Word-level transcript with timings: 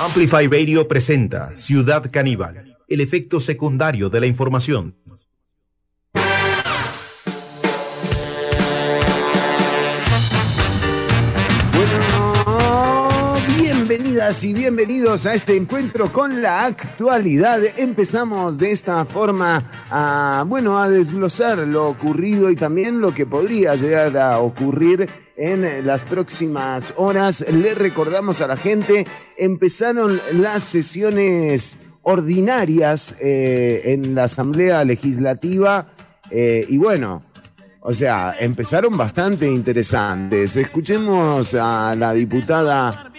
Amplify 0.00 0.46
Radio 0.46 0.88
presenta 0.88 1.54
Ciudad 1.56 2.10
Caníbal, 2.10 2.78
el 2.88 3.02
efecto 3.02 3.38
secundario 3.38 4.08
de 4.08 4.20
la 4.20 4.26
información. 4.26 4.96
Bueno, 11.74 13.34
bienvenidas 13.58 14.42
y 14.42 14.54
bienvenidos 14.54 15.26
a 15.26 15.34
este 15.34 15.54
encuentro 15.54 16.10
con 16.10 16.40
la 16.40 16.64
actualidad. 16.64 17.60
Empezamos 17.76 18.56
de 18.56 18.70
esta 18.70 19.04
forma 19.04 19.86
a, 19.90 20.46
bueno, 20.48 20.78
a 20.78 20.88
desglosar 20.88 21.58
lo 21.68 21.90
ocurrido 21.90 22.50
y 22.50 22.56
también 22.56 23.02
lo 23.02 23.12
que 23.12 23.26
podría 23.26 23.74
llegar 23.74 24.16
a 24.16 24.38
ocurrir 24.38 25.10
en 25.40 25.86
las 25.86 26.02
próximas 26.02 26.92
horas. 26.96 27.44
Le 27.50 27.74
recordamos 27.74 28.42
a 28.42 28.46
la 28.46 28.58
gente, 28.58 29.06
empezaron 29.38 30.20
las 30.34 30.62
sesiones 30.62 31.76
ordinarias 32.02 33.16
eh, 33.20 33.82
en 33.86 34.14
la 34.14 34.24
Asamblea 34.24 34.84
Legislativa 34.84 35.88
eh, 36.30 36.66
y 36.68 36.76
bueno, 36.76 37.22
o 37.80 37.94
sea, 37.94 38.36
empezaron 38.38 38.98
bastante 38.98 39.46
interesantes. 39.46 40.58
Escuchemos 40.58 41.54
a 41.54 41.94
la 41.96 42.12
diputada 42.12 43.09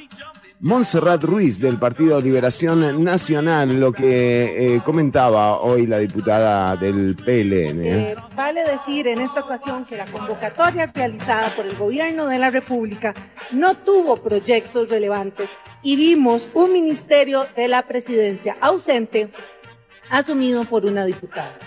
Montserrat 0.63 1.23
Ruiz 1.23 1.59
del 1.59 1.79
Partido 1.79 2.21
Liberación 2.21 3.03
Nacional, 3.03 3.79
lo 3.79 3.91
que 3.91 4.75
eh, 4.75 4.81
comentaba 4.85 5.59
hoy 5.59 5.87
la 5.87 5.97
diputada 5.97 6.75
del 6.75 7.15
PLN. 7.15 7.83
Eh, 7.83 8.15
vale 8.35 8.63
decir 8.63 9.07
en 9.07 9.21
esta 9.21 9.39
ocasión 9.39 9.85
que 9.85 9.97
la 9.97 10.05
convocatoria 10.05 10.85
realizada 10.85 11.49
por 11.55 11.65
el 11.65 11.75
gobierno 11.75 12.27
de 12.27 12.37
la 12.37 12.51
República 12.51 13.15
no 13.51 13.73
tuvo 13.73 14.17
proyectos 14.17 14.89
relevantes 14.89 15.49
y 15.81 15.95
vimos 15.95 16.47
un 16.53 16.71
ministerio 16.71 17.47
de 17.55 17.67
la 17.67 17.81
presidencia 17.81 18.55
ausente 18.61 19.29
asumido 20.11 20.65
por 20.65 20.85
una 20.85 21.05
diputada. 21.05 21.57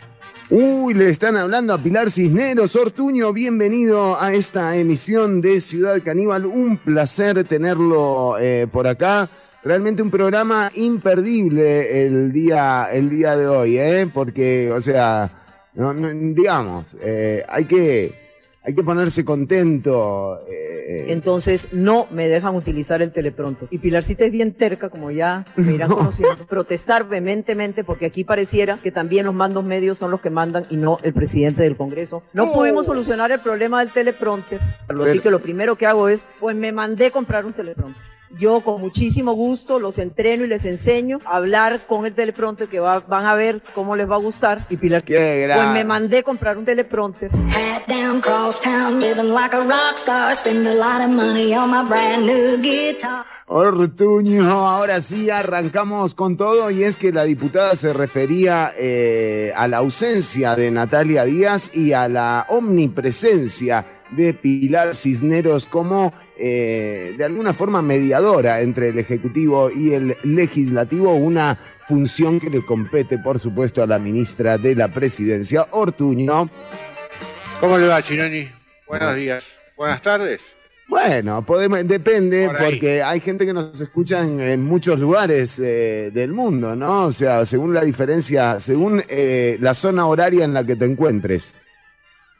Uy, 0.50 0.92
le 0.92 1.08
están 1.08 1.36
hablando 1.36 1.72
a 1.72 1.78
Pilar 1.78 2.10
Cisneros. 2.10 2.76
Ortuño, 2.76 3.32
bienvenido 3.32 4.20
a 4.20 4.34
esta 4.34 4.76
emisión 4.76 5.40
de 5.40 5.58
Ciudad 5.62 6.02
Caníbal. 6.04 6.44
Un 6.44 6.76
placer 6.76 7.44
tenerlo 7.44 8.36
eh, 8.38 8.66
por 8.70 8.86
acá. 8.86 9.26
Realmente 9.62 10.02
un 10.02 10.10
programa 10.10 10.70
imperdible 10.74 12.06
el 12.06 12.30
día, 12.30 12.88
el 12.92 13.08
día 13.08 13.36
de 13.36 13.46
hoy, 13.46 13.78
¿eh? 13.78 14.06
Porque, 14.12 14.70
o 14.70 14.82
sea, 14.82 15.30
no, 15.72 15.94
no, 15.94 16.10
digamos, 16.12 16.94
eh, 17.00 17.42
hay 17.48 17.64
que 17.64 18.23
hay 18.64 18.74
que 18.74 18.82
ponerse 18.82 19.24
contento. 19.24 20.40
Eh. 20.48 21.06
Entonces 21.08 21.68
no 21.72 22.06
me 22.10 22.28
dejan 22.28 22.54
utilizar 22.56 23.02
el 23.02 23.12
teleprompter. 23.12 23.68
Y 23.70 23.78
Pilarcita 23.78 24.24
es 24.24 24.32
bien 24.32 24.54
terca, 24.54 24.88
como 24.88 25.10
ya 25.10 25.46
me 25.56 25.74
irán 25.74 25.90
conociendo, 25.94 26.46
protestar 26.46 27.06
vehementemente 27.06 27.84
porque 27.84 28.06
aquí 28.06 28.24
pareciera 28.24 28.78
que 28.82 28.90
también 28.90 29.26
los 29.26 29.34
mandos 29.34 29.64
medios 29.64 29.98
son 29.98 30.10
los 30.10 30.20
que 30.20 30.30
mandan 30.30 30.66
y 30.70 30.76
no 30.76 30.98
el 31.02 31.12
presidente 31.12 31.62
del 31.62 31.76
Congreso. 31.76 32.22
No 32.32 32.52
pudimos 32.52 32.86
solucionar 32.86 33.30
el 33.32 33.40
problema 33.40 33.80
del 33.80 33.92
teleprompter, 33.92 34.60
así 35.02 35.20
que 35.20 35.30
lo 35.30 35.40
primero 35.40 35.76
que 35.76 35.86
hago 35.86 36.08
es, 36.08 36.26
pues 36.40 36.56
me 36.56 36.72
mandé 36.72 37.10
comprar 37.10 37.44
un 37.44 37.52
teleprompter. 37.52 38.13
Yo 38.38 38.60
con 38.62 38.80
muchísimo 38.80 39.32
gusto 39.32 39.78
los 39.78 39.98
entreno 39.98 40.44
y 40.44 40.48
les 40.48 40.64
enseño 40.64 41.20
a 41.24 41.36
hablar 41.36 41.86
con 41.86 42.06
el 42.06 42.14
teleprompter 42.14 42.68
que 42.68 42.80
va, 42.80 43.00
van 43.00 43.26
a 43.26 43.34
ver 43.34 43.62
cómo 43.74 43.96
les 43.96 44.10
va 44.10 44.16
a 44.16 44.18
gustar. 44.18 44.66
Y 44.70 44.76
Pilar, 44.76 45.04
Qué 45.04 45.50
pues 45.54 45.68
me 45.68 45.84
mandé 45.84 46.22
comprar 46.22 46.58
un 46.58 46.64
teleprompter. 46.64 47.30
Hat 47.30 47.86
down, 47.86 48.20
cross 48.20 48.60
town, 48.60 49.00
living 49.00 49.32
like 49.32 49.54
a 49.54 49.60
rock 49.60 49.96
star. 49.96 50.36
Spend 50.36 50.66
a 50.66 50.74
lot 50.74 51.00
of 51.00 51.10
money 51.10 51.54
on 51.54 51.70
my 51.70 51.88
brand 51.88 52.26
new 52.26 52.58
guitar. 52.60 53.24
Ortuño, 53.46 54.66
ahora 54.66 55.02
sí 55.02 55.28
arrancamos 55.28 56.14
con 56.14 56.38
todo 56.38 56.70
y 56.70 56.82
es 56.82 56.96
que 56.96 57.12
la 57.12 57.24
diputada 57.24 57.74
se 57.74 57.92
refería 57.92 58.72
eh, 58.78 59.52
a 59.54 59.68
la 59.68 59.78
ausencia 59.78 60.56
de 60.56 60.70
Natalia 60.70 61.26
Díaz 61.26 61.70
y 61.74 61.92
a 61.92 62.08
la 62.08 62.46
omnipresencia 62.48 63.84
de 64.12 64.32
Pilar 64.32 64.94
Cisneros 64.94 65.66
como 65.66 66.14
eh, 66.38 67.14
de 67.16 67.24
alguna 67.24 67.52
forma 67.52 67.82
mediadora 67.82 68.60
entre 68.60 68.88
el 68.88 68.98
Ejecutivo 68.98 69.70
y 69.70 69.94
el 69.94 70.16
Legislativo, 70.22 71.14
una 71.14 71.58
función 71.86 72.40
que 72.40 72.50
le 72.50 72.64
compete 72.64 73.18
por 73.18 73.38
supuesto 73.38 73.82
a 73.82 73.86
la 73.86 73.98
ministra 73.98 74.58
de 74.58 74.74
la 74.74 74.88
Presidencia, 74.88 75.66
Ortuño. 75.70 76.48
¿Cómo 77.60 77.78
le 77.78 77.86
va, 77.86 78.02
Chinoni? 78.02 78.48
Buenos 78.86 79.16
días. 79.16 79.56
Buenas 79.76 80.02
tardes. 80.02 80.40
Bueno, 80.86 81.44
podemos, 81.44 81.86
depende, 81.86 82.46
Por 82.46 82.58
porque 82.58 83.02
hay 83.02 83.20
gente 83.20 83.46
que 83.46 83.54
nos 83.54 83.80
escucha 83.80 84.20
en, 84.20 84.40
en 84.40 84.62
muchos 84.62 84.98
lugares 84.98 85.58
eh, 85.58 86.10
del 86.12 86.32
mundo, 86.32 86.76
¿no? 86.76 87.06
O 87.06 87.12
sea, 87.12 87.46
según 87.46 87.72
la 87.72 87.82
diferencia, 87.82 88.58
según 88.60 89.02
eh, 89.08 89.56
la 89.60 89.72
zona 89.72 90.06
horaria 90.06 90.44
en 90.44 90.52
la 90.52 90.64
que 90.64 90.76
te 90.76 90.84
encuentres. 90.84 91.58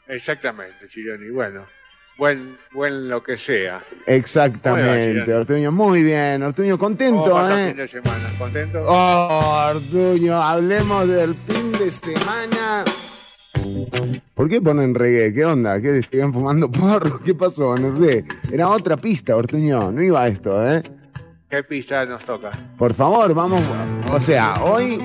Exactamente, 0.07 0.87
Chironi. 0.87 1.29
Bueno, 1.31 1.65
buen, 2.17 2.57
buen 2.71 3.09
lo 3.09 3.23
que 3.23 3.37
sea. 3.37 3.81
Exactamente, 4.05 5.33
Ortuño. 5.33 5.71
Muy 5.71 6.03
bien, 6.03 6.43
Ortuño, 6.43 6.77
¿Cómo 6.77 6.89
contento, 6.89 7.31
pasó 7.31 7.57
el 7.57 7.69
fin 7.69 7.79
¿eh? 7.79 7.81
de 7.81 7.87
semana? 7.87 8.29
¿Contento? 8.37 8.85
Oh, 8.87 9.71
Ortuño, 9.75 10.41
hablemos 10.41 11.07
del 11.07 11.33
fin 11.33 11.71
de 11.73 11.89
semana. 11.89 12.83
¿Por 14.33 14.49
qué 14.49 14.61
ponen 14.61 14.93
reggae? 14.93 15.33
¿Qué 15.33 15.45
onda? 15.45 15.79
¿Qué 15.81 16.01
siguen 16.03 16.33
fumando 16.33 16.69
porro? 16.69 17.21
¿Qué 17.23 17.33
pasó? 17.33 17.75
No 17.77 17.97
sé. 17.97 18.25
Era 18.51 18.69
otra 18.69 18.97
pista, 18.97 19.35
Ortuño. 19.35 19.91
No 19.91 20.03
iba 20.03 20.23
a 20.23 20.27
esto, 20.27 20.65
¿eh? 20.67 20.83
¿Qué 21.49 21.63
pista 21.63 22.05
nos 22.05 22.25
toca? 22.25 22.51
Por 22.77 22.93
favor, 22.93 23.33
vamos. 23.33 23.63
O 24.11 24.19
sea, 24.19 24.61
hoy. 24.63 24.99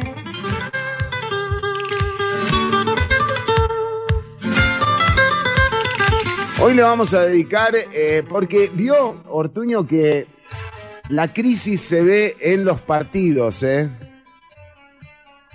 Hoy 6.63 6.75
le 6.75 6.83
vamos 6.83 7.15
a 7.15 7.21
dedicar, 7.23 7.75
eh, 7.75 8.23
porque 8.29 8.71
vio 8.73 9.23
Ortuño 9.29 9.87
que 9.87 10.27
la 11.09 11.33
crisis 11.33 11.81
se 11.81 12.03
ve 12.03 12.35
en 12.41 12.65
los 12.65 12.81
partidos, 12.83 13.63
¿eh? 13.63 13.89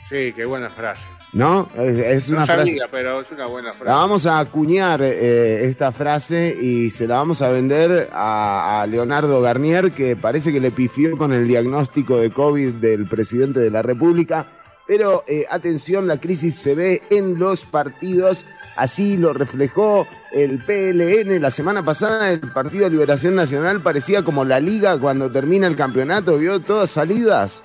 Sí, 0.09 0.33
qué 0.35 0.45
buena 0.45 0.69
frase. 0.69 1.05
¿No? 1.33 1.69
Es, 1.77 1.97
es 1.97 2.29
No 2.29 2.37
una 2.37 2.45
frase. 2.45 2.59
sabía, 2.61 2.87
pero 2.89 3.21
es 3.21 3.29
una 3.31 3.45
buena 3.45 3.69
La 3.69 3.75
frase. 3.75 3.91
vamos 3.91 4.25
a 4.25 4.39
acuñar 4.39 5.01
eh, 5.03 5.65
esta 5.65 5.91
frase 5.91 6.55
y 6.59 6.89
se 6.89 7.07
la 7.07 7.17
vamos 7.17 7.41
a 7.41 7.49
vender 7.49 8.09
a, 8.13 8.81
a 8.81 8.87
Leonardo 8.87 9.41
Garnier, 9.41 9.91
que 9.91 10.15
parece 10.15 10.51
que 10.51 10.59
le 10.59 10.71
pifió 10.71 11.15
con 11.17 11.33
el 11.33 11.47
diagnóstico 11.47 12.17
de 12.17 12.31
COVID 12.31 12.73
del 12.75 13.07
presidente 13.07 13.59
de 13.59 13.69
la 13.69 13.81
República. 13.83 14.47
Pero 14.87 15.23
eh, 15.27 15.45
atención, 15.49 16.07
la 16.07 16.19
crisis 16.19 16.55
se 16.55 16.75
ve 16.75 17.01
en 17.09 17.37
los 17.39 17.65
partidos. 17.65 18.45
Así 18.75 19.17
lo 19.17 19.33
reflejó 19.33 20.07
el 20.35 20.59
PLN 20.65 21.41
la 21.41 21.49
semana 21.49 21.83
pasada. 21.83 22.29
El 22.29 22.41
Partido 22.41 22.83
de 22.83 22.91
Liberación 22.91 23.35
Nacional 23.35 23.81
parecía 23.81 24.23
como 24.23 24.43
la 24.43 24.59
liga 24.59 24.99
cuando 24.99 25.31
termina 25.31 25.65
el 25.65 25.77
campeonato. 25.77 26.37
Vio 26.37 26.59
todas 26.59 26.89
salidas. 26.89 27.63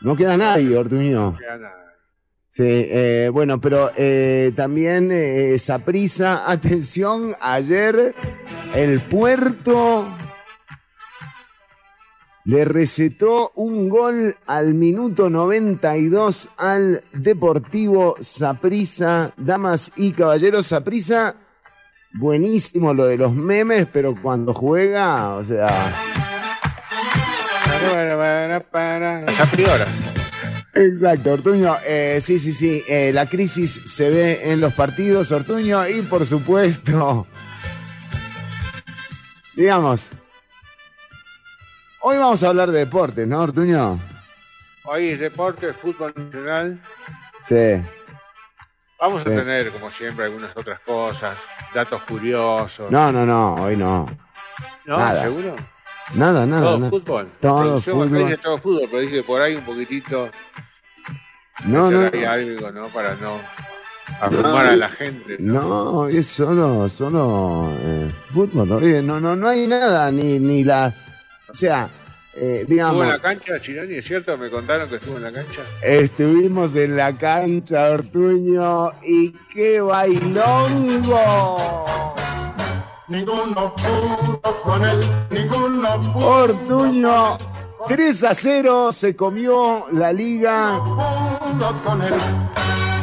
No 0.00 0.16
queda 0.16 0.36
nadie, 0.38 0.76
Ortuño. 0.76 1.32
No 1.32 1.36
queda 1.36 1.58
nada. 1.58 1.84
Sí, 2.48 2.62
eh, 2.66 3.30
bueno, 3.32 3.60
pero 3.60 3.90
eh, 3.96 4.52
también 4.54 5.10
eh, 5.12 5.58
Saprisa, 5.58 6.50
atención, 6.50 7.34
ayer 7.40 8.14
el 8.74 9.00
puerto 9.00 10.06
le 12.44 12.64
recetó 12.66 13.52
un 13.54 13.88
gol 13.88 14.36
al 14.46 14.74
minuto 14.74 15.30
92 15.30 16.50
al 16.58 17.02
Deportivo 17.12 18.16
Saprisa, 18.20 19.32
damas 19.38 19.92
y 19.96 20.12
caballeros, 20.12 20.66
Saprisa, 20.66 21.36
buenísimo 22.12 22.92
lo 22.92 23.06
de 23.06 23.16
los 23.16 23.34
memes, 23.34 23.86
pero 23.90 24.14
cuando 24.20 24.52
juega, 24.52 25.34
o 25.36 25.44
sea. 25.44 25.94
Exacto, 30.74 31.32
Ortuño. 31.32 31.76
Eh, 31.86 32.18
sí, 32.20 32.38
sí, 32.38 32.52
sí. 32.52 32.82
eh, 32.88 33.10
la 33.14 33.26
crisis 33.26 33.80
se 33.84 34.10
ve 34.10 34.52
en 34.52 34.60
los 34.60 34.74
partidos, 34.74 35.32
Ortuño, 35.32 35.88
y 35.88 36.02
por 36.02 36.26
supuesto, 36.26 37.26
digamos, 39.56 40.10
hoy 42.06 42.18
vamos 42.18 42.42
a 42.42 42.48
hablar 42.48 42.70
de 42.70 42.80
deportes, 42.80 43.26
¿no, 43.26 43.40
Ortuño? 43.40 43.98
Hoy 44.84 45.08
es 45.08 45.20
deporte, 45.20 45.72
fútbol 45.72 46.12
nacional. 46.14 46.80
Sí. 47.48 47.82
Vamos 49.00 49.22
Sí. 49.22 49.30
a 49.30 49.36
tener, 49.36 49.70
como 49.70 49.90
siempre, 49.90 50.26
algunas 50.26 50.54
otras 50.56 50.80
cosas, 50.80 51.38
datos 51.74 52.02
curiosos. 52.02 52.90
No, 52.90 53.10
no, 53.10 53.24
no, 53.24 53.54
hoy 53.54 53.76
no. 53.76 54.06
¿No? 54.84 54.98
nada. 54.98 55.22
¿Seguro? 55.22 55.56
Nada, 56.14 56.44
nada. 56.46 56.62
Todo 56.62 56.78
nada. 56.78 56.90
fútbol. 56.90 57.32
Todo 57.40 57.72
acá 57.78 57.90
fútbol. 57.90 58.38
todo 58.42 58.58
fútbol, 58.58 58.88
pero 58.90 59.00
dice 59.02 59.22
por 59.22 59.40
ahí 59.40 59.54
un 59.56 59.64
poquitito. 59.64 60.28
No, 61.64 61.90
no, 61.90 62.10
ahí 62.12 62.24
algo, 62.24 62.70
¿no? 62.70 62.88
Para 62.88 63.14
no 63.14 63.38
abrumar 64.20 64.66
a 64.66 64.76
la 64.76 64.88
gente. 64.90 65.36
no, 65.38 66.06
es 66.08 66.26
solo, 66.26 66.88
solo 66.90 67.70
eh, 67.80 68.10
fútbol. 68.32 68.70
Oye, 68.72 69.02
no, 69.02 69.18
no, 69.18 69.34
no 69.34 69.48
hay 69.48 69.66
nada, 69.66 70.10
ni, 70.10 70.38
ni 70.38 70.62
la. 70.64 70.92
O 71.54 71.56
sea, 71.56 71.88
eh, 72.34 72.38
¿Estuvo 72.40 72.60
en 72.62 72.66
digamos, 72.66 73.06
la 73.06 73.20
cancha, 73.20 73.60
Chironi? 73.60 73.94
¿Es 73.94 74.06
cierto? 74.06 74.36
¿Me 74.36 74.50
contaron 74.50 74.88
que 74.88 74.96
estuvo 74.96 75.18
en 75.18 75.22
la 75.22 75.30
cancha? 75.30 75.60
estuvimos 75.82 76.74
en 76.74 76.96
la 76.96 77.16
cancha, 77.16 77.90
Ortuño, 77.90 78.90
y 79.04 79.30
qué 79.54 79.80
bailongo. 79.80 81.14
Ninguno 83.06 83.72
pudo 83.76 84.62
con 84.64 84.84
él, 84.84 84.98
ninguno 85.30 86.00
pudo 86.00 86.26
Ortuño, 86.26 87.38
3 87.86 88.24
a 88.24 88.34
0 88.34 88.92
se 88.92 89.14
comió 89.14 89.86
la 89.92 90.12
liga. 90.12 90.80
con 91.84 92.02
él. 92.02 92.14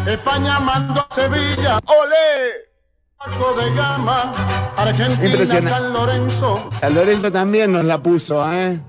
España 0.08 0.60
mandó 0.60 1.08
a 1.10 1.16
Sevilla, 1.16 1.80
¡Olé! 1.86 2.71
Impresionante. 5.24 5.70
San 5.70 5.94
Lorenzo, 5.94 6.70
San 6.72 6.96
Lorenzo 6.96 7.32
también 7.32 7.72
nos 7.72 7.86
la 7.86 8.00
puso, 8.02 8.52
¿eh? 8.52 8.80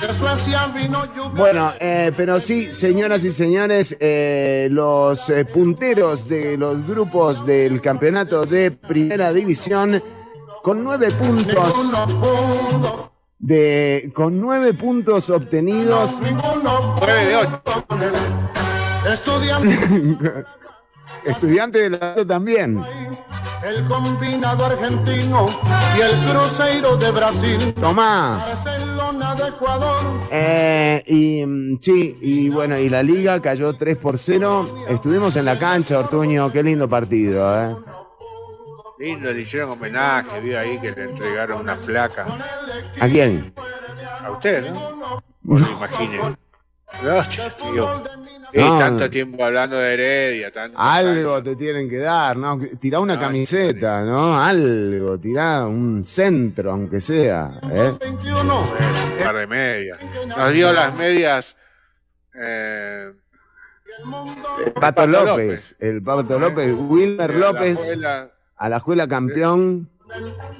de 0.00 0.14
Suecia 0.14 0.66
vino 0.74 1.04
lluvia. 1.06 1.30
Bueno, 1.34 1.72
eh, 1.80 2.12
pero 2.16 2.38
sí, 2.38 2.72
señoras 2.72 3.24
y 3.24 3.30
señores, 3.32 3.96
eh, 3.98 4.68
los 4.70 5.30
eh, 5.30 5.44
punteros 5.44 6.28
de 6.28 6.56
los 6.56 6.86
grupos 6.86 7.44
del 7.46 7.80
campeonato 7.80 8.46
de 8.46 8.70
primera 8.70 9.32
división 9.32 10.02
con 10.62 10.84
nueve 10.84 11.08
puntos 11.10 11.72
de 13.38 14.12
con 14.14 14.40
nueve 14.40 14.74
puntos 14.74 15.30
obtenidos. 15.30 16.20
9 16.20 17.26
de 17.26 17.36
8. 17.36 17.62
Estudiante, 21.26 21.90
de 21.90 21.98
la 21.98 22.24
también. 22.26 22.82
el 23.64 23.84
combinado 23.86 24.64
argentino 24.66 25.46
y 25.96 26.00
el 26.00 26.10
cruzeiro 26.32 26.96
de 26.96 27.10
Brasil. 27.10 27.74
Tomá. 27.74 28.38
Barcelona 28.64 29.34
de 29.34 29.48
Ecuador, 29.48 30.00
Eh, 30.30 31.02
y 31.06 31.44
mm, 31.44 31.78
sí, 31.80 32.16
y 32.20 32.48
bueno, 32.48 32.78
y 32.78 32.88
la 32.88 33.02
liga 33.02 33.40
cayó 33.40 33.72
3 33.74 33.96
por 33.96 34.18
0. 34.18 34.86
Estuvimos 34.88 35.36
en 35.36 35.44
la 35.46 35.58
cancha, 35.58 35.98
Ortuño, 35.98 36.52
qué 36.52 36.62
lindo 36.62 36.88
partido, 36.88 37.60
¿eh? 37.62 37.76
Lindo, 38.98 39.30
le 39.32 39.42
hicieron 39.42 39.70
homenaje, 39.72 40.40
vi 40.40 40.54
ahí 40.54 40.78
que 40.80 40.90
le 40.92 41.04
entregaron 41.04 41.60
una 41.60 41.78
placa. 41.78 42.24
¿A 43.00 43.08
quién? 43.08 43.52
A 44.24 44.30
usted, 44.30 44.70
¿no? 44.72 45.22
No 45.42 45.70
imaginen. 45.70 46.36
No, 47.02 47.22
y 48.56 48.60
No. 48.60 48.78
tanto 48.78 49.10
tiempo 49.10 49.44
hablando 49.44 49.76
de 49.76 49.94
Heredia, 49.94 50.50
tanto 50.50 50.78
Algo 50.78 51.42
te 51.42 51.56
tienen 51.56 51.88
que 51.90 51.98
dar, 51.98 52.36
¿no? 52.36 52.58
Tirá 52.80 53.00
una 53.00 53.14
No, 53.14 53.20
camiseta, 53.20 54.02
¿no? 54.04 54.38
Algo, 54.40 55.18
tirá 55.18 55.66
un 55.66 56.04
centro, 56.04 56.70
aunque 56.72 57.00
sea, 57.00 57.60
¿eh? 57.72 57.92
21. 58.00 58.60
un 58.60 59.24
par 59.24 59.34
de 59.36 59.46
medias. 59.46 59.98
Nos 60.26 60.52
dio 60.52 60.72
las 60.72 60.94
medias. 60.96 61.56
Eh, 62.34 63.12
El 64.64 64.72
Pato 64.72 64.80
Pato 64.80 65.06
López, 65.06 65.26
López. 65.26 65.76
el 65.80 66.02
Pato 66.02 66.38
López, 66.38 66.74
Wilmer 66.76 67.34
López, 67.34 67.98
a 68.56 68.68
la 68.68 68.76
escuela 68.78 69.06
campeón. 69.08 69.88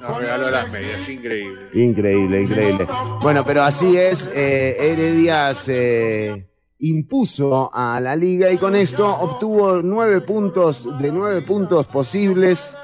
nos 0.01 0.17
regaló 0.19 0.49
las 0.51 0.71
medias, 0.71 1.07
increíble. 1.07 1.69
Increíble, 1.73 2.41
increíble. 2.41 2.87
Bueno, 3.21 3.43
pero 3.45 3.63
así 3.63 3.95
es, 3.97 4.29
eh, 4.35 4.75
Heredia 4.79 5.53
se 5.53 6.45
impuso 6.79 7.71
a 7.73 7.99
la 7.99 8.15
liga 8.15 8.51
y 8.51 8.57
con 8.57 8.75
esto 8.75 9.07
obtuvo 9.07 9.81
nueve 9.81 10.21
puntos 10.21 10.87
de 10.99 11.11
nueve 11.11 11.41
puntos 11.41 11.87
posibles. 11.87 12.75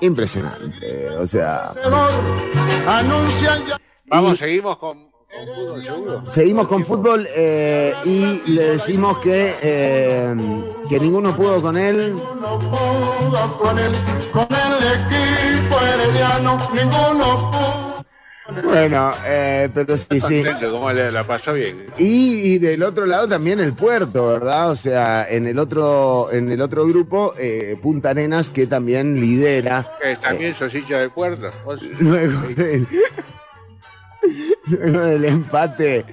Impresionante, 0.00 1.10
o 1.10 1.26
sea, 1.26 1.72
Anuncian 2.88 3.66
ya 3.66 3.76
Vamos, 4.06 4.38
seguimos 4.38 4.76
con, 4.76 5.10
con 5.10 5.54
fútbol 5.54 5.82
seguro. 5.84 6.30
seguimos 6.30 6.68
con 6.68 6.84
fútbol 6.84 7.26
eh, 7.34 7.94
y 8.04 8.42
le 8.50 8.62
decimos 8.72 9.18
que, 9.18 9.54
eh, 9.62 10.34
que 10.88 11.00
ninguno 11.00 11.34
pudo 11.34 11.62
con 11.62 11.78
él. 11.78 12.14
no 12.14 12.58
pudo 12.58 13.58
con 13.58 13.78
él, 13.78 13.92
con 14.32 14.46
el 14.50 14.74
equipo 14.92 15.80
herediano, 15.80 16.58
ninguno 16.74 17.50
pudo. 17.50 17.81
Bueno, 18.48 19.12
eh, 19.24 19.68
pero 19.72 19.96
sí, 19.96 20.20
sí. 20.20 20.42
Cómo 20.60 20.92
le 20.92 21.10
la 21.12 21.24
pasó 21.24 21.52
bien. 21.52 21.86
Y, 21.96 22.54
y 22.54 22.58
del 22.58 22.82
otro 22.82 23.06
lado 23.06 23.28
también 23.28 23.60
el 23.60 23.72
puerto, 23.72 24.26
¿verdad? 24.26 24.70
O 24.70 24.76
sea, 24.76 25.26
en 25.28 25.46
el 25.46 25.58
otro, 25.58 26.28
en 26.32 26.50
el 26.50 26.60
otro 26.60 26.86
grupo, 26.86 27.34
eh, 27.38 27.76
Punta 27.80 28.10
Arenas, 28.10 28.50
que 28.50 28.66
también 28.66 29.20
lidera. 29.20 29.92
Que 30.02 30.16
también 30.16 30.54
sos 30.54 30.74
hincha 30.74 30.98
del 30.98 31.10
puerto. 31.10 31.50
Luego 32.00 32.40
del, 32.56 32.86
luego 34.66 35.00
del 35.00 35.24
empate 35.24 36.04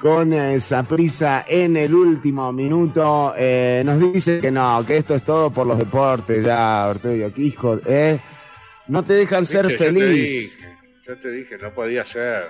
con 0.00 0.32
esa 0.32 0.82
prisa 0.82 1.44
en 1.46 1.76
el 1.76 1.94
último 1.94 2.52
minuto, 2.52 3.34
eh, 3.36 3.82
nos 3.84 4.00
dice 4.12 4.40
que 4.40 4.50
no, 4.50 4.84
que 4.86 4.96
esto 4.98 5.14
es 5.14 5.22
todo 5.22 5.50
por 5.50 5.66
los 5.66 5.78
deportes, 5.78 6.44
ya, 6.44 6.86
Ortega, 6.88 7.30
que 7.30 7.42
hijo, 7.42 7.78
¿eh? 7.86 8.18
No 8.88 9.04
te 9.04 9.14
dejan 9.14 9.44
ser 9.46 9.66
Viste, 9.66 9.84
feliz. 9.84 10.58
Yo 11.06 11.16
te 11.18 11.30
dije, 11.30 11.56
no 11.58 11.70
podía 11.72 12.04
ser. 12.04 12.48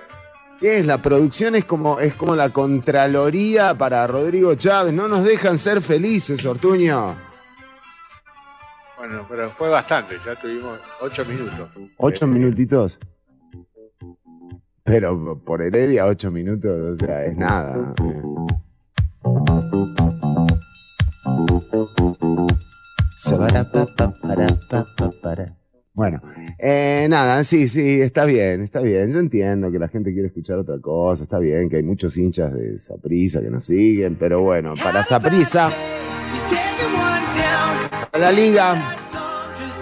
¿Qué 0.59 0.79
es? 0.79 0.85
La 0.85 0.97
producción 0.99 1.55
es 1.55 1.65
como, 1.65 1.99
es 1.99 2.15
como 2.15 2.35
la 2.35 2.49
Contraloría 2.49 3.75
para 3.75 4.07
Rodrigo 4.07 4.55
Chávez. 4.55 4.93
No 4.93 5.07
nos 5.07 5.23
dejan 5.23 5.57
ser 5.59 5.81
felices, 5.81 6.43
Ortuño. 6.45 7.13
Bueno, 8.97 9.25
pero 9.29 9.51
fue 9.51 9.69
bastante, 9.69 10.17
ya 10.25 10.33
tuvimos 10.35 10.79
ocho 11.01 11.23
minutos. 11.25 11.69
Ocho 11.97 12.25
Eh, 12.25 12.27
minutitos. 12.27 12.97
Pero 14.83 15.39
por 15.45 15.61
Heredia, 15.61 16.07
ocho 16.07 16.31
minutos, 16.31 16.71
o 16.93 17.05
sea, 17.05 17.25
es 17.25 17.37
nada. 17.37 17.93
Sabarapapaparapapará. 24.27 25.53
Bueno, 25.97 26.21
eh, 26.59 27.07
nada, 27.09 27.43
sí, 27.43 27.67
sí, 27.67 28.01
está 28.01 28.23
bien, 28.25 28.61
está 28.61 28.81
bien. 28.81 29.11
Yo 29.11 29.19
entiendo 29.19 29.71
que 29.71 29.79
la 29.79 29.87
gente 29.87 30.13
quiere 30.13 30.27
escuchar 30.27 30.59
otra 30.59 30.77
cosa, 30.79 31.23
está 31.23 31.39
bien, 31.39 31.69
que 31.69 31.77
hay 31.77 31.81
muchos 31.81 32.15
hinchas 32.17 32.53
de 32.53 32.77
Saprisa 32.77 33.41
que 33.41 33.49
nos 33.49 33.65
siguen, 33.65 34.15
pero 34.15 34.41
bueno, 34.41 34.75
para 34.75 35.01
Saprisa, 35.01 35.71
para 38.11 38.25
la 38.25 38.31
liga, 38.31 38.95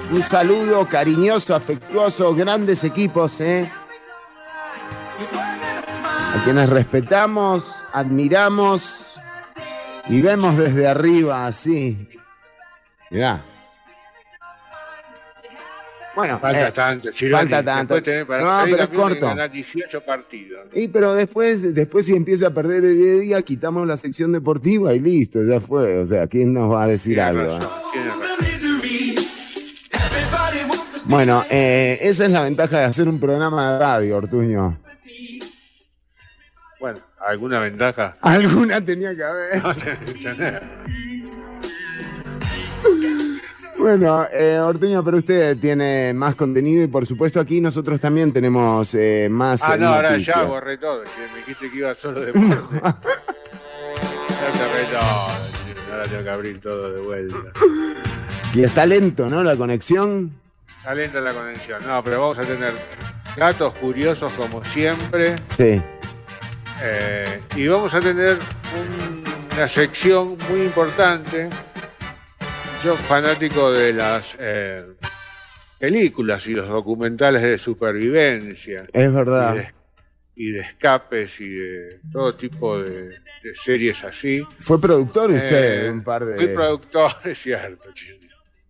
un 0.09 0.21
saludo 0.21 0.87
cariñoso, 0.87 1.53
afectuoso, 1.53 2.33
grandes 2.33 2.85
equipos, 2.85 3.41
¿eh? 3.41 3.69
A 6.33 6.41
quienes 6.45 6.69
respetamos, 6.69 7.83
admiramos 7.91 9.19
y 10.07 10.21
vemos 10.21 10.57
desde 10.57 10.87
arriba, 10.87 11.45
así. 11.45 12.07
Mirá. 13.11 13.54
Bueno, 16.15 16.39
Falta 16.39 16.67
eh, 16.67 16.71
tanto, 16.71 17.11
Chironi. 17.11 17.41
falta 17.49 17.63
tanto. 17.63 17.93
Después 17.95 18.03
tenés 18.03 18.25
para 18.25 18.43
No, 18.43 18.63
pero 18.71 18.83
es 18.83 18.89
corto. 18.89 19.25
ganar 19.27 19.51
18 19.51 20.01
partidos. 20.01 20.65
y 20.73 20.87
pero 20.87 21.13
después, 21.13 21.75
después 21.75 22.05
si 22.05 22.15
empieza 22.15 22.47
a 22.47 22.51
perder 22.51 22.85
el 22.85 23.21
día, 23.21 23.41
quitamos 23.41 23.85
la 23.85 23.97
sección 23.97 24.31
deportiva 24.31 24.93
y 24.93 24.99
listo, 25.01 25.43
ya 25.43 25.59
fue. 25.59 25.97
O 25.99 26.05
sea, 26.05 26.27
¿quién 26.27 26.53
nos 26.53 26.71
va 26.71 26.83
a 26.83 26.87
decir 26.87 27.19
algo? 27.19 27.43
razón, 27.43 27.61
eh? 27.61 28.05
razón. 28.07 28.25
Bueno, 31.05 31.43
eh, 31.49 31.99
esa 32.01 32.25
es 32.25 32.31
la 32.31 32.41
ventaja 32.43 32.79
de 32.79 32.85
hacer 32.85 33.07
un 33.07 33.19
programa 33.19 33.73
de 33.73 33.79
radio, 33.79 34.17
Ortuño. 34.17 34.77
Bueno, 36.79 36.99
¿alguna 37.27 37.59
ventaja? 37.59 38.15
Alguna 38.21 38.79
tenía 38.81 39.15
que 39.15 39.23
haber. 39.23 39.61
No. 42.83 43.19
Bueno, 43.77 44.25
eh, 44.31 44.57
Ortuño, 44.59 45.03
pero 45.03 45.17
usted 45.17 45.57
tiene 45.57 46.13
más 46.13 46.35
contenido 46.35 46.83
y 46.83 46.87
por 46.87 47.05
supuesto 47.05 47.39
aquí 47.39 47.59
nosotros 47.59 47.99
también 47.99 48.31
tenemos 48.31 48.95
eh, 48.95 49.27
más 49.29 49.61
Ah, 49.63 49.75
eh, 49.75 49.77
no, 49.79 49.87
ahora 49.87 50.17
ya 50.17 50.43
borré 50.43 50.77
todo. 50.77 51.03
Me 51.03 51.37
dijiste 51.39 51.69
que 51.69 51.77
iba 51.77 51.93
solo 51.93 52.21
de 52.21 52.27
deporte. 52.27 52.55
ya 52.83 54.51
cerré 54.51 54.85
todo. 54.91 55.91
Ahora 55.93 56.03
tengo 56.09 56.23
que 56.23 56.29
abrir 56.29 56.61
todo 56.61 56.91
de 56.93 57.01
vuelta. 57.01 57.37
Y 58.53 58.63
está 58.63 58.85
lento, 58.85 59.29
¿no? 59.29 59.43
La 59.43 59.55
conexión. 59.57 60.31
Está 60.79 60.95
lenta 60.95 61.19
la 61.19 61.33
conexión. 61.33 61.81
No, 61.85 62.01
pero 62.03 62.21
vamos 62.21 62.39
a 62.39 62.43
tener 62.43 62.73
datos 63.35 63.73
curiosos 63.75 64.31
como 64.33 64.63
siempre. 64.63 65.35
Sí. 65.49 65.81
Eh, 66.81 67.41
y 67.55 67.67
vamos 67.67 67.93
a 67.93 67.99
tener 67.99 68.37
un- 68.77 69.23
una 69.55 69.67
sección 69.67 70.37
muy 70.49 70.61
importante. 70.61 71.49
Yo 72.83 72.95
fanático 72.97 73.71
de 73.71 73.93
las 73.93 74.35
eh, 74.39 74.85
películas 75.79 76.45
y 76.47 76.53
los 76.53 76.69
documentales 76.69 77.41
de 77.41 77.57
supervivencia 77.57 78.85
Es 78.93 79.09
y 79.09 79.13
verdad. 79.13 79.55
de, 79.55 79.73
y 80.35 80.51
de 80.51 80.59
escapes 80.61 81.39
y 81.41 81.49
de 81.49 82.01
todo 82.11 82.35
tipo 82.35 82.79
de, 82.79 83.09
de 83.43 83.55
series 83.55 84.03
así. 84.03 84.45
Fue 84.59 84.79
productor 84.79 85.31
usted 85.31 85.87
Eh, 85.87 85.89
un 85.89 86.03
par 86.03 86.25
de. 86.25 86.35
Fui 86.35 86.47
productor, 86.47 87.11
es 87.25 87.37
cierto, 87.39 87.89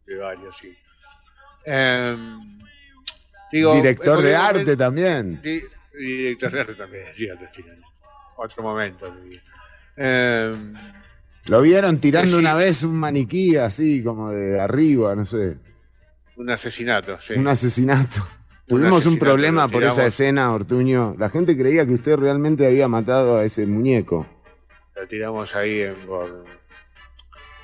de 0.05 0.15
varios, 0.15 0.55
sí. 0.57 0.73
Em, 1.65 2.57
digo, 3.51 3.75
Director 3.75 4.21
de 4.21 4.29
me- 4.29 4.35
arte 4.35 4.77
también. 4.77 5.41
di- 5.41 5.63
director 5.97 6.51
de 6.51 6.59
arte 6.61 6.75
también 6.75 7.05
decía 7.07 7.37
Tostinelli. 7.37 7.81
Otro 8.37 8.63
momento. 8.63 9.13
Eh, 9.97 10.73
Lo 11.47 11.61
vieron 11.61 11.99
tirando 11.99 12.31
Sí. 12.31 12.37
una 12.37 12.53
vez 12.55 12.83
un 12.83 12.95
maniquí 12.97 13.55
así, 13.55 14.03
como 14.03 14.31
de 14.31 14.59
arriba, 14.59 15.15
no 15.15 15.25
sé. 15.25 15.57
un 16.37 16.49
asesinato, 16.49 17.17
sí. 17.21 17.33
Un 17.33 17.47
asesinato. 17.47 18.27
Tuvimos 18.67 19.05
un 19.05 19.17
problema 19.19 19.67
por 19.67 19.83
esa 19.83 20.05
escena, 20.07 20.51
Ortuño. 20.51 21.15
La 21.19 21.29
gente 21.29 21.55
creía 21.55 21.85
que 21.85 21.93
usted 21.93 22.15
realmente 22.17 22.65
había 22.65 22.87
matado 22.87 23.37
a 23.37 23.43
ese 23.45 23.65
muñeco. 23.67 24.25
Lo 24.95 25.07
tiramos 25.07 25.53
ahí 25.55 25.81
en, 25.81 25.95
por, 26.07 26.43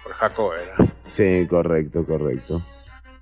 por 0.03 0.13
Jacob 0.13 0.53
era. 0.53 0.75
Sí, 1.09 1.47
correcto, 1.49 2.05
correcto. 2.05 2.61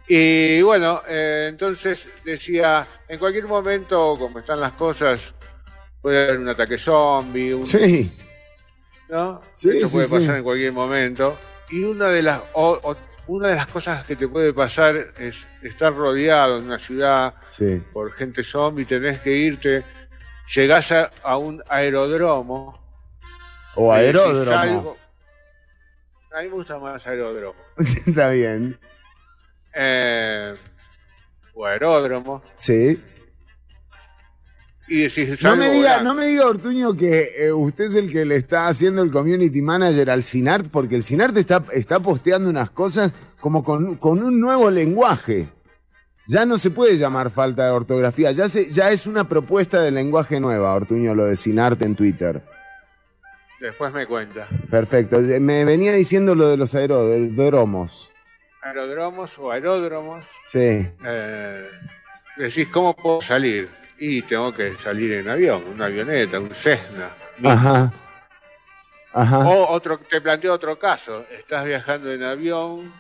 Y 0.08 0.62
bueno, 0.62 1.01
eh, 1.08 1.48
entonces 1.50 2.10
decía, 2.25 2.88
en 3.08 3.18
cualquier 3.18 3.46
momento, 3.48 4.18
como 4.20 4.39
están 4.39 4.60
las 4.60 4.74
cosas, 4.74 5.34
puede 6.01 6.24
haber 6.25 6.39
un 6.39 6.50
ataque 6.50 6.78
zombie, 6.78 7.54
un, 7.54 7.66
Sí, 7.66 8.12
¿no? 9.10 9.42
Sí, 9.54 9.70
Esto 9.70 9.88
sí, 9.88 9.94
puede 9.94 10.06
sí. 10.08 10.13
pasar 10.16 10.36
en 10.38 10.44
cualquier 10.44 10.72
momento. 10.74 11.38
Y 11.70 11.84
una 11.84 12.08
de 12.08 12.22
las 12.22 12.42
o- 12.54 12.80
o- 12.84 12.98
una 13.28 13.50
de 13.50 13.56
las 13.56 13.68
cosas 13.68 14.06
que 14.06 14.16
te 14.16 14.28
puede 14.28 14.54
pasar 14.54 15.13
es 15.20 15.46
estar 15.62 15.94
rodeado 15.94 16.58
en 16.58 16.66
una 16.66 16.80
ciudad 16.80 17.36
por 17.94 18.12
gente 18.13 18.44
zombie, 18.44 18.86
tenés 18.86 19.20
que 19.22 19.32
irte, 19.36 19.84
llegás 20.56 20.92
a, 20.92 21.12
a 21.22 21.38
un 21.38 21.62
aeródromo. 21.70 22.80
O 23.75 23.92
aeródromo. 23.94 24.98
A 26.32 26.42
mí 26.42 26.48
me 26.48 26.54
gusta 26.54 26.80
más 26.80 27.06
aeródromo. 27.06 27.60
Está 27.78 28.30
bien. 28.32 28.80
Eh, 29.75 30.56
o 31.54 31.66
aeródromo. 31.66 32.42
Sí. 32.56 33.00
Y 34.89 35.03
decís 35.03 35.43
No 35.43 35.55
me, 35.55 35.69
diga, 35.69 35.89
grande. 35.89 36.03
no 36.03 36.15
me 36.15 36.25
diga, 36.25 36.48
Ortuño, 36.48 36.96
que 36.98 37.29
eh, 37.38 37.51
usted 37.53 37.86
es 37.86 37.96
el 37.96 38.12
que 38.12 38.25
le 38.25 38.36
está 38.36 38.67
haciendo 38.67 39.03
el 39.03 39.12
community 39.12 39.62
manager 39.62 40.10
al 40.10 40.24
CINART, 40.24 40.67
porque 40.72 40.96
el 40.96 41.03
CINART 41.03 41.38
está, 41.38 41.63
está 41.74 42.00
posteando 42.00 42.50
unas 42.50 42.72
cosas 42.72 43.13
como 43.39 43.63
con, 43.63 43.96
con 43.98 44.24
un 44.24 44.39
nuevo 44.39 44.72
lenguaje. 44.72 45.48
Ya 46.27 46.46
no 46.46 46.58
se 46.58 46.69
puede 46.72 46.98
llamar 46.98 47.29
falta 47.31 47.65
de 47.65 47.72
ortografía, 47.72 48.31
ya, 48.31 48.50
se, 48.50 48.72
ya 48.72 48.89
es 48.91 49.05
una 49.08 49.27
propuesta 49.29 49.81
de 49.81 49.91
lenguaje 49.91 50.39
nueva, 50.39 50.74
Ortuño, 50.74 51.13
lo 51.15 51.25
de 51.25 51.36
CINART 51.36 51.81
en 51.84 51.96
Twitter. 51.96 52.41
Después 53.60 53.91
me 53.93 54.08
cuenta. 54.08 54.48
Perfecto. 54.72 55.19
Eh, 55.19 55.39
Me 55.39 55.65
venía 55.65 55.91
diciendo 55.93 56.34
lo 56.34 56.48
de 56.50 56.58
los 56.58 56.74
aeródromos. 56.75 58.10
Aeródromos 58.62 59.38
o 59.38 59.51
aeródromos. 59.51 60.25
Sí. 60.48 60.88
eh, 61.05 61.67
decís, 62.38 62.67
¿cómo 62.69 62.96
puedo 62.96 63.22
salir? 63.22 63.67
Y 64.00 64.22
tengo 64.24 64.53
que 64.53 64.77
salir 64.77 65.12
en 65.13 65.29
avión, 65.29 65.63
una 65.74 65.86
avioneta, 65.86 66.39
un 66.39 66.51
Cessna. 66.53 67.10
Ajá. 67.44 67.91
Ajá. 69.12 69.39
O 69.39 69.68
otro, 69.70 70.00
te 70.00 70.22
planteo 70.22 70.53
otro 70.53 70.77
caso. 70.79 71.25
Estás 71.32 71.65
viajando 71.65 72.12
en 72.12 72.24
avión, 72.24 72.94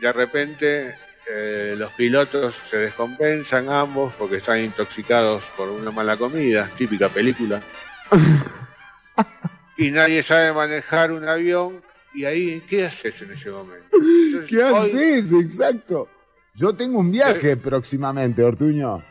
de 0.00 0.12
repente 0.12 0.94
eh, 1.30 1.74
los 1.76 1.92
pilotos 1.92 2.54
se 2.68 2.78
descompensan 2.78 3.68
ambos 3.68 4.14
porque 4.18 4.36
están 4.36 4.60
intoxicados 4.60 5.44
por 5.56 5.68
una 5.70 5.90
mala 5.90 6.16
comida, 6.16 6.68
típica 6.76 7.08
película. 7.08 7.62
y 9.76 9.90
nadie 9.90 10.22
sabe 10.22 10.52
manejar 10.52 11.12
un 11.12 11.28
avión. 11.28 11.82
Y 12.14 12.24
ahí, 12.24 12.60
¿qué 12.68 12.86
haces 12.86 13.20
en 13.22 13.32
ese 13.32 13.50
momento? 13.50 13.88
Entonces, 13.92 14.48
¿Qué 14.48 14.62
hoy- 14.62 14.88
haces? 14.90 15.32
Exacto. 15.32 16.08
Yo 16.54 16.72
tengo 16.72 17.00
un 17.00 17.10
viaje 17.10 17.56
próximamente, 17.56 18.42
Ortuño. 18.44 19.02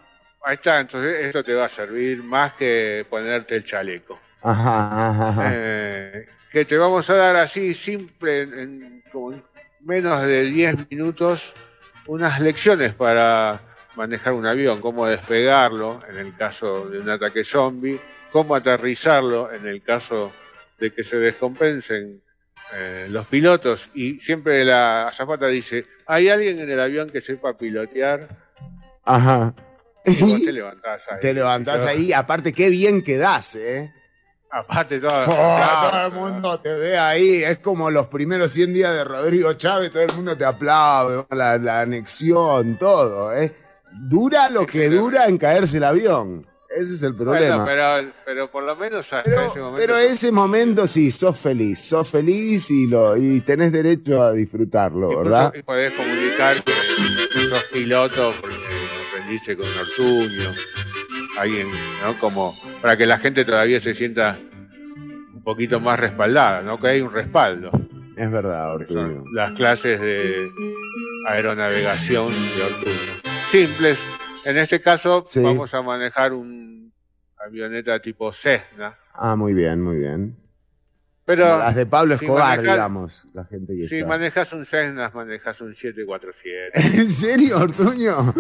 Ahí 0.44 0.56
está, 0.56 0.82
entonces 0.82 1.26
esto 1.26 1.44
te 1.44 1.54
va 1.54 1.66
a 1.66 1.70
servir 1.70 2.22
más 2.22 2.54
que 2.54 3.06
ponerte 3.10 3.56
el 3.56 3.64
chaleco. 3.64 4.20
Ajá, 4.42 5.10
ajá, 5.10 5.30
ajá. 5.30 5.52
Eh, 5.54 6.28
que 6.52 6.66
te 6.66 6.78
vamos 6.78 7.10
a 7.10 7.16
dar 7.16 7.36
así 7.38 7.74
simple, 7.74 8.42
en, 8.42 8.54
en 8.60 9.04
como 9.12 9.32
en 9.32 9.44
menos 9.80 10.22
de 10.26 10.44
10 10.44 10.90
minutos, 10.90 11.54
unas 12.08 12.40
lecciones 12.42 12.94
para 12.94 13.62
manejar 13.96 14.34
un 14.34 14.46
avión, 14.46 14.82
cómo 14.82 15.08
despegarlo 15.08 16.02
en 16.10 16.18
el 16.18 16.36
caso 16.36 16.90
de 16.90 17.00
un 17.00 17.10
ataque 17.10 17.44
zombie, 17.44 18.02
cómo 18.32 18.56
aterrizarlo 18.56 19.52
en 19.52 19.68
el 19.68 19.82
caso 19.82 20.32
de 20.80 20.92
que 20.92 21.04
se 21.04 21.18
descompensen 21.18 22.22
eh, 22.74 23.08
los 23.10 23.28
pilotos. 23.28 23.90
Y 23.94 24.20
siempre 24.20 24.66
la 24.66 25.08
azafata 25.08 25.48
dice, 25.48 25.86
¿hay 26.06 26.30
alguien 26.30 26.60
en 26.60 26.70
el 26.70 26.80
avión 26.80 27.10
que 27.10 27.22
sepa 27.22 27.58
pilotear? 27.58 28.28
Ajá. 29.06 29.54
Y 30.06 30.22
vos 30.22 30.42
te 30.46 30.52
levantás 30.52 31.04
ahí. 31.10 31.20
Te 31.22 31.34
levantás 31.34 31.86
ahí, 31.86 32.14
aparte 32.14 32.54
qué 32.54 32.70
bien 32.70 33.02
quedás, 33.02 33.56
¿eh? 33.56 33.94
Aparte 34.52 35.00
todo. 35.00 35.26
Oh, 35.28 35.90
todo 35.90 36.06
el 36.08 36.14
mundo 36.14 36.60
te 36.60 36.74
ve 36.76 36.98
ahí, 36.98 37.44
es 37.44 37.58
como 37.60 37.90
los 37.90 38.08
primeros 38.08 38.52
100 38.52 38.74
días 38.74 38.94
de 38.94 39.04
Rodrigo 39.04 39.54
Chávez, 39.54 39.92
todo 39.92 40.04
el 40.04 40.14
mundo 40.14 40.38
te 40.38 40.46
aplaude, 40.46 41.26
la, 41.32 41.58
la 41.58 41.82
anexión, 41.82 42.78
todo, 42.78 43.34
¿eh? 43.34 43.52
Dura 43.92 44.50
lo 44.50 44.66
que 44.68 44.90
dura 44.90 45.28
en 45.28 45.38
caerse 45.40 45.78
el 45.78 45.84
avión, 45.84 46.46
ese 46.70 46.96
es 46.96 47.04
el 47.04 47.16
problema. 47.16 47.64
Bueno, 47.64 47.66
pero, 47.66 48.12
pero 48.26 48.52
por 48.52 48.64
lo 48.64 48.76
menos 48.76 49.12
hasta 49.14 49.24
Pero, 49.30 49.42
ese 49.48 49.60
momento. 49.60 49.78
pero 49.80 49.98
ese 49.98 50.32
momento 50.32 50.88
sí, 50.88 51.12
sos 51.12 51.40
feliz, 51.40 51.80
sos 51.80 52.10
feliz 52.10 52.70
y, 52.72 52.88
lo, 52.88 53.16
y 53.18 53.42
tenés 53.42 53.72
derecho 53.72 54.22
a 54.24 54.34
disfrutarlo, 54.34 55.18
¿verdad? 55.18 55.54
podés 55.66 55.94
comunicar 55.94 56.64
que 56.64 56.72
sos 57.50 57.64
piloto 57.72 58.34
porque 58.42 58.73
con 59.40 59.66
Ortuño, 59.80 60.52
alguien, 61.38 61.68
¿no? 62.04 62.20
Como 62.20 62.54
para 62.82 62.96
que 62.98 63.06
la 63.06 63.18
gente 63.18 63.44
todavía 63.46 63.80
se 63.80 63.94
sienta 63.96 64.38
un 65.34 65.44
poquito 65.44 65.80
más 65.80 66.00
respaldada, 66.00 66.62
¿no? 66.62 66.80
Que 66.80 66.88
hay 66.88 67.02
un 67.02 67.12
respaldo. 67.12 67.72
Es 68.16 68.32
verdad, 68.32 68.76
Ortuño. 68.76 69.24
las 69.34 69.54
clases 69.54 70.00
de 70.00 70.50
aeronavegación 71.28 72.32
de 72.32 72.64
Ortuño. 72.64 73.34
Simples. 73.48 74.06
En 74.46 74.58
este 74.58 74.82
caso 74.82 75.26
Sí. 75.28 75.40
vamos 75.42 75.74
a 75.74 75.82
manejar 75.82 76.34
un 76.34 76.92
avioneta 77.46 78.00
tipo 78.02 78.32
Cessna. 78.34 78.98
Ah, 79.14 79.36
muy 79.36 79.54
bien, 79.54 79.82
muy 79.82 79.98
bien. 79.98 80.38
Pero 81.26 81.58
Las 81.60 81.76
de 81.76 81.86
Pablo 81.86 82.18
si 82.18 82.26
Escobar, 82.26 82.58
manejar- 82.58 82.74
digamos, 82.76 83.28
la 83.34 83.46
gente 83.46 83.74
que 83.78 83.88
si 83.88 83.96
está. 83.96 84.08
manejas 84.08 84.52
un 84.54 84.66
Cessna, 84.66 85.10
manejas 85.14 85.62
un 85.62 85.74
747. 85.74 86.72
¿En 87.00 87.08
serio, 87.08 87.60
Ortuño? 87.60 88.34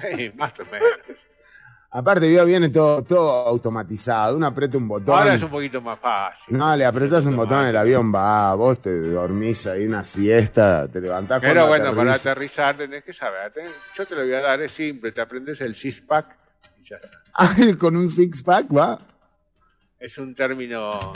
Sí, 0.00 0.32
más 0.36 0.58
o 0.58 0.64
menos. 0.64 0.88
Aparte, 1.92 2.28
vio, 2.28 2.44
viene 2.46 2.68
todo, 2.68 3.02
todo 3.02 3.30
automatizado. 3.48 4.36
Uno 4.36 4.46
aprieta 4.46 4.78
un 4.78 4.86
botón. 4.86 5.12
Ahora 5.18 5.34
es 5.34 5.42
un 5.42 5.50
poquito 5.50 5.80
más 5.82 5.98
fácil. 5.98 6.56
No, 6.56 6.74
le 6.76 6.84
apretás 6.86 7.26
un 7.26 7.36
botón, 7.36 7.66
el 7.66 7.76
avión 7.76 8.14
va, 8.14 8.54
vos 8.54 8.80
te 8.80 8.96
dormís 9.10 9.66
ahí 9.66 9.86
una 9.86 10.04
siesta, 10.04 10.86
te 10.86 11.00
levantás 11.00 11.40
Pero 11.40 11.66
bueno, 11.66 11.86
para 11.94 12.12
aterriza. 12.12 12.30
aterrizar 12.30 12.76
tenés 12.76 13.02
que 13.04 13.12
saber. 13.12 13.52
tenés- 13.52 13.72
yo 13.96 14.06
te 14.06 14.14
lo 14.14 14.22
voy 14.22 14.32
a 14.34 14.40
dar, 14.40 14.62
es 14.62 14.70
simple. 14.72 15.10
Te 15.12 15.20
aprendes 15.20 15.60
el 15.62 15.74
six-pack 15.74 16.36
y 16.80 16.88
ya 16.88 16.96
está. 16.96 17.10
Ay, 17.34 17.74
con 17.78 17.96
un 17.96 18.08
six-pack, 18.08 18.66
va. 18.74 18.98
Es 19.98 20.16
un 20.16 20.32
término 20.34 21.12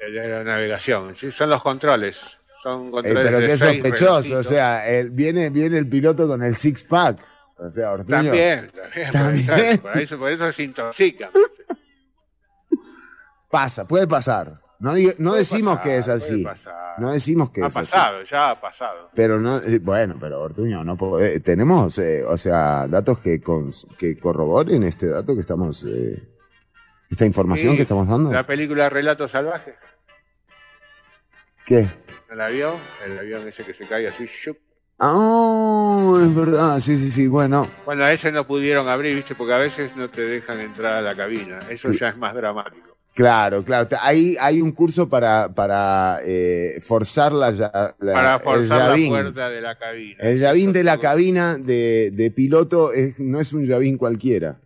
eh, 0.00 0.10
de 0.10 0.20
aeronavegación. 0.20 1.14
¿sí? 1.16 1.30
Son 1.32 1.50
los 1.50 1.62
controles. 1.62 2.20
Son 2.62 2.88
Eh, 2.88 2.90
controles 2.90 3.24
pero 3.24 3.40
de 3.40 3.46
qué 3.46 3.56
sospechoso, 3.56 4.38
o 4.38 4.42
sea, 4.42 4.88
el- 4.88 5.10
viene, 5.10 5.50
viene 5.50 5.78
el 5.78 5.88
piloto 5.88 6.26
con 6.26 6.42
el 6.42 6.54
six-pack. 6.54 7.18
O 7.58 7.70
sea, 7.72 7.92
Ortuño. 7.92 8.16
También, 8.22 8.70
también. 9.12 9.12
También. 9.12 9.46
Por, 9.46 9.58
eso, 9.58 9.80
por 9.82 9.98
eso, 9.98 10.18
por 10.18 10.30
eso 10.30 10.52
se 10.52 10.62
intoxican. 10.64 11.30
Pasa, 13.50 13.86
puede 13.86 14.06
pasar. 14.06 14.60
No, 14.78 14.92
digo- 14.94 15.12
no 15.18 15.30
Puede 15.30 15.38
decimos 15.40 15.76
pasar, 15.78 15.90
que 15.90 15.96
es 15.98 16.08
así. 16.08 16.46
No 16.98 17.12
decimos 17.12 17.50
que 17.50 17.62
Ha 17.62 17.66
es 17.68 17.76
así. 17.76 17.90
pasado, 17.92 18.22
ya 18.24 18.50
ha 18.50 18.60
pasado. 18.60 19.10
Pero 19.14 19.40
no, 19.40 19.58
eh, 19.58 19.78
bueno, 19.78 20.16
pero 20.20 20.40
Ortuño, 20.42 20.84
no 20.84 20.96
podés- 20.96 21.42
tenemos, 21.42 21.98
eh, 21.98 22.24
o 22.24 22.36
sea, 22.36 22.86
datos 22.88 23.20
que, 23.20 23.40
que 23.98 24.18
corroboren 24.18 24.82
este 24.82 25.06
dato 25.06 25.34
que 25.34 25.40
estamos, 25.40 25.84
eh, 25.88 26.22
esta 27.10 27.24
información 27.26 27.72
Sí, 27.72 27.76
que 27.76 27.82
estamos 27.82 28.08
dando. 28.08 28.32
La 28.32 28.46
película 28.46 28.88
Relatos 28.88 29.30
Salvajes, 29.30 29.74
¿Qué? 31.64 31.88
el 32.30 32.40
avión, 32.40 32.74
el 33.04 33.18
avión 33.18 33.46
ese 33.48 33.64
que 33.64 33.74
se 33.74 33.86
cae 33.86 34.08
así, 34.08 34.26
¡shup! 34.26 34.56
Ah, 34.98 36.18
es 36.22 36.34
verdad, 36.34 36.78
sí, 36.78 36.96
sí, 36.96 37.10
sí, 37.10 37.26
bueno. 37.26 37.68
Bueno, 37.84 38.04
a 38.04 38.12
ese 38.12 38.32
no 38.32 38.46
pudieron 38.46 38.88
abrir, 38.88 39.14
¿viste? 39.14 39.34
Porque 39.34 39.52
a 39.52 39.58
veces 39.58 39.94
no 39.94 40.08
te 40.08 40.22
dejan 40.22 40.60
entrar 40.60 40.94
a 40.94 41.02
la 41.02 41.14
cabina. 41.14 41.58
Eso 41.68 41.92
Sí. 41.92 41.98
ya 41.98 42.08
es 42.10 42.16
más 42.16 42.34
dramático. 42.34 42.96
Claro, 43.14 43.62
claro. 43.64 43.88
te- 43.88 43.96
Hay, 44.00 44.36
hay 44.40 44.60
un 44.62 44.72
curso 44.72 45.08
para, 45.08 45.48
para 45.54 46.20
eh, 46.24 46.78
forzar 46.80 47.32
la, 47.32 47.50
la- 47.50 47.94
Para 47.98 48.38
forzar 48.40 48.94
el 48.98 49.02
la 49.04 49.08
puerta 49.08 49.48
de 49.50 49.60
la 49.60 49.78
cabina. 49.78 50.22
El 50.22 50.38
llavín 50.38 50.72
de 50.72 50.84
la 50.84 50.98
cabina 50.98 51.56
de, 51.56 52.10
de 52.12 52.30
piloto 52.30 52.92
es- 52.92 53.18
no 53.18 53.38
es 53.40 53.52
un 53.52 53.64
llavín 53.66 53.96
cualquiera. 53.98 54.58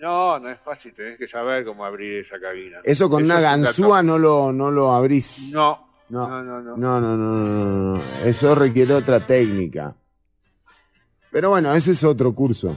No, 0.00 0.38
no 0.38 0.48
es 0.50 0.58
fácil, 0.60 0.94
tenés 0.94 1.18
que 1.18 1.28
saber 1.28 1.64
cómo 1.64 1.84
abrir 1.84 2.24
esa 2.24 2.40
cabina. 2.40 2.78
Eso 2.84 3.10
con 3.10 3.22
una 3.24 3.38
ganzúa 3.40 4.02
no 4.02 4.18
lo, 4.18 4.50
no 4.52 4.70
lo 4.70 4.92
abrís. 4.94 5.52
No, 5.54 5.88
No, 6.08 6.26
no, 6.42 6.42
no. 6.42 6.76
no. 6.76 6.76
no, 6.76 7.00
no, 7.00 7.16
no, 7.16 7.96
no. 7.96 8.02
Eso 8.24 8.54
requiere 8.54 8.94
otra 8.94 9.20
técnica. 9.20 9.94
Pero 11.30 11.50
bueno, 11.50 11.72
ese 11.74 11.90
es 11.92 12.02
otro 12.02 12.34
curso. 12.34 12.76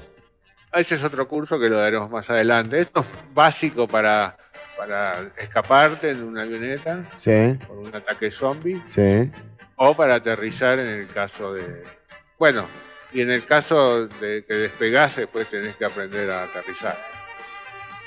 Ese 0.73 0.95
es 0.95 1.03
otro 1.03 1.27
curso 1.27 1.57
que 1.59 1.69
lo 1.69 1.77
daremos 1.77 2.09
más 2.11 2.29
adelante. 2.29 2.81
Esto 2.81 2.99
es 3.01 3.33
básico 3.33 3.87
para, 3.87 4.35
para 4.77 5.31
escaparte 5.37 6.09
en 6.11 6.23
una 6.23 6.41
avioneta 6.41 7.09
Sí, 7.17 7.57
por 7.67 7.77
un 7.77 7.95
ataque 7.95 8.31
zombie 8.31 8.81
sí. 8.85 9.31
o 9.77 9.95
para 9.95 10.15
aterrizar 10.15 10.77
en 10.79 10.87
el 10.87 11.07
caso 11.07 11.53
de... 11.53 11.83
Bueno, 12.37 12.65
y 13.13 13.21
en 13.21 13.29
el 13.31 13.45
caso 13.45 14.07
de 14.07 14.43
que 14.47 14.53
despegase, 14.53 15.21
después 15.21 15.49
tenés 15.49 15.75
que 15.75 15.85
aprender 15.85 16.29
a 16.31 16.43
aterrizar. 16.43 16.97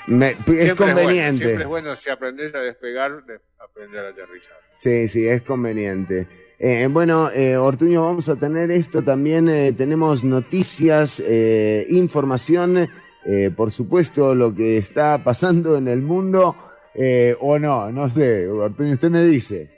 Me- 0.07 0.29
es 0.29 0.35
Siempre 0.45 0.73
bueno, 0.75 0.95
conveniente. 1.01 1.43
siempre 1.43 1.63
es 1.63 1.67
bueno 1.69 1.95
si 1.95 2.09
aprendes 2.09 2.55
a 2.55 2.59
despegar, 2.59 3.25
de- 3.25 3.39
aprender 3.59 4.05
a 4.05 4.09
aterrizar. 4.09 4.57
Sí, 4.75 5.07
sí, 5.07 5.27
es 5.27 5.41
conveniente. 5.41 6.27
Eh, 6.59 6.87
bueno, 6.89 7.29
eh, 7.31 7.55
Ortuño, 7.57 8.03
vamos 8.05 8.29
a 8.29 8.35
tener 8.35 8.71
esto 8.71 9.03
también. 9.03 9.47
eh, 9.49 9.73
tenemos 9.73 10.23
noticias, 10.23 11.21
eh, 11.25 11.85
información, 11.89 12.87
eh, 13.25 13.51
por 13.55 13.71
supuesto, 13.71 14.33
lo 14.33 14.55
que 14.55 14.77
está 14.77 15.23
pasando 15.23 15.77
en 15.77 15.87
el 15.87 16.01
mundo, 16.01 16.55
eh, 16.95 17.35
o 17.41 17.59
no, 17.59 17.91
no 17.91 18.07
sé, 18.07 18.47
Ortuño, 18.47 18.93
usted 18.93 19.09
me 19.09 19.21
dice. 19.23 19.76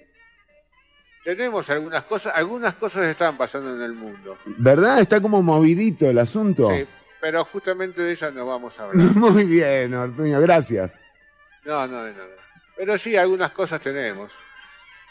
Tenemos 1.23 1.69
algunas 1.69 2.03
cosas, 2.05 2.33
algunas 2.35 2.75
cosas 2.75 3.05
están 3.05 3.38
pasando 3.38 3.75
en 3.75 3.81
el 3.81 3.93
mundo. 3.93 4.38
¿Verdad? 4.57 4.99
Está 4.99 5.21
como 5.21 5.41
movidito 5.41 6.09
el 6.09 6.17
asunto. 6.17 6.69
Sí, 6.69 6.85
pero 7.19 7.43
justamente 7.45 8.01
de 8.01 8.13
esas 8.13 8.33
no 8.33 8.45
vamos 8.45 8.79
a 8.79 8.85
hablar. 8.85 9.05
Muy 9.15 9.45
bien, 9.45 9.93
Ortuño, 9.93 10.39
gracias. 10.39 10.99
No, 11.65 11.85
no, 11.88 12.03
de 12.03 12.13
nada. 12.13 12.29
Pero 12.77 12.97
sí, 12.97 13.15
algunas 13.17 13.51
cosas 13.51 13.81
tenemos. 13.81 14.31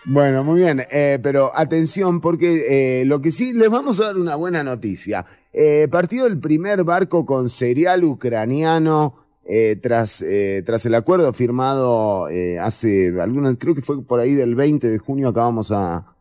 Bueno, 0.05 0.43
muy 0.43 0.61
bien, 0.61 0.87
eh, 0.91 1.19
pero 1.23 1.53
atención 1.55 2.21
porque 2.21 3.01
eh, 3.01 3.05
lo 3.05 3.21
que 3.21 3.31
sí, 3.31 3.53
les 3.53 3.69
vamos 3.69 4.01
a 4.01 4.07
dar 4.07 4.17
una 4.17 4.37
buena 4.37 4.65
noticia. 4.65 5.27
Eh, 5.53 5.87
partió 5.91 6.25
el 6.27 6.39
primer 6.39 6.85
barco 6.85 7.27
con 7.27 7.51
cereal 7.51 8.05
ucraniano 8.05 9.28
eh, 9.51 9.77
tras, 9.77 10.21
eh, 10.21 10.63
tras 10.67 10.85
el 10.85 10.95
acuerdo 10.95 11.33
firmado 11.33 12.29
eh, 12.29 12.59
hace 12.59 13.19
algunos, 13.19 13.57
creo 13.59 13.75
que 13.75 13.81
fue 13.81 14.05
por 14.05 14.21
ahí 14.21 14.35
del 14.35 14.55
20 14.55 14.87
de 14.87 14.99
junio, 14.99 15.29
acabamos 15.29 15.73
a, 15.73 16.15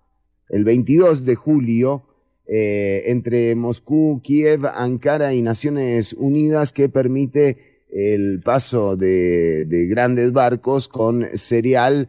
el 0.48 0.64
22 0.64 1.26
de 1.26 1.36
julio, 1.36 2.04
entre 2.50 3.54
Moscú, 3.56 4.22
Kiev, 4.24 4.68
Ankara 4.68 5.34
y 5.34 5.42
Naciones 5.42 6.14
Unidas 6.14 6.72
que 6.72 6.88
permite 6.88 7.84
el 7.92 8.40
paso 8.42 8.96
de, 8.96 9.66
de 9.66 9.88
grandes 9.88 10.32
barcos 10.32 10.88
con 10.88 11.28
cereal 11.34 12.08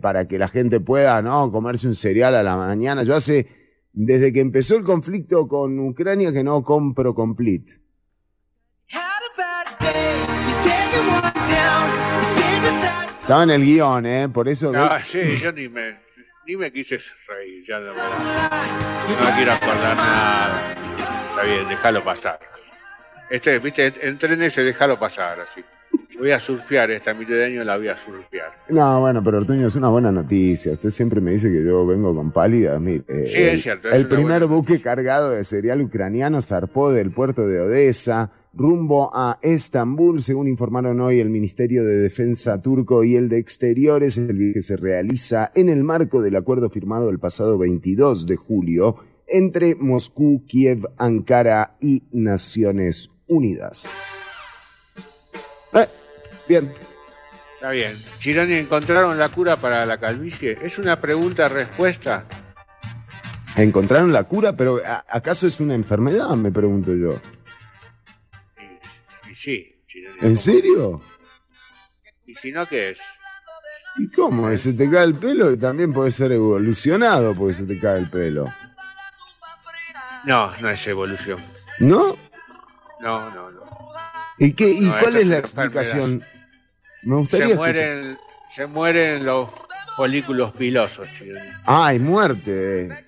para 0.00 0.26
que 0.26 0.36
la 0.36 0.48
gente 0.48 0.80
pueda 0.80 1.22
¿no? 1.22 1.52
comerse 1.52 1.86
un 1.86 1.94
cereal 1.94 2.34
a 2.34 2.42
la 2.42 2.56
mañana. 2.56 3.04
Yo 3.04 3.14
hace, 3.14 3.46
desde 3.92 4.32
que 4.32 4.40
empezó 4.40 4.76
el 4.76 4.82
conflicto 4.82 5.46
con 5.46 5.78
Ucrania, 5.78 6.32
que 6.32 6.42
no 6.42 6.64
compro 6.64 7.14
complete. 7.14 7.74
Estaba 13.28 13.42
en 13.42 13.50
el 13.50 13.62
guion, 13.62 14.06
¿eh? 14.06 14.26
Por 14.30 14.48
eso... 14.48 14.72
No, 14.72 14.88
sí, 15.04 15.20
yo 15.42 15.52
ni 15.52 15.68
me, 15.68 15.98
ni 16.46 16.56
me 16.56 16.72
quise 16.72 16.98
reír, 17.28 17.62
ya 17.62 17.78
no 17.78 17.92
me, 17.92 17.98
no 17.98 19.22
me 19.22 19.36
quiero 19.36 19.52
acordar 19.52 19.96
nada. 19.98 20.74
Está 21.28 21.42
bien, 21.42 21.68
déjalo 21.68 22.02
pasar. 22.02 22.40
Este, 23.28 23.58
viste, 23.58 23.92
en 24.00 24.16
trenes 24.16 24.54
se 24.54 24.62
déjalo 24.62 24.98
pasar 24.98 25.40
así. 25.40 25.62
Voy 26.18 26.30
a 26.30 26.38
surfear 26.38 26.90
esta 26.90 27.12
mitad 27.12 27.34
de 27.34 27.44
año, 27.44 27.64
la 27.64 27.76
voy 27.76 27.88
a 27.88 27.98
surfear. 27.98 28.50
No, 28.70 29.00
bueno, 29.00 29.22
pero 29.22 29.36
Ortuño 29.36 29.66
es 29.66 29.74
una 29.74 29.88
buena 29.90 30.10
noticia. 30.10 30.72
Usted 30.72 30.88
siempre 30.88 31.20
me 31.20 31.32
dice 31.32 31.52
que 31.52 31.62
yo 31.62 31.86
vengo 31.86 32.14
con 32.14 32.32
pálida. 32.32 32.78
Mire, 32.78 33.04
eh, 33.08 33.26
Sí, 33.26 33.42
es 33.42 33.62
cierto, 33.62 33.88
es 33.90 33.94
El 33.94 34.08
primer 34.08 34.46
buque 34.46 34.80
cargado 34.80 35.32
de 35.32 35.44
cereal 35.44 35.82
ucraniano 35.82 36.40
zarpó 36.40 36.90
del 36.90 37.10
puerto 37.10 37.46
de 37.46 37.60
Odessa 37.60 38.30
rumbo 38.52 39.10
a 39.14 39.38
Estambul, 39.42 40.22
según 40.22 40.48
informaron 40.48 41.00
hoy 41.00 41.20
el 41.20 41.30
Ministerio 41.30 41.84
de 41.84 41.96
Defensa 41.96 42.60
turco 42.60 43.04
y 43.04 43.16
el 43.16 43.28
de 43.28 43.38
Exteriores. 43.38 44.16
El 44.18 44.36
viaje 44.36 44.62
se 44.62 44.76
realiza 44.76 45.52
en 45.54 45.68
el 45.68 45.84
marco 45.84 46.22
del 46.22 46.36
acuerdo 46.36 46.70
firmado 46.70 47.10
el 47.10 47.18
pasado 47.18 47.58
22 47.58 48.26
de 48.26 48.36
julio 48.36 48.96
entre 49.26 49.74
Moscú, 49.74 50.44
Kiev, 50.46 50.86
Ankara 50.96 51.76
y 51.80 52.02
Naciones 52.12 53.10
Unidas. 53.26 54.20
Eh, 55.74 55.86
bien. 56.48 56.72
Está 57.56 57.70
bien. 57.70 57.92
Chironi, 58.20 58.54
¿encontraron 58.54 59.18
la 59.18 59.28
cura 59.30 59.60
para 59.60 59.84
la 59.84 59.98
calvicie? 59.98 60.56
Es 60.62 60.78
una 60.78 61.00
pregunta-respuesta. 61.00 62.24
Encontraron 63.56 64.12
la 64.12 64.24
cura, 64.24 64.56
pero 64.56 64.80
¿a- 64.86 65.04
¿acaso 65.10 65.46
es 65.46 65.58
una 65.60 65.74
enfermedad? 65.74 66.30
Me 66.36 66.52
pregunto 66.52 66.94
yo. 66.94 67.20
Sí. 69.38 69.72
¿En 70.20 70.34
serio? 70.34 71.00
¿Y 72.26 72.34
si 72.34 72.50
no, 72.50 72.66
qué 72.66 72.90
es? 72.90 72.98
¿Y 73.96 74.10
cómo? 74.10 74.52
¿Se 74.56 74.72
te 74.72 74.90
cae 74.90 75.04
el 75.04 75.14
pelo? 75.14 75.56
También 75.56 75.92
puede 75.92 76.10
ser 76.10 76.32
evolucionado 76.32 77.36
porque 77.36 77.54
se 77.54 77.64
te 77.64 77.78
cae 77.78 77.98
el 78.00 78.10
pelo. 78.10 78.52
No, 80.24 80.52
no 80.60 80.68
es 80.70 80.84
evolución. 80.88 81.38
¿No? 81.78 82.16
No, 83.00 83.30
no, 83.30 83.52
no. 83.52 83.60
¿Y, 84.38 84.54
qué, 84.54 84.70
y 84.70 84.86
No, 84.86 84.98
cuál 84.98 85.14
es 85.14 85.22
es 85.22 85.26
la 85.28 85.38
explicación? 85.38 86.24
Me 87.04 87.14
gustaría 87.14 87.46
Se 87.46 87.52
escuchar. 87.52 87.74
mueren, 87.74 88.18
se 88.50 88.66
mueren 88.66 89.24
los 89.24 89.50
folículos 89.96 90.52
pilosos, 90.52 91.06
Chironi. 91.16 91.48
Ay, 91.64 92.00
muerte. 92.00 93.04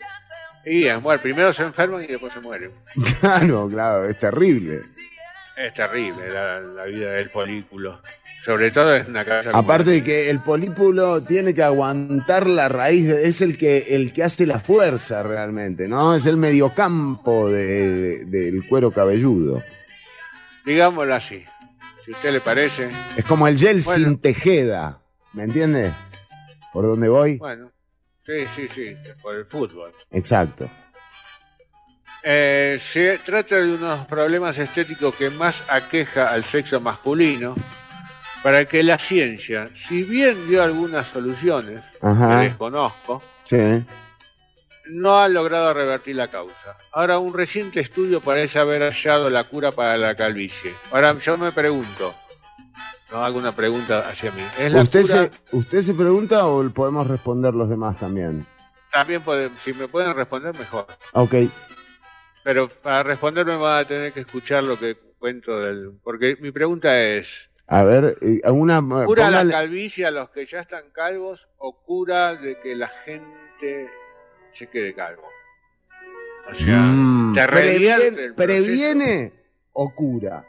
Y 0.64 0.85
es 0.85 1.03
muerte. 1.03 1.25
Primero 1.25 1.53
se 1.53 1.64
enferman 1.64 2.05
y 2.05 2.07
después 2.07 2.33
se 2.33 2.40
mueren. 2.40 2.71
Claro, 3.21 3.69
claro, 3.69 4.09
es 4.09 4.16
terrible. 4.16 4.83
Es 5.66 5.75
terrible 5.75 6.31
la, 6.31 6.61
la 6.61 6.85
vida 6.85 7.11
del 7.12 7.29
folículo. 7.31 8.01
Sobre 8.44 8.70
todo 8.70 8.96
en 8.96 9.11
una 9.11 9.23
cabeza 9.25 9.51
Aparte 9.53 9.90
de 9.90 10.03
que 10.03 10.31
el 10.31 10.40
polípulo 10.40 11.23
tiene 11.23 11.53
que 11.53 11.62
aguantar 11.62 12.46
la 12.46 12.70
raíz, 12.70 13.07
es 13.07 13.42
el 13.42 13.59
que, 13.59 13.94
el 13.94 14.14
que 14.14 14.23
hace 14.25 14.46
la 14.46 14.59
fuerza 14.59 15.23
realmente, 15.23 15.87
¿no? 15.87 16.14
Es 16.14 16.25
el 16.25 16.38
mediocampo 16.38 17.51
de- 17.51 18.25
del 18.25 18.66
cuero 18.66 18.90
cabelludo. 18.90 19.62
Digámoslo 20.64 21.14
así. 21.14 21.44
Si 22.07 22.12
a 22.12 22.16
usted 22.16 22.33
le 22.33 22.40
parece. 22.40 22.88
Es 23.16 23.25
como 23.27 23.46
el 23.46 23.59
gel 23.59 23.83
Bueno. 23.85 24.05
sin 24.09 24.18
tejeda, 24.18 25.03
¿me 25.35 25.42
entiende? 25.44 25.90
¿Por 26.73 26.87
dónde 26.87 27.09
voy? 27.11 27.37
Bueno. 27.37 27.70
Sí, 28.25 28.46
sí, 28.55 28.68
sí. 28.68 28.96
Por 29.20 29.35
el 29.37 29.44
fútbol. 29.44 29.92
Exacto. 30.12 30.70
Eh, 32.23 32.79
se 32.81 33.19
trata 33.19 33.57
de 33.57 33.75
unos 33.75 34.07
problemas 34.07 34.59
estéticos 34.59 35.15
que 35.15 35.31
más 35.31 35.65
aqueja 35.71 36.29
al 36.29 36.45
sexo 36.45 36.81
masculino, 36.81 37.55
para 38.43 38.65
que 38.67 38.83
la 38.83 38.99
ciencia, 38.99 39.71
si 39.75 40.03
bien 40.03 40.49
dio 40.49 40.63
algunas 40.63 41.07
soluciones, 41.09 41.83
Ajá. 42.01 42.41
que 42.41 42.45
desconozco, 42.49 43.23
Sí. 43.45 43.85
no 44.91 45.19
ha 45.19 45.29
logrado 45.29 45.73
revertir 45.73 46.17
la 46.17 46.29
causa. 46.29 46.77
Ahora, 46.93 47.19
un 47.19 47.33
reciente 47.35 47.81
estudio 47.81 48.21
parece 48.21 48.59
haber 48.59 48.83
hallado 48.83 49.31
la 49.31 49.45
cura 49.45 49.73
para 49.73 49.97
la 49.97 50.15
calvicie. 50.15 50.75
Ahora, 50.91 51.19
yo 51.19 51.39
me 51.39 51.53
pregunto, 51.53 52.15
no 53.13 53.25
hago 53.25 53.39
una 53.39 53.53
pregunta 53.55 54.09
hacia 54.11 54.31
mí. 54.33 54.43
¿Es 54.59 54.73
la 54.73 54.83
¿Usted 54.83 55.03
cura? 55.03 55.15
se, 55.25 55.31
¿Usted 55.57 55.81
se 55.83 55.95
pregunta 55.95 56.47
o 56.47 56.69
podemos 56.71 57.07
responder 57.07 57.55
los 57.55 57.69
demás 57.69 57.99
también? 57.99 58.47
También, 58.93 59.23
puede- 59.23 59.51
si 59.63 59.73
me 59.73 59.87
pueden 59.87 60.15
responder, 60.15 60.59
mejor. 60.59 60.87
Ok. 61.13 61.35
Pero 62.42 62.68
para 62.68 63.03
responder 63.03 63.44
me 63.46 63.57
van 63.57 63.85
a 63.85 63.87
tener 63.87 64.12
que 64.12 64.20
escuchar 64.20 64.64
lo 64.64 64.79
que 64.79 64.96
cuento 65.18 65.61
del... 65.61 65.92
Porque 66.03 66.37
mi 66.40 66.50
pregunta 66.50 66.98
es, 67.03 67.50
A 67.66 67.83
ver, 67.85 68.16
una. 68.44 68.81
¿cura 69.05 69.26
póngale- 69.26 69.44
la 69.44 69.50
calvicie 69.53 70.07
a 70.07 70.11
los 70.11 70.31
que 70.31 70.46
ya 70.46 70.61
están 70.61 70.90
calvos 70.90 71.48
o 71.59 71.83
cura 71.83 72.35
de 72.37 72.59
que 72.61 72.74
la 72.74 72.88
gente 72.88 73.90
se 74.55 74.66
quede 74.68 74.94
calvo? 74.94 75.29
O 76.50 76.55
sea, 76.55 76.79
Mm, 76.79 77.33
te 77.35 77.46
revierte 77.46 78.07
el 78.24 78.35
proceso. 78.35 78.37
¿Previene 78.64 79.33
o 79.72 79.94
cura? 79.94 80.46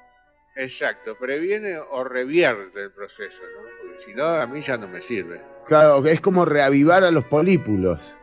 Exacto, 0.56 1.16
previene 1.18 1.78
o 1.78 2.04
revierte 2.04 2.82
el 2.84 2.92
proceso, 2.92 3.42
¿no? 3.56 3.62
Porque 3.82 4.04
si 4.04 4.14
no, 4.14 4.26
a 4.26 4.48
mí 4.48 4.62
ya 4.62 4.78
no 4.78 4.88
me 4.88 5.00
sirve. 5.02 5.42
Claro, 5.68 6.06
es 6.08 6.20
como 6.22 6.44
reavivar 6.46 7.04
a 7.04 7.12
los 7.12 7.26
polípulos. 7.26 8.16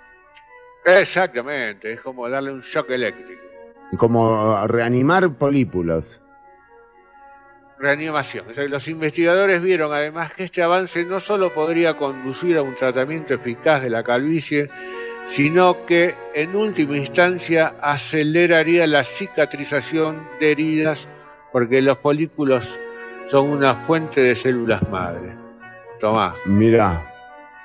Exactamente, 0.85 1.93
es 1.93 2.01
como 2.01 2.29
darle 2.29 2.51
un 2.53 2.63
shock 2.63 2.91
eléctrico. 2.91 3.43
Como 3.97 4.67
reanimar 4.67 5.33
polípulos. 5.35 6.21
Reanimación. 7.79 8.47
Los 8.69 8.89
investigadores 8.89 9.63
vieron 9.63 9.93
además 9.93 10.33
que 10.35 10.45
este 10.45 10.63
avance 10.63 11.05
no 11.05 11.21
solo 11.21 11.55
podría 11.55 11.97
conducir 11.97 12.57
a 12.59 12.63
un 12.63 12.75
tratamiento 12.75 13.35
eficaz 13.35 13.83
de 13.83 13.91
la 13.91 14.03
calvicie, 14.03 14.69
sino 15.27 15.87
que 15.87 16.17
en 16.35 16.57
última 16.57 16.97
instancia 16.97 17.77
aceleraría 17.81 18.87
la 18.89 19.05
cicatrización 19.05 20.27
de 20.41 20.51
heridas 20.53 21.09
porque 21.53 21.81
los 21.81 21.99
folículos 21.99 22.81
son 23.29 23.49
una 23.51 23.77
fuente 23.87 24.23
de 24.23 24.35
células 24.35 24.87
madre. 24.91 25.37
Tomá, 26.01 26.35
Mirá. 26.47 27.13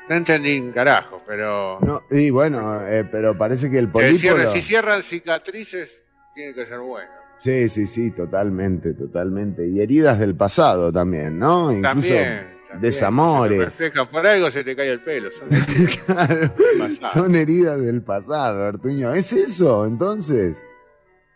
no 0.09 0.15
entendí 0.15 0.59
un 0.59 0.71
carajo, 0.73 1.21
pero... 1.25 1.79
No, 1.81 2.03
y 2.12 2.29
bueno, 2.29 2.86
eh, 2.88 3.07
pero 3.12 3.36
parece 3.38 3.69
que 3.71 3.79
el 3.79 3.91
que 3.91 4.12
cierre- 4.13 4.36
polípulo. 4.43 4.51
si 4.51 4.62
cierran 4.62 5.01
cicatrices, 5.01 6.03
tiene 6.34 6.54
que 6.54 6.65
ser 6.65 6.80
bueno. 6.80 7.10
Sí, 7.39 7.67
sí, 7.67 7.86
sí, 7.88 8.12
totalmente, 8.12 8.93
totalmente. 8.93 9.67
Y 9.67 9.82
heridas 9.82 10.19
del 10.19 10.36
pasado 10.36 10.91
también, 10.93 11.38
¿no? 11.38 11.72
Incluso 11.72 11.82
También. 11.89 12.24
también. 12.69 12.82
desamores. 12.82 13.74
Se 13.74 13.91
por 13.91 14.26
algo 14.26 14.50
se 14.50 14.63
te 14.63 14.76
cae 14.76 14.91
el 14.91 15.02
pelo. 15.02 15.30
son 15.32 15.50
Claro, 16.06 16.54
pasado. 16.80 17.13
son 17.13 17.36
heridas 17.36 17.82
del 17.82 18.02
pasado, 18.02 18.63
Artuño. 18.65 19.13
¿Es 19.13 19.34
eso, 19.34 19.86
entonces? 19.86 20.63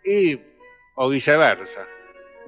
Y, 0.06 0.40
o 0.96 1.10
viceversa. 1.10 1.82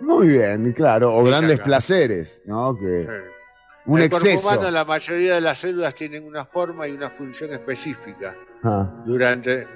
Muy 0.02 0.30
bien, 0.30 0.72
claro. 0.72 1.14
O 1.16 1.24
grandes 1.26 1.60
placeres, 1.60 2.42
¿no? 2.46 2.78
Que 2.78 3.04
Sí. 3.04 3.92
un 3.92 4.00
el 4.02 4.10
cuerpo 4.10 4.28
exceso. 4.28 4.48
humano, 4.48 4.72
la 4.72 4.86
mayoría 4.86 5.36
de 5.36 5.42
las 5.42 5.58
células 5.58 5.94
tienen 5.96 6.24
una 6.24 6.46
forma 6.46 6.88
y 6.88 6.92
una 6.92 7.10
función 7.10 7.52
específica 7.54 8.34
Ah. 8.64 9.04
durante 9.06 9.68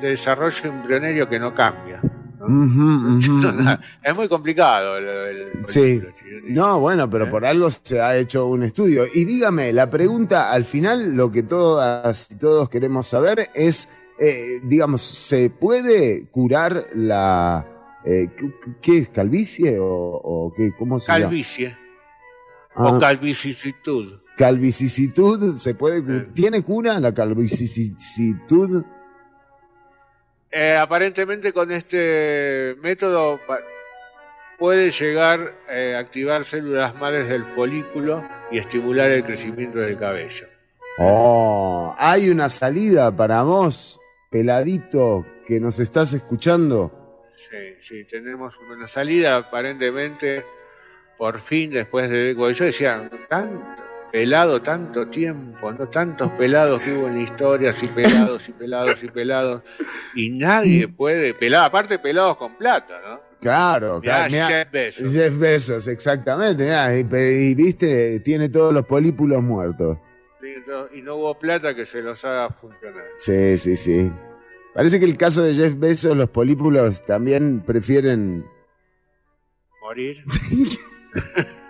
desarrollo 0.00 0.64
embrionario 0.70 1.28
que 1.28 1.38
no 1.38 1.54
cambia. 1.54 2.00
es 4.02 4.16
muy 4.16 4.28
complicado 4.28 4.96
el, 4.98 5.06
el 5.06 5.48
Sí. 5.68 6.02
No, 6.48 6.80
bueno, 6.80 7.08
pero 7.08 7.26
¿Eh? 7.26 7.30
por 7.30 7.44
algo 7.46 7.70
se 7.70 8.00
ha 8.00 8.16
hecho 8.16 8.46
un 8.46 8.64
estudio. 8.64 9.04
Y 9.12 9.24
dígame, 9.24 9.72
la 9.72 9.88
pregunta 9.90 10.50
al 10.52 10.64
final, 10.64 11.14
lo 11.14 11.30
que 11.30 11.42
todas 11.44 12.30
y 12.32 12.36
todos 12.36 12.68
queremos 12.68 13.06
saber 13.06 13.48
es, 13.54 13.88
eh, 14.18 14.60
digamos, 14.64 15.02
¿se 15.02 15.50
puede 15.50 16.26
curar 16.30 16.88
la... 16.94 17.64
eh, 18.04 18.28
¿qué- 18.36 18.52
¿Qué 18.80 18.98
es? 18.98 19.08
¿Calvicie 19.10 19.78
o, 19.78 19.86
o 19.86 20.52
qué? 20.56 20.72
¿Cómo 20.76 20.98
se 20.98 21.12
llama? 21.12 21.24
Calvicie 21.26 21.76
Ah, 22.74 22.88
o 22.94 22.98
calvicitud. 22.98 24.20
calvicitud, 24.36 25.56
¿se 25.56 25.74
puede 25.74 26.00
Sí. 26.00 26.26
¿Tiene 26.34 26.62
cura 26.62 26.98
la 26.98 27.12
calvicitud? 27.14 28.82
Eh, 30.54 30.76
aparentemente 30.76 31.50
con 31.54 31.72
este 31.72 32.76
método 32.82 33.40
puede 34.58 34.90
llegar 34.90 35.54
eh, 35.70 35.94
a 35.96 36.00
activar 36.00 36.44
células 36.44 36.94
madres 36.94 37.26
del 37.26 37.46
folículo 37.54 38.22
y 38.50 38.58
estimular 38.58 39.10
el 39.10 39.24
crecimiento 39.24 39.78
del 39.78 39.98
cabello. 39.98 40.46
Oh, 40.98 41.94
hay 41.96 42.28
una 42.28 42.50
salida 42.50 43.10
para 43.16 43.42
vos, 43.42 43.98
peladito, 44.30 45.26
que 45.46 45.58
nos 45.58 45.80
estás 45.80 46.12
escuchando. 46.12 47.30
Sí, 47.34 47.76
sí, 47.80 48.04
tenemos 48.04 48.54
una 48.58 48.86
salida 48.88 49.36
aparentemente 49.38 50.44
por 51.16 51.40
fin 51.40 51.70
después 51.70 52.10
de... 52.10 52.34
Yo 52.34 52.64
decía, 52.64 53.10
tanto 53.30 53.81
pelado, 54.12 54.60
tanto 54.62 55.08
tiempo, 55.08 55.72
¿no? 55.72 55.88
Tantos 55.88 56.30
pelados 56.32 56.82
que 56.82 56.92
hubo 56.92 57.08
en 57.08 57.16
la 57.16 57.22
historia, 57.22 57.70
así 57.70 57.86
pelados 57.88 58.48
y 58.48 58.52
pelados 58.52 59.02
y 59.02 59.08
pelados, 59.08 59.62
y 60.14 60.30
nadie 60.30 60.86
puede, 60.86 61.32
pelado, 61.34 61.64
aparte 61.64 61.98
pelados 61.98 62.36
con 62.36 62.54
plata, 62.56 63.00
¿no? 63.04 63.20
Claro, 63.40 64.00
Mirá, 64.00 64.28
claro. 64.28 64.30
mirá, 64.30 64.46
Jeff 64.46 64.70
Bezos. 64.70 65.12
Jeff 65.12 65.38
Bezos, 65.38 65.88
exactamente. 65.88 66.62
mirá, 66.62 66.94
y, 66.96 67.00
y 67.00 67.54
viste, 67.56 68.20
tiene 68.20 68.48
todos 68.48 68.72
los 68.72 68.84
polípulos 68.86 69.42
muertos. 69.42 69.98
Sí, 70.40 70.48
no- 70.66 70.86
y 70.96 71.02
no 71.02 71.16
hubo 71.16 71.38
plata 71.38 71.74
que 71.74 71.84
se 71.86 72.02
los 72.02 72.24
haga 72.24 72.50
funcionar. 72.50 73.02
Sí, 73.16 73.56
sí, 73.58 73.74
sí. 73.74 74.12
Parece 74.74 74.98
que 75.00 75.06
el 75.06 75.16
caso 75.16 75.42
de 75.42 75.54
Jeff 75.54 75.76
Bezos, 75.78 76.16
los 76.16 76.28
polípulos 76.30 77.04
también 77.04 77.60
prefieren. 77.66 78.44
Morir. 79.80 80.24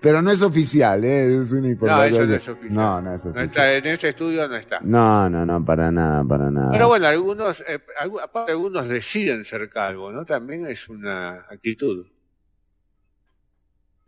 Pero 0.00 0.22
no 0.22 0.30
es 0.30 0.42
oficial, 0.42 1.04
¿eh? 1.04 1.38
Es 1.40 1.50
una 1.52 1.62
No, 1.62 1.68
información. 1.68 2.12
eso 2.14 2.26
no 2.26 2.34
es 2.34 2.48
oficial. 2.48 2.74
No, 2.74 3.00
no 3.02 3.14
es 3.14 3.24
No 3.24 3.30
oficial. 3.30 3.46
está, 3.46 3.74
en 3.74 3.86
este 3.86 4.08
estudio 4.10 4.48
no 4.48 4.56
está. 4.56 4.78
No, 4.82 5.28
no, 5.30 5.44
no, 5.46 5.64
para 5.64 5.90
nada, 5.90 6.24
para 6.24 6.50
nada. 6.50 6.72
Pero 6.72 6.88
bueno, 6.88 7.06
algunos, 7.06 7.60
eh, 7.68 7.80
aparte 8.22 8.52
algunos 8.52 8.88
deciden 8.88 9.44
ser 9.44 9.68
calvos, 9.70 10.12
¿no? 10.14 10.24
También 10.24 10.66
es 10.66 10.88
una 10.88 11.46
actitud. 11.50 12.06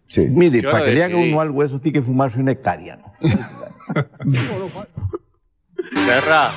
Sí. 0.09 0.27
Mire, 0.29 0.61
Yo 0.63 0.73
para 0.73 0.85
que 0.87 0.93
le 0.93 1.05
haga 1.05 1.17
uno 1.17 1.41
algo 1.41 1.63
eso, 1.63 1.79
tiene 1.81 2.01
que 2.01 2.05
fumarse 2.05 2.39
una 2.41 2.53
hectárea, 2.53 2.97
¿no? 2.97 3.13
Cerrá. 6.07 6.51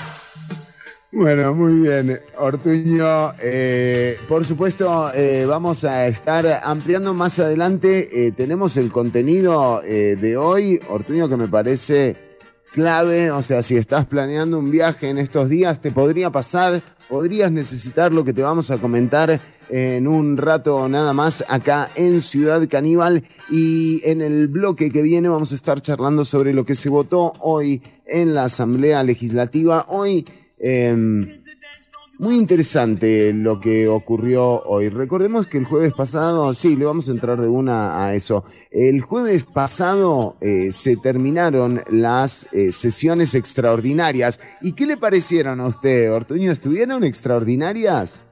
Bueno, 1.15 1.53
muy 1.53 1.73
bien, 1.73 2.19
Ortuño. 2.39 3.33
eh, 3.39 4.17
por 4.27 4.43
supuesto, 4.45 5.13
eh, 5.13 5.45
vamos 5.45 5.85
a 5.85 6.07
estar 6.07 6.61
ampliando 6.63 7.13
más 7.13 7.37
adelante. 7.39 8.25
eh, 8.27 8.31
tenemos 8.31 8.77
el 8.77 8.91
contenido 8.91 9.83
eh, 9.83 10.17
de 10.19 10.37
hoy, 10.37 10.79
Ortuño, 10.89 11.29
que 11.29 11.37
me 11.37 11.47
parece 11.47 12.15
clave. 12.71 13.29
O 13.29 13.43
sea, 13.43 13.61
si 13.61 13.75
estás 13.75 14.05
planeando 14.07 14.57
un 14.57 14.71
viaje 14.71 15.07
en 15.07 15.19
estos 15.19 15.49
días, 15.49 15.79
te 15.81 15.91
podría 15.91 16.31
pasar, 16.31 16.81
podrías 17.07 17.51
necesitar 17.51 18.11
lo 18.11 18.23
que 18.25 18.33
te 18.33 18.41
vamos 18.41 18.71
a 18.71 18.79
comentar 18.79 19.39
en 19.69 20.07
un 20.07 20.35
rato 20.35 20.89
nada 20.89 21.13
más 21.13 21.45
acá 21.47 21.91
en 21.95 22.21
Ciudad 22.21 22.67
Caníbal. 22.67 23.23
Y 23.51 24.01
en 24.03 24.23
el 24.23 24.47
bloque 24.47 24.91
que 24.91 25.03
viene 25.03 25.29
vamos 25.29 25.51
a 25.51 25.55
estar 25.55 25.79
charlando 25.79 26.25
sobre 26.25 26.53
lo 26.53 26.65
que 26.65 26.73
se 26.73 26.89
votó 26.89 27.33
hoy 27.39 27.83
en 28.07 28.33
la 28.33 28.45
Asamblea 28.45 29.03
Legislativa. 29.03 29.85
Hoy. 29.89 30.25
Eh, 30.65 31.41
muy 32.19 32.35
interesante 32.35 33.33
lo 33.33 33.59
que 33.59 33.87
ocurrió 33.87 34.61
hoy. 34.61 34.87
Recordemos 34.87 35.45
que 35.45 35.57
el 35.57 35.65
jueves 35.65 35.93
pasado, 35.93 36.53
sí, 36.53 36.77
le 36.77 36.85
vamos 36.85 37.09
a 37.09 37.11
entrar 37.11 37.41
de 37.41 37.47
una 37.47 38.05
a 38.05 38.13
eso. 38.13 38.45
El 38.71 39.01
jueves 39.01 39.43
pasado 39.43 40.37
eh, 40.39 40.71
se 40.71 40.95
terminaron 40.95 41.83
las 41.89 42.47
eh, 42.53 42.71
sesiones 42.71 43.35
extraordinarias. 43.35 44.39
¿Y 44.61 44.71
qué 44.71 44.85
le 44.85 44.95
parecieron 44.95 45.59
a 45.59 45.67
usted, 45.67 46.13
Ortuño? 46.13 46.53
¿Estuvieron 46.53 47.03
extraordinarias? 47.03 48.23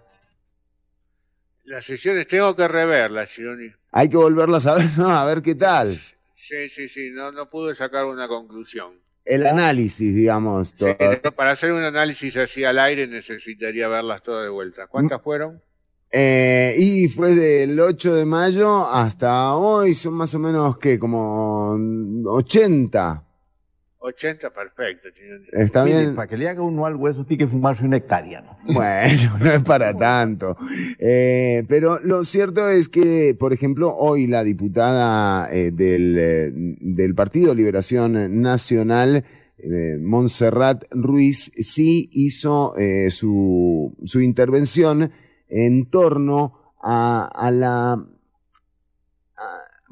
Las 1.65 1.83
sesiones 1.83 2.27
tengo 2.27 2.55
que 2.55 2.67
reverlas, 2.67 3.29
Chironi. 3.29 3.73
Hay 3.91 4.09
que 4.09 4.17
volverlas 4.17 4.67
a 4.67 4.75
ver, 4.75 4.97
¿no? 4.97 5.09
A 5.09 5.25
ver 5.25 5.41
qué 5.41 5.55
tal. 5.55 5.99
Sí, 6.35 6.69
sí, 6.69 6.87
sí, 6.87 7.09
no, 7.11 7.31
no 7.33 7.49
pude 7.49 7.75
sacar 7.75 8.05
una 8.05 8.27
conclusión. 8.27 8.93
El 9.25 9.45
análisis, 9.45 10.15
digamos. 10.15 10.69
Sí, 10.69 10.77
todo. 10.77 10.95
pero 10.97 11.31
para 11.31 11.51
hacer 11.51 11.71
un 11.71 11.83
análisis 11.83 12.35
así 12.37 12.63
al 12.63 12.79
aire 12.79 13.07
necesitaría 13.07 13.87
verlas 13.87 14.23
todas 14.23 14.43
de 14.43 14.49
vuelta. 14.49 14.87
¿Cuántas 14.87 15.21
fueron? 15.21 15.61
Eh, 16.11 16.75
y 16.77 17.07
fue 17.07 17.33
del 17.35 17.79
8 17.79 18.15
de 18.15 18.25
mayo 18.25 18.85
hasta 18.87 19.55
hoy, 19.55 19.93
son 19.93 20.15
más 20.15 20.35
o 20.35 20.39
menos 20.39 20.77
que 20.77 20.99
como 20.99 21.77
80. 22.25 23.23
80, 24.03 24.49
perfecto. 24.49 25.09
Está 25.53 25.83
Mire, 25.85 25.99
bien. 26.01 26.15
para 26.15 26.27
que 26.27 26.35
le 26.35 26.49
haga 26.49 26.63
uno 26.63 26.85
algo 26.87 27.07
eso, 27.07 27.23
tiene 27.23 27.45
que 27.45 27.49
fumarse 27.51 27.85
una 27.85 27.97
hectárea, 27.97 28.41
¿no? 28.41 28.57
Bueno, 28.73 29.37
no 29.39 29.51
es 29.51 29.61
para 29.61 29.95
tanto. 29.95 30.57
Eh, 30.97 31.63
pero 31.67 31.99
lo 31.99 32.23
cierto 32.23 32.67
es 32.67 32.89
que, 32.89 33.35
por 33.39 33.53
ejemplo, 33.53 33.95
hoy 33.95 34.25
la 34.27 34.43
diputada 34.43 35.49
eh, 35.53 35.71
del, 35.71 36.15
eh, 36.17 36.51
del 36.53 37.13
Partido 37.13 37.53
Liberación 37.53 38.41
Nacional, 38.41 39.23
eh, 39.59 39.97
Montserrat 40.01 40.85
Ruiz, 40.89 41.51
sí 41.55 42.09
hizo 42.11 42.75
eh, 42.77 43.11
su, 43.11 43.95
su 44.03 44.19
intervención 44.19 45.11
en 45.47 45.85
torno 45.91 46.73
a, 46.81 47.25
a 47.27 47.51
la 47.51 48.03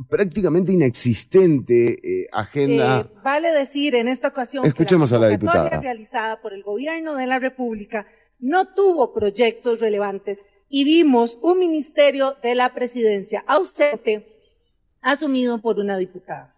prácticamente 0.08 0.72
inexistente 0.72 2.00
eh, 2.04 2.28
agenda. 2.32 3.02
Eh, 3.02 3.20
vale 3.24 3.52
decir 3.52 3.96
en 3.96 4.08
esta 4.08 4.30
ocasión 4.30 4.66
Escuchemos 4.66 5.10
que 5.10 5.16
a 5.16 5.20
la 5.20 5.28
diputada. 5.30 5.82
realizada 5.82 6.42
por 6.42 6.54
el 6.54 6.64
gobierno 6.64 7.16
de 7.16 7.28
la 7.28 7.40
República 7.40 8.08
no 8.40 8.74
tuvo 8.74 9.14
proyectos 9.14 9.80
relevantes 9.80 10.40
y 10.70 10.84
vimos 10.84 11.38
un 11.42 11.60
ministerio 11.60 12.36
de 12.42 12.56
la 12.56 12.74
presidencia 12.74 13.44
ausente 13.48 14.28
asumido 15.02 15.60
por 15.62 15.80
una 15.80 15.98
diputada. 15.98 16.56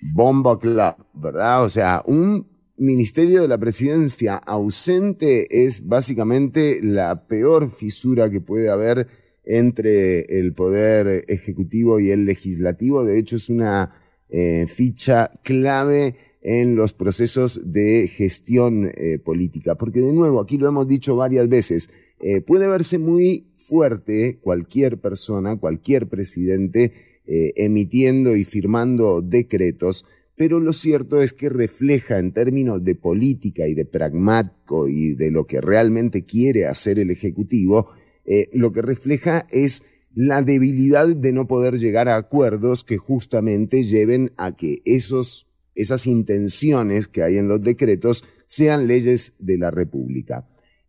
Bomba 0.00 0.58
Club, 0.58 0.94
¿verdad? 1.14 1.64
O 1.64 1.68
sea, 1.68 2.02
un 2.06 2.46
ministerio 2.76 3.42
de 3.42 3.48
la 3.48 3.58
presidencia 3.58 4.36
ausente 4.36 5.64
es 5.64 5.86
básicamente 5.86 6.80
la 6.82 7.26
peor 7.26 7.70
fisura 7.70 8.30
que 8.30 8.40
puede 8.40 8.68
haber 8.68 9.23
entre 9.44 10.38
el 10.38 10.54
poder 10.54 11.24
ejecutivo 11.28 12.00
y 12.00 12.10
el 12.10 12.24
legislativo. 12.24 13.04
De 13.04 13.18
hecho, 13.18 13.36
es 13.36 13.48
una 13.48 13.94
eh, 14.30 14.66
ficha 14.66 15.30
clave 15.42 16.16
en 16.42 16.76
los 16.76 16.92
procesos 16.92 17.60
de 17.72 18.08
gestión 18.08 18.90
eh, 18.94 19.18
política. 19.18 19.76
Porque 19.76 20.00
de 20.00 20.12
nuevo, 20.12 20.40
aquí 20.40 20.58
lo 20.58 20.68
hemos 20.68 20.88
dicho 20.88 21.16
varias 21.16 21.48
veces, 21.48 21.90
eh, 22.20 22.40
puede 22.40 22.66
verse 22.68 22.98
muy 22.98 23.46
fuerte 23.56 24.38
cualquier 24.40 24.98
persona, 24.98 25.56
cualquier 25.56 26.08
presidente, 26.08 26.92
emitiendo 27.26 28.36
y 28.36 28.44
firmando 28.44 29.22
decretos, 29.22 30.04
pero 30.36 30.60
lo 30.60 30.74
cierto 30.74 31.22
es 31.22 31.32
que 31.32 31.48
refleja 31.48 32.18
en 32.18 32.32
términos 32.32 32.84
de 32.84 32.94
política 32.96 33.66
y 33.66 33.72
de 33.72 33.86
pragmático 33.86 34.88
y 34.88 35.14
de 35.14 35.30
lo 35.30 35.46
que 35.46 35.62
realmente 35.62 36.24
quiere 36.24 36.66
hacer 36.66 36.98
el 36.98 37.10
Ejecutivo, 37.10 37.88
eh, 38.24 38.48
lo 38.52 38.72
que 38.72 38.82
refleja 38.82 39.46
es 39.50 39.82
la 40.14 40.42
debilidad 40.42 41.08
de 41.08 41.32
no 41.32 41.46
poder 41.46 41.78
llegar 41.78 42.08
a 42.08 42.16
acuerdos 42.16 42.84
que 42.84 42.98
justamente 42.98 43.82
lleven 43.82 44.32
a 44.36 44.56
que 44.56 44.80
esos, 44.84 45.46
esas 45.74 46.06
intenciones 46.06 47.08
que 47.08 47.22
hay 47.22 47.36
en 47.36 47.48
los 47.48 47.62
decretos 47.62 48.24
sean 48.46 48.86
leyes 48.86 49.34
de 49.38 49.58
la 49.58 49.70
República. 49.70 50.46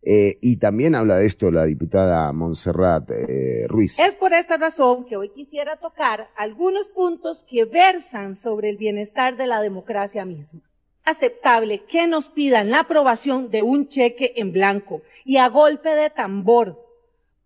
Eh, 0.08 0.38
y 0.40 0.58
también 0.58 0.94
habla 0.94 1.16
de 1.16 1.26
esto 1.26 1.50
la 1.50 1.64
diputada 1.64 2.32
Montserrat 2.32 3.10
eh, 3.10 3.66
Ruiz. 3.66 3.98
Es 3.98 4.14
por 4.14 4.32
esta 4.32 4.56
razón 4.56 5.04
que 5.04 5.16
hoy 5.16 5.30
quisiera 5.30 5.78
tocar 5.78 6.28
algunos 6.36 6.86
puntos 6.86 7.44
que 7.50 7.64
versan 7.64 8.36
sobre 8.36 8.70
el 8.70 8.76
bienestar 8.76 9.36
de 9.36 9.48
la 9.48 9.60
democracia 9.60 10.24
misma. 10.24 10.60
Aceptable 11.02 11.82
que 11.86 12.06
nos 12.06 12.28
pidan 12.28 12.70
la 12.70 12.80
aprobación 12.80 13.50
de 13.50 13.64
un 13.64 13.88
cheque 13.88 14.34
en 14.36 14.52
blanco 14.52 15.02
y 15.24 15.38
a 15.38 15.48
golpe 15.48 15.88
de 15.88 16.08
tambor, 16.10 16.85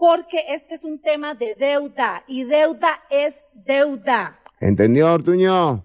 porque 0.00 0.42
este 0.48 0.76
es 0.76 0.84
un 0.84 0.98
tema 0.98 1.34
de 1.34 1.54
deuda 1.56 2.24
y 2.26 2.44
deuda 2.44 3.02
es 3.10 3.44
deuda. 3.52 4.40
¿Entendió, 4.58 5.12
Ortuño? 5.12 5.84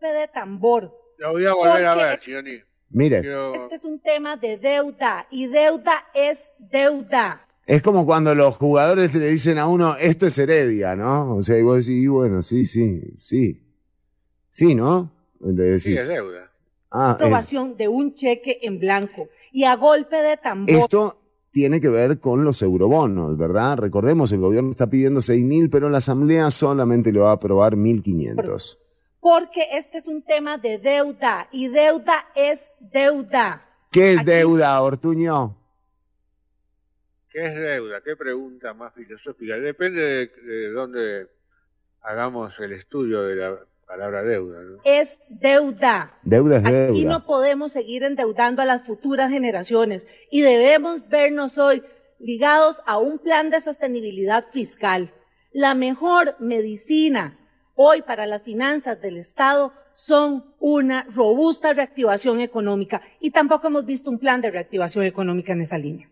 Golpe 0.00 0.18
de 0.18 0.28
tambor. 0.28 0.98
Lo 1.18 1.32
voy 1.32 1.44
a 1.44 1.52
volver 1.52 1.84
a 1.86 1.94
ver, 1.94 2.18
Chironi. 2.18 2.58
Mire, 2.88 3.20
Quiero- 3.20 3.54
Este 3.64 3.74
es 3.74 3.84
un 3.84 3.98
tema 4.00 4.36
de 4.38 4.56
deuda 4.56 5.26
y 5.30 5.46
deuda 5.46 6.06
es 6.14 6.50
deuda. 6.58 7.42
es 7.66 7.82
como 7.82 8.06
cuando 8.06 8.34
los 8.34 8.56
jugadores 8.56 9.12
le 9.14 9.26
dicen 9.28 9.58
a 9.58 9.66
uno, 9.68 9.96
esto 9.98 10.24
es 10.26 10.38
heredia, 10.38 10.96
¿no? 10.96 11.36
O 11.36 11.42
sea, 11.42 11.58
y 11.58 11.62
vos 11.62 11.76
decís, 11.84 12.02
y 12.02 12.06
bueno, 12.06 12.42
sí, 12.42 12.66
sí, 12.66 13.02
sí. 13.20 13.62
Sí, 14.52 14.74
¿no? 14.74 15.12
Le 15.40 15.52
decís, 15.64 15.82
Sí, 15.82 15.96
es 15.98 16.08
deuda. 16.08 16.50
ah, 16.92 17.10
es- 17.10 17.14
Aprobación 17.16 17.76
de 17.76 17.88
un 17.88 18.14
cheque 18.14 18.58
en 18.62 18.78
blanco 18.78 19.28
y 19.52 19.64
a 19.64 19.74
golpe 19.76 20.16
de 20.16 20.38
tambor. 20.38 20.70
Esto 20.74 21.20
tiene 21.56 21.80
que 21.80 21.88
ver 21.88 22.20
con 22.20 22.44
los 22.44 22.60
eurobonos, 22.60 23.38
¿verdad? 23.38 23.78
Recordemos, 23.78 24.30
el 24.30 24.40
gobierno 24.40 24.72
está 24.72 24.88
pidiendo 24.90 25.22
6 25.22 25.42
mil, 25.42 25.70
pero 25.70 25.88
la 25.88 25.96
asamblea 25.98 26.50
solamente 26.50 27.10
le 27.10 27.20
va 27.20 27.30
a 27.30 27.36
aprobar 27.36 27.76
1.500. 27.76 28.76
Porque 29.20 29.62
este 29.72 29.96
es 29.96 30.06
un 30.06 30.20
tema 30.20 30.58
de 30.58 30.76
deuda 30.76 31.48
y 31.50 31.68
deuda 31.68 32.26
es 32.34 32.72
deuda. 32.78 33.64
¿Qué 33.90 34.12
es 34.12 34.18
Aquí- 34.18 34.26
deuda, 34.26 34.82
Ortuño? 34.82 35.56
¿Qué 37.32 37.46
es 37.46 37.54
deuda? 37.54 38.02
¿Qué 38.02 38.16
pregunta 38.16 38.74
más 38.74 38.92
filosófica? 38.92 39.56
Depende 39.56 40.02
de, 40.02 40.26
de 40.46 40.70
dónde 40.72 41.26
hagamos 42.02 42.60
el 42.60 42.72
estudio 42.74 43.22
de 43.22 43.34
la 43.36 43.58
palabra 43.86 44.22
deuda. 44.22 44.60
¿no? 44.62 44.78
Es 44.84 45.20
deuda. 45.28 46.18
Deuda 46.22 46.56
es 46.58 46.64
Aquí 46.64 47.00
deuda. 47.00 47.10
no 47.10 47.26
podemos 47.26 47.72
seguir 47.72 48.02
endeudando 48.02 48.62
a 48.62 48.64
las 48.64 48.82
futuras 48.82 49.30
generaciones 49.30 50.06
y 50.30 50.42
debemos 50.42 51.08
vernos 51.08 51.56
hoy 51.58 51.82
ligados 52.18 52.82
a 52.86 52.98
un 52.98 53.18
plan 53.18 53.50
de 53.50 53.60
sostenibilidad 53.60 54.44
fiscal. 54.50 55.12
La 55.52 55.74
mejor 55.74 56.36
medicina 56.38 57.38
hoy 57.74 58.02
para 58.02 58.26
las 58.26 58.42
finanzas 58.42 59.00
del 59.00 59.18
Estado 59.18 59.72
son 59.94 60.44
una 60.58 61.06
robusta 61.14 61.72
reactivación 61.72 62.40
económica 62.40 63.00
y 63.20 63.30
tampoco 63.30 63.68
hemos 63.68 63.86
visto 63.86 64.10
un 64.10 64.18
plan 64.18 64.40
de 64.40 64.50
reactivación 64.50 65.04
económica 65.04 65.52
en 65.52 65.62
esa 65.62 65.78
línea. 65.78 66.10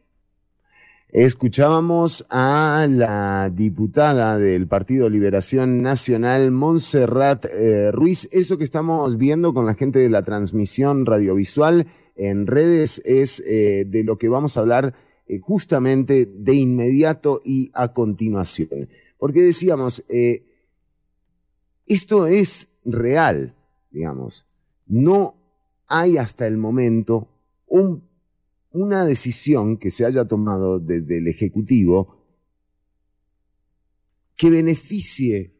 Escuchábamos 1.14 2.26
a 2.28 2.88
la 2.90 3.48
diputada 3.48 4.36
del 4.36 4.66
Partido 4.66 5.08
Liberación 5.08 5.80
Nacional, 5.80 6.50
Montserrat 6.50 7.44
eh, 7.44 7.92
Ruiz. 7.92 8.28
Eso 8.32 8.58
que 8.58 8.64
estamos 8.64 9.16
viendo 9.16 9.54
con 9.54 9.64
la 9.64 9.74
gente 9.76 10.00
de 10.00 10.10
la 10.10 10.24
transmisión 10.24 11.06
radiovisual 11.06 11.86
en 12.16 12.48
redes 12.48 13.00
es 13.04 13.38
eh, 13.46 13.84
de 13.86 14.02
lo 14.02 14.18
que 14.18 14.28
vamos 14.28 14.56
a 14.56 14.60
hablar 14.62 14.96
eh, 15.28 15.38
justamente 15.38 16.26
de 16.26 16.54
inmediato 16.54 17.42
y 17.44 17.70
a 17.74 17.92
continuación. 17.92 18.88
Porque 19.16 19.40
decíamos, 19.40 20.04
esto 21.86 22.26
es 22.26 22.70
real, 22.84 23.54
digamos. 23.92 24.46
No 24.88 25.36
hay 25.86 26.18
hasta 26.18 26.48
el 26.48 26.56
momento 26.56 27.28
un 27.68 28.02
una 28.74 29.06
decisión 29.06 29.78
que 29.78 29.90
se 29.90 30.04
haya 30.04 30.26
tomado 30.26 30.80
desde 30.80 31.18
el 31.18 31.28
Ejecutivo 31.28 32.16
que 34.36 34.50
beneficie 34.50 35.54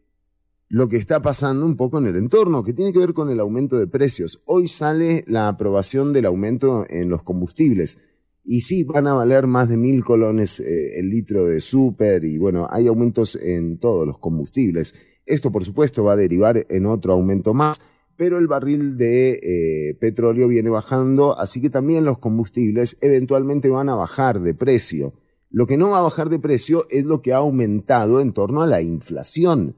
lo 0.68 0.88
que 0.88 0.96
está 0.96 1.22
pasando 1.22 1.64
un 1.64 1.77
poco 1.77 1.98
en 1.98 2.07
el 2.07 2.16
entorno, 2.16 2.64
que 2.64 2.72
tiene 2.72 2.92
que 2.92 2.98
ver 2.98 3.14
con 3.14 3.31
el 3.31 3.38
aumento 3.38 3.79
de 3.79 3.87
precios. 3.87 4.42
Hoy 4.46 4.66
sale 4.66 5.24
la 5.29 5.46
aprobación 5.46 6.12
del 6.12 6.27
aumento 6.27 6.85
en 6.88 7.09
los 7.09 7.22
combustibles. 7.22 8.00
Y 8.42 8.62
sí, 8.62 8.83
van 8.83 9.07
a 9.07 9.14
valer 9.14 9.46
más 9.46 9.68
de 9.68 9.77
mil 9.77 10.05
colones 10.05 10.59
eh, 10.59 10.98
el 10.98 11.09
litro 11.09 11.46
de 11.46 11.61
súper 11.61 12.24
y 12.24 12.37
bueno, 12.37 12.66
hay 12.68 12.88
aumentos 12.88 13.37
en 13.37 13.79
todos 13.79 14.07
los 14.07 14.18
combustibles. 14.18 14.96
Esto, 15.24 15.53
por 15.53 15.64
supuesto, 15.64 16.03
va 16.03 16.14
a 16.14 16.16
derivar 16.16 16.66
en 16.68 16.87
otro 16.87 17.12
aumento 17.12 17.55
más 17.55 17.81
pero 18.16 18.38
el 18.38 18.46
barril 18.46 18.96
de 18.96 19.40
eh, 19.42 19.94
petróleo 20.00 20.48
viene 20.48 20.70
bajando, 20.70 21.38
así 21.38 21.61
que 21.61 21.70
también 21.70 22.05
los 22.05 22.18
combustibles 22.18 22.96
eventualmente 23.00 23.68
van 23.68 23.88
a 23.88 23.96
bajar 23.96 24.40
de 24.40 24.55
precio. 24.55 25.14
Lo 25.50 25.66
que 25.66 25.77
no 25.77 25.90
va 25.90 25.98
a 25.98 26.03
bajar 26.03 26.29
de 26.31 26.38
precio 26.38 26.87
es 26.90 27.05
lo 27.05 27.22
que 27.22 27.33
ha 27.33 27.38
aumentado 27.38 28.20
en 28.20 28.33
torno 28.33 28.62
a 28.62 28.66
la 28.66 28.83
inflación. 28.83 29.77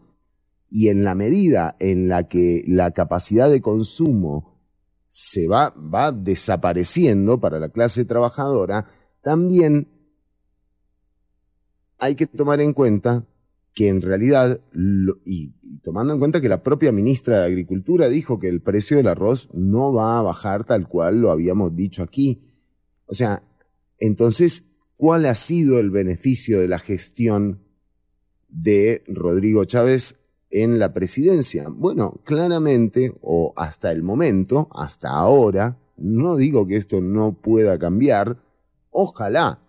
Y 0.69 0.89
en 0.89 1.05
la 1.05 1.15
medida 1.15 1.77
en 1.79 2.09
la 2.09 2.29
que 2.29 2.65
la 2.67 2.91
capacidad 2.91 3.51
de 3.51 3.61
consumo 3.61 4.59
se 5.09 5.49
va, 5.49 5.71
va 5.71 6.13
desapareciendo 6.13 7.41
para 7.41 7.59
la 7.59 7.69
clase 7.69 8.05
trabajadora, 8.05 8.91
también 9.23 9.89
hay 11.99 12.15
que 12.15 12.27
tomar 12.27 12.61
en 12.61 12.73
cuenta 12.73 13.25
que 13.77 13.91
en 13.91 14.01
realidad, 14.01 14.63
y 15.27 15.53
tomando 15.83 16.15
en 16.15 16.19
cuenta 16.19 16.41
que 16.41 16.49
la 16.49 16.63
propia 16.63 16.93
ministra 16.93 17.41
de 17.41 17.45
Agricultura 17.45 18.09
dijo 18.09 18.41
que 18.41 18.49
el 18.49 18.63
precio 18.63 18.97
del 18.97 19.07
arroz 19.07 19.51
no 19.53 19.93
va 19.93 20.19
a 20.19 20.23
bajar 20.23 20.65
tal 20.65 20.89
cual 20.89 21.21
lo 21.21 21.31
habíamos 21.31 21.77
dicho 21.77 22.03
aquí. 22.03 22.41
O 23.05 23.13
sea, 23.13 23.43
entonces, 23.99 24.67
¿cuál 24.97 25.27
ha 25.27 25.35
sido 25.35 25.79
el 25.79 25.91
beneficio 25.91 26.59
de 26.59 26.69
la 26.69 26.79
gestión 26.79 27.61
de 28.49 29.05
Rodrigo 29.09 29.67
Chávez 29.67 30.21
en 30.49 30.79
la 30.79 30.95
presidencia? 30.95 31.69
Bueno, 31.69 32.23
claramente, 32.25 33.15
o 33.21 33.53
hasta 33.57 33.93
el 33.93 34.03
momento, 34.03 34.71
hasta 34.73 35.11
ahora, 35.11 35.77
no 35.99 36.37
digo 36.37 36.67
que 36.67 36.77
esto 36.77 37.03
no 37.03 37.43
pueda 37.43 37.79
cambiar, 37.79 38.39
ojalá, 38.89 39.61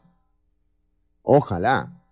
ojalá 1.24 2.06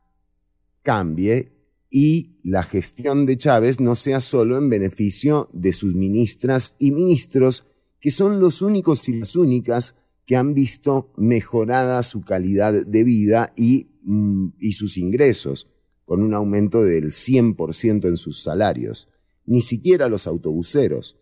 cambie 0.84 1.54
y 1.97 2.41
la 2.43 2.63
gestión 2.63 3.25
de 3.25 3.38
Chávez 3.38 3.79
no 3.79 3.95
sea 3.95 4.19
solo 4.19 4.58
en 4.58 4.69
beneficio 4.69 5.49
de 5.53 5.71
sus 5.71 5.95
ministras 5.95 6.75
y 6.77 6.91
ministros, 6.91 7.67
que 8.01 8.12
son 8.12 8.41
los 8.41 8.62
únicos 8.62 9.08
y 9.08 9.13
las 9.13 9.38
únicas 9.38 9.95
que 10.25 10.36
han 10.36 10.53
visto 10.53 11.13
mejorada 11.15 12.03
su 12.03 12.21
calidad 12.21 12.86
de 12.86 13.03
vida 13.05 13.53
y, 13.55 13.88
mm, 14.03 14.47
y 14.60 14.73
sus 14.73 14.97
ingresos, 14.97 15.69
con 16.03 16.21
un 16.21 16.34
aumento 16.34 16.84
del 16.84 17.13
100% 17.13 18.10
en 18.10 18.17
sus 18.17 18.43
salarios. 18.43 19.08
Ni 19.45 19.62
siquiera 19.62 20.10
los 20.10 20.27
autobuseros. 20.27 21.17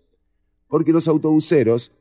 Porque 0.68 0.92
los 0.92 1.08
autobuseros, 1.08 1.92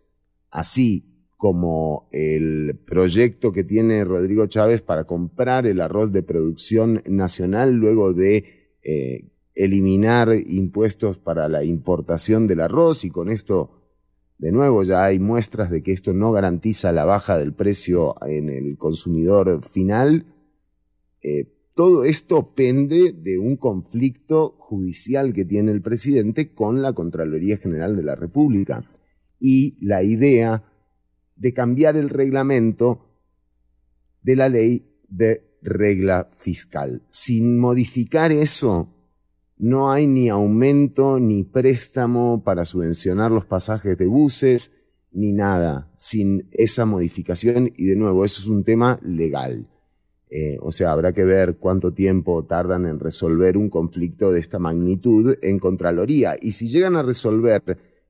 así 0.51 1.27
como 1.37 2.09
el 2.11 2.81
proyecto 2.87 3.53
que 3.53 3.65
tiene 3.65 4.03
Rodrigo 4.03 4.47
Chávez 4.47 4.81
para 4.81 5.05
comprar 5.05 5.67
el 5.67 5.83
arroz 5.83 6.11
de 6.11 6.23
producción 6.23 7.03
nacional 7.05 7.75
luego 7.75 8.15
de 8.15 8.62
eh, 8.83 9.29
eliminar 9.55 10.35
impuestos 10.35 11.19
para 11.19 11.49
la 11.49 11.65
importación 11.65 12.47
del 12.47 12.61
arroz 12.61 13.05
y 13.05 13.11
con 13.11 13.31
esto, 13.31 13.83
de 14.39 14.51
nuevo, 14.51 14.83
ya 14.83 15.05
hay 15.05 15.19
muestras 15.19 15.71
de 15.71 15.83
que 15.83 15.93
esto 15.93 16.13
no 16.13 16.33
garantiza 16.33 16.93
la 16.93 17.05
baja 17.05 17.39
del 17.39 17.53
precio 17.53 18.15
en 18.27 18.49
el 18.49 18.77
consumidor 18.79 19.63
final. 19.63 20.27
Eh, 21.23 21.47
todo 21.75 22.05
esto 22.05 22.55
pende 22.55 23.13
de 23.13 23.39
un 23.39 23.57
conflicto 23.57 24.57
judicial 24.59 25.33
que 25.33 25.45
tiene 25.45 25.73
el 25.73 25.81
presidente 25.81 26.53
con 26.53 26.83
la 26.83 26.93
Contraloría 26.93 27.57
General 27.57 27.97
de 27.97 28.03
la 28.03 28.15
República 28.15 28.85
y 29.39 29.77
la 29.85 30.03
idea 30.03 30.65
de 31.37 31.53
cambiar 31.53 31.97
el 31.97 32.09
reglamento 32.09 33.09
de 34.23 34.37
la 34.37 34.49
ley 34.49 34.87
de 35.09 35.52
regla 35.63 36.29
fiscal. 36.39 37.03
Sin 37.09 37.59
modificar 37.59 38.33
eso, 38.33 38.89
no 39.59 39.93
hay 39.93 40.07
ni 40.07 40.29
aumento 40.29 41.21
ni 41.21 41.45
préstamo 41.45 42.43
para 42.45 42.65
subvencionar 42.65 43.31
los 43.31 43.45
pasajes 43.45 43.97
de 43.97 44.07
buses, 44.07 44.73
ni 45.13 45.33
nada, 45.33 45.91
sin 45.97 46.49
esa 46.53 46.85
modificación. 46.85 47.73
Y 47.77 47.87
de 47.87 47.97
nuevo, 47.97 48.25
eso 48.25 48.41
es 48.41 48.49
un 48.49 48.65
tema 48.65 48.99
legal. 49.03 49.69
Eh, 50.31 50.59
o 50.63 50.73
sea, 50.73 50.93
habrá 50.93 51.13
que 51.13 51.25
ver 51.25 51.59
cuánto 51.59 51.93
tiempo 51.93 52.45
tardan 52.47 52.87
en 52.87 52.99
resolver 52.99 53.59
un 53.59 53.69
conflicto 53.69 54.33
de 54.33 54.41
esta 54.41 54.59
magnitud 54.59 55.37
en 55.43 55.59
Contraloría. 55.59 56.37
Y 56.41 56.53
si 56.53 56.69
llegan 56.69 56.97
a 56.97 57.03
resolver 57.03 57.63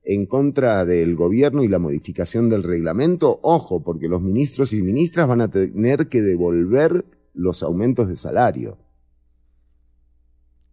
en 0.05 0.25
contra 0.25 0.85
del 0.85 1.15
gobierno 1.15 1.63
y 1.63 1.67
la 1.67 1.79
modificación 1.79 2.49
del 2.49 2.63
reglamento, 2.63 3.39
ojo, 3.43 3.83
porque 3.83 4.07
los 4.07 4.21
ministros 4.21 4.73
y 4.73 4.81
ministras 4.81 5.27
van 5.27 5.41
a 5.41 5.51
tener 5.51 6.07
que 6.07 6.21
devolver 6.21 7.05
los 7.33 7.63
aumentos 7.63 8.07
de 8.07 8.15
salario. 8.15 8.77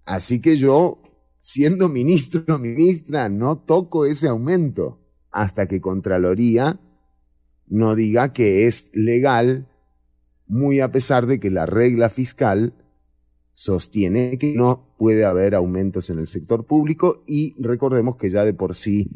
Así 0.05 0.41
que 0.41 0.57
yo, 0.57 1.03
siendo 1.39 1.89
ministro 1.89 2.43
o 2.55 2.59
ministra, 2.59 3.29
no 3.29 3.59
toco 3.59 4.07
ese 4.07 4.29
aumento 4.29 5.01
hasta 5.31 5.67
que 5.67 5.81
Contraloría 5.81 6.81
no 7.67 7.95
diga 7.95 8.33
que 8.33 8.67
es 8.67 8.91
legal 8.93 9.69
muy 10.47 10.81
a 10.81 10.91
pesar 10.91 11.27
de 11.27 11.39
que 11.39 11.51
la 11.51 11.67
regla 11.67 12.09
fiscal 12.09 12.75
sostiene 13.55 14.39
que 14.39 14.55
no 14.57 14.95
puede 14.99 15.25
haber 15.25 15.55
aumentos 15.55 16.11
en 16.11 16.19
el 16.19 16.27
sector 16.27 16.67
público 16.67 17.23
y 17.27 17.55
recordemos 17.63 18.17
que 18.17 18.31
ya 18.31 18.45
de 18.45 18.55
por 18.55 18.75
sí 18.75 19.09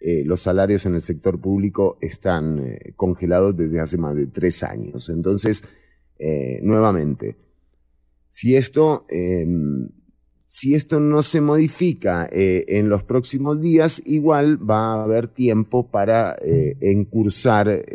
eh, 0.00 0.24
los 0.26 0.42
salarios 0.42 0.84
en 0.84 0.94
el 0.94 1.00
sector 1.00 1.40
público 1.40 1.96
están 2.00 2.58
eh, 2.58 2.92
congelados 2.96 3.56
desde 3.56 3.80
hace 3.80 3.96
más 3.96 4.16
de 4.16 4.26
tres 4.26 4.64
años. 4.64 5.08
Entonces, 5.08 5.62
eh, 6.22 6.60
nuevamente, 6.62 7.36
si 8.30 8.56
esto, 8.56 9.06
em, 9.08 9.88
si 10.46 10.74
esto 10.74 11.00
no 11.00 11.22
se 11.22 11.40
modifica 11.40 12.28
en 12.30 12.88
los 12.90 13.02
próximos 13.04 13.60
días, 13.60 14.02
igual 14.04 14.58
va 14.58 14.92
a 14.92 15.04
haber 15.04 15.28
tiempo 15.28 15.90
para 15.90 16.36
encursar 16.42 17.86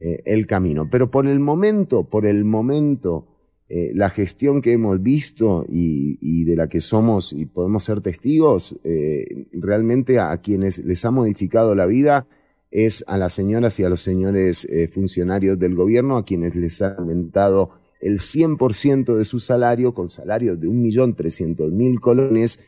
el 0.00 0.46
camino. 0.46 0.88
Pero 0.90 1.10
por 1.10 1.26
el 1.26 1.38
momento, 1.38 2.04
por 2.08 2.24
el 2.24 2.46
momento, 2.46 3.36
eh, 3.68 3.90
la 3.94 4.10
gestión 4.10 4.62
que 4.62 4.72
hemos 4.72 5.02
visto 5.02 5.66
y, 5.68 6.44
de 6.44 6.54
la 6.54 6.68
que 6.68 6.78
somos 6.78 7.32
y 7.32 7.46
podemos 7.46 7.82
ser 7.82 8.00
testigos, 8.00 8.78
eh, 8.84 9.48
realmente 9.52 10.20
a 10.20 10.36
quienes 10.38 10.78
les 10.84 11.04
ha 11.04 11.10
modificado 11.10 11.74
la 11.74 11.86
vida 11.86 12.28
es 12.70 13.04
a 13.06 13.18
las 13.18 13.32
señoras 13.32 13.80
y 13.80 13.84
a 13.84 13.88
los 13.88 14.02
señores 14.02 14.64
eh, 14.64 14.88
funcionarios 14.88 15.58
del 15.58 15.74
gobierno, 15.74 16.16
a 16.16 16.24
quienes 16.24 16.54
les 16.54 16.80
ha 16.82 16.94
aumentado 16.94 17.70
el 18.00 18.18
100% 18.18 19.16
de 19.16 19.24
su 19.24 19.40
salario 19.40 19.94
con 19.94 20.08
salarios 20.08 20.60
de 20.60 20.68
1.300.000 20.68 22.00
colones, 22.00 22.60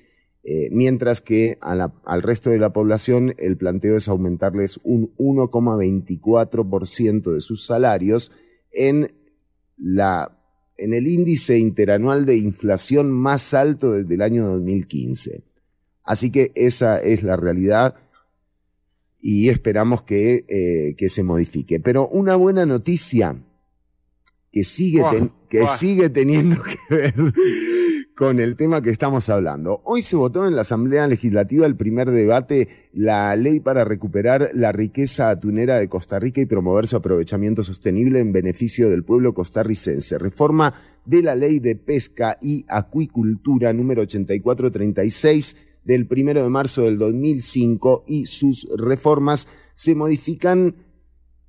mientras 0.70 1.20
que 1.20 1.58
al 1.60 2.22
resto 2.22 2.48
de 2.48 2.58
la 2.58 2.72
población 2.72 3.34
el 3.36 3.58
planteo 3.58 3.96
es 3.96 4.08
aumentarles 4.08 4.80
un 4.82 5.14
1,24% 5.18 7.34
de 7.34 7.40
sus 7.42 7.66
salarios 7.66 8.32
en 8.72 9.12
la 9.76 10.38
en 10.78 10.94
el 10.94 11.08
índice 11.08 11.58
interanual 11.58 12.24
de 12.24 12.36
inflación 12.36 13.10
más 13.10 13.52
alto 13.52 13.92
desde 13.92 14.14
el 14.14 14.22
año 14.22 14.46
2015. 14.46 15.42
Así 16.04 16.30
que 16.30 16.52
esa 16.54 17.00
es 17.00 17.24
la 17.24 17.36
realidad 17.36 17.96
y 19.20 19.48
esperamos 19.48 20.02
que, 20.02 20.44
eh, 20.48 20.94
que 20.96 21.08
se 21.08 21.22
modifique. 21.22 21.80
Pero 21.80 22.08
una 22.08 22.36
buena 22.36 22.66
noticia 22.66 23.36
que 24.52 24.64
sigue, 24.64 25.02
que 25.48 25.66
sigue 25.66 26.08
teniendo 26.08 26.62
que 26.88 26.94
ver 26.94 27.14
con 28.18 28.40
el 28.40 28.56
tema 28.56 28.82
que 28.82 28.90
estamos 28.90 29.28
hablando. 29.28 29.80
Hoy 29.84 30.02
se 30.02 30.16
votó 30.16 30.48
en 30.48 30.56
la 30.56 30.62
Asamblea 30.62 31.06
Legislativa 31.06 31.66
el 31.66 31.76
primer 31.76 32.10
debate, 32.10 32.88
la 32.92 33.36
ley 33.36 33.60
para 33.60 33.84
recuperar 33.84 34.50
la 34.54 34.72
riqueza 34.72 35.30
atunera 35.30 35.78
de 35.78 35.88
Costa 35.88 36.18
Rica 36.18 36.40
y 36.40 36.46
promover 36.46 36.88
su 36.88 36.96
aprovechamiento 36.96 37.62
sostenible 37.62 38.18
en 38.18 38.32
beneficio 38.32 38.90
del 38.90 39.04
pueblo 39.04 39.34
costarricense. 39.34 40.18
Reforma 40.18 40.74
de 41.04 41.22
la 41.22 41.36
ley 41.36 41.60
de 41.60 41.76
pesca 41.76 42.38
y 42.42 42.64
acuicultura 42.68 43.72
número 43.72 44.02
8436 44.02 45.56
del 45.88 46.06
primero 46.06 46.42
de 46.42 46.50
marzo 46.50 46.82
del 46.82 46.98
2005 46.98 48.04
y 48.06 48.26
sus 48.26 48.68
reformas 48.76 49.48
se 49.74 49.94
modifican 49.94 50.76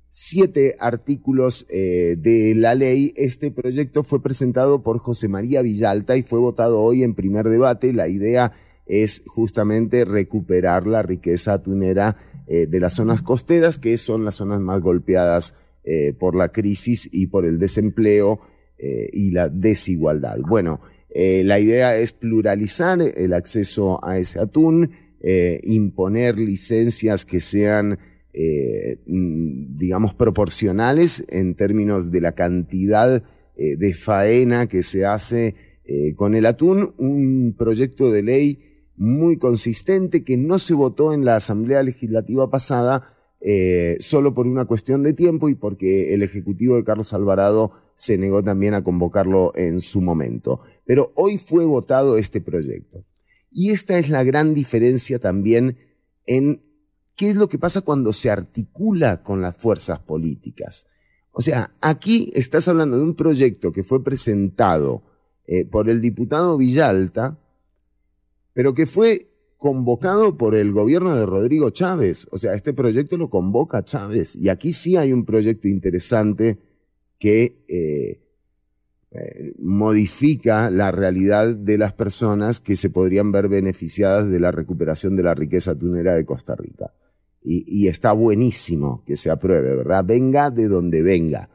siete 0.08 0.76
artículos 0.80 1.66
eh, 1.68 2.16
de 2.18 2.54
la 2.56 2.74
ley. 2.74 3.12
Este 3.16 3.50
proyecto 3.50 4.02
fue 4.02 4.22
presentado 4.22 4.82
por 4.82 4.98
José 4.98 5.28
María 5.28 5.60
Villalta 5.60 6.16
y 6.16 6.22
fue 6.22 6.38
votado 6.38 6.80
hoy 6.80 7.02
en 7.02 7.14
primer 7.14 7.50
debate. 7.50 7.92
La 7.92 8.08
idea 8.08 8.52
es 8.86 9.22
justamente 9.26 10.06
recuperar 10.06 10.86
la 10.86 11.02
riqueza 11.02 11.52
atunera 11.52 12.16
eh, 12.46 12.66
de 12.66 12.80
las 12.80 12.94
zonas 12.94 13.20
costeras, 13.20 13.76
que 13.76 13.98
son 13.98 14.24
las 14.24 14.36
zonas 14.36 14.60
más 14.60 14.80
golpeadas 14.80 15.54
eh, 15.84 16.14
por 16.18 16.34
la 16.34 16.50
crisis 16.50 17.10
y 17.12 17.26
por 17.26 17.44
el 17.44 17.58
desempleo 17.58 18.40
y 19.12 19.30
la 19.32 19.50
desigualdad. 19.50 20.38
Bueno, 20.40 20.80
la 21.14 21.58
idea 21.58 21.96
es 21.96 22.12
pluralizar 22.12 23.00
el 23.00 23.32
acceso 23.32 24.04
a 24.04 24.18
ese 24.18 24.38
atún, 24.38 24.92
imponer 25.62 26.38
licencias 26.38 27.24
que 27.24 27.40
sean 27.40 27.98
eh, 28.32 29.00
mm, 29.06 29.76
digamos, 29.76 30.14
proporcionales 30.14 31.24
en 31.30 31.56
términos 31.56 32.12
de 32.12 32.20
la 32.20 32.32
cantidad 32.32 33.24
eh, 33.56 33.76
de 33.76 33.92
faena 33.92 34.68
que 34.68 34.84
se 34.84 35.04
hace 35.04 35.56
eh, 35.84 36.14
con 36.14 36.36
el 36.36 36.46
atún, 36.46 36.94
un 36.98 37.56
proyecto 37.58 38.12
de 38.12 38.22
ley 38.22 38.86
muy 38.96 39.36
consistente 39.36 40.22
que 40.22 40.36
no 40.36 40.60
se 40.60 40.74
votó 40.74 41.12
en 41.12 41.24
la 41.24 41.36
Asamblea 41.36 41.82
Legislativa 41.82 42.48
pasada 42.50 43.16
solo 44.00 44.34
por 44.34 44.46
una 44.46 44.66
cuestión 44.66 45.02
de 45.02 45.14
tiempo 45.14 45.48
y 45.48 45.54
porque 45.54 46.12
el 46.12 46.22
Ejecutivo 46.22 46.76
de 46.76 46.84
Carlos 46.84 47.14
Alvarado 47.14 47.72
se 47.94 48.18
negó 48.18 48.42
también 48.42 48.74
a 48.74 48.84
convocarlo 48.84 49.52
en 49.56 49.80
su 49.80 50.02
momento. 50.02 50.60
Pero 50.90 51.12
hoy 51.14 51.38
fue 51.38 51.64
votado 51.64 52.18
este 52.18 52.40
proyecto. 52.40 53.04
Y 53.48 53.70
esta 53.70 53.96
es 54.00 54.08
la 54.10 54.24
gran 54.24 54.54
diferencia 54.54 55.20
también 55.20 55.78
en 56.26 56.64
qué 57.14 57.30
es 57.30 57.36
lo 57.36 57.48
que 57.48 57.60
pasa 57.60 57.82
cuando 57.82 58.12
se 58.12 58.28
articula 58.28 59.22
con 59.22 59.40
las 59.40 59.56
fuerzas 59.56 60.00
políticas. 60.00 60.88
O 61.30 61.42
sea, 61.42 61.76
aquí 61.80 62.32
estás 62.34 62.66
hablando 62.66 62.98
de 62.98 63.04
un 63.04 63.14
proyecto 63.14 63.70
que 63.70 63.84
fue 63.84 64.02
presentado 64.02 65.04
eh, 65.46 65.64
por 65.64 65.88
el 65.88 66.00
diputado 66.00 66.56
Villalta, 66.56 67.38
pero 68.52 68.74
que 68.74 68.86
fue 68.86 69.28
convocado 69.58 70.36
por 70.36 70.56
el 70.56 70.72
gobierno 70.72 71.14
de 71.14 71.24
Rodrigo 71.24 71.70
Chávez. 71.70 72.26
O 72.32 72.36
sea, 72.36 72.54
este 72.54 72.72
proyecto 72.72 73.16
lo 73.16 73.30
convoca 73.30 73.84
Chávez. 73.84 74.34
Y 74.34 74.48
aquí 74.48 74.72
sí 74.72 74.96
hay 74.96 75.12
un 75.12 75.24
proyecto 75.24 75.68
interesante 75.68 76.58
que 77.20 77.64
eh, 77.68 78.29
modifica 79.58 80.70
la 80.70 80.92
realidad 80.92 81.56
de 81.56 81.78
las 81.78 81.92
personas 81.92 82.60
que 82.60 82.76
se 82.76 82.90
podrían 82.90 83.32
ver 83.32 83.48
beneficiadas 83.48 84.30
de 84.30 84.38
la 84.38 84.52
recuperación 84.52 85.16
de 85.16 85.24
la 85.24 85.34
riqueza 85.34 85.76
tunera 85.76 86.14
de 86.14 86.24
Costa 86.24 86.54
Rica 86.54 86.92
y, 87.42 87.88
está 87.88 88.12
buenísimo 88.12 89.02
que 89.06 89.16
se 89.16 89.30
apruebe, 89.30 89.74
¿verdad? 89.76 90.04
Venga 90.04 90.50
de 90.50 90.68
donde 90.68 91.02
venga. 91.02 91.48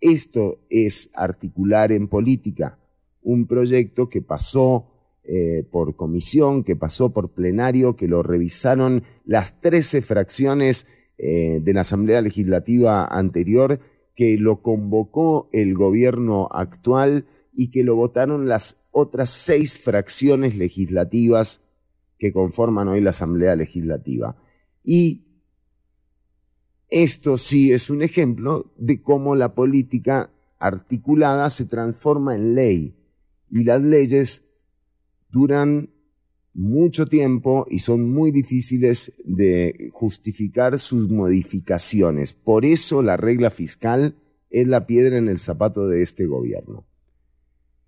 Esto 0.00 0.60
es 0.68 1.10
articular 1.14 1.92
en 1.92 2.08
política 2.08 2.78
un 3.22 3.46
proyecto 3.46 4.08
que 4.08 4.22
pasó 4.22 4.86
eh, 5.24 5.64
por 5.70 5.94
comisión, 5.94 6.64
que 6.64 6.74
pasó 6.74 7.12
por 7.12 7.32
plenario, 7.32 7.94
que 7.94 8.08
lo 8.08 8.22
revisaron 8.22 9.04
las 9.24 9.60
13 9.60 10.02
fracciones 10.02 10.86
eh, 11.18 11.60
de 11.62 11.74
la 11.74 11.82
Asamblea 11.82 12.22
Legislativa 12.22 13.04
anterior, 13.04 13.78
que 14.14 14.36
lo 14.38 14.62
convocó 14.62 15.48
el 15.52 15.74
gobierno 15.74 16.48
actual 16.50 17.26
y 17.52 17.70
que 17.70 17.84
lo 17.84 17.96
votaron 17.96 18.48
las 18.48 18.80
otras 18.90 19.30
seis 19.30 19.78
fracciones 19.78 20.56
legislativas 20.56 21.62
que 22.18 22.32
conforman 22.32 22.88
hoy 22.88 23.00
la 23.00 23.10
Asamblea 23.10 23.56
Legislativa. 23.56 24.36
Y 24.84 25.24
esto 26.88 27.36
sí 27.36 27.72
es 27.72 27.88
un 27.88 28.02
ejemplo 28.02 28.72
de 28.76 29.00
cómo 29.00 29.36
la 29.36 29.54
política 29.54 30.30
articulada 30.58 31.48
se 31.50 31.64
transforma 31.64 32.34
en 32.34 32.54
ley 32.54 32.96
y 33.48 33.64
las 33.64 33.80
leyes 33.80 34.44
duran 35.30 35.90
mucho 36.52 37.06
tiempo 37.06 37.66
y 37.70 37.80
son 37.80 38.10
muy 38.10 38.30
difíciles 38.30 39.12
de 39.24 39.90
justificar 39.92 40.78
sus 40.78 41.08
modificaciones. 41.08 42.32
Por 42.32 42.64
eso 42.64 43.02
la 43.02 43.16
regla 43.16 43.50
fiscal 43.50 44.16
es 44.50 44.66
la 44.66 44.86
piedra 44.86 45.16
en 45.16 45.28
el 45.28 45.38
zapato 45.38 45.88
de 45.88 46.02
este 46.02 46.26
gobierno. 46.26 46.86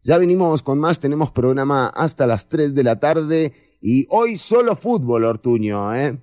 Ya 0.03 0.19
venimos 0.19 0.63
con 0.63 0.79
más, 0.79 1.01
tenemos 1.01 1.31
programa 1.31 1.89
hasta 1.89 2.27
las 2.27 2.49
3 2.49 2.75
de 2.75 2.83
la 2.83 2.99
tarde 2.99 3.53
y 3.81 4.07
hoy 4.11 4.37
solo 4.37 4.77
fútbol, 4.77 5.25
Ortuño, 5.25 5.95
¿eh? 5.95 6.19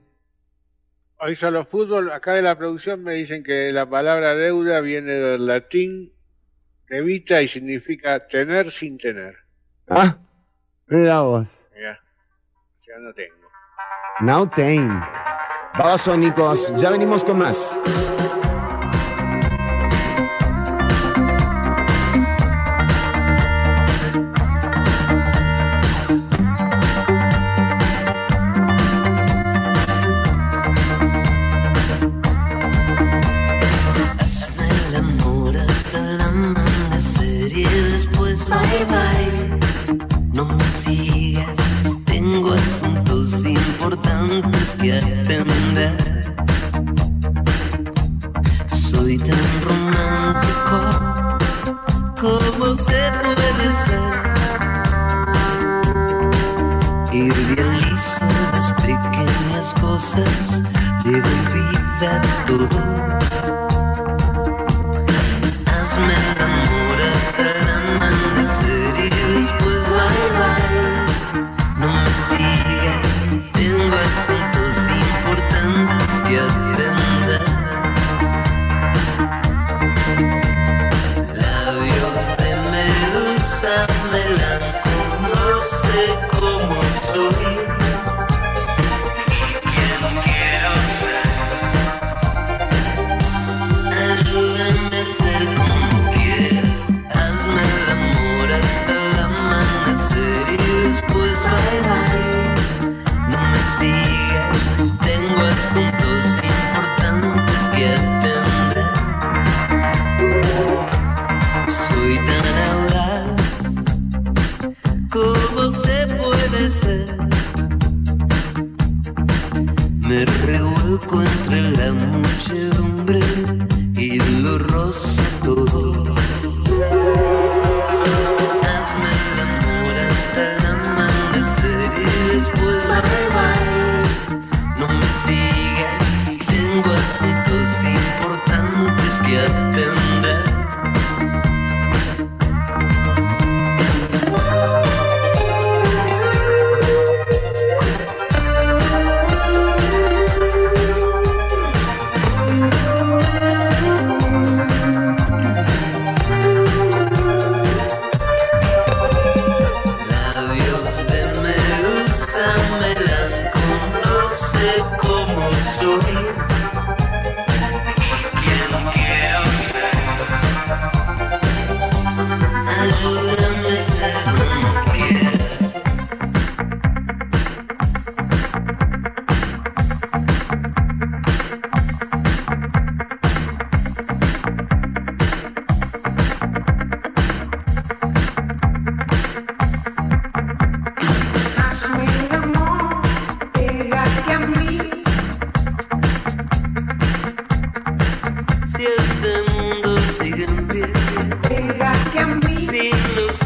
Hoy 1.22 1.36
solo 1.36 1.66
fútbol, 1.66 2.12
acá 2.12 2.34
de 2.34 2.42
la 2.42 2.58
producción 2.58 3.04
me 3.04 3.16
dicen 3.16 3.44
que 3.44 3.74
la 3.74 3.90
palabra 3.90 4.36
deuda 4.36 4.80
viene 4.80 5.12
del 5.12 5.46
latín 5.46 6.14
debita 6.88 7.42
y 7.42 7.48
significa 7.48 8.28
tener 8.28 8.72
sin 8.72 8.98
tener. 8.98 9.36
Ah, 9.88 10.18
mira 10.88 11.22
vos. 11.22 11.59
Ya, 12.90 12.98
no 12.98 13.14
tengo. 13.14 13.36
Now 14.22 14.48
tengo. 14.48 15.00
Babasónicos, 15.78 16.74
ya 16.76 16.90
venimos 16.90 17.24
con 17.24 17.38
más. 17.38 17.78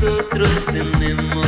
Nosotros 0.02 0.66
tenemos 0.66 1.43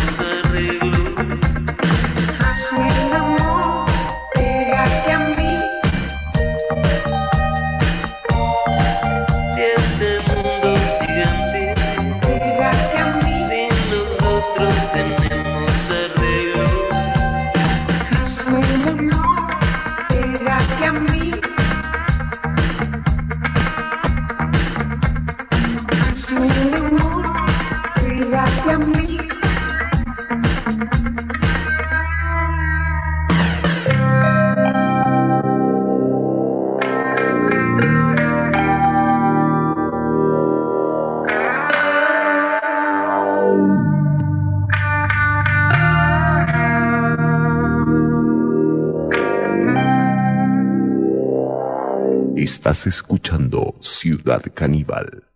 Escuchando 52.85 53.75
Ciudad 53.79 54.43
Caníbal. 54.53 55.27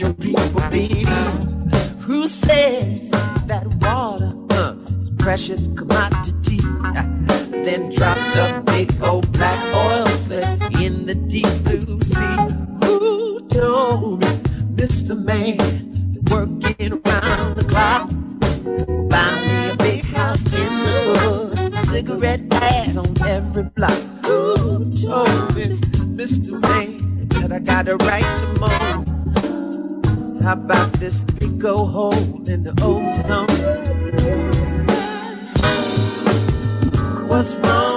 your 0.00 0.12
people, 0.14 0.60
baby. 0.70 1.04
Who 2.00 2.28
says 2.28 3.10
that 3.46 3.66
water 3.80 4.32
uh, 4.50 4.74
is 4.90 5.08
a 5.08 5.12
precious 5.18 5.68
commodity? 5.68 6.58
then 7.64 7.88
dropped 7.88 8.36
a 8.36 8.62
big 8.66 8.92
old 9.02 9.30
black 9.32 9.62
oil 9.74 10.06
slick 10.06 10.44
in 10.80 11.06
the 11.06 11.14
deep 11.14 11.48
blue 11.64 12.00
sea. 12.02 12.36
Who 12.84 13.48
told 13.48 14.20
me, 14.20 14.26
Mr. 14.76 15.16
Man 15.16 15.56
that 15.56 16.30
working 16.30 16.92
around 16.92 17.56
the 17.56 17.64
clock? 17.64 18.10
Buy 19.08 19.30
me 19.46 19.70
a 19.70 19.76
big 19.76 20.04
house 20.04 20.46
in 20.52 20.72
the 20.84 21.18
hood, 21.20 21.74
cigarette 21.86 22.42
ads 22.52 22.96
on 22.98 23.14
every 23.22 23.64
block. 23.64 23.98
Who 24.26 24.90
told 24.92 25.54
me, 25.54 25.78
Mr. 26.20 26.60
Man, 26.60 27.28
that 27.28 27.52
I 27.52 27.60
got 27.60 27.88
a 27.88 27.96
right 27.96 28.36
to 28.38 28.46
moan? 28.60 28.85
How 30.46 30.52
about 30.52 30.92
this 31.00 31.22
big 31.22 31.64
old 31.64 31.90
hole 31.90 32.48
in 32.48 32.62
the 32.62 32.70
ozone? 32.80 33.48
What's 37.26 37.56
wrong 37.56 37.95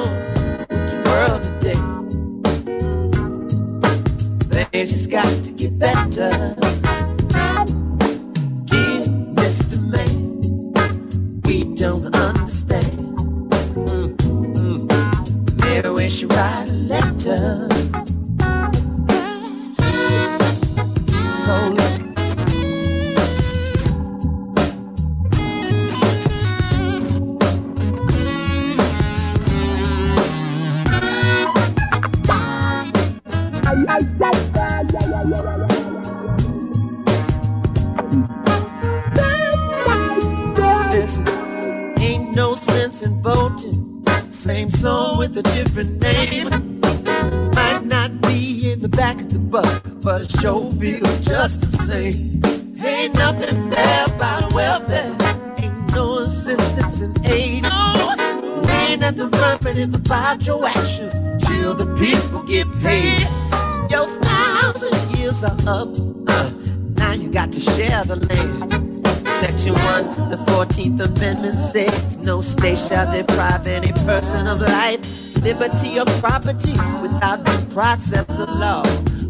process 77.80 78.30
of 78.38 78.50
law. 78.50 78.84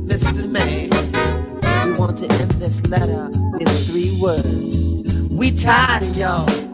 Mr. 0.09 0.49
Man, 0.49 0.89
we 1.85 1.99
want 1.99 2.17
to 2.17 2.25
end 2.41 2.49
this 2.53 2.83
letter 2.87 3.29
with 3.59 3.69
three 3.87 4.19
words. 4.19 4.83
We 5.29 5.51
tired 5.51 6.01
of 6.01 6.17
y'all. 6.17 6.68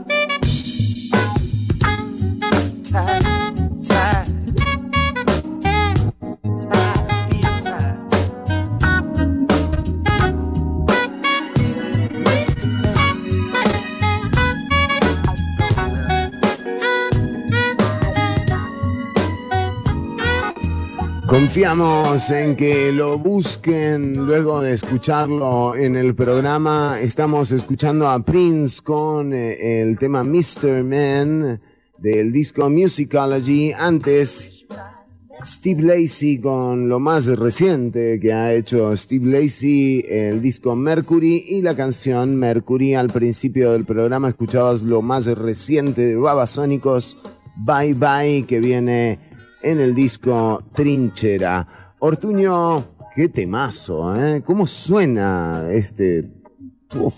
En 22.16 22.56
que 22.56 22.94
lo 22.94 23.18
busquen 23.18 24.26
luego 24.26 24.62
de 24.62 24.72
escucharlo 24.72 25.76
en 25.76 25.98
el 25.98 26.16
programa. 26.16 26.98
Estamos 27.02 27.52
escuchando 27.52 28.08
a 28.08 28.24
Prince 28.24 28.82
con 28.82 29.34
eh, 29.34 29.82
el 29.82 30.00
tema 30.00 30.24
Mr. 30.24 30.86
Man 30.86 31.62
del 31.98 32.32
disco 32.32 32.70
Musicology. 32.70 33.74
Antes, 33.74 34.66
Steve 35.44 35.84
Lacey 35.84 36.40
con 36.40 36.88
lo 36.88 37.02
más 37.02 37.26
reciente 37.26 38.18
que 38.22 38.32
ha 38.32 38.54
hecho 38.54 38.96
Steve 38.96 39.26
Lacey, 39.42 40.06
el 40.08 40.42
disco 40.42 40.74
Mercury 40.74 41.44
y 41.50 41.62
la 41.64 41.76
canción 41.76 42.38
Mercury. 42.38 42.96
Al 42.96 43.10
principio 43.10 43.74
del 43.74 43.84
programa 43.84 44.30
escuchabas 44.30 44.82
lo 44.84 45.02
más 45.02 45.26
reciente 45.26 46.06
de 46.06 46.16
Babasónicos, 46.16 47.18
Bye 47.58 47.94
Bye, 47.94 48.46
que 48.48 48.62
viene 48.62 49.20
en 49.62 49.82
el 49.82 49.94
disco 49.94 50.64
Trinchera. 50.74 51.85
Ortuño, 52.08 52.86
qué 53.16 53.30
temazo, 53.30 54.16
¿eh? 54.16 54.44
¿Cómo 54.46 54.68
suena 54.68 55.68
este? 55.72 56.24
Uf. 56.94 57.16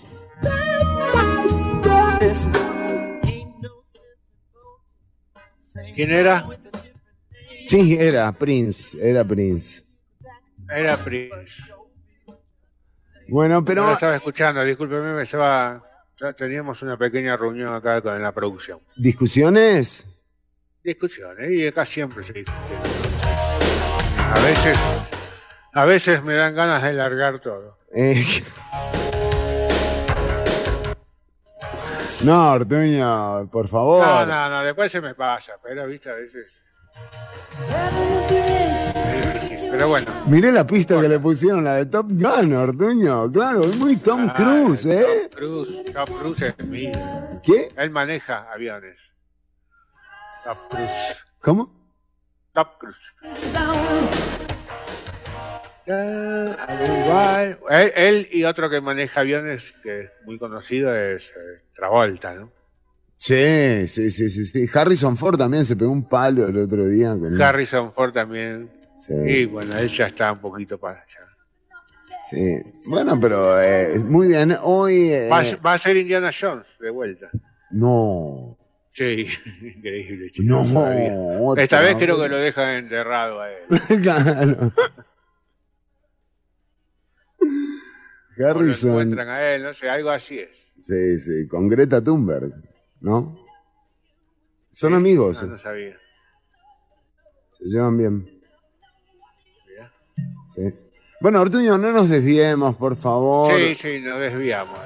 ¿Quién 5.94 6.10
era? 6.10 6.48
Sí, 7.66 7.98
era 8.00 8.32
Prince, 8.32 8.96
era 8.98 9.26
Prince. 9.26 9.84
Era 10.74 10.96
Prince. 10.96 11.62
Bueno, 13.28 13.62
pero 13.62 13.82
No 13.82 13.88
lo 13.88 13.92
estaba 13.94 14.16
escuchando, 14.16 14.64
discúlpeme, 14.64 15.12
me 15.12 15.24
estaba. 15.24 15.84
ya 16.18 16.32
teníamos 16.32 16.80
una 16.80 16.96
pequeña 16.96 17.36
reunión 17.36 17.74
acá 17.74 18.00
con 18.00 18.22
la 18.22 18.32
producción. 18.32 18.80
discusiones. 18.96 20.06
Discusiones, 20.82 21.50
y 21.50 21.66
acá 21.66 21.84
siempre 21.84 22.24
se 22.24 22.32
discute. 22.32 23.07
A 24.34 24.40
veces, 24.40 24.78
a 25.74 25.84
veces 25.84 26.22
me 26.22 26.34
dan 26.34 26.54
ganas 26.54 26.82
de 26.82 26.92
largar 26.92 27.38
todo. 27.40 27.78
Eh, 27.94 28.44
No, 32.22 32.52
Ortuño, 32.52 33.48
por 33.50 33.68
favor. 33.68 34.04
No, 34.06 34.26
no, 34.26 34.48
no, 34.50 34.64
después 34.64 34.90
se 34.92 35.00
me 35.00 35.14
pasa, 35.14 35.52
pero 35.62 35.86
viste, 35.86 36.10
a 36.10 36.14
veces. 36.14 36.46
Pero 39.70 39.88
bueno. 39.88 40.06
Miré 40.26 40.50
la 40.52 40.66
pista 40.66 41.00
que 41.00 41.08
le 41.08 41.18
pusieron, 41.20 41.62
la 41.64 41.76
de 41.76 41.86
Top 41.86 42.06
Gun, 42.10 42.52
Ortuño. 42.54 43.30
Claro, 43.30 43.62
es 43.64 43.76
muy 43.76 43.96
Tom 43.96 44.28
Ah, 44.30 44.34
Cruise, 44.34 44.84
¿eh? 44.86 45.28
Tom 45.30 45.38
Cruise, 45.38 45.92
Tom 45.92 46.18
Cruise 46.18 46.42
es 46.42 46.66
mío. 46.66 46.92
¿Qué? 47.44 47.72
Él 47.76 47.90
maneja 47.90 48.46
aviones. 48.52 48.98
Tom 50.44 50.58
Cruise. 50.68 51.16
¿Cómo? 51.40 51.77
Cruise. 52.78 52.98
Él, 57.70 57.92
él 57.96 58.28
y 58.32 58.44
otro 58.44 58.68
que 58.68 58.80
maneja 58.80 59.20
aviones, 59.20 59.74
que 59.82 60.00
es 60.02 60.10
muy 60.24 60.38
conocido, 60.38 60.94
es 60.94 61.28
eh, 61.30 61.62
Travolta, 61.74 62.34
¿no? 62.34 62.50
Sí, 63.16 63.88
sí, 63.88 64.10
sí, 64.10 64.28
sí. 64.30 64.68
Harrison 64.72 65.16
Ford 65.16 65.36
también 65.38 65.64
se 65.64 65.74
pegó 65.76 65.90
un 65.90 66.08
palo 66.08 66.46
el 66.46 66.56
otro 66.58 66.86
día. 66.88 67.10
Con 67.10 67.40
Harrison 67.40 67.92
Ford 67.92 68.12
también. 68.12 68.70
Sí. 69.04 69.12
Y 69.14 69.44
bueno, 69.46 69.76
él 69.76 69.88
ya 69.88 70.06
está 70.06 70.32
un 70.32 70.38
poquito 70.38 70.78
para 70.78 71.00
allá. 71.00 71.26
Sí. 72.30 72.60
Bueno, 72.88 73.18
pero 73.20 73.60
eh, 73.60 73.98
muy 73.98 74.28
bien. 74.28 74.56
Hoy. 74.62 75.10
eh, 75.10 75.28
Va, 75.30 75.42
va 75.64 75.72
a 75.72 75.78
ser 75.78 75.96
Indiana 75.96 76.30
Jones 76.38 76.66
de 76.78 76.90
vuelta. 76.90 77.30
no. 77.70 78.56
Sí, 78.98 79.28
increíble. 79.76 80.30
chico, 80.32 80.44
No, 80.48 81.46
otra 81.50 81.62
Esta 81.62 81.80
vez 81.80 81.94
creo 81.94 82.20
que 82.20 82.28
lo 82.28 82.36
dejan 82.36 82.70
enterrado 82.70 83.40
a 83.40 83.48
él. 83.52 83.64
claro. 84.02 84.72
O 87.40 88.40
lo 88.42 88.48
Harrison. 88.48 88.90
encuentran 88.90 89.28
a 89.28 89.42
él, 89.54 89.62
no 89.62 89.72
sé, 89.74 89.88
algo 89.88 90.10
así 90.10 90.38
es. 90.40 90.48
Sí, 90.80 91.18
sí, 91.18 91.46
con 91.48 91.68
Greta 91.68 92.02
Thunberg, 92.02 92.52
¿no? 93.00 93.38
Son 94.72 94.94
amigos, 94.94 95.42
No, 95.42 95.50
no 95.50 95.58
sabía. 95.58 95.96
se 97.52 97.64
llevan 97.66 97.96
bien. 97.98 98.40
Sí. 100.54 100.62
Bueno, 101.20 101.40
Ortuño, 101.40 101.78
no 101.78 101.92
nos 101.92 102.08
desviemos, 102.08 102.76
por 102.76 102.96
favor. 102.96 103.52
Sí, 103.52 103.74
sí, 103.74 104.00
nos 104.00 104.18
desviamos. 104.20 104.78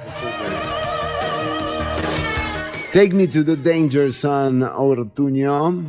Take 2.93 3.14
me 3.14 3.26
to 3.28 3.43
the 3.43 3.57
danger 3.57 4.11
zone, 4.12 4.62
Ortuño. 4.64 5.84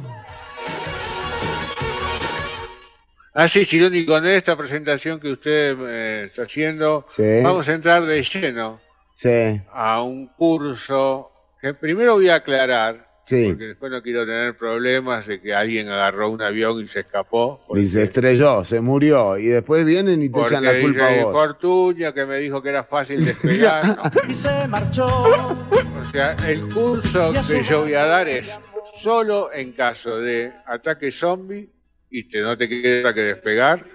Así, 3.34 3.66
Chironi, 3.66 4.02
Ah, 4.04 4.06
con 4.08 4.26
esta 4.28 4.56
presentación 4.56 5.20
que 5.20 5.32
usted 5.32 5.76
eh, 5.82 6.26
está 6.28 6.44
haciendo, 6.44 7.04
Sí. 7.10 7.42
vamos 7.44 7.68
a 7.68 7.74
entrar 7.74 8.06
de 8.06 8.22
lleno 8.22 8.80
Sí, 9.16 9.60
a 9.74 10.02
un 10.02 10.28
curso 10.28 11.32
que 11.60 11.74
primero 11.74 12.14
voy 12.14 12.30
a 12.30 12.36
aclarar, 12.36 13.08
sí. 13.26 13.48
porque 13.50 13.66
después 13.66 13.92
no 13.92 14.02
quiero 14.02 14.26
tener 14.26 14.58
problemas 14.58 15.28
de 15.28 15.42
que 15.42 15.54
alguien 15.54 15.90
agarró 15.90 16.30
un 16.30 16.42
avión 16.42 16.82
y 16.82 16.88
se 16.88 17.02
escapó. 17.02 17.62
Y 17.76 17.86
se 17.86 18.04
estrelló, 18.04 18.64
se 18.66 18.82
murió. 18.82 19.38
Y 19.38 19.48
después 19.48 19.86
vienen 19.86 20.22
y 20.22 20.28
te 20.28 20.32
Porque 20.32 20.54
echan 20.54 20.64
la 20.64 20.80
culpa 20.80 21.08
dice 21.08 21.20
a 21.22 21.26
vos. 21.26 21.34
Fortuño 21.34 22.14
que 22.14 22.26
me 22.26 22.38
dijo 22.40 22.62
que 22.62 22.70
era 22.70 22.84
fácil 22.84 23.24
despegar. 23.26 23.88
¿no? 23.88 24.04
Y 24.30 24.34
se 24.34 24.68
marchó. 24.68 25.06
O 25.06 26.06
sea, 26.12 26.36
el 26.48 26.68
curso 26.74 27.34
que 27.48 27.64
yo 27.64 27.82
voy 27.82 27.94
a 27.94 28.06
dar 28.06 28.28
es 28.28 28.58
solo 29.02 29.52
en 29.54 29.72
caso 29.74 30.20
de 30.20 30.52
ataque 30.66 31.12
zombie 31.12 31.70
y 32.10 32.30
te, 32.30 32.42
no 32.42 32.58
te 32.58 32.70
queda 32.70 33.14
que 33.14 33.22
despegar. 33.22 33.86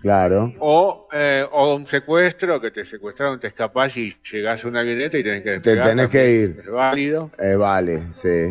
Claro. 0.00 0.52
O, 0.58 1.08
eh, 1.12 1.44
o 1.50 1.74
un 1.76 1.86
secuestro, 1.86 2.60
que 2.60 2.70
te 2.70 2.84
secuestraron, 2.86 3.38
te 3.38 3.48
escapás 3.48 3.96
y 3.96 4.16
llegás 4.32 4.64
a 4.64 4.68
una 4.68 4.80
avioneta 4.80 5.18
y 5.18 5.22
tenés 5.22 5.42
que 5.42 5.50
Te 5.50 5.70
despegar. 5.70 5.88
tenés 5.88 6.08
que 6.08 6.30
ir. 6.30 6.60
Es 6.64 6.70
válido. 6.70 7.30
Eh, 7.38 7.54
vale, 7.56 8.04
sí. 8.12 8.50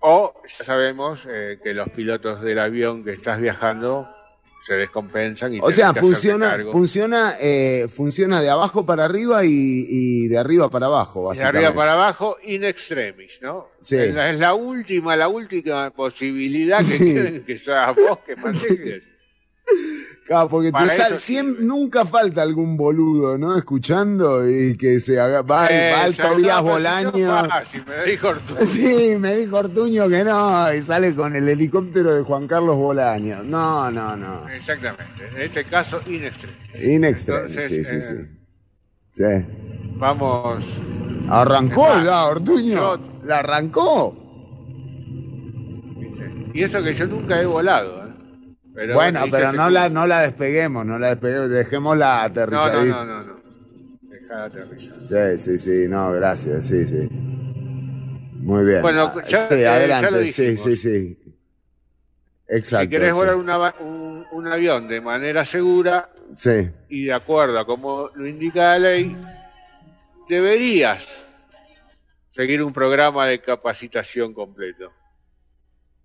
O 0.00 0.34
ya 0.58 0.64
sabemos 0.64 1.20
eh, 1.28 1.58
que 1.62 1.74
los 1.74 1.88
pilotos 1.90 2.42
del 2.42 2.58
avión 2.58 3.04
que 3.04 3.12
estás 3.12 3.40
viajando 3.40 4.08
se 4.66 4.74
descompensan 4.74 5.54
y 5.54 5.60
O 5.60 5.70
sea, 5.72 5.92
funciona, 5.92 6.56
funciona, 6.70 7.34
eh, 7.40 7.88
funciona 7.92 8.40
de 8.40 8.48
abajo 8.48 8.86
para 8.86 9.04
arriba 9.04 9.44
y, 9.44 9.50
y 9.88 10.28
de 10.28 10.38
arriba 10.38 10.70
para 10.70 10.86
abajo, 10.86 11.20
de 11.22 11.26
básicamente. 11.28 11.66
arriba 11.66 11.74
para 11.74 11.92
abajo, 11.94 12.36
in 12.44 12.64
extremis, 12.64 13.38
¿no? 13.42 13.68
Sí. 13.80 13.96
Es, 13.96 14.14
la, 14.14 14.30
es 14.30 14.38
la 14.38 14.54
última, 14.54 15.14
la 15.16 15.28
última 15.28 15.90
posibilidad 15.90 16.78
que 16.78 16.84
Sí. 16.92 17.04
tienen 17.12 17.44
que 17.44 17.58
seas 17.58 17.94
vos 17.94 18.20
que 18.26 18.34
manejes. 18.36 19.02
Claro, 20.24 20.48
porque 20.48 20.70
te 20.70 20.86
sal- 20.86 21.12
eso 21.12 21.20
siem- 21.20 21.58
nunca 21.58 22.04
falta 22.04 22.42
algún 22.42 22.76
boludo, 22.76 23.36
¿no? 23.38 23.56
Escuchando 23.58 24.48
y 24.48 24.76
que 24.76 25.00
se 25.00 25.18
haga. 25.20 25.42
Va, 25.42 25.66
Eh, 25.68 25.92
va 25.92 26.02
pero 26.16 26.36
si 26.62 26.68
Bolaño. 26.68 27.48
fácil, 27.48 27.84
me 27.86 28.04
dijo 28.10 28.28
Ortuño. 28.28 28.60
Sí, 28.66 29.16
me 29.18 29.34
dijo 29.34 29.56
Ortuño 29.58 30.08
que 30.08 30.22
no, 30.24 30.72
y 30.72 30.80
sale 30.82 31.14
con 31.16 31.34
el 31.34 31.48
helicóptero 31.48 32.14
de 32.14 32.22
Juan 32.22 32.46
Carlos 32.46 32.76
Bolaño. 32.76 33.42
No, 33.42 33.90
no, 33.90 34.16
no. 34.16 34.48
Exactamente. 34.48 35.28
En 35.34 35.42
este 35.42 35.64
caso, 35.64 36.00
in 36.06 36.24
extremis. 36.24 36.56
In 36.84 37.04
extremis, 37.04 37.56
Entonces, 37.56 37.68
sí, 37.68 37.84
sí, 37.84 37.96
eh, 37.96 38.02
sí. 38.02 38.14
Sí. 39.14 39.96
Vamos. 39.96 40.64
Arrancó 41.28 41.82
más, 41.88 42.04
ya, 42.04 42.24
Ortuño. 42.26 42.74
yo- 42.74 43.00
La 43.24 43.38
arrancó. 43.40 44.16
Y 46.54 46.62
eso 46.62 46.82
que 46.82 46.94
yo 46.94 47.06
nunca 47.06 47.40
he 47.40 47.46
volado. 47.46 48.01
Pero 48.74 48.94
bueno, 48.94 49.20
pero 49.30 49.46
este 49.46 49.56
no 49.56 49.68
la, 49.70 49.88
no 49.90 50.06
la 50.06 50.22
despeguemos, 50.22 50.86
no 50.86 50.98
la 50.98 51.08
despeguemos, 51.08 51.50
dejémosla 51.50 52.06
No, 52.06 52.14
no, 52.14 52.24
aterrizadita. 52.42 53.04
no, 53.04 53.04
no, 53.04 53.22
no. 53.24 53.42
Dejá 54.02 54.36
de 54.36 54.62
aterrizar. 54.62 55.36
Sí, 55.36 55.38
sí, 55.38 55.58
sí, 55.58 55.88
no, 55.88 56.12
gracias, 56.12 56.66
sí, 56.66 56.86
sí. 56.86 57.08
Muy 57.10 58.64
bien. 58.64 58.82
Bueno, 58.82 59.12
Ah, 59.14 59.22
ya- 59.26 59.38
sí, 59.38 59.54
eh, 59.54 59.60
ya 59.62 59.74
adelante, 59.74 60.10
lo 60.10 60.26
sí, 60.26 60.56
sí, 60.56 60.76
sí. 60.76 61.18
Exacto. 62.48 62.84
si 62.84 62.90
querés 62.90 63.10
sí. 63.10 63.14
volar 63.14 63.36
una 63.36 63.74
un, 63.80 64.26
un 64.32 64.48
avión 64.48 64.88
de 64.88 65.00
manera 65.00 65.44
segura 65.44 66.10
Sí, 66.34 66.68
y 66.88 67.04
de 67.04 67.12
acuerdo 67.12 67.58
a 67.58 67.66
como 67.66 68.10
lo 68.14 68.26
indica 68.26 68.72
la 68.72 68.78
ley, 68.78 69.16
deberías 70.28 71.06
seguir 72.34 72.62
un 72.62 72.72
programa 72.72 73.26
de 73.26 73.40
capacitación 73.40 74.32
completo 74.34 74.92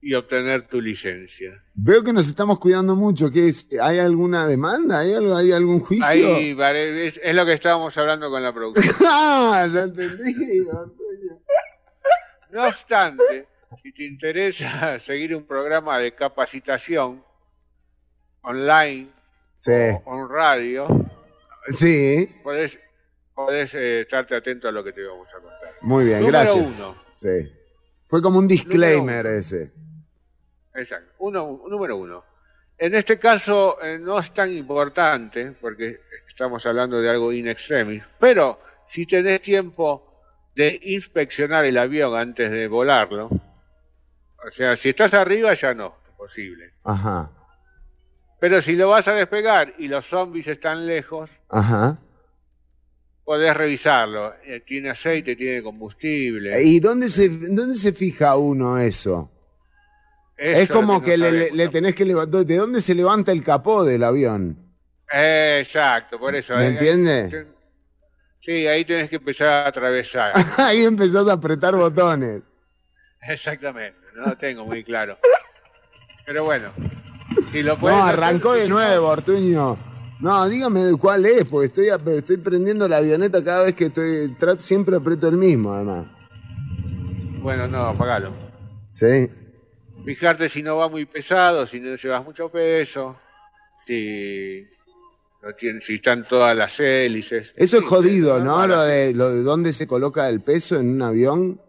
y 0.02 0.14
obtener 0.14 0.68
tu 0.68 0.80
licencia. 0.80 1.64
Veo 1.74 2.04
que 2.04 2.14
nos 2.14 2.28
estamos 2.28 2.60
cuidando 2.60 2.95
mucho. 2.95 3.32
¿Qué 3.32 3.48
es? 3.48 3.70
¿Hay 3.82 4.00
alguna 4.00 4.48
demanda? 4.48 5.00
¿Hay, 5.00 5.14
algo, 5.14 5.36
¿Hay 5.36 5.52
algún 5.52 5.80
juicio? 5.80 6.06
Ahí 6.08 6.56
es, 6.60 7.20
es 7.22 7.36
lo 7.36 7.45
que 7.45 7.54
estábamos 7.54 7.98
hablando 7.98 8.30
con 8.30 8.41
la 8.43 8.54
producción. 8.54 8.95
ah, 9.08 9.68
ya 9.74 9.84
entendí. 9.84 10.60
Ortuño. 10.62 11.41
No 12.52 12.68
obstante, 12.68 13.48
si 13.82 13.91
te 13.91 14.04
interesa 14.06 15.00
seguir 15.06 15.36
un 15.36 15.45
programa 15.45 16.00
de 16.00 16.14
capacitación 16.14 17.24
online 18.41 19.10
Sí, 19.58 19.72
o 20.06 20.20
en 20.20 20.30
radio, 20.30 20.88
sí, 21.66 22.30
podés, 22.43 22.78
podés 23.34 23.74
eh, 23.74 24.02
estarte 24.02 24.36
atento 24.36 24.68
a 24.68 24.72
lo 24.72 24.84
que 24.84 24.93
te 24.93 25.04
vamos 25.04 25.28
a 25.30 25.41
contar. 25.41 25.74
muy 25.82 26.06
bien, 26.06 26.20
Número 26.20 26.38
gracias. 26.38 26.64
uno. 26.64 26.95
Sí. 27.16 27.52
Fue 28.08 28.22
como 28.22 28.38
un 28.38 28.48
disclaimer 28.48 29.26
ese. 29.26 29.72
Exacto. 30.78 31.14
Uno, 31.20 31.64
número 31.70 31.98
uno. 31.98 32.24
En 32.78 32.94
este 32.96 33.18
caso 33.18 33.78
eh, 33.82 33.98
no 34.00 34.20
es 34.20 34.32
tan 34.34 34.52
importante 34.56 35.52
porque 35.60 36.00
estamos 36.28 36.66
hablando 36.66 37.02
de 37.02 37.10
algo 37.10 37.34
in 37.34 37.48
extremis, 37.48 38.04
pero 38.20 38.60
si 38.88 39.06
tenés 39.06 39.42
tiempo 39.42 40.22
de 40.56 40.80
inspeccionar 40.84 41.66
el 41.66 41.78
avión 41.78 42.16
antes 42.16 42.52
de 42.52 42.68
volarlo, 42.68 43.30
o 43.30 44.52
sea, 44.52 44.76
si 44.78 44.90
estás 44.90 45.14
arriba 45.16 45.54
ya 45.56 45.74
no, 45.74 45.96
es 46.08 46.16
posible. 46.16 46.74
Ajá, 46.84 47.32
Pero 48.40 48.62
si 48.62 48.76
lo 48.76 48.90
vas 48.90 49.08
a 49.08 49.14
despegar 49.16 49.74
y 49.80 49.88
los 49.88 50.06
zombies 50.06 50.48
están 50.48 50.86
lejos, 50.86 51.32
ajá. 51.50 51.98
podés 53.26 53.58
revisarlo. 53.58 54.36
Eh, 54.46 54.62
Tiene 54.66 54.92
aceite, 54.92 55.36
tiene 55.36 55.64
combustible. 55.64 56.62
¿Y 56.64 56.80
dónde 56.80 57.10
se, 57.10 57.28
dónde 57.30 57.74
se 57.74 57.92
fija 57.92 58.38
uno 58.38 58.78
eso? 58.78 59.32
Eso 60.38 60.62
es 60.62 60.70
como 60.72 61.02
que, 61.02 61.18
no 61.18 61.30
le, 61.30 61.68
tenés 61.70 61.96
que 61.96 62.06
levantar. 62.06 62.46
¿De 62.46 62.58
dónde 62.58 62.82
se 62.82 62.94
levanta 62.94 63.32
el 63.32 63.44
capó 63.44 63.84
del 63.84 64.04
avión? 64.04 64.58
Eh, 65.12 65.60
exacto, 65.64 66.20
por 66.20 66.36
eso. 66.36 66.56
¿Me 66.56 66.66
eh, 66.66 66.68
entiende? 66.70 67.30
eh, 67.34 67.46
Sí, 68.40 68.68
ahí 68.68 68.86
tenés 68.86 69.10
que 69.10 69.18
empezar 69.18 69.48
a 69.48 69.68
atravesar. 69.68 70.32
Ahí 70.58 70.84
empezás 70.84 71.28
a 71.28 71.34
apretar 71.34 71.76
botones. 71.76 72.44
Exactamente, 73.28 73.98
no 74.16 74.28
lo 74.28 74.38
tengo 74.38 74.64
muy 74.66 74.84
claro. 74.86 75.18
Pero 76.26 76.46
bueno, 76.46 76.72
si 77.52 77.62
lo 77.62 77.78
puedes 77.78 77.98
No, 77.98 78.06
hacer, 78.06 78.24
arrancó 78.24 78.54
de 78.54 78.70
nuevo, 78.70 79.08
Ortuño. 79.08 79.78
No, 80.22 80.48
dígame 80.48 80.94
cuál 80.98 81.26
es, 81.26 81.44
porque 81.46 81.68
estoy, 81.68 82.14
estoy 82.16 82.38
prendiendo 82.38 82.88
la 82.88 82.98
avioneta 82.98 83.44
cada 83.44 83.64
vez 83.64 83.76
que 83.76 83.88
estoy. 83.88 84.36
siempre 84.60 84.96
aprieto 84.96 85.28
el 85.28 85.36
mismo, 85.38 85.74
además. 85.74 86.08
Bueno, 87.42 87.68
no, 87.68 87.88
apagalo. 87.88 88.34
Sí. 88.92 89.30
Fijarte 90.08 90.47
si 90.47 90.64
no 90.64 90.78
va 90.78 90.88
muy 90.88 91.05
pesado, 91.05 91.68
si 91.68 91.82
no 91.82 91.97
llevas 91.97 92.24
mucho 92.24 92.47
peso, 92.47 93.20
si, 93.86 94.66
no 95.41 95.53
tiene, 95.53 95.82
si 95.82 95.95
están 95.95 96.26
todas 96.26 96.55
las 96.55 96.80
hélices. 96.80 97.53
Eso 97.58 97.78
es 97.78 97.84
Sí, 97.84 97.89
jodido, 97.89 98.38
sí, 98.38 98.43
¿no? 98.45 98.66
Lo 98.66 98.84
de, 98.84 99.14
lo 99.14 99.32
de 99.32 99.43
dónde 99.43 99.74
se 99.74 99.86
coloca 99.86 100.30
el 100.30 100.39
peso 100.39 100.80
en 100.80 100.93
un 100.93 101.01
avión. 101.01 101.62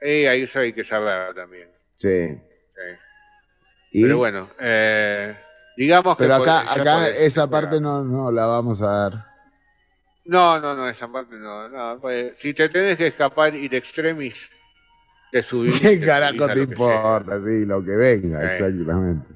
Eh, 0.00 0.30
ahí 0.30 0.44
eso 0.44 0.60
hay 0.60 0.72
que 0.72 0.82
saber 0.82 1.34
también. 1.34 1.68
Sí. 1.98 2.28
sí. 2.28 2.80
¿Y? 3.92 4.02
Pero 4.02 4.16
bueno, 4.16 4.48
eh, 4.58 5.36
digamos 5.76 6.16
que... 6.16 6.22
Pero 6.22 6.36
acá, 6.36 6.60
acá 6.60 7.08
esa 7.08 7.24
esperar. 7.44 7.50
parte 7.50 7.80
no, 7.82 8.02
no 8.02 8.32
la 8.32 8.46
vamos 8.46 8.80
a 8.80 8.86
dar. 8.86 9.26
No, 10.24 10.58
no, 10.58 10.74
no, 10.74 10.88
esa 10.88 11.06
parte 11.12 11.34
no. 11.34 11.68
no 11.68 12.00
pues, 12.00 12.32
si 12.38 12.54
te 12.54 12.70
tenés 12.70 12.96
que 12.96 13.08
escapar 13.08 13.54
ir 13.54 13.74
extremis, 13.74 14.50
te 15.32 15.42
subís. 15.42 15.80
¿Qué 15.80 15.96
te 15.98 16.06
carajo 16.06 16.34
subís 16.36 16.54
te 16.54 16.60
importa? 16.62 17.40
Sí, 17.40 17.64
lo 17.64 17.82
que 17.84 17.90
venga, 17.96 18.40
Sí. 18.40 18.46
exactamente. 18.64 19.26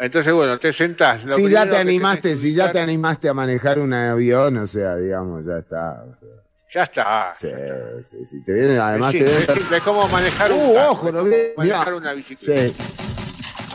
Entonces, 0.00 0.32
bueno, 0.32 0.58
te 0.58 0.72
sentás. 0.72 1.24
Lo 1.24 1.34
Si 1.36 1.48
ya 1.48 1.68
te 1.68 1.76
animaste, 1.76 2.36
si 2.36 2.54
ya 2.54 2.70
te 2.72 2.80
animaste 2.80 3.28
a 3.28 3.34
manejar 3.34 3.78
un 3.80 3.92
avión, 3.92 4.56
o 4.58 4.66
sea, 4.66 4.94
digamos, 4.96 5.44
ya 5.44 5.58
está. 5.58 6.04
o 6.04 6.16
sea. 6.20 6.28
Ya 6.72 6.82
está. 6.84 7.32
Sí, 7.34 7.48
sí, 8.10 8.26
sí. 8.26 8.44
Te 8.44 8.52
viene, 8.52 8.78
además 8.78 9.12
es 9.14 9.24
te 9.24 9.30
viene. 9.30 9.52
es 9.60 9.72
es 9.72 9.82
como 9.82 10.06
manejar 10.08 10.52
un 10.52 10.58
Uh, 10.60 10.76
ojo, 10.90 11.10
no 11.12 11.24
manejar 11.24 11.86
mirá. 11.88 11.94
una 11.96 12.12
bicicleta. 12.12 12.68
Sí. 12.68 12.76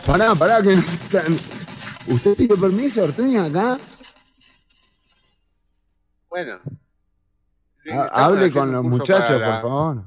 Pará, 0.05 0.33
pará, 0.35 0.61
que 0.61 0.75
no 0.75 0.81
se 0.81 0.95
están. 0.95 1.35
¿Usted 2.07 2.35
pidió 2.35 2.55
permiso, 2.59 3.03
Ortuño, 3.03 3.43
acá? 3.43 3.77
Bueno. 6.29 6.59
Sí, 7.83 7.89
Ah, 7.91 8.09
Hable 8.25 8.49
con 8.51 8.71
los 8.71 8.83
muchachos, 8.83 9.39
la- 9.41 9.61
por 9.61 9.69
favor. 9.69 10.03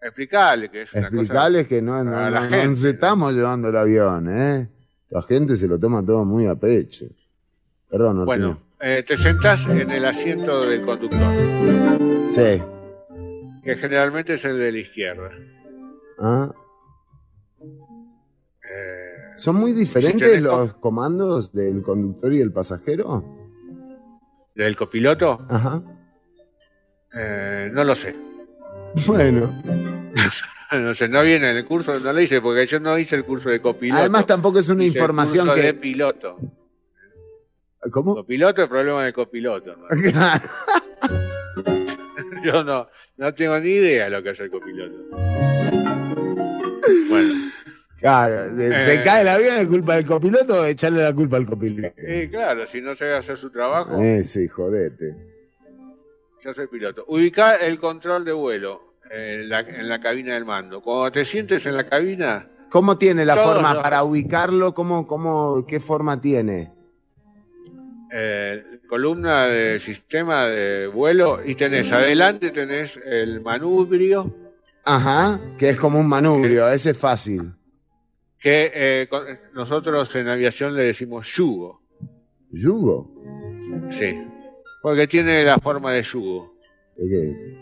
Explicale 0.00 0.70
que 0.70 0.82
es 0.82 0.92
una 0.94 1.08
Explicarles 1.08 1.66
que 1.66 1.82
no, 1.82 2.02
no, 2.04 2.10
la 2.12 2.30
no- 2.30 2.40
no 2.42 2.48
gente, 2.50 2.80
¿no? 2.82 2.88
estamos 2.88 3.32
llevando 3.34 3.68
el 3.68 3.76
avión, 3.76 4.28
¿eh? 4.38 4.68
La 5.10 5.22
gente 5.22 5.56
se 5.56 5.66
lo 5.66 5.78
toma 5.78 6.04
todo 6.04 6.24
muy 6.24 6.46
a 6.46 6.54
pecho. 6.54 7.06
Perdón. 7.90 8.24
Bueno, 8.24 8.60
eh, 8.80 9.02
te 9.06 9.16
sentás 9.16 9.66
en 9.66 9.90
el 9.90 10.04
asiento 10.04 10.60
del 10.68 10.82
conductor, 10.84 11.18
Sí. 12.28 12.62
que 13.64 13.76
generalmente 13.76 14.34
es 14.34 14.44
el 14.44 14.58
de 14.58 14.70
la 14.72 14.78
izquierda. 14.78 15.30
Ah. 16.20 16.52
Eh, 18.62 19.34
¿Son 19.38 19.56
muy 19.56 19.72
diferentes 19.72 20.40
los 20.42 20.74
comandos 20.74 21.52
del 21.52 21.82
conductor 21.82 22.32
y 22.32 22.40
el 22.40 22.52
pasajero? 22.52 23.24
¿Del 24.54 24.76
copiloto? 24.76 25.46
Ajá. 25.48 25.82
Eh, 27.14 27.70
no 27.72 27.84
lo 27.84 27.94
sé. 27.94 28.14
Bueno. 29.06 29.62
No 30.70 30.92
sé, 30.92 31.08
no 31.08 31.22
viene 31.22 31.50
en 31.50 31.56
el 31.56 31.64
curso, 31.64 31.98
no 31.98 32.12
lo 32.12 32.20
hice 32.20 32.42
porque 32.42 32.66
yo 32.66 32.78
no 32.78 32.98
hice 32.98 33.16
el 33.16 33.24
curso 33.24 33.48
de 33.48 33.58
copiloto. 33.58 34.00
Además, 34.00 34.26
tampoco 34.26 34.58
es 34.58 34.68
una 34.68 34.84
Hice 34.84 34.98
el 34.98 35.02
información 35.02 35.46
curso 35.46 35.62
de 35.62 35.66
que. 35.68 35.72
piloto. 35.72 36.36
¿Cómo? 37.90 38.14
Copiloto, 38.16 38.64
el 38.64 38.68
problema 38.68 39.02
de 39.06 39.14
copiloto. 39.14 39.74
Yo 42.44 42.62
no, 42.64 42.86
no 43.16 43.34
tengo 43.34 43.58
ni 43.60 43.70
idea 43.70 44.04
de 44.04 44.10
lo 44.10 44.22
que 44.22 44.28
hace 44.28 44.42
el 44.42 44.50
copiloto. 44.50 44.94
Bueno, 47.08 47.34
Claro, 47.96 48.54
se, 48.54 48.68
se 48.84 48.94
Eh. 48.96 49.02
cae 49.02 49.22
el 49.22 49.28
avión, 49.28 49.56
¿es 49.60 49.68
culpa 49.68 49.96
del 49.96 50.04
copiloto 50.04 50.60
o 50.60 50.64
echarle 50.66 51.02
la 51.02 51.14
culpa 51.14 51.38
al 51.38 51.46
copiloto? 51.46 51.94
eh, 51.96 52.28
claro, 52.30 52.66
si 52.66 52.82
no 52.82 52.94
sabe 52.94 53.16
hacer 53.16 53.38
su 53.38 53.48
trabajo, 53.50 54.02
Eh, 54.02 54.22
sí, 54.22 54.46
jodete. 54.48 55.37
Yo 56.42 56.54
soy 56.54 56.66
piloto. 56.68 57.04
Ubicar 57.08 57.62
el 57.62 57.78
control 57.78 58.24
de 58.24 58.32
vuelo 58.32 58.94
en 59.10 59.48
la, 59.48 59.60
en 59.60 59.88
la 59.88 60.00
cabina 60.00 60.34
del 60.34 60.44
mando. 60.44 60.80
Cuando 60.82 61.10
te 61.12 61.24
sientes 61.24 61.64
en 61.66 61.76
la 61.76 61.86
cabina, 61.88 62.48
¿Cómo 62.70 62.98
tiene 62.98 63.24
la 63.24 63.36
forma 63.36 63.72
los- 63.74 63.82
para 63.82 64.04
ubicarlo? 64.04 64.74
¿Cómo, 64.74 65.06
cómo, 65.06 65.64
¿Qué 65.66 65.80
forma 65.80 66.20
tiene? 66.20 66.72
eh, 68.12 68.80
columna 68.88 69.46
de 69.46 69.80
sistema 69.80 70.46
de 70.46 70.86
vuelo 70.86 71.40
y 71.44 71.54
tenés 71.54 71.92
adelante 71.92 72.50
tenés 72.50 72.98
el 73.04 73.40
manubrio 73.42 74.34
Ajá, 74.84 75.38
que 75.58 75.68
es 75.70 75.76
como 75.78 76.00
un 76.00 76.08
manubrio, 76.08 76.68
ese 76.70 76.90
es 76.90 76.98
fácil. 76.98 77.52
que 78.40 78.70
eh, 78.74 79.06
con- 79.10 79.26
nosotros 79.52 80.14
en 80.16 80.28
aviación 80.28 80.74
le 80.74 80.84
decimos 80.84 81.26
yugo. 81.34 81.82
¿Yugo? 82.50 83.10
Sí, 83.90 84.24
porque 84.82 85.06
tiene 85.06 85.44
la 85.44 85.58
forma 85.58 85.92
de 85.92 86.02
yugo. 86.02 86.54
Ok. 86.96 87.58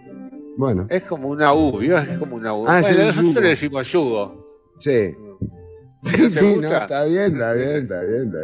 Bueno, 0.59 0.87
Es 0.89 1.03
como 1.05 1.29
una 1.29 1.53
U, 1.53 1.79
¿vio? 1.79 1.99
Es 1.99 2.19
como 2.19 2.37
una 2.37 2.55
U. 2.55 2.67
Ah, 2.67 2.81
Bueno, 2.81 3.05
nosotros 3.05 3.25
yugo. 3.29 3.41
le 3.41 3.49
decimos 3.49 3.93
yugo. 3.93 4.47
sí. 4.79 5.14
¿No 5.19 5.27
Sí, 6.05 6.31
sí, 6.31 6.57
no, 6.61 6.69
está 6.77 7.05
bien, 7.05 7.33
está 7.33 7.53
bien, 7.55 7.77
está 7.83 8.01
bien, 8.03 8.27
está 8.27 8.39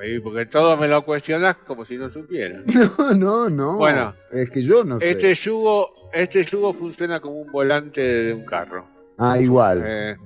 bien. 0.00 0.22
Porque 0.22 0.46
todo 0.46 0.76
me 0.78 0.88
lo 0.88 1.04
cuestionás 1.04 1.56
como 1.58 1.84
si 1.84 1.96
no 1.98 2.10
supiera. 2.10 2.62
No, 2.98 3.14
no, 3.14 3.50
no. 3.50 3.76
Bueno, 3.76 4.14
es 4.32 4.48
que 4.48 4.62
yo 4.62 4.82
no 4.84 4.98
sé. 4.98 5.10
Este 5.10 5.34
yugo, 5.34 5.90
este 6.12 6.44
yugo 6.44 6.72
funciona 6.72 7.20
como 7.20 7.40
un 7.42 7.52
volante 7.52 8.00
de 8.00 8.32
un 8.32 8.44
carro. 8.46 8.86
Ah, 9.18 9.38
igual. 9.38 9.82
Eh, 9.84 10.16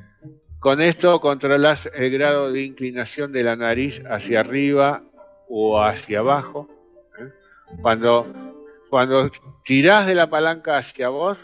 con 0.60 0.80
esto 0.80 1.20
controlas 1.20 1.90
el 1.92 2.10
grado 2.12 2.52
de 2.52 2.62
inclinación 2.62 3.32
de 3.32 3.42
la 3.42 3.56
nariz 3.56 4.00
hacia 4.08 4.40
arriba 4.40 5.02
o 5.48 5.82
hacia 5.82 6.20
abajo. 6.20 6.68
Cuando, 7.80 8.26
cuando 8.90 9.30
tirás 9.64 10.06
de 10.06 10.14
la 10.14 10.28
palanca 10.28 10.78
hacia 10.78 11.08
vos, 11.08 11.38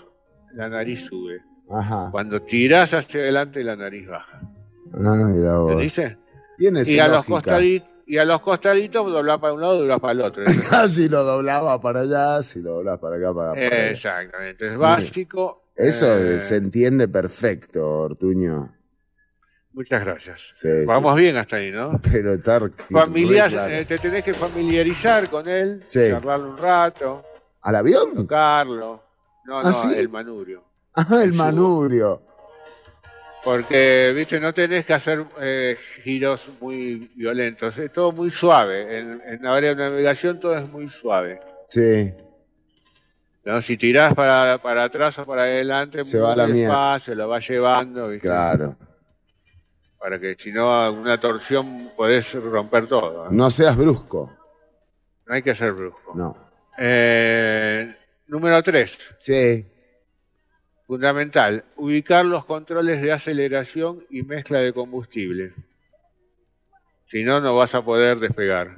la 0.52 0.68
nariz 0.68 1.06
sube. 1.06 1.40
Ajá. 1.70 2.08
Cuando 2.10 2.42
tirás 2.42 2.94
hacia 2.94 3.20
adelante, 3.20 3.62
la 3.64 3.76
nariz 3.76 4.06
baja. 4.08 4.40
Ah, 4.94 5.14
mira 5.14 5.50
¿Se 5.50 5.56
vos. 5.56 5.80
dice? 5.80 6.18
Tiene 6.58 6.82
Y 6.84 6.98
a, 6.98 7.08
los 7.08 7.24
costaditos, 7.24 7.88
y 8.06 8.18
a 8.18 8.24
los 8.24 8.40
costaditos 8.40 9.10
doblás 9.12 9.38
para 9.38 9.52
un 9.52 9.60
lado 9.60 9.76
y 9.76 9.78
doblás 9.80 10.00
para 10.00 10.12
el 10.12 10.20
otro. 10.22 10.44
Si 10.88 11.08
lo 11.08 11.24
doblaba 11.24 11.80
para 11.80 12.00
allá, 12.00 12.42
si 12.42 12.60
lo 12.60 12.74
doblaba 12.74 12.98
para 12.98 13.16
acá, 13.16 13.34
para, 13.34 13.50
para. 13.52 13.90
Exactamente. 13.90 14.72
Es 14.72 14.78
básico. 14.78 15.62
Eso 15.76 16.18
eh, 16.18 16.40
se 16.40 16.56
entiende 16.56 17.06
perfecto, 17.06 18.00
Ortuño. 18.00 18.72
Muchas 19.78 20.04
gracias. 20.04 20.40
Sí, 20.54 20.68
Vamos 20.86 21.14
bien 21.16 21.36
hasta 21.36 21.54
ahí, 21.54 21.70
¿no? 21.70 22.00
Pero 22.12 22.34
estar 22.34 22.68
Familiar, 22.90 23.48
re 23.48 23.56
claro. 23.56 23.74
eh, 23.74 23.84
te 23.84 23.98
tenés 23.98 24.24
que 24.24 24.34
familiarizar 24.34 25.30
con 25.30 25.48
él, 25.48 25.84
Sí. 25.86 26.00
charlarlo 26.10 26.50
un 26.50 26.58
rato, 26.58 27.24
¿Al 27.62 27.76
avión? 27.76 28.12
tocarlo. 28.12 29.04
No, 29.44 29.60
¿Ah, 29.60 29.70
no, 29.70 29.92
el 29.92 30.08
manubrio. 30.08 30.64
Ajá, 30.94 31.22
el 31.22 31.32
manubrio. 31.32 32.20
Porque, 33.44 34.12
viste, 34.16 34.40
no 34.40 34.52
tenés 34.52 34.84
que 34.84 34.94
hacer 34.94 35.24
eh, 35.40 35.76
giros 36.02 36.50
muy 36.60 37.12
violentos. 37.14 37.78
Es 37.78 37.92
todo 37.92 38.10
muy 38.10 38.32
suave. 38.32 38.98
En, 38.98 39.22
en 39.24 39.42
la 39.44 39.54
área 39.54 39.76
de 39.76 39.76
navegación 39.76 40.40
todo 40.40 40.56
es 40.58 40.68
muy 40.68 40.88
suave. 40.88 41.38
Sí. 41.68 42.12
¿no? 43.44 43.62
Si 43.62 43.76
tirás 43.76 44.12
para, 44.14 44.58
para 44.58 44.82
atrás 44.84 45.16
o 45.20 45.24
para 45.24 45.42
adelante, 45.42 46.04
Se 46.04 46.16
muy 46.18 46.26
va 46.26 46.34
la 46.34 46.46
despacio, 46.48 47.14
lo 47.14 47.28
va 47.28 47.38
llevando. 47.38 48.08
¿viste? 48.08 48.26
Claro. 48.26 48.76
Para 49.98 50.18
que 50.20 50.36
si 50.38 50.52
no, 50.52 50.92
una 50.92 51.18
torsión 51.18 51.90
podés 51.96 52.32
romper 52.34 52.86
todo. 52.86 53.24
¿no? 53.26 53.30
No 53.30 53.50
seas 53.50 53.76
brusco. 53.76 54.32
No 55.26 55.34
hay 55.34 55.42
que 55.42 55.54
ser 55.54 55.72
brusco. 55.72 56.12
No. 56.14 56.36
Eh, 56.78 57.94
número 58.28 58.62
3. 58.62 58.98
Sí. 59.18 59.66
Fundamental, 60.86 61.64
ubicar 61.76 62.24
los 62.24 62.46
controles 62.46 63.02
de 63.02 63.12
aceleración 63.12 64.04
y 64.08 64.22
mezcla 64.22 64.60
de 64.60 64.72
combustible. 64.72 65.52
Si 67.06 67.24
no, 67.24 67.40
no 67.40 67.56
vas 67.56 67.74
a 67.74 67.84
poder 67.84 68.18
despegar. 68.18 68.74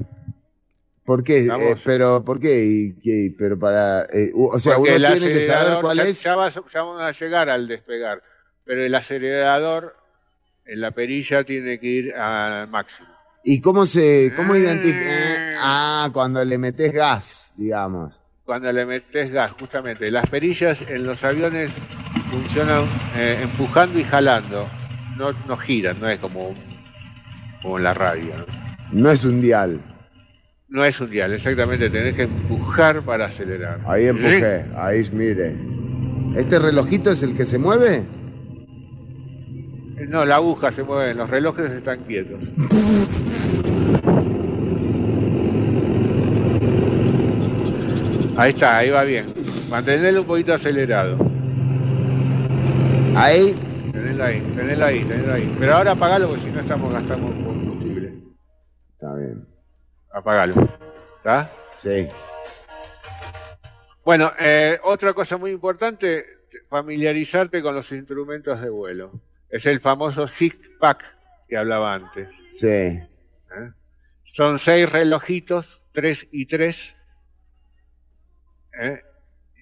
¿Por 1.05 1.23
qué? 1.23 1.47
Eh, 1.47 1.77
pero, 1.85 2.25
¿por 2.25 2.41
qué? 2.41 2.65
¿Y 2.65 2.93
qué? 3.01 3.33
Pero 3.37 3.59
para. 3.59 4.05
eh, 4.13 4.33
o 4.35 4.59
sea, 4.59 4.77
Porque 4.77 4.97
uno 4.97 5.13
tiene 5.13 5.29
que 5.33 5.41
saber 5.43 5.81
cuál 5.81 5.97
ya, 5.99 6.03
es. 6.05 6.23
Ya, 6.23 6.35
vas- 6.37 6.55
ya 6.73 6.83
vamos 6.83 7.01
a 7.03 7.13
llegar 7.13 7.49
al 7.49 7.69
despegar, 7.69 8.23
pero 8.65 8.83
el 8.85 8.95
acelerador 8.95 9.97
la 10.77 10.91
perilla 10.93 11.45
tiene 11.45 11.79
que 11.79 11.87
ir 11.87 12.15
al 12.15 12.69
máximo. 12.69 13.09
¿Y 13.43 13.61
cómo 13.61 13.87
se. 13.87 14.33
¿Cómo 14.37 14.55
identifica? 14.55 15.57
Ah, 15.59 16.11
cuando 16.13 16.45
le 16.45 16.59
metes 16.59 16.93
gas, 16.93 17.55
digamos. 17.57 18.21
Cuando 18.45 18.71
le 18.73 18.85
metes 18.85 19.33
gas, 19.33 19.53
justamente. 19.59 20.11
Las 20.11 20.29
perillas 20.29 20.83
en 20.89 21.07
los 21.07 21.23
aviones 21.25 21.73
funcionan 22.31 22.85
eh, 23.17 23.39
empujando 23.43 23.99
y 23.99 24.05
jalando. 24.05 24.69
No, 25.17 25.33
no 25.47 25.57
giran, 25.57 26.01
no 26.01 26.09
es 26.09 26.19
como, 26.19 26.55
como 27.63 27.79
en 27.79 27.85
la 27.85 27.95
radio. 27.95 28.35
¿no? 28.37 28.47
No 28.93 29.11
es 29.11 29.25
un 29.25 29.41
dial. 29.41 29.81
No 30.69 30.85
es 30.85 31.01
un 31.01 31.11
dial, 31.11 31.33
exactamente. 31.33 31.91
Tenés 31.91 32.15
que 32.15 32.23
empujar 32.23 33.03
para 33.03 33.27
acelerar. 33.27 33.81
Ahí 33.87 34.07
empujé. 34.07 34.67
Ahí, 34.77 35.09
mire. 35.13 35.57
¿Este 36.37 36.59
relojito 36.59 37.11
es 37.11 37.23
el 37.23 37.37
que 37.37 37.45
se 37.45 37.59
mueve? 37.59 38.05
No, 40.11 40.25
la 40.25 40.35
aguja 40.35 40.73
se 40.73 40.83
mueve, 40.83 41.15
los 41.15 41.31
relojes 41.31 41.71
están 41.71 42.01
quietos. 42.03 42.41
Ahí 48.37 48.51
está, 48.51 48.79
ahí 48.79 48.91
va 48.91 49.05
bien. 49.05 49.33
Mantenerlo 49.71 50.23
un 50.23 50.27
poquito 50.27 50.53
acelerado. 50.53 51.17
Ahí. 53.15 53.55
Tenelo 53.93 54.25
ahí, 54.25 54.41
tenelo 54.57 54.85
ahí, 54.85 55.05
tenelo 55.05 55.33
ahí. 55.33 55.57
Pero 55.61 55.75
ahora 55.77 55.93
apagalo 55.93 56.27
porque 56.31 56.43
si 56.43 56.51
no 56.51 56.59
estamos 56.59 56.93
gastando 56.93 57.29
combustible. 57.29 58.13
Está 58.95 59.15
bien. 59.15 59.47
Apagalo. 60.13 60.55
¿Está? 61.19 61.53
Sí. 61.73 62.09
Bueno, 64.05 64.33
eh, 64.41 64.81
otra 64.83 65.13
cosa 65.13 65.37
muy 65.37 65.53
importante, 65.53 66.25
familiarizarte 66.69 67.63
con 67.63 67.77
los 67.77 67.93
instrumentos 67.93 68.61
de 68.61 68.71
vuelo. 68.71 69.30
Es 69.51 69.67
el 69.67 69.81
famoso 69.81 70.27
SIG-PAC 70.29 70.99
que 71.49 71.57
hablaba 71.57 71.95
antes. 71.95 72.29
Sí. 72.53 72.67
¿eh? 72.67 73.01
Son 74.25 74.59
seis 74.59 74.91
relojitos, 74.91 75.83
tres 75.93 76.27
y 76.31 76.47
tres. 76.47 76.95
¿eh? 78.81 79.01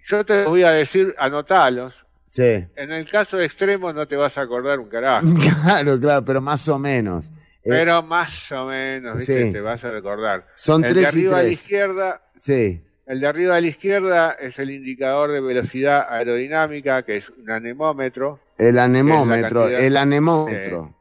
Yo 0.07 0.25
te 0.25 0.45
voy 0.45 0.63
a 0.63 0.71
decir, 0.71 1.15
anotalos. 1.19 1.95
Sí. 2.29 2.67
En 2.77 2.93
el 2.93 3.09
caso 3.11 3.41
extremo 3.41 3.93
no 3.93 4.07
te 4.07 4.17
vas 4.17 4.37
a 4.37 4.43
acordar 4.43 4.79
un 4.79 4.89
carajo. 4.89 5.27
Claro, 5.63 5.99
claro, 5.99 6.25
pero 6.25 6.41
más 6.41 6.69
o 6.69 6.79
menos. 6.79 7.31
Eh, 7.65 7.71
Pero 7.71 8.03
más 8.03 8.51
o 8.53 8.67
menos, 8.67 9.19
¿viste? 9.19 9.47
Sí. 9.47 9.53
te 9.53 9.61
vas 9.61 9.83
a 9.85 9.91
recordar. 9.91 10.47
Son 10.55 10.85
el 10.85 10.93
tres 10.95 11.13
de 11.13 11.21
y 11.21 11.23
arriba 11.23 11.33
a 11.33 11.37
la 11.39 11.43
tres. 11.49 11.53
izquierda, 11.61 12.23
sí. 12.37 12.83
El 13.09 13.21
de 13.21 13.27
arriba 13.27 13.57
a 13.57 13.61
la 13.61 13.67
izquierda 13.67 14.33
es 14.33 14.59
el 14.59 14.71
indicador 14.71 15.33
de 15.33 15.41
velocidad 15.41 16.07
aerodinámica, 16.09 17.03
que 17.03 17.17
es 17.17 17.31
un 17.31 17.51
anemómetro. 17.51 18.41
El 18.59 18.79
anemómetro, 18.79 19.63
cantidad- 19.63 19.81
el 19.81 19.97
anemómetro. 19.97 20.95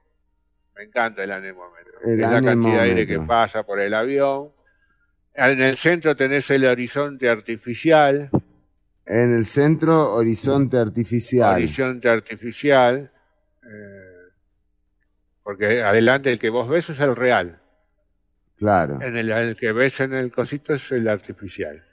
Me 0.75 0.83
encanta 0.83 1.23
el 1.23 1.31
anemómetro. 1.31 1.99
El 2.05 2.11
es 2.21 2.29
la 2.31 2.41
cantidad 2.41 2.73
de 2.75 2.79
aire 2.81 3.07
que 3.07 3.19
pasa 3.19 3.63
por 3.63 3.79
el 3.79 3.93
avión. 3.93 4.49
En 5.33 5.61
el 5.61 5.77
centro 5.77 6.15
tenés 6.15 6.49
el 6.49 6.65
horizonte 6.65 7.29
artificial. 7.29 8.29
En 9.05 9.33
el 9.33 9.45
centro, 9.45 10.13
horizonte 10.13 10.77
artificial. 10.77 11.53
Horizonte 11.55 12.09
artificial. 12.09 13.11
eh, 13.63 14.03
porque 15.43 15.81
adelante 15.81 16.31
el 16.31 16.39
que 16.39 16.49
vos 16.49 16.67
ves 16.69 16.89
es 16.89 16.99
el 16.99 17.15
real. 17.15 17.59
Claro, 18.57 18.99
En 19.01 19.15
el, 19.17 19.29
el 19.31 19.55
que 19.55 19.71
ves 19.71 19.99
en 19.99 20.13
el 20.13 20.31
cosito 20.31 20.73
es 20.73 20.91
el 20.91 21.07
artificial. 21.07 21.83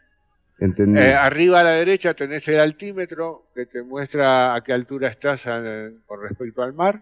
Eh, 0.58 1.14
arriba 1.14 1.60
a 1.60 1.64
la 1.64 1.70
derecha 1.70 2.14
tenés 2.14 2.46
el 2.48 2.60
altímetro 2.60 3.46
que 3.54 3.66
te 3.66 3.82
muestra 3.82 4.54
a 4.54 4.60
qué 4.62 4.72
altura 4.72 5.08
estás 5.08 5.42
con 6.06 6.22
respecto 6.22 6.62
al 6.62 6.72
mar. 6.72 7.00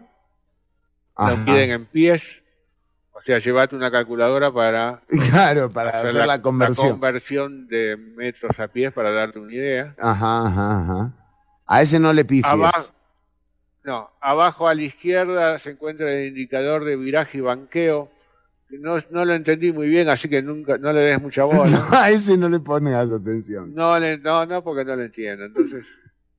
Ajá. 1.15 1.31
Lo 1.31 1.45
piden 1.45 1.71
en 1.71 1.85
pies. 1.85 2.41
O 3.15 3.21
sea, 3.21 3.37
llevate 3.37 3.75
una 3.75 3.91
calculadora 3.91 4.51
para 4.51 5.01
Claro, 5.29 5.71
para 5.71 5.91
hacer, 5.91 6.25
la, 6.25 6.41
conversión. 6.41 6.89
conversión 6.91 7.67
de 7.67 7.95
metros 7.95 8.59
a 8.59 8.67
pies 8.67 8.91
para 8.91 9.11
darte 9.11 9.37
una 9.37 9.53
idea. 9.53 9.95
Ajá, 9.99 10.47
ajá, 10.47 10.81
ajá. 10.81 11.11
A 11.67 11.81
ese 11.81 11.99
no 11.99 12.11
le 12.11 12.25
pifies. 12.25 12.51
Abajo, 12.51 12.91
no, 13.83 14.09
abajo 14.19 14.67
a 14.67 14.73
la 14.73 14.81
izquierda 14.81 15.59
se 15.59 15.71
encuentra 15.71 16.11
el 16.11 16.27
indicador 16.29 16.85
de 16.85 16.95
viraje 16.95 17.37
y 17.37 17.41
banqueo. 17.41 18.09
No, 18.79 18.97
no 19.11 19.25
lo 19.25 19.33
entendí 19.33 19.71
muy 19.71 19.87
bien, 19.87 20.09
así 20.09 20.27
que 20.29 20.41
nunca 20.41 20.77
no 20.77 20.91
le 20.93 21.01
des 21.01 21.21
mucha 21.21 21.43
bola. 21.43 21.87
a 21.91 22.09
ese 22.09 22.37
no 22.37 22.49
le 22.49 22.59
pongas 22.59 23.11
atención. 23.11 23.73
No, 23.73 23.97
le- 23.99 24.17
no, 24.17 24.45
no, 24.45 24.63
porque 24.63 24.83
no 24.85 24.95
lo 24.95 25.03
entiendo. 25.03 25.45
Entonces, 25.45 25.85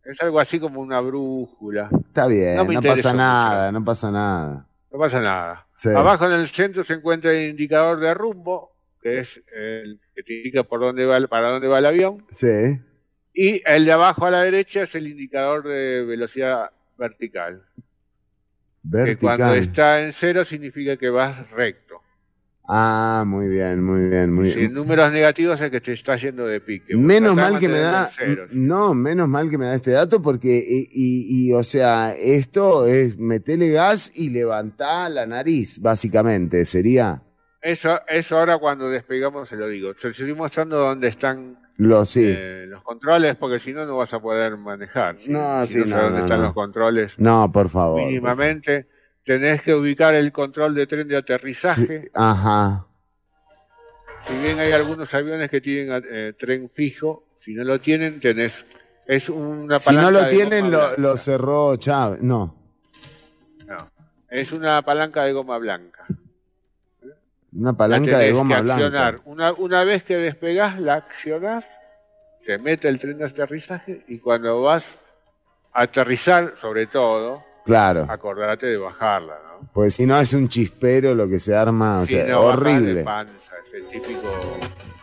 es 0.04 0.20
algo 0.22 0.40
así 0.40 0.58
como 0.58 0.80
una 0.80 1.00
brújula. 1.00 1.88
Está 2.06 2.26
bien, 2.26 2.56
No 2.56 2.64
no, 2.64 2.82
pasa 2.82 3.12
nada, 3.12 3.72
no 3.72 3.84
pasa 3.84 4.10
nada. 4.10 4.66
No 4.92 4.98
pasa 4.98 5.20
nada. 5.20 5.66
Sí. 5.76 5.88
Abajo 5.90 6.26
en 6.26 6.32
el 6.32 6.46
centro 6.46 6.84
se 6.84 6.94
encuentra 6.94 7.32
el 7.32 7.50
indicador 7.50 7.98
de 8.00 8.14
rumbo, 8.14 8.72
que 9.02 9.20
es 9.20 9.42
el 9.54 10.00
que 10.14 10.22
te 10.22 10.34
indica 10.36 10.62
por 10.62 10.80
dónde 10.80 11.04
va, 11.04 11.20
para 11.26 11.48
dónde 11.50 11.68
va 11.68 11.78
el 11.78 11.86
avión. 11.86 12.24
Sí. 12.32 12.78
Y 13.32 13.60
el 13.68 13.84
de 13.84 13.92
abajo 13.92 14.26
a 14.26 14.30
la 14.30 14.42
derecha 14.42 14.82
es 14.82 14.94
el 14.94 15.08
indicador 15.08 15.64
de 15.66 16.04
velocidad 16.04 16.70
vertical. 16.96 17.62
Que 19.04 19.16
cuando 19.16 19.46
Vertical. 19.46 19.54
está 19.56 20.02
en 20.02 20.12
cero 20.12 20.44
significa 20.44 20.96
que 20.96 21.08
vas 21.10 21.50
recto. 21.50 22.02
Ah, 22.66 23.24
muy 23.26 23.46
bien, 23.48 23.82
muy 23.84 24.08
bien, 24.08 24.32
muy 24.32 24.48
Si 24.48 24.56
bien. 24.56 24.66
en 24.70 24.74
números 24.74 25.12
negativos 25.12 25.60
es 25.60 25.70
que 25.70 25.80
te 25.82 25.92
está 25.92 26.16
yendo 26.16 26.46
de 26.46 26.60
pique. 26.62 26.96
Menos 26.96 27.36
mal 27.36 27.58
que 27.60 27.68
me 27.68 27.78
da, 27.78 28.10
no, 28.52 28.94
menos 28.94 29.28
mal 29.28 29.50
que 29.50 29.58
me 29.58 29.66
da 29.66 29.74
este 29.74 29.90
dato 29.90 30.22
porque, 30.22 30.64
y, 30.66 30.88
y- 30.90 31.48
y, 31.48 31.52
o 31.52 31.62
sea, 31.62 32.14
esto 32.16 32.86
es 32.86 33.18
meterle 33.18 33.70
gas 33.70 34.12
y 34.16 34.30
levantar 34.30 35.10
la 35.10 35.26
nariz, 35.26 35.78
básicamente, 35.80 36.64
sería 36.64 37.22
Eso, 37.60 38.00
eso 38.08 38.38
ahora 38.38 38.56
cuando 38.58 38.88
despegamos 38.88 39.48
se 39.48 39.56
lo 39.56 39.68
digo. 39.68 39.92
Te 39.94 40.08
estoy 40.08 40.32
mostrando 40.34 40.78
dónde 40.78 41.08
están 41.08 41.58
lo 41.76 42.06
sí. 42.06 42.22
eh, 42.26 42.66
los 42.68 42.82
controles, 42.82 43.36
porque 43.36 43.58
si 43.60 43.72
no, 43.74 43.84
no 43.84 43.96
vas 43.98 44.14
a 44.14 44.20
poder 44.20 44.56
manejar. 44.56 45.16
No, 45.26 45.66
si 45.66 45.74
sí, 45.74 45.78
no 45.80 45.86
no, 45.96 46.02
dónde 46.02 46.18
no, 46.20 46.24
están 46.24 46.38
no. 46.40 46.44
los 46.46 46.54
controles, 46.54 47.12
No, 47.18 47.50
por 47.52 47.68
favor. 47.68 48.00
mínimamente 48.00 48.86
tenés 49.24 49.62
que 49.62 49.74
ubicar 49.74 50.14
el 50.14 50.32
control 50.32 50.74
de 50.74 50.86
tren 50.86 51.08
de 51.08 51.16
aterrizaje. 51.16 52.02
Sí, 52.02 52.08
Ajá. 52.14 52.86
Si 54.26 54.36
bien 54.38 54.58
hay 54.58 54.72
algunos 54.72 55.12
aviones 55.12 55.50
que 55.50 55.60
tienen 55.60 56.02
eh, 56.10 56.32
tren 56.38 56.70
fijo, 56.72 57.24
si 57.40 57.52
no 57.54 57.64
lo 57.64 57.80
tienen, 57.80 58.20
tenés. 58.20 58.64
Es 59.06 59.28
una 59.28 59.78
Si 59.78 59.90
no 59.94 59.96
palanca 60.02 60.10
lo 60.10 60.24
de 60.24 60.30
tienen, 60.30 60.70
lo, 60.70 60.96
lo 60.96 61.16
cerró 61.18 61.76
Chávez. 61.76 62.20
No, 62.22 62.54
No, 63.66 63.90
es 64.30 64.50
una 64.52 64.80
palanca 64.82 65.24
de 65.24 65.32
goma 65.32 65.58
blanca. 65.58 66.06
una 67.52 67.70
La 67.72 67.76
palanca 67.76 68.18
de 68.18 68.32
goma 68.32 68.62
que 68.64 68.72
accionar. 68.72 69.12
blanca. 69.14 69.30
Una, 69.30 69.52
una 69.52 69.84
vez 69.84 70.02
que 70.04 70.16
despegás, 70.16 70.80
la 70.80 70.94
accionás, 70.94 71.64
se 72.46 72.56
mete 72.58 72.88
el 72.88 72.98
tren 72.98 73.18
de 73.18 73.26
aterrizaje 73.26 74.04
y 74.08 74.18
cuando 74.20 74.62
vas 74.62 74.86
a 75.74 75.82
aterrizar, 75.82 76.54
sobre 76.56 76.86
todo, 76.86 77.44
Claro, 77.64 78.06
acordate 78.08 78.66
de 78.66 78.76
bajarla, 78.76 79.34
¿no? 79.48 79.68
pues 79.72 79.94
si 79.94 80.04
no 80.06 80.18
es 80.20 80.32
un 80.34 80.48
chispero 80.48 81.14
lo 81.14 81.28
que 81.28 81.38
se 81.38 81.54
arma, 81.56 82.00
o 82.00 82.06
Si 82.06 82.14
sea, 82.14 82.26
no, 82.26 82.44
bajás 82.44 82.60
de 82.64 82.70
horrible. 82.70 83.02
panza, 83.04 83.32
es 83.66 83.74
el 83.74 83.86
típico 83.88 84.30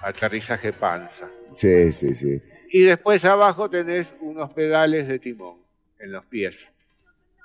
aterrizaje 0.01 0.72
panza. 0.74 1.28
Sí, 1.55 1.91
sí, 1.91 2.14
sí. 2.14 2.41
Y 2.72 2.84
después 2.84 3.26
abajo 3.26 3.70
tenés 3.70 4.14
unos 4.22 4.51
pedales 4.53 5.07
de 5.07 5.20
timón 5.20 5.57
en 5.99 6.12
los 6.12 6.24
pies. 6.26 6.55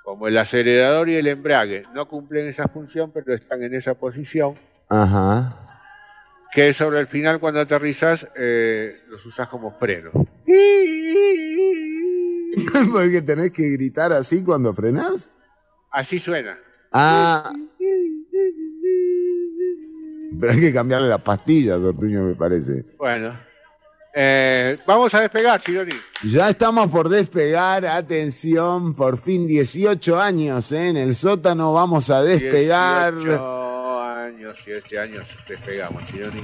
Como 0.03 0.27
el 0.27 0.37
acelerador 0.37 1.09
y 1.09 1.15
el 1.15 1.27
embrague. 1.27 1.83
No 1.93 2.07
cumplen 2.07 2.47
esa 2.47 2.67
función, 2.69 3.11
pero 3.11 3.33
están 3.33 3.61
en 3.63 3.73
esa 3.75 3.93
posición. 3.95 4.55
Ajá. 4.87 5.81
Que 6.53 6.71
sobre 6.73 6.99
el 7.01 7.07
final, 7.07 7.41
cuando 7.41 7.59
aterrizas, 7.59 8.25
eh, 8.35 9.01
los 9.09 9.25
usas 9.25 9.49
como 9.49 9.77
freno. 9.77 10.11
Porque 12.91 13.21
tenés 13.21 13.51
que 13.51 13.69
gritar 13.69 14.11
así 14.13 14.43
cuando 14.43 14.73
frenás. 14.73 15.29
Así 15.91 16.19
suena. 16.19 16.57
Ah. 16.91 17.53
Pero 20.39 20.51
hay 20.51 20.59
que 20.59 20.73
cambiarle 20.73 21.07
las 21.07 21.21
pastillas, 21.21 21.79
Ortuño, 21.79 22.23
me 22.23 22.35
parece. 22.35 22.83
Bueno. 22.97 23.47
Eh, 24.19 24.77
vamos 24.87 25.13
a 25.13 25.21
despegar, 25.21 25.61
Chironi. 25.61 25.93
Ya 26.23 26.49
estamos 26.49 26.89
por 26.89 27.07
despegar, 27.07 27.85
atención, 27.85 28.95
por 28.95 29.19
fin 29.19 29.45
18 29.45 30.19
años 30.19 30.71
¿eh? 30.71 30.87
en 30.87 30.97
el 30.97 31.13
sótano, 31.13 31.73
vamos 31.73 32.09
a 32.09 32.23
despegar. 32.23 33.13
18 33.13 33.66
años, 34.47 34.57
7 34.63 34.99
años 34.99 35.23
despegamos, 35.47 36.05
Chironi. 36.05 36.41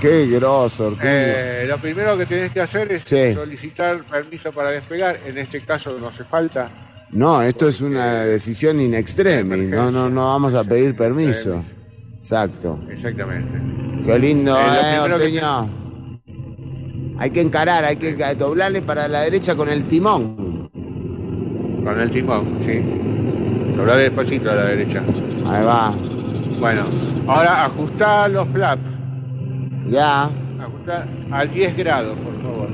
Qué 0.00 0.26
grosso, 0.26 0.88
Ortuño. 0.88 1.02
Eh, 1.04 1.64
lo 1.68 1.78
primero 1.78 2.16
que 2.16 2.26
tenés 2.26 2.52
que 2.52 2.60
hacer 2.60 2.92
es 2.92 3.02
Sí. 3.04 3.32
solicitar 3.34 4.04
permiso 4.04 4.52
para 4.52 4.70
despegar. 4.70 5.20
En 5.26 5.38
este 5.38 5.60
caso 5.62 5.96
no 5.98 6.08
hace 6.08 6.24
falta. 6.24 6.70
no, 7.10 7.40
esto 7.42 7.68
es 7.68 7.80
una 7.80 8.24
decisión 8.24 8.80
in 8.80 8.94
extremis, 8.94 9.68
no, 9.68 9.90
no, 9.90 10.10
no 10.10 10.26
vamos 10.26 10.54
a 10.54 10.64
pedir 10.64 10.94
permiso. 10.96 11.62
Exacto. 12.18 12.80
Exactamente. 12.90 13.58
Qué 14.04 14.18
lindo, 14.18 14.56
Eh, 14.58 14.62
eh, 14.62 15.32
que-. 15.32 15.42
Hay 17.18 17.30
que 17.30 17.40
encarar, 17.40 17.84
hay 17.84 17.96
que 17.96 18.12
doblarle 18.34 18.82
para 18.82 19.08
la 19.08 19.22
derecha 19.22 19.54
con 19.54 19.68
el 19.68 19.84
timón. 19.84 20.68
Con 21.84 22.00
el 22.00 22.10
timón, 22.10 22.58
sí. 22.60 22.82
Doblar 23.76 23.98
despacito 23.98 24.50
a 24.50 24.54
la 24.56 24.64
derecha. 24.64 25.02
Ahí 25.46 25.64
va, 25.64 25.94
Bueno, 26.58 26.84
ahora 27.26 27.64
ajustá 27.66 28.28
los 28.28 28.48
flaps. 28.48 28.82
ya, 29.90 30.24
Ajustá 30.60 31.06
a 31.30 31.44
10 31.44 31.76
grados, 31.76 32.16
por 32.18 32.42
favor. 32.42 32.68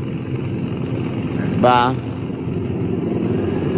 va. 1.65 1.93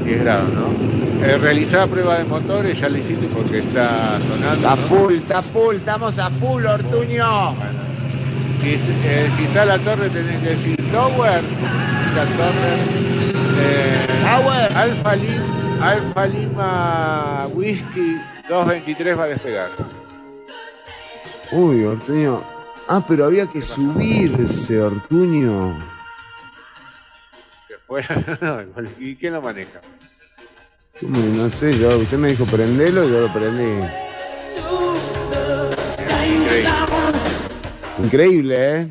10 0.05 0.21
grados, 0.23 0.51
¿no? 0.53 1.25
Eh, 1.27 1.39
realizá 1.39 1.87
prueba 1.87 2.19
de 2.19 2.25
motores, 2.25 2.79
ya 2.79 2.89
lo 2.91 2.99
hiciste 2.99 3.27
porque 3.29 3.61
está 3.61 4.19
sonando. 4.29 4.55
Está 4.57 4.71
¿no? 4.71 4.77
full, 4.77 5.15
está 5.15 5.43
full, 5.43 5.77
estamos 5.77 6.19
a 6.19 6.29
full, 6.31 6.65
Ortuño. 6.67 7.55
Bueno. 7.55 7.85
Si, 8.61 8.69
eh, 8.75 9.31
si 9.37 9.45
está 9.45 9.65
la 9.65 9.79
torre, 9.79 10.11
tenés 10.11 10.41
que 10.43 10.49
decir 10.49 10.77
Tower. 10.93 11.41
La 12.15 12.25
torre. 12.37 12.75
Eh, 13.59 14.07
Tower. 14.23 14.77
Alfa, 14.77 15.17
Lim- 15.17 15.83
Alfa 15.83 16.27
Lima 16.27 17.47
Whisky 17.55 18.17
223 18.49 19.19
va 19.19 19.25
a 19.25 19.27
despegar. 19.29 19.69
Uy, 21.55 21.85
Ortuño. 21.85 22.43
Ah, 22.89 23.05
pero 23.07 23.27
había 23.27 23.47
que 23.47 23.63
subirse, 23.63 24.83
Ortuño. 24.83 25.79
Después, 27.69 28.07
¿Y 28.99 29.15
quién 29.15 29.35
lo 29.35 29.41
maneja? 29.41 29.81
¿Cómo? 30.99 31.17
No 31.17 31.49
sé, 31.49 31.79
yo, 31.79 31.97
usted 31.97 32.19
me 32.19 32.31
dijo 32.31 32.45
prendelo 32.45 33.05
y 33.05 33.11
yo 33.13 33.21
lo 33.21 33.33
prendí. 33.33 33.87
Increíble, 38.03 38.81
¿eh? 38.81 38.89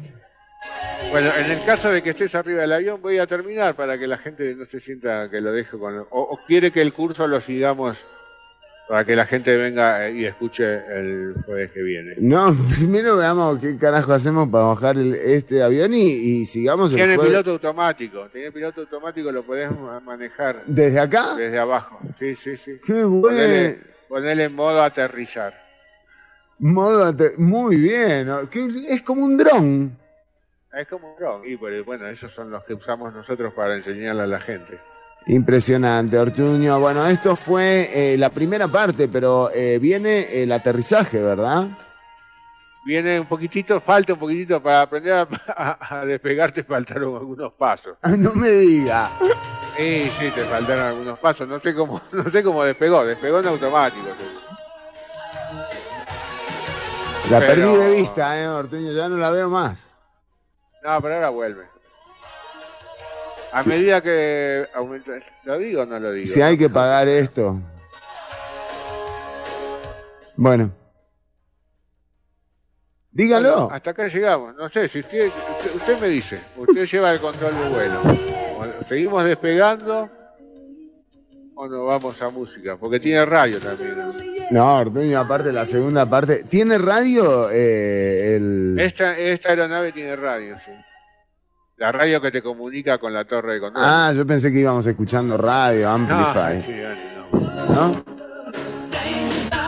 Bueno, 1.11 1.31
en 1.37 1.51
el 1.51 1.63
caso 1.65 1.91
de 1.91 2.01
que 2.01 2.11
estés 2.11 2.33
arriba 2.33 2.61
del 2.61 2.71
avión, 2.71 3.01
voy 3.01 3.17
a 3.17 3.27
terminar 3.27 3.75
para 3.75 3.99
que 3.99 4.07
la 4.07 4.17
gente 4.17 4.55
no 4.55 4.65
se 4.65 4.79
sienta 4.79 5.29
que 5.29 5.41
lo 5.41 5.51
dejo 5.51 5.77
con. 5.79 5.97
O, 5.97 6.05
o 6.09 6.39
quiere 6.47 6.71
que 6.71 6.81
el 6.81 6.93
curso 6.93 7.27
lo 7.27 7.41
sigamos 7.41 7.97
para 8.87 9.05
que 9.05 9.15
la 9.15 9.25
gente 9.25 9.55
venga 9.57 10.07
eh, 10.07 10.13
y 10.13 10.25
escuche 10.25 10.63
el 10.63 11.35
jueves 11.45 11.71
que 11.71 11.81
viene. 11.81 12.15
No, 12.17 12.55
primero 12.77 13.15
veamos 13.17 13.59
qué 13.59 13.77
carajo 13.77 14.13
hacemos 14.13 14.49
para 14.49 14.65
bajar 14.65 14.97
el- 14.97 15.15
este 15.15 15.63
avión 15.63 15.93
y, 15.93 16.01
y 16.11 16.45
sigamos 16.45 16.91
el 16.91 16.97
Tiene 16.97 17.15
jueves. 17.15 17.31
piloto 17.31 17.51
automático. 17.51 18.27
Tiene 18.31 18.51
piloto 18.51 18.81
automático, 18.81 19.31
lo 19.31 19.43
podés 19.43 19.71
ma- 19.71 19.99
manejar 20.01 20.63
¿Desde 20.65 20.99
acá? 20.99 21.35
desde 21.35 21.57
abajo. 21.59 21.99
Sí, 22.19 22.35
sí, 22.35 22.57
sí. 22.57 22.79
Qué 22.85 22.93
Ponele, 22.93 23.19
bueno. 23.69 23.83
ponele 24.09 24.43
en 24.43 24.53
modo 24.55 24.81
aterrizar. 24.83 25.53
Modo 26.59 27.05
ate- 27.05 27.35
Muy 27.37 27.77
bien. 27.77 28.29
Es 28.89 29.01
como 29.01 29.23
un 29.25 29.37
dron. 29.37 29.97
Es 30.73 30.87
como 30.87 31.13
un 31.13 31.19
dron. 31.19 31.41
Y 31.45 31.55
bueno, 31.55 32.07
esos 32.07 32.31
son 32.31 32.49
los 32.51 32.63
que 32.63 32.73
usamos 32.73 33.13
nosotros 33.13 33.53
para 33.53 33.75
enseñarle 33.75 34.23
a 34.23 34.27
la 34.27 34.39
gente. 34.39 34.79
Impresionante, 35.27 36.17
Ortuño. 36.17 36.79
Bueno, 36.79 37.07
esto 37.07 37.35
fue 37.35 37.89
eh, 37.93 38.17
la 38.17 38.29
primera 38.29 38.67
parte, 38.67 39.07
pero 39.07 39.49
eh, 39.53 39.79
viene 39.79 40.41
el 40.43 40.51
aterrizaje, 40.51 41.21
¿verdad? 41.21 41.67
Viene 42.85 43.21
un 43.21 43.27
poquitito, 43.27 43.79
falta 43.79 44.11
un 44.13 44.19
poquitito 44.19 44.61
para 44.61 44.81
aprender 44.81 45.13
a, 45.13 45.27
a- 45.55 45.99
a 46.01 46.05
despegarte, 46.05 46.63
faltaron 46.65 47.15
algunos 47.15 47.53
pasos. 47.53 47.95
Ah, 48.01 48.09
No 48.17 48.33
me 48.33 48.49
diga. 48.49 49.09
Sí, 49.77 50.11
sí, 50.19 50.29
te 50.35 50.41
faltaron 50.41 50.83
algunos 50.85 51.17
pasos. 51.19 51.47
No 51.47 51.59
sé 51.59 51.73
cómo, 51.73 52.01
no 52.11 52.29
sé 52.29 52.43
cómo 52.43 52.63
despegó, 52.65 53.05
despegó 53.05 53.39
en 53.39 53.47
automático. 53.47 54.07
La 57.31 57.39
Pero- 57.39 57.47
perdí 57.55 57.75
de 57.77 57.91
vista, 57.91 58.37
¿eh, 58.41 58.47
Ortuño? 58.49 58.91
Ya 58.91 59.07
no 59.07 59.15
la 59.15 59.29
veo 59.31 59.49
más. 59.49 59.95
No, 60.83 61.01
pero 61.01 61.15
ahora 61.15 61.29
vuelve. 61.29 61.72
A 63.53 63.61
medida 63.63 64.01
que 64.01 64.67
aumenta, 64.73 65.11
¿lo 65.43 65.59
digo 65.59 65.83
o 65.83 65.85
no 65.85 65.99
lo 65.99 66.11
digo? 66.11 66.25
Si 66.25 66.41
hay 66.41 66.57
que 66.57 66.69
pagar 66.69 67.07
esto. 67.07 67.59
Bueno. 70.35 70.71
Dígalo. 73.11 73.69
Hasta 73.71 73.91
acá 73.91 74.07
llegamos. 74.07 74.55
No 74.55 74.67
sé, 74.69 74.87
si 74.87 75.01
usted, 75.01 75.27
usted, 75.27 75.75
usted 75.75 75.99
me 75.99 76.07
dice, 76.07 76.39
usted 76.57 76.85
lleva 76.91 77.13
el 77.13 77.19
control 77.19 77.53
del 77.53 77.69
vuelo. 77.69 78.01
O 78.57 78.83
¿Seguimos 78.83 79.23
despegando 79.23 80.09
o 81.53 81.67
nos 81.67 81.85
vamos 81.85 82.19
a 82.23 82.29
música? 82.31 82.75
Porque 82.77 82.99
tiene 82.99 83.23
radio 83.23 83.59
también. 83.59 83.95
¿no? 83.95 84.13
No, 84.49 84.77
Ortuño, 84.79 85.19
aparte 85.19 85.53
la 85.53 85.67
segunda 85.67 86.07
parte. 86.07 86.43
¿Tiene 86.43 86.79
radio 86.79 87.51
eh, 87.51 88.35
el...? 88.35 88.77
Esta, 88.79 89.15
esta 89.17 89.49
aeronave 89.49 89.91
tiene 89.91 90.15
radio, 90.15 90.57
sí. 90.65 90.71
La 91.83 91.91
radio 91.91 92.21
que 92.21 92.31
te 92.31 92.41
comunica 92.41 92.97
con 92.97 93.13
la 93.13 93.25
torre 93.25 93.55
de 93.55 93.59
control. 93.59 93.83
Ah, 93.85 94.13
yo 94.15 94.25
pensé 94.25 94.53
que 94.53 94.59
íbamos 94.59 94.87
escuchando 94.87 95.37
radio, 95.37 95.87
no, 95.87 95.95
Amplify. 95.95 96.65
no. 97.67 97.75
¿No? 97.75 98.03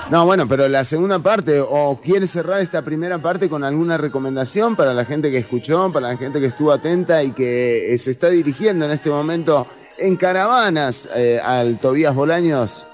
No, 0.09 0.25
bueno, 0.25 0.47
pero 0.47 0.69
la 0.69 0.85
segunda 0.85 1.19
parte, 1.19 1.59
o 1.59 1.99
quiere 2.01 2.25
cerrar 2.25 2.61
esta 2.61 2.83
primera 2.83 3.17
parte 3.17 3.49
con 3.49 3.65
alguna 3.65 3.97
recomendación 3.97 4.77
para 4.77 4.93
la 4.93 5.03
gente 5.03 5.29
que 5.29 5.39
escuchó, 5.39 5.91
para 5.91 6.07
la 6.07 6.15
gente 6.15 6.39
que 6.39 6.45
estuvo 6.45 6.71
atenta 6.71 7.21
y 7.21 7.31
que 7.33 7.93
eh, 7.93 7.97
se 7.97 8.11
está 8.11 8.29
dirigiendo 8.29 8.85
en 8.85 8.91
este 8.91 9.09
momento 9.09 9.67
en 9.97 10.15
caravanas 10.15 11.09
eh, 11.17 11.41
al 11.43 11.79
Tobías 11.79 12.15
Bolaños. 12.15 12.87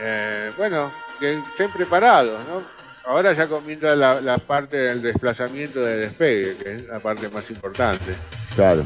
eh, 0.00 0.50
bueno, 0.58 0.90
que 1.20 1.34
estén 1.34 1.70
preparados, 1.70 2.40
¿no? 2.48 2.81
Ahora 3.04 3.32
ya 3.32 3.48
comienza 3.48 3.96
la, 3.96 4.20
la 4.20 4.38
parte 4.38 4.76
del 4.76 5.02
desplazamiento 5.02 5.80
de 5.80 5.96
despegue, 5.96 6.56
que 6.56 6.74
es 6.76 6.86
la 6.86 7.00
parte 7.00 7.28
más 7.28 7.50
importante. 7.50 8.14
Claro. 8.54 8.84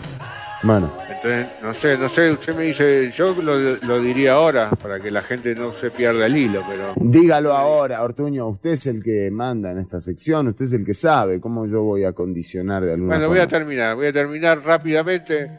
Bueno, 0.63 0.91
Entonces, 1.09 1.47
no 1.63 1.75
sé, 1.75 1.99
no 1.99 2.09
sé, 2.09 2.33
usted 2.33 2.57
me 2.57 2.65
dice, 2.65 3.11
yo 3.13 3.35
lo, 3.35 3.77
lo 3.77 4.01
diría 4.01 4.33
ahora 4.33 4.71
para 4.71 4.99
que 4.99 5.11
la 5.11 5.21
gente 5.21 5.55
no 5.55 5.75
se 5.75 5.91
pierda 5.91 6.27
el 6.27 6.37
hilo, 6.37 6.65
pero 6.67 6.95
dígalo 6.97 7.53
ahora, 7.55 8.03
Ortuño. 8.03 8.49
Usted 8.49 8.71
es 8.71 8.87
el 8.87 9.03
que 9.03 9.31
manda 9.31 9.71
en 9.71 9.79
esta 9.79 10.01
sección, 10.01 10.49
usted 10.49 10.65
es 10.65 10.73
el 10.73 10.85
que 10.85 10.95
sabe 10.95 11.41
cómo 11.41 11.67
yo 11.67 11.83
voy 11.83 12.05
a 12.05 12.13
condicionar 12.15 12.85
de 12.85 12.95
alguna 12.95 13.17
bueno, 13.17 13.29
voy 13.29 13.39
a 13.39 13.47
terminar, 13.47 13.97
voy 13.97 14.07
a 14.07 14.13
terminar 14.13 14.61
rápidamente. 14.65 15.51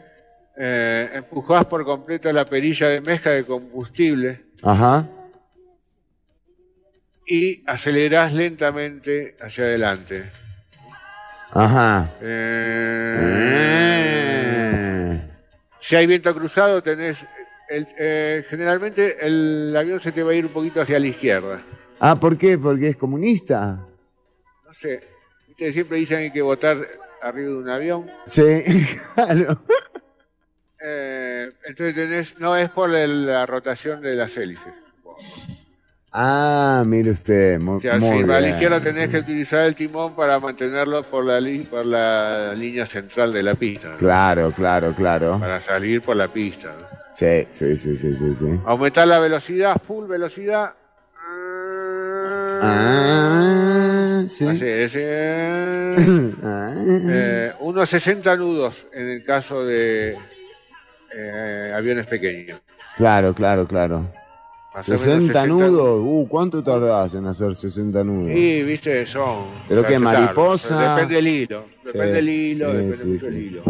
Eh, 0.60 1.08
empujás 1.14 1.64
por 1.66 1.84
completo 1.84 2.32
la 2.32 2.44
perilla 2.44 2.88
de 2.88 3.00
mezcla 3.00 3.30
de 3.30 3.46
combustible 3.46 4.46
Ajá. 4.64 5.08
Y 7.28 7.62
acelerás 7.66 8.32
lentamente 8.32 9.36
hacia 9.40 9.64
adelante. 9.64 10.30
Ajá. 11.52 12.08
Eh, 14.30 15.20
Si 15.80 15.96
hay 15.96 16.06
viento 16.06 16.34
cruzado, 16.34 16.82
tenés. 16.82 17.16
el- 17.70 17.86
eh, 17.98 18.44
generalmente 18.48 19.18
el 19.26 19.74
avión 19.76 20.00
se 20.00 20.10
te 20.12 20.22
va 20.22 20.32
a 20.32 20.34
ir 20.34 20.46
un 20.46 20.52
poquito 20.52 20.80
hacia 20.80 20.98
la 20.98 21.06
izquierda. 21.06 21.60
Ah, 22.00 22.18
¿por 22.18 22.36
qué? 22.38 22.56
¿Porque 22.58 22.88
es 22.88 22.96
comunista? 22.96 23.78
No 24.66 24.72
sé. 24.80 25.00
Ustedes 25.50 25.74
siempre 25.74 25.98
dicen 25.98 26.16
que 26.18 26.24
hay 26.24 26.30
que 26.30 26.40
votar 26.42 26.78
arriba 27.22 27.48
de 27.50 27.56
un 27.56 27.68
avión. 27.68 28.10
Sí, 28.26 28.42
claro. 29.14 29.60
Eh, 30.80 31.50
entonces 31.64 31.94
tenés. 31.94 32.38
No 32.38 32.56
es 32.56 32.70
por 32.70 32.94
el- 32.94 33.26
la 33.26 33.44
rotación 33.46 34.00
de 34.00 34.14
las 34.14 34.34
hélices. 34.36 34.72
Ah, 36.12 36.82
mire 36.86 37.10
usted, 37.10 37.58
muy, 37.60 37.80
sea, 37.82 37.98
muy 37.98 38.22
va 38.22 38.36
a 38.38 38.40
la 38.40 38.46
bien. 38.46 38.54
izquierda 38.54 38.80
tenés 38.80 39.08
que 39.10 39.18
utilizar 39.18 39.66
el 39.66 39.74
timón 39.74 40.16
para 40.16 40.38
mantenerlo 40.40 41.02
por 41.02 41.24
la, 41.24 41.38
li- 41.40 41.64
por 41.64 41.84
la 41.84 42.54
línea 42.54 42.86
central 42.86 43.32
de 43.32 43.42
la 43.42 43.54
pista. 43.54 43.88
¿no? 43.90 43.96
Claro, 43.98 44.50
claro, 44.52 44.94
claro. 44.94 45.38
Para 45.38 45.60
salir 45.60 46.00
por 46.00 46.16
la 46.16 46.28
pista. 46.28 46.68
¿no? 46.68 46.86
Sí, 47.14 47.46
sí, 47.50 47.76
sí, 47.76 47.96
sí, 47.96 48.16
sí. 48.16 48.34
sí. 48.38 48.60
Aumentar 48.64 49.06
la 49.06 49.18
velocidad, 49.18 49.76
full 49.86 50.06
velocidad. 50.06 50.72
Ah, 52.60 54.22
sí. 54.28 54.46
Así 54.48 54.64
es, 54.66 54.92
eh, 54.96 55.94
Ah. 56.42 56.72
eh, 56.86 57.52
unos 57.60 57.88
60 57.90 58.34
nudos 58.36 58.86
en 58.92 59.08
el 59.10 59.24
caso 59.24 59.64
de 59.64 60.16
eh, 61.14 61.72
aviones 61.76 62.06
pequeños. 62.06 62.60
Claro, 62.96 63.34
claro, 63.34 63.66
claro. 63.68 64.10
Más 64.78 64.88
o 64.88 64.92
menos 64.92 65.00
60 65.02 65.46
nudos. 65.46 66.00
Uh, 66.04 66.26
¿cuánto 66.28 66.62
tardás 66.62 67.14
en 67.14 67.26
hacer 67.26 67.54
60 67.56 68.04
nudos? 68.04 68.30
Y, 68.36 68.62
viste, 68.62 69.06
son. 69.06 69.46
Pero 69.68 69.84
que 69.84 69.98
mariposa. 69.98 70.94
Depende 70.94 71.14
del 71.16 71.26
hilo. 71.28 71.64
Sí, 71.82 71.86
Depende 71.92 72.12
del 72.14 72.28
hilo, 72.28 72.66
sí, 72.70 72.76
depende 72.76 72.96
sí, 72.96 73.06
mucho 73.06 73.20
sí. 73.20 73.26
del 73.30 73.42
hilo. 73.42 73.62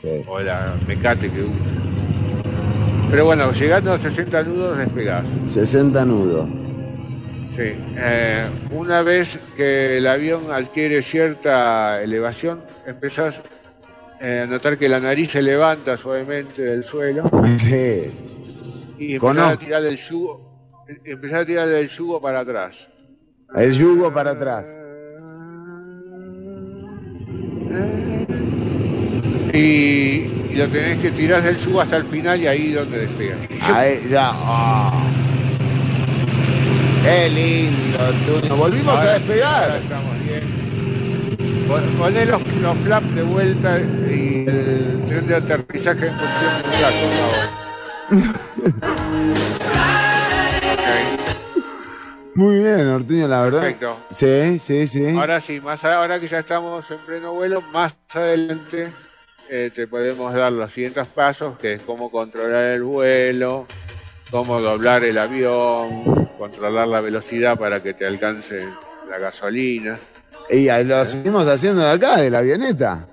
Sí. 0.00 0.08
O 0.26 0.40
la 0.40 0.76
mecate 0.86 1.30
que 1.30 1.42
usa. 1.42 1.54
Pero 3.10 3.24
bueno, 3.24 3.52
llegando 3.52 3.92
a 3.92 3.98
60 3.98 4.42
nudos 4.44 4.78
despegás. 4.78 5.24
60 5.46 6.04
nudos. 6.04 6.48
Sí. 7.56 7.62
eh, 7.96 8.46
una 8.70 9.02
vez 9.02 9.38
que 9.56 9.98
el 9.98 10.06
avión 10.06 10.52
adquiere 10.52 11.02
cierta 11.02 12.00
elevación, 12.02 12.60
empezás 12.86 13.42
eh, 14.20 14.42
a 14.44 14.46
notar 14.46 14.78
que 14.78 14.88
la 14.88 15.00
nariz 15.00 15.32
se 15.32 15.42
levanta 15.42 15.96
suavemente 15.96 16.62
del 16.62 16.84
suelo 16.84 17.28
Sí. 17.56 18.12
y 18.98 19.14
empezás 19.16 19.54
a 19.54 19.56
tirar 19.56 19.82
del 19.82 19.96
yugo, 19.96 20.49
empezás 21.04 21.40
a 21.40 21.46
tirar 21.46 21.68
del 21.68 21.88
yugo 21.88 22.20
para 22.20 22.40
atrás. 22.40 22.88
El 23.54 23.72
yugo 23.72 24.12
para 24.12 24.30
atrás. 24.32 24.82
Y, 29.52 29.58
y 29.58 30.54
lo 30.54 30.68
tenés 30.68 30.98
que 30.98 31.10
tirar 31.10 31.42
del 31.42 31.56
yugo 31.56 31.80
hasta 31.80 31.96
el 31.96 32.04
final 32.06 32.40
y 32.40 32.46
ahí 32.46 32.72
donde 32.72 32.98
despegas. 33.06 33.38
Ahí, 33.70 34.06
ya. 34.10 34.30
ah. 34.32 35.02
Qué 37.02 37.28
lindo, 37.30 37.98
Ortuño. 37.98 38.56
Volvimos 38.56 38.98
Ahora 38.98 39.10
a 39.10 39.14
despegar. 39.18 39.80
estamos 39.82 40.24
bien. 40.24 41.64
Pon- 41.66 41.96
Poné 41.98 42.26
los, 42.26 42.46
los 42.56 42.76
flaps 42.78 43.14
de 43.14 43.22
vuelta 43.22 43.78
y 43.80 44.44
el 44.46 45.04
tren 45.06 45.26
de 45.26 45.34
aterrizaje 45.36 46.06
en 46.08 46.14
función 46.18 46.52
de 46.62 46.78
por 48.10 48.99
Muy 52.40 52.60
bien, 52.60 52.88
Ortuño, 52.88 53.28
la 53.28 53.42
verdad. 53.42 53.60
Perfecto. 53.60 53.98
Sí, 54.10 54.58
sí, 54.60 54.86
sí. 54.86 55.14
Ahora 55.14 55.42
sí, 55.42 55.60
más 55.60 55.84
ahora 55.84 56.18
que 56.18 56.26
ya 56.26 56.38
estamos 56.38 56.90
en 56.90 56.96
pleno 57.00 57.34
vuelo, 57.34 57.60
más 57.60 57.94
adelante 58.14 58.90
eh, 59.50 59.70
te 59.74 59.86
podemos 59.86 60.32
dar 60.32 60.50
los 60.50 60.72
siguientes 60.72 61.06
pasos, 61.08 61.58
que 61.58 61.74
es 61.74 61.82
cómo 61.82 62.10
controlar 62.10 62.64
el 62.68 62.82
vuelo, 62.82 63.66
cómo 64.30 64.58
doblar 64.58 65.04
el 65.04 65.18
avión, 65.18 66.30
controlar 66.38 66.88
la 66.88 67.02
velocidad 67.02 67.58
para 67.58 67.82
que 67.82 67.92
te 67.92 68.06
alcance 68.06 68.66
la 69.10 69.18
gasolina. 69.18 69.98
Y 70.48 70.70
ahí 70.70 70.86
lo 70.86 71.04
seguimos 71.04 71.46
haciendo 71.46 71.82
de 71.82 71.90
acá, 71.90 72.22
de 72.22 72.30
la 72.30 72.38
avioneta. 72.38 73.06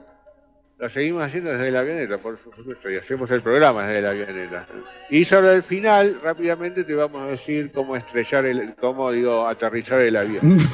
Lo 0.80 0.88
seguimos 0.90 1.24
haciendo 1.24 1.50
desde 1.50 1.72
la 1.72 1.80
avioneta, 1.80 2.20
por 2.20 2.38
supuesto, 2.38 2.92
y 2.92 2.98
hacemos 2.98 3.32
el 3.32 3.42
programa 3.42 3.88
desde 3.88 4.02
la 4.04 4.10
avioneta. 4.12 4.68
Y 5.10 5.24
sobre 5.24 5.56
el 5.56 5.64
final, 5.64 6.20
rápidamente 6.22 6.84
te 6.84 6.94
vamos 6.94 7.20
a 7.24 7.26
decir 7.32 7.72
cómo 7.74 7.96
estrellar 7.96 8.46
el, 8.46 8.76
cómo 8.76 9.12
digo, 9.12 9.48
aterrizar 9.48 10.02
el 10.02 10.16
avión. 10.16 10.60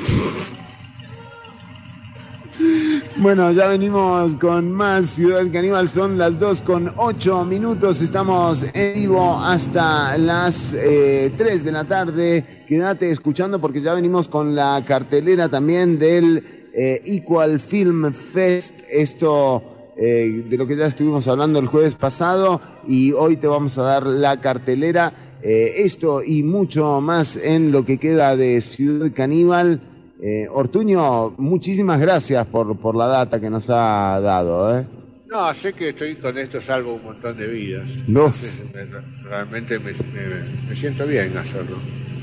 Bueno, 3.17 3.51
ya 3.51 3.67
venimos 3.67 4.35
con 4.35 4.71
más 4.71 5.07
Ciudad 5.07 5.43
Caníbal. 5.51 5.87
Son 5.87 6.19
las 6.19 6.37
2 6.39 6.61
con 6.61 6.93
8 6.97 7.45
minutos. 7.45 8.01
Estamos 8.01 8.63
en 8.73 8.93
vivo 8.93 9.39
hasta 9.39 10.15
las 10.19 10.75
eh, 10.75 11.33
3 11.35 11.63
de 11.63 11.71
la 11.71 11.83
tarde. 11.85 12.63
Quédate 12.67 13.09
escuchando 13.09 13.59
porque 13.59 13.81
ya 13.81 13.95
venimos 13.95 14.29
con 14.29 14.55
la 14.55 14.83
cartelera 14.85 15.49
también 15.49 15.97
del 15.97 16.69
eh, 16.73 17.01
Equal 17.05 17.59
Film 17.59 18.13
Fest. 18.13 18.81
Esto 18.87 19.72
eh, 19.97 20.43
de 20.49 20.57
lo 20.57 20.65
que 20.67 20.75
ya 20.75 20.87
estuvimos 20.87 21.27
hablando 21.27 21.59
el 21.59 21.67
jueves 21.67 21.95
pasado. 21.95 22.61
Y 22.87 23.11
hoy 23.11 23.37
te 23.37 23.47
vamos 23.47 23.77
a 23.77 23.83
dar 23.83 24.05
la 24.05 24.39
cartelera. 24.41 25.13
Eh, 25.41 25.83
esto 25.83 26.23
y 26.23 26.41
mucho 26.43 27.01
más 27.01 27.35
en 27.37 27.71
lo 27.71 27.83
que 27.85 27.97
queda 27.97 28.35
de 28.37 28.61
Ciudad 28.61 29.11
Caníbal. 29.13 29.81
Eh, 30.21 30.47
Ortuño, 30.49 31.31
muchísimas 31.37 31.99
gracias 31.99 32.45
por, 32.45 32.77
por 32.77 32.95
la 32.95 33.07
data 33.07 33.41
que 33.41 33.49
nos 33.49 33.69
ha 33.69 34.19
dado. 34.21 34.79
¿eh? 34.79 34.85
No, 35.29 35.53
sé 35.53 35.73
que 35.73 35.89
estoy 35.89 36.15
con 36.15 36.37
esto 36.37 36.61
salvo 36.61 36.93
un 36.93 37.03
montón 37.03 37.35
de 37.37 37.47
vidas. 37.47 37.89
No. 38.07 38.27
Entonces, 38.27 38.61
me- 38.73 39.29
realmente 39.29 39.79
me, 39.79 39.91
me- 39.91 40.67
me 40.69 40.75
siento 40.75 41.05
bien 41.05 41.35
hacerlo. 41.37 41.75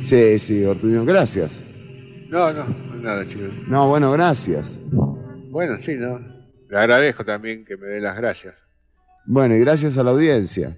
Sí, 0.03 0.39
sí, 0.39 0.65
Ortuño, 0.65 1.05
gracias. 1.05 1.63
No, 2.31 2.53
no, 2.55 2.65
nada, 3.03 3.27
chicos. 3.27 3.51
No, 3.67 3.89
bueno, 3.89 4.13
gracias. 4.13 4.81
Bueno, 5.51 5.77
sí, 5.83 5.95
no. 5.99 6.21
Le 6.71 6.79
agradezco 6.79 7.25
también 7.25 7.65
que 7.65 7.77
me 7.77 7.87
dé 7.89 8.01
las 8.01 8.17
gracias. 8.17 8.55
Bueno, 9.27 9.55
y 9.57 9.59
gracias 9.61 9.99
a 9.99 10.03
la 10.05 10.11
audiencia. 10.13 10.77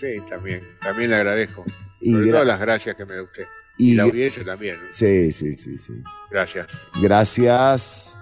Sí, 0.00 0.16
también. 0.28 0.60
También 0.80 1.10
le 1.10 1.16
agradezco. 1.16 1.64
Y 2.00 2.12
Sobre 2.12 2.26
gra- 2.26 2.32
todo 2.32 2.44
las 2.44 2.60
gracias 2.60 2.96
que 2.96 3.04
me 3.04 3.14
da 3.14 3.22
usted. 3.22 3.44
y 3.76 3.92
Y, 3.92 3.94
la 3.94 4.04
audiencia 4.04 4.44
también. 4.44 4.76
¿no? 4.76 4.86
Sí, 4.90 5.30
sí, 5.32 5.52
sí, 5.54 5.76
sí. 5.78 6.02
Gracias. 6.30 6.66
Gracias. 7.02 8.14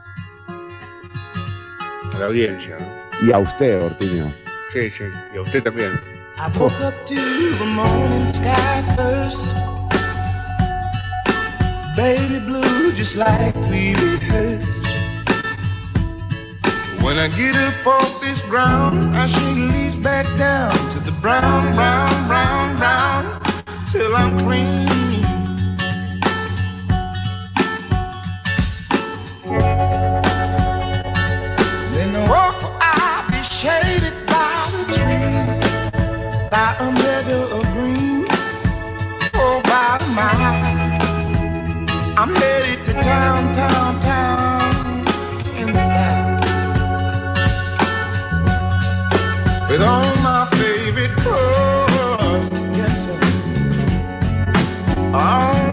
A 2.13 2.19
la 2.19 2.27
audiencia, 2.27 2.77
¿no? 2.79 3.27
Y 3.27 3.33
a 3.33 3.39
usted, 3.39 3.83
Ortuño. 3.83 4.33
Sí, 4.73 4.91
sí. 4.91 5.05
Y 5.35 5.39
a 5.39 5.43
usted 5.43 5.63
también. 5.63 5.93
I 6.39 6.59
woke 6.59 6.73
up 6.83 6.95
to 7.07 7.15
the 7.15 7.67
morning 7.67 8.29
sky 8.33 8.83
first. 8.97 9.47
Baby 11.97 12.41
blue, 12.45 12.93
just 12.93 13.17
like 13.17 13.55
we 13.71 13.95
rehearsed. 13.95 14.86
When 17.07 17.19
I 17.19 17.29
get 17.29 17.55
up 17.55 17.87
off 17.87 18.21
this 18.21 18.43
ground, 18.43 19.15
I 19.17 19.27
shake 19.27 19.57
leaves 19.73 19.97
back 19.97 20.27
down 20.37 20.73
to 20.89 20.99
the 20.99 21.13
brown, 21.13 21.73
brown, 21.77 22.27
brown, 22.27 22.77
brown, 22.77 23.41
till 23.87 24.13
I'm 24.17 24.37
clean. 24.41 24.87
Then 31.95 32.13
the 32.13 32.27
walk 32.29 32.59
I'll 32.81 33.31
be 33.31 33.41
shaded 33.45 34.27
by 34.27 34.69
the 34.75 34.83
trees, 34.99 35.59
by 36.51 36.75
a 36.81 36.91
meadow 36.91 37.43
of 37.57 37.65
green, 37.75 38.27
oh, 39.35 39.61
by 39.63 39.97
the 40.01 40.09
mile. 40.19 40.59
I'm 42.19 42.35
headed 42.35 42.85
to 42.87 42.93
town, 42.95 43.53
town, 43.53 44.01
town, 44.01 44.56
With 49.77 49.85
all 49.85 50.17
my 50.23 50.47
favorite 50.53 51.15
cars, 51.19 52.51
yes, 52.75 53.05
sir. 53.05 53.19
All 55.13 55.66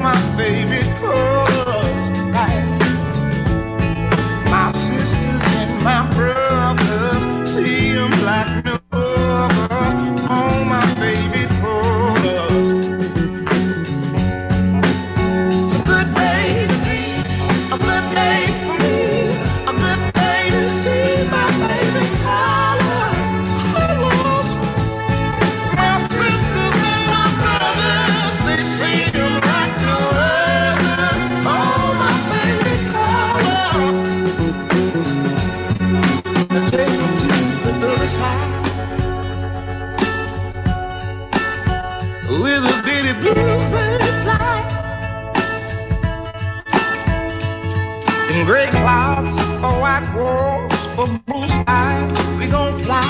and 48.33 48.47
gray 48.47 48.67
clouds 48.67 49.33
or 49.63 49.79
white 49.79 50.09
walls 50.15 50.87
or 50.97 51.07
blue 51.27 51.47
skies. 51.47 52.39
We 52.39 52.47
gon' 52.47 52.73
fly, 52.73 53.03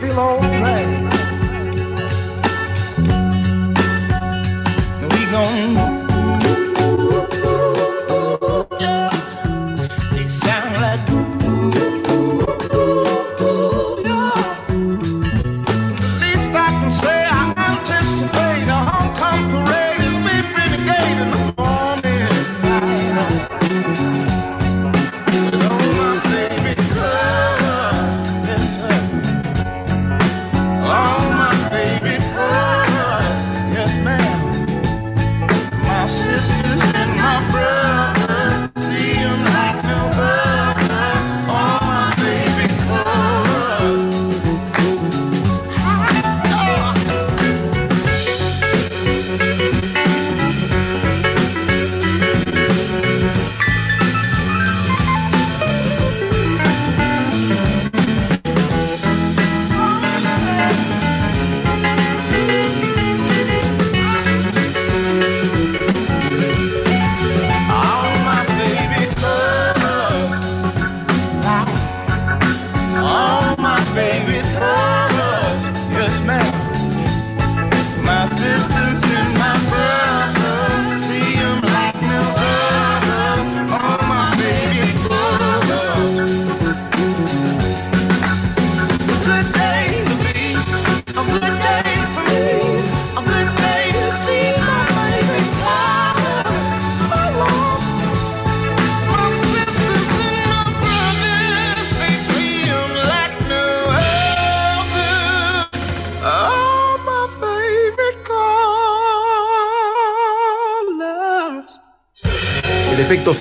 feel 0.00 0.18
alright. 0.18 0.86
We 5.12 5.26
gon' 5.32 5.91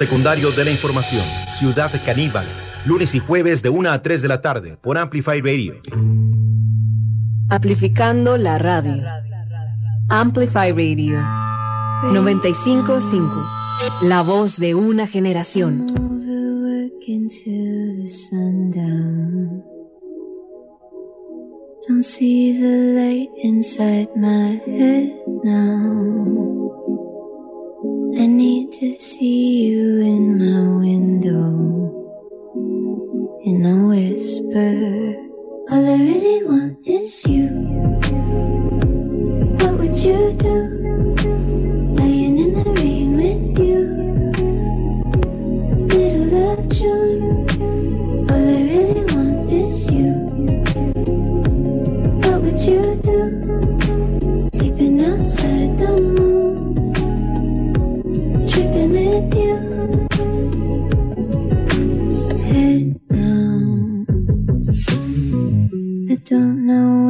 secundario 0.01 0.49
de 0.49 0.65
la 0.65 0.71
información, 0.71 1.23
Ciudad 1.47 1.91
Caníbal, 2.03 2.47
lunes 2.87 3.13
y 3.13 3.19
jueves 3.19 3.61
de 3.61 3.69
1 3.69 3.91
a 3.91 4.01
3 4.01 4.23
de 4.23 4.27
la 4.27 4.41
tarde 4.41 4.75
por 4.81 4.97
Amplify 4.97 5.41
Radio. 5.41 5.75
Amplificando 7.47 8.35
la 8.37 8.57
radio. 8.57 9.03
Amplify 10.09 10.71
Radio 10.71 11.21
955, 12.11 13.31
la 14.01 14.23
voz 14.23 14.57
de 14.57 14.73
una 14.73 15.05
generación. 15.05 15.85
I 28.17 28.27
need 28.27 28.71
to 28.73 28.93
see 28.95 29.67
you 29.67 30.01
in 30.01 30.37
my 30.37 30.79
window, 30.79 31.47
in 33.45 33.65
a 33.65 33.87
whisper. 33.87 35.15
All 35.71 35.85
I 35.85 35.97
really 35.97 36.43
want 36.45 36.77
is 36.85 37.25
you. 37.25 37.47
What 39.59 39.79
would 39.79 39.95
you 39.97 40.33
do? 40.33 40.81
laying 41.95 42.39
in 42.39 42.53
the 42.53 42.69
rain 42.81 43.09
with 43.21 43.59
you. 43.59 43.81
Middle 45.87 46.33
of 46.51 46.69
June. 46.69 47.47
All 48.29 48.45
I 48.57 48.61
really 48.71 49.05
want 49.15 49.51
is 49.51 49.91
you. 49.93 50.11
What 52.23 52.41
would 52.41 52.59
you 52.59 52.83
do? 53.09 53.19
Sleeping 54.53 55.01
outside 55.01 55.77
the 55.77 56.10
with 59.21 59.35
you. 59.35 60.07
Head 62.49 63.07
down. 63.07 64.05
I 66.09 66.15
don't 66.15 66.65
know. 66.65 67.00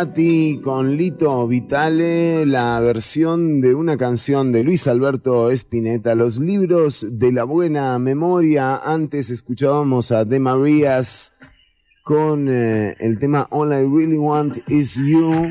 Con 0.00 0.96
Lito 0.96 1.46
Vitale, 1.46 2.46
la 2.46 2.80
versión 2.80 3.60
de 3.60 3.74
una 3.74 3.98
canción 3.98 4.50
de 4.50 4.64
Luis 4.64 4.86
Alberto 4.86 5.50
Spinetta, 5.50 6.14
Los 6.14 6.38
libros 6.38 7.06
de 7.18 7.30
la 7.32 7.44
buena 7.44 7.98
memoria. 7.98 8.76
Antes 8.76 9.28
escuchábamos 9.28 10.10
a 10.10 10.24
The 10.24 10.40
Marías 10.40 11.34
con 12.02 12.48
eh, 12.48 12.96
el 12.98 13.18
tema 13.18 13.46
All 13.50 13.72
I 13.72 13.86
Really 13.94 14.16
Want 14.16 14.66
Is 14.70 14.94
You. 14.94 15.50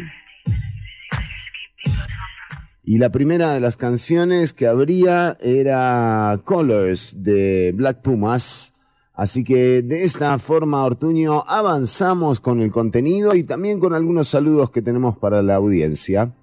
Y 2.84 2.98
la 2.98 3.12
primera 3.12 3.54
de 3.54 3.60
las 3.60 3.78
canciones 3.78 4.54
que 4.54 4.66
habría 4.66 5.38
era 5.42 6.42
Colors 6.44 7.22
de 7.22 7.72
Black 7.76 8.02
Pumas. 8.02 8.74
Así 9.20 9.44
que 9.44 9.82
de 9.82 10.06
esta 10.06 10.40
forma, 10.40 10.82
Ortuño, 10.86 11.44
avanzamos 11.46 12.40
con 12.40 12.62
el 12.62 12.72
contenido 12.72 13.36
y 13.36 13.44
también 13.44 13.78
con 13.78 13.94
algunos 13.94 14.30
saludos 14.30 14.72
que 14.72 14.82
tenemos 14.82 15.18
para 15.18 15.42
la 15.44 15.56
audiencia. 15.56 16.34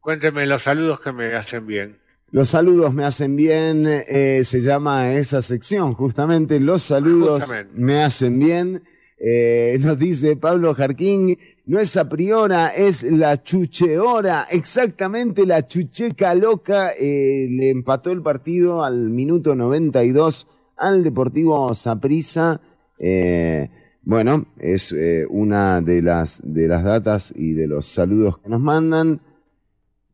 Cuénteme 0.00 0.48
los 0.48 0.64
saludos 0.64 0.98
que 0.98 1.12
me 1.12 1.32
hacen 1.36 1.64
bien. 1.64 1.96
Los 2.32 2.48
saludos 2.48 2.92
me 2.92 3.04
hacen 3.04 3.36
bien, 3.36 3.86
eh, 3.86 4.40
se 4.42 4.62
llama 4.62 5.12
esa 5.12 5.40
sección, 5.42 5.94
justamente 5.94 6.58
los 6.58 6.82
saludos 6.82 7.44
Justamente. 7.44 7.72
me 7.76 8.02
hacen 8.02 8.36
bien. 8.40 8.82
Eh, 9.20 9.78
nos 9.80 9.96
dice 9.96 10.34
Pablo 10.34 10.74
Jarquín, 10.74 11.38
no 11.66 11.78
es 11.78 11.96
a 11.96 12.08
priora, 12.08 12.70
es 12.70 13.04
la 13.04 13.40
chucheora, 13.40 14.48
exactamente 14.50 15.46
la 15.46 15.68
chucheca 15.68 16.34
loca, 16.34 16.90
eh, 16.98 17.46
le 17.48 17.70
empató 17.70 18.10
el 18.10 18.22
partido 18.22 18.82
al 18.82 19.08
minuto 19.08 19.54
92 19.54 20.48
al 20.76 21.02
Deportivo 21.02 21.74
Saprissa. 21.74 22.60
Eh, 22.98 23.70
bueno, 24.02 24.46
es 24.58 24.92
eh, 24.92 25.26
una 25.28 25.80
de 25.80 26.00
las, 26.02 26.40
de 26.44 26.68
las 26.68 26.84
datas 26.84 27.32
y 27.36 27.54
de 27.54 27.66
los 27.66 27.86
saludos 27.86 28.38
que 28.38 28.48
nos 28.48 28.60
mandan. 28.60 29.20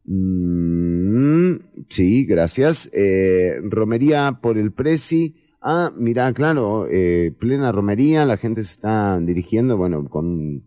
Mm, 0.05 1.57
sí, 1.89 2.25
gracias. 2.25 2.91
Eh, 2.93 3.61
romería 3.63 4.39
por 4.41 4.59
el 4.59 4.73
Prezi. 4.73 5.37
Ah, 5.61 5.93
mira, 5.97 6.33
claro, 6.33 6.89
eh, 6.91 7.35
plena 7.39 7.71
romería, 7.71 8.27
la 8.27 8.37
gente 8.37 8.65
se 8.65 8.73
está 8.73 9.21
dirigiendo, 9.21 9.77
bueno, 9.77 10.09
con 10.09 10.65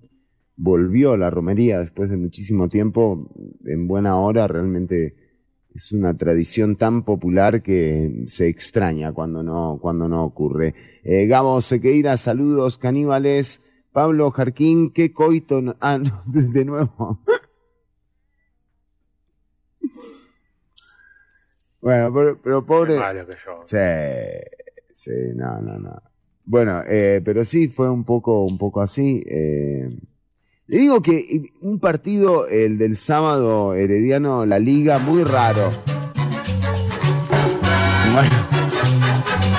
volvió 0.55 1.17
la 1.17 1.29
romería 1.29 1.79
después 1.79 2.09
de 2.09 2.17
muchísimo 2.17 2.69
tiempo, 2.69 3.29
en 3.65 3.87
buena 3.87 4.17
hora, 4.17 4.47
realmente 4.47 5.15
es 5.75 5.91
una 5.91 6.15
tradición 6.15 6.77
tan 6.77 7.03
popular 7.03 7.61
que 7.61 8.23
se 8.27 8.47
extraña 8.47 9.11
cuando 9.11 9.43
no, 9.43 9.77
cuando 9.81 10.07
no 10.07 10.23
ocurre. 10.23 10.73
Eh, 11.03 11.27
Gabo 11.27 11.59
Sequeira, 11.61 12.15
saludos, 12.17 12.77
caníbales. 12.77 13.61
Pablo 13.91 14.31
Jarquín, 14.31 14.91
qué 14.91 15.11
coito. 15.13 15.61
no- 15.61 15.75
Ah, 15.81 15.97
no, 15.97 16.23
de 16.27 16.65
nuevo. 16.65 17.19
Bueno, 21.81 22.11
pero, 22.13 22.41
pero 22.41 22.65
pobre. 22.65 22.97
Malo 22.97 23.27
que 23.27 23.37
yo. 23.45 23.61
Sí, 23.65 24.87
sí, 24.93 25.11
no, 25.35 25.61
no, 25.61 25.77
no. 25.77 26.01
Bueno, 26.45 26.81
eh, 26.87 27.21
pero 27.23 27.43
sí 27.43 27.67
fue 27.67 27.89
un 27.89 28.03
poco, 28.03 28.43
un 28.45 28.57
poco 28.57 28.81
así. 28.81 29.23
eh. 29.25 29.89
Le 30.67 30.79
digo 30.79 30.99
que 31.03 31.53
un 31.61 31.79
partido, 31.79 32.47
el 32.47 32.79
del 32.79 32.95
sábado 32.95 33.75
Herediano, 33.75 34.47
la 34.47 34.57
Liga, 34.57 34.97
muy 34.97 35.23
raro. 35.23 35.69
Bueno, 38.13 38.35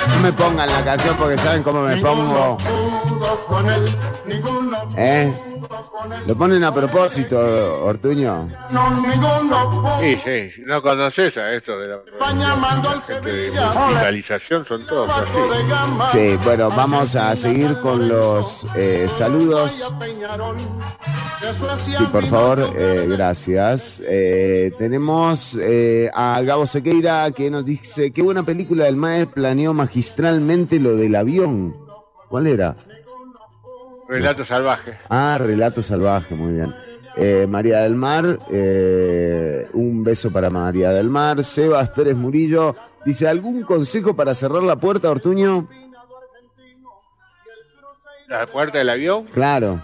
no 0.09 0.21
me 0.21 0.33
pongan 0.33 0.67
la 0.67 0.83
canción 0.83 1.15
porque 1.17 1.37
saben 1.37 1.63
cómo 1.63 1.83
me 1.83 1.95
pongo. 1.97 2.57
¿Eh? 4.95 5.33
Lo 6.25 6.35
ponen 6.35 6.63
a 6.63 6.73
propósito, 6.73 7.83
Ortuño. 7.83 8.49
Sí, 9.99 10.19
sí, 10.23 10.63
no 10.65 10.81
conoces 10.81 11.37
a 11.37 11.53
esto 11.53 11.77
de 11.79 11.87
la 11.87 11.99
musicalización, 13.87 14.65
son 14.65 14.85
todos 14.85 15.11
así. 15.11 15.37
Sí, 16.11 16.39
bueno, 16.43 16.69
vamos 16.69 17.15
a 17.15 17.35
seguir 17.35 17.79
con 17.79 18.07
los 18.07 18.67
eh, 18.75 19.07
saludos. 19.09 19.91
Sí, 21.77 22.03
por 22.11 22.23
favor, 22.25 22.67
eh, 22.75 23.07
gracias. 23.09 24.01
Eh, 24.05 24.71
tenemos 24.77 25.57
eh, 25.61 26.09
a 26.13 26.41
Gabo 26.41 26.65
Sequeira 26.65 27.31
que 27.31 27.49
nos 27.49 27.63
dice, 27.65 28.11
qué 28.11 28.21
buena 28.21 28.43
película 28.43 28.85
del 28.85 28.97
MAE 28.97 29.27
planeó 29.27 29.73
magistralmente 29.73 30.79
lo 30.79 30.95
del 30.95 31.15
avión. 31.15 31.75
¿Cuál 32.29 32.47
era? 32.47 32.75
Relato 34.07 34.45
salvaje. 34.45 34.97
Ah, 35.09 35.37
Relato 35.39 35.81
Salvaje, 35.81 36.33
muy 36.35 36.53
bien. 36.53 36.73
Eh, 37.15 37.45
María 37.47 37.79
del 37.79 37.95
Mar, 37.95 38.25
eh, 38.51 39.67
un 39.73 40.03
beso 40.03 40.31
para 40.31 40.49
María 40.49 40.91
del 40.91 41.09
Mar. 41.09 41.43
Sebas 41.43 41.89
Pérez 41.89 42.15
Murillo 42.15 42.75
dice, 43.05 43.27
¿algún 43.27 43.63
consejo 43.63 44.15
para 44.15 44.33
cerrar 44.35 44.63
la 44.63 44.75
puerta, 44.75 45.09
Ortuño? 45.09 45.67
La 48.27 48.45
puerta 48.45 48.77
del 48.77 48.89
avión. 48.89 49.25
Claro. 49.33 49.81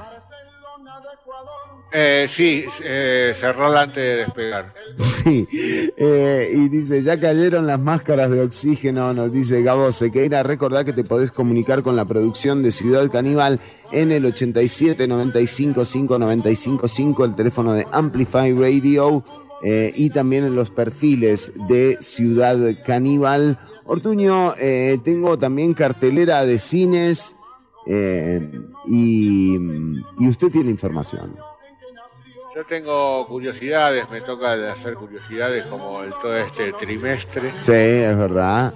Eh, 1.95 2.25
sí, 2.27 2.65
eh, 2.83 3.35
antes 3.55 3.95
de 3.95 4.15
despegar. 4.15 4.73
Sí, 5.03 5.47
eh, 5.95 6.51
y 6.53 6.67
dice, 6.67 7.03
ya 7.03 7.19
cayeron 7.19 7.67
las 7.67 7.79
máscaras 7.79 8.29
de 8.31 8.41
oxígeno, 8.41 9.13
nos 9.13 9.31
dice 9.31 9.61
Gabo 9.61 9.91
Sequeira, 9.91 10.43
recordá 10.43 10.83
que 10.83 10.91
te 10.91 11.03
podés 11.03 11.31
comunicar 11.31 11.83
con 11.83 11.95
la 11.95 12.03
producción 12.03 12.61
de 12.63 12.71
Ciudad 12.71 13.09
Caníbal 13.09 13.59
en 13.91 14.11
el 14.11 14.25
87 14.25 15.07
95 15.07 15.85
5 15.85 16.19
95 16.19 16.87
5, 16.87 17.25
el 17.25 17.35
teléfono 17.35 17.73
de 17.73 17.87
Amplify 17.91 18.51
Radio, 18.53 19.23
eh, 19.63 19.93
y 19.95 20.09
también 20.09 20.43
en 20.45 20.55
los 20.55 20.71
perfiles 20.71 21.53
de 21.69 21.97
Ciudad 22.01 22.57
Caníbal. 22.85 23.59
Ortuño, 23.85 24.55
eh, 24.57 24.97
tengo 25.05 25.37
también 25.37 25.73
cartelera 25.73 26.45
de 26.45 26.59
cines, 26.59 27.35
eh, 27.87 28.41
y 28.87 29.57
usted 30.27 30.49
tiene 30.51 30.71
información. 30.71 31.52
Yo 32.55 32.63
tengo 32.65 33.25
curiosidades, 33.27 34.07
me 34.11 34.21
toca 34.21 34.71
hacer 34.71 34.93
curiosidades 34.95 35.65
como 35.65 36.03
el, 36.03 36.11
todo 36.21 36.37
este 36.37 36.71
trimestre. 36.73 37.49
Sí, 37.61 37.71
es 37.71 38.17
verdad. 38.17 38.73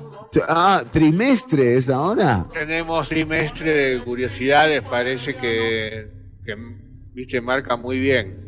Ah, 0.47 0.83
trimestre 0.91 1.75
es 1.77 1.89
ahora. 1.89 2.45
Tenemos 2.51 3.07
trimestre 3.07 3.71
de 3.71 3.99
curiosidades, 4.03 4.81
parece 4.81 5.35
que, 5.35 6.07
que 6.43 6.55
viste, 7.13 7.39
marca 7.39 7.75
muy 7.77 7.99
bien. 7.99 8.45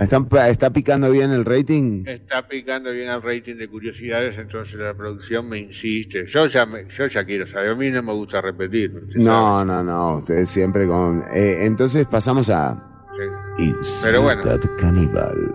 ¿Están- 0.00 0.26
¿Está 0.48 0.70
picando 0.70 1.10
bien 1.12 1.30
el 1.30 1.44
rating? 1.44 2.02
Está 2.06 2.48
picando 2.48 2.90
bien 2.90 3.08
el 3.08 3.22
rating 3.22 3.54
de 3.56 3.68
curiosidades, 3.68 4.36
entonces 4.36 4.74
la 4.74 4.94
producción 4.94 5.48
me 5.48 5.60
insiste. 5.60 6.26
Yo 6.26 6.46
ya, 6.46 6.66
me- 6.66 6.88
yo 6.88 7.06
ya 7.06 7.24
quiero 7.24 7.46
saber, 7.46 7.70
a 7.70 7.74
mí 7.76 7.88
no 7.90 8.02
me 8.02 8.12
gusta 8.12 8.40
repetir. 8.40 8.92
No, 9.14 9.64
no, 9.64 9.84
no. 9.84 10.16
Ustedes 10.16 10.48
siempre 10.48 10.88
con. 10.88 11.24
eh, 11.32 11.58
entonces 11.66 12.04
pasamos 12.08 12.50
a. 12.50 12.88
Sí. 13.16 13.74
Pero 14.02 14.22
bueno. 14.22 14.42
Caníbal. 14.78 15.54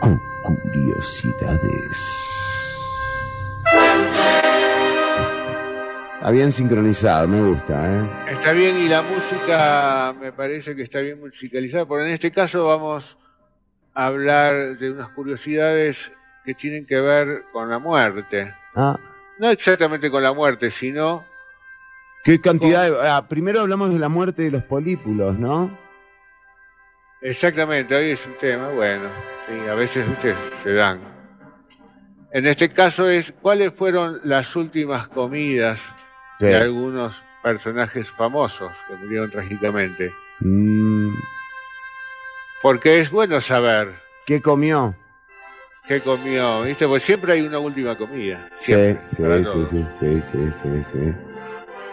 Con 0.00 0.20
curiosidades. 0.42 2.30
Está 6.16 6.30
bien 6.30 6.52
sincronizado, 6.52 7.28
me 7.28 7.42
gusta, 7.42 7.92
¿eh? 7.92 8.10
Está 8.32 8.52
bien 8.52 8.76
y 8.78 8.88
la 8.88 9.02
música 9.02 10.14
me 10.18 10.32
parece 10.32 10.74
que 10.74 10.82
está 10.82 11.00
bien 11.00 11.20
musicalizada, 11.20 11.84
porque 11.86 12.06
en 12.06 12.12
este 12.12 12.30
caso 12.30 12.66
vamos 12.66 13.18
a 13.92 14.06
hablar 14.06 14.78
de 14.78 14.90
unas 14.90 15.10
curiosidades 15.10 16.12
que 16.44 16.54
tienen 16.54 16.86
que 16.86 16.98
ver 17.00 17.44
con 17.52 17.68
la 17.68 17.78
muerte. 17.78 18.54
Ah, 18.74 18.98
No 19.38 19.50
exactamente 19.50 20.10
con 20.10 20.22
la 20.22 20.32
muerte, 20.32 20.70
sino 20.70 21.24
¿Qué 22.22 22.40
cantidad 22.40 22.84
de- 22.90 23.08
ah, 23.08 23.26
primero 23.28 23.60
hablamos 23.60 23.92
de 23.92 23.98
la 23.98 24.08
muerte 24.08 24.42
de 24.44 24.50
los 24.50 24.62
polípulos, 24.64 25.38
¿no? 25.38 25.76
Exactamente, 27.24 27.94
hoy 27.94 28.10
es 28.10 28.24
un 28.26 28.34
tema, 28.34 28.68
bueno, 28.68 29.08
sí, 29.48 29.68
a 29.68 29.74
veces 29.74 30.06
ustedes 30.08 30.36
se 30.62 30.72
dan. 30.74 31.00
En 32.32 32.46
este 32.46 32.68
caso 32.68 33.08
es 33.08 33.32
cuáles 33.40 33.72
fueron 33.72 34.20
las 34.24 34.54
últimas 34.56 35.08
comidas 35.08 35.80
Sí. 36.38 36.46
de 36.46 36.56
algunos 36.56 37.22
personajes 37.42 38.10
famosos 38.10 38.72
que 38.88 38.94
murieron 38.96 39.30
trágicamente. 39.30 40.12
Mm, 40.40 41.14
Porque 42.62 43.00
es 43.00 43.10
bueno 43.10 43.40
saber 43.40 43.94
¿Qué 44.26 44.40
comió? 44.40 44.96
qué 45.86 46.00
comió, 46.00 46.62
¿viste? 46.62 46.88
Pues 46.88 47.02
siempre 47.02 47.34
hay 47.34 47.42
una 47.42 47.58
última 47.58 47.96
comida. 47.96 48.48
Siempre, 48.58 49.00
sí, 49.10 49.22
sí, 49.70 49.86
sí, 50.00 50.22
sí, 50.32 50.50
sí, 50.52 50.82
sí. 50.82 51.14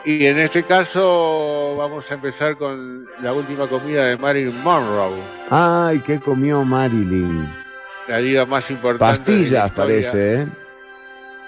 Y 0.03 0.25
en 0.25 0.39
este 0.39 0.63
caso 0.63 1.75
vamos 1.77 2.09
a 2.09 2.15
empezar 2.15 2.57
con 2.57 3.07
la 3.21 3.33
última 3.33 3.67
comida 3.67 4.05
de 4.05 4.17
Marilyn 4.17 4.61
Monroe, 4.63 5.21
Ay, 5.49 5.99
¿qué 5.99 6.19
comió 6.19 6.63
Marilyn? 6.63 7.47
la 8.07 8.17
diva 8.17 8.45
más 8.45 8.69
importante. 8.71 9.15
Pastillas, 9.19 9.71
parece, 9.71 10.41
¿eh? 10.41 10.47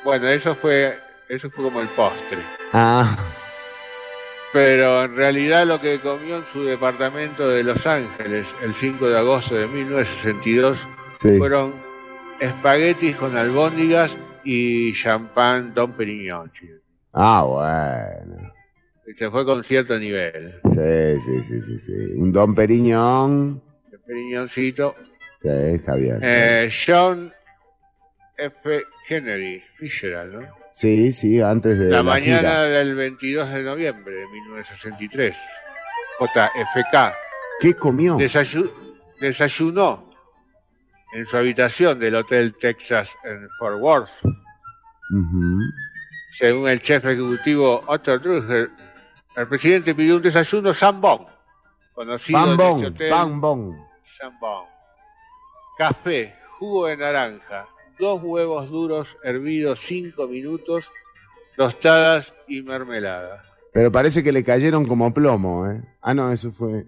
Bueno, 0.03 0.27
eso 0.29 0.53
fue, 0.55 0.99
eso 1.27 1.49
fue 1.49 1.63
como 1.65 1.81
el 1.81 1.87
postre. 1.89 2.37
Ah, 2.73 3.17
pero 4.53 5.05
en 5.05 5.15
realidad 5.15 5.65
lo 5.65 5.81
que 5.81 5.97
comió 5.99 6.37
en 6.37 6.45
su 6.53 6.63
departamento 6.63 7.49
de 7.49 7.63
Los 7.63 7.87
Ángeles 7.87 8.47
el 8.63 8.73
5 8.75 9.09
de 9.09 9.17
agosto 9.17 9.55
de 9.55 9.67
1962 9.67 10.87
Sí. 11.19 11.37
fueron 11.37 11.73
espaguetis 12.39 13.15
con 13.15 13.35
albóndigas 13.37 14.15
y 14.43 14.93
champán 14.93 15.73
Don 15.73 15.93
Perignon. 15.93 16.51
Ah, 17.13 17.43
bueno. 17.47 18.51
Se 19.17 19.29
fue 19.29 19.45
con 19.45 19.63
cierto 19.63 19.97
nivel. 19.99 20.59
Sí, 20.71 21.19
sí, 21.19 21.43
sí, 21.43 21.61
sí, 21.61 21.79
sí. 21.79 21.93
Un 22.15 22.31
Don 22.31 22.55
Periñón. 22.55 23.61
El 23.91 23.99
Perignoncito. 23.99 24.95
Sí, 25.41 25.49
está 25.49 25.95
bien. 25.95 26.19
Eh, 26.23 26.69
John 26.85 27.31
F. 28.37 28.81
Kennedy, 29.07 29.61
Fitzgerald, 29.77 30.33
¿no? 30.33 30.47
Sí, 30.73 31.13
sí, 31.13 31.39
antes 31.41 31.77
de 31.77 31.85
La, 31.89 31.97
la, 31.97 32.03
mañana 32.03 32.39
gira. 32.49 32.61
del 32.63 32.95
22 32.95 33.49
de 33.51 33.61
noviembre 33.63 34.15
de 34.15 34.27
1963. 34.27 35.35
JFK. 36.19 37.13
¿Qué 37.59 37.75
comió? 37.75 38.17
Desayu- 38.17 38.71
desayunó 39.19 40.09
en 41.13 41.25
su 41.25 41.37
habitación 41.37 41.99
del 41.99 42.15
Hotel 42.15 42.55
Texas 42.59 43.15
en 43.23 43.47
Fort 43.59 43.79
Worth. 43.79 44.09
Ujú. 44.23 45.59
Según 46.33 46.67
el 46.67 46.81
chef 46.81 47.05
ejecutivo 47.05 47.83
Otto 47.85 48.17
Druger, 48.17 48.71
el 49.35 49.47
presidente 49.47 49.93
pidió 49.93 50.15
un 50.15 50.21
desayuno 50.23 50.73
sambón, 50.73 51.27
conocido 51.93 52.53
en 52.53 52.59
este 52.59 52.87
hotel 52.87 53.09
pambón. 53.11 53.77
sambón. 54.03 54.65
Café, 55.77 56.33
jugo 56.57 56.87
de 56.87 56.97
naranja, 56.97 57.67
dos 57.99 58.19
huevos 58.23 58.67
duros 58.71 59.15
hervidos 59.23 59.79
cinco 59.79 60.27
minutos, 60.27 60.85
tostadas 61.55 62.33
y 62.47 62.63
mermelada. 62.63 63.43
Pero 63.71 63.91
parece 63.91 64.23
que 64.23 64.31
le 64.31 64.43
cayeron 64.43 64.87
como 64.87 65.13
plomo, 65.13 65.69
¿eh? 65.69 65.83
Ah, 66.01 66.15
no, 66.15 66.31
eso 66.31 66.51
fue. 66.51 66.87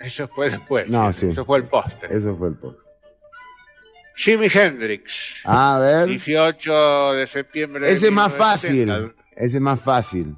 Eso 0.00 0.26
fue 0.26 0.50
después. 0.50 0.88
No, 0.88 1.12
sí. 1.12 1.28
Eso 1.28 1.44
fue 1.44 1.58
el 1.58 1.64
postre. 1.68 2.16
Eso 2.16 2.34
fue 2.34 2.48
el 2.48 2.56
post. 2.56 2.85
Jimi 4.16 4.48
Hendrix. 4.52 5.36
A 5.44 5.78
ver. 5.78 6.06
18 6.08 7.12
de 7.14 7.26
septiembre. 7.26 7.90
Ese 7.90 8.06
es 8.06 8.12
más 8.12 8.32
fácil. 8.32 8.86
1970. 8.86 9.24
Ese 9.36 9.56
es 9.58 9.60
más 9.62 9.80
fácil. 9.80 10.36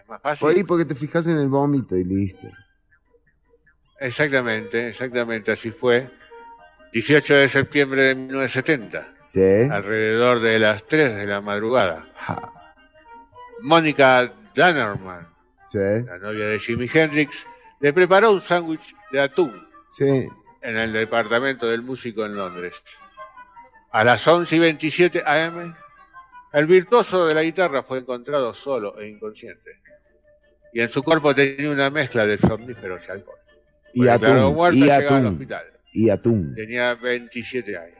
Es 0.00 0.08
más 0.08 0.22
fácil. 0.22 0.40
Por 0.40 0.54
ahí 0.54 0.62
porque 0.64 0.84
te 0.84 0.94
fijas 0.94 1.26
en 1.26 1.38
el 1.38 1.48
vómito 1.48 1.96
y 1.96 2.04
listo. 2.04 2.46
Exactamente, 3.98 4.88
exactamente, 4.88 5.52
así 5.52 5.70
fue. 5.70 6.10
18 6.92 7.34
de 7.34 7.48
septiembre 7.48 8.02
de 8.02 8.14
1970, 8.14 9.14
Sí. 9.28 9.40
alrededor 9.70 10.40
de 10.40 10.58
las 10.60 10.84
3 10.86 11.16
de 11.16 11.26
la 11.26 11.40
madrugada. 11.40 12.06
Mónica 13.62 14.32
Dannerman, 14.54 15.28
Sí. 15.66 15.78
la 15.78 16.18
novia 16.18 16.46
de 16.48 16.58
Jimi 16.58 16.88
Hendrix, 16.92 17.46
le 17.80 17.92
preparó 17.92 18.32
un 18.32 18.40
sándwich 18.40 18.94
de 19.10 19.20
atún 19.20 19.52
Sí. 19.90 20.28
En 20.64 20.78
el 20.78 20.92
departamento 20.92 21.68
del 21.68 21.82
músico 21.82 22.24
en 22.24 22.34
Londres. 22.36 22.82
A 23.92 24.02
las 24.02 24.26
11 24.26 24.56
y 24.56 24.58
27 24.58 25.22
am, 25.24 25.74
el 26.52 26.66
virtuoso 26.66 27.26
de 27.26 27.34
la 27.34 27.42
guitarra 27.42 27.82
fue 27.82 27.98
encontrado 27.98 28.52
solo 28.54 28.98
e 28.98 29.08
inconsciente. 29.08 29.78
Y 30.72 30.80
en 30.80 30.88
su 30.88 31.02
cuerpo 31.02 31.34
tenía 31.34 31.70
una 31.70 31.90
mezcla 31.90 32.26
de 32.26 32.38
somníferos 32.38 33.06
y 33.06 33.10
alcohol. 33.12 33.38
Y 33.92 34.08
atún. 34.08 34.54
muerto 34.54 34.76
Y 34.76 34.82
llegar 34.82 35.00
al 35.02 35.06
atún. 35.06 35.26
hospital. 35.26 35.64
Y 35.92 36.10
atún. 36.10 36.54
Tenía 36.56 36.94
27 36.94 37.76
años. 37.76 37.98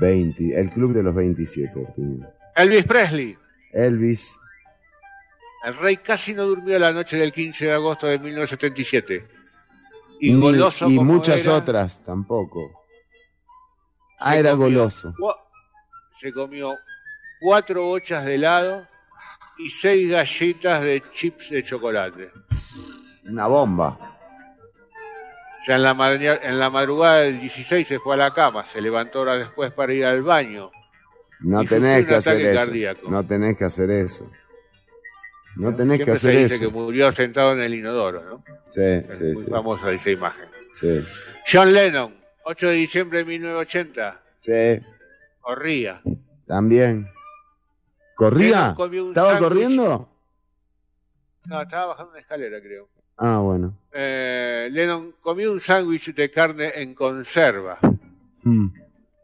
20. 0.00 0.60
El 0.60 0.70
club 0.70 0.92
de 0.92 1.02
los 1.02 1.14
27. 1.14 1.86
Arturo. 1.88 2.32
Elvis 2.56 2.84
Presley. 2.84 3.38
Elvis. 3.72 4.38
El 5.64 5.74
rey 5.78 5.96
casi 5.96 6.34
no 6.34 6.44
durmió 6.44 6.78
la 6.78 6.92
noche 6.92 7.16
del 7.16 7.32
15 7.32 7.66
de 7.66 7.72
agosto 7.72 8.06
de 8.06 8.18
1977. 8.18 9.26
Y 10.20 10.32
Ni- 10.32 10.40
goloso 10.40 10.88
y 10.88 10.96
como 10.96 11.12
muchas 11.14 11.46
era, 11.46 11.56
otras 11.56 12.02
tampoco. 12.04 12.70
Ah, 14.18 14.32
se 14.32 14.38
era 14.38 14.50
comió 14.52 14.64
goloso. 14.66 15.14
Se 16.20 16.32
comió 16.32 16.74
cuatro 17.40 17.84
bochas 17.84 18.24
de 18.24 18.36
helado 18.36 18.86
y 19.58 19.70
seis 19.70 20.10
galletas 20.10 20.80
de 20.82 21.02
chips 21.12 21.50
de 21.50 21.62
chocolate. 21.64 22.30
Una 23.24 23.46
bomba. 23.46 23.98
Ya 25.66 25.76
en 25.76 25.82
la, 25.82 26.38
en 26.42 26.58
la 26.58 26.70
madrugada 26.70 27.20
del 27.20 27.40
16 27.40 27.86
se 27.88 27.98
fue 27.98 28.14
a 28.14 28.18
la 28.18 28.34
cama, 28.34 28.66
se 28.66 28.80
levantó 28.82 29.22
horas 29.22 29.38
después 29.38 29.72
para 29.72 29.92
ir 29.94 30.04
al 30.04 30.22
baño. 30.22 30.70
No 31.40 31.64
tenés 31.64 32.06
que 32.06 32.14
hacer 32.14 32.40
eso. 32.40 32.64
cardíaco. 32.66 33.10
No 33.10 33.26
tenés 33.26 33.56
que 33.58 33.64
hacer 33.64 33.90
eso. 33.90 34.30
No 35.56 35.74
tenés 35.74 35.98
que 35.98 36.04
Siempre 36.04 36.20
se 36.20 36.28
hacer 36.28 36.42
dice 36.42 36.54
eso. 36.56 36.64
que 36.64 36.70
murió 36.70 37.12
sentado 37.12 37.52
en 37.52 37.60
el 37.60 37.74
inodoro, 37.74 38.24
¿no? 38.24 38.44
Sí, 38.70 38.80
Es 38.82 39.16
sí, 39.18 39.24
muy 39.34 39.44
sí. 39.44 39.50
famosa 39.50 39.92
esa 39.92 40.10
imagen. 40.10 40.48
Sí. 40.80 41.00
John 41.50 41.72
Lennon, 41.72 42.14
8 42.44 42.68
de 42.68 42.74
diciembre 42.74 43.18
de 43.18 43.24
1980, 43.24 44.20
Sí. 44.38 44.80
corría. 45.40 46.00
También. 46.46 47.08
¿Corría? 48.16 48.74
¿Estaba 48.78 49.32
sándwich. 49.32 49.38
corriendo? 49.40 50.08
No, 51.46 51.62
estaba 51.62 51.86
bajando 51.86 52.10
una 52.12 52.20
escalera, 52.20 52.60
creo. 52.60 52.88
Ah, 53.16 53.38
bueno. 53.38 53.76
Eh, 53.92 54.68
Lennon 54.72 55.14
comió 55.20 55.52
un 55.52 55.60
sándwich 55.60 56.14
de 56.14 56.30
carne 56.30 56.72
en 56.76 56.94
conserva, 56.94 57.78
Mm. 58.42 58.68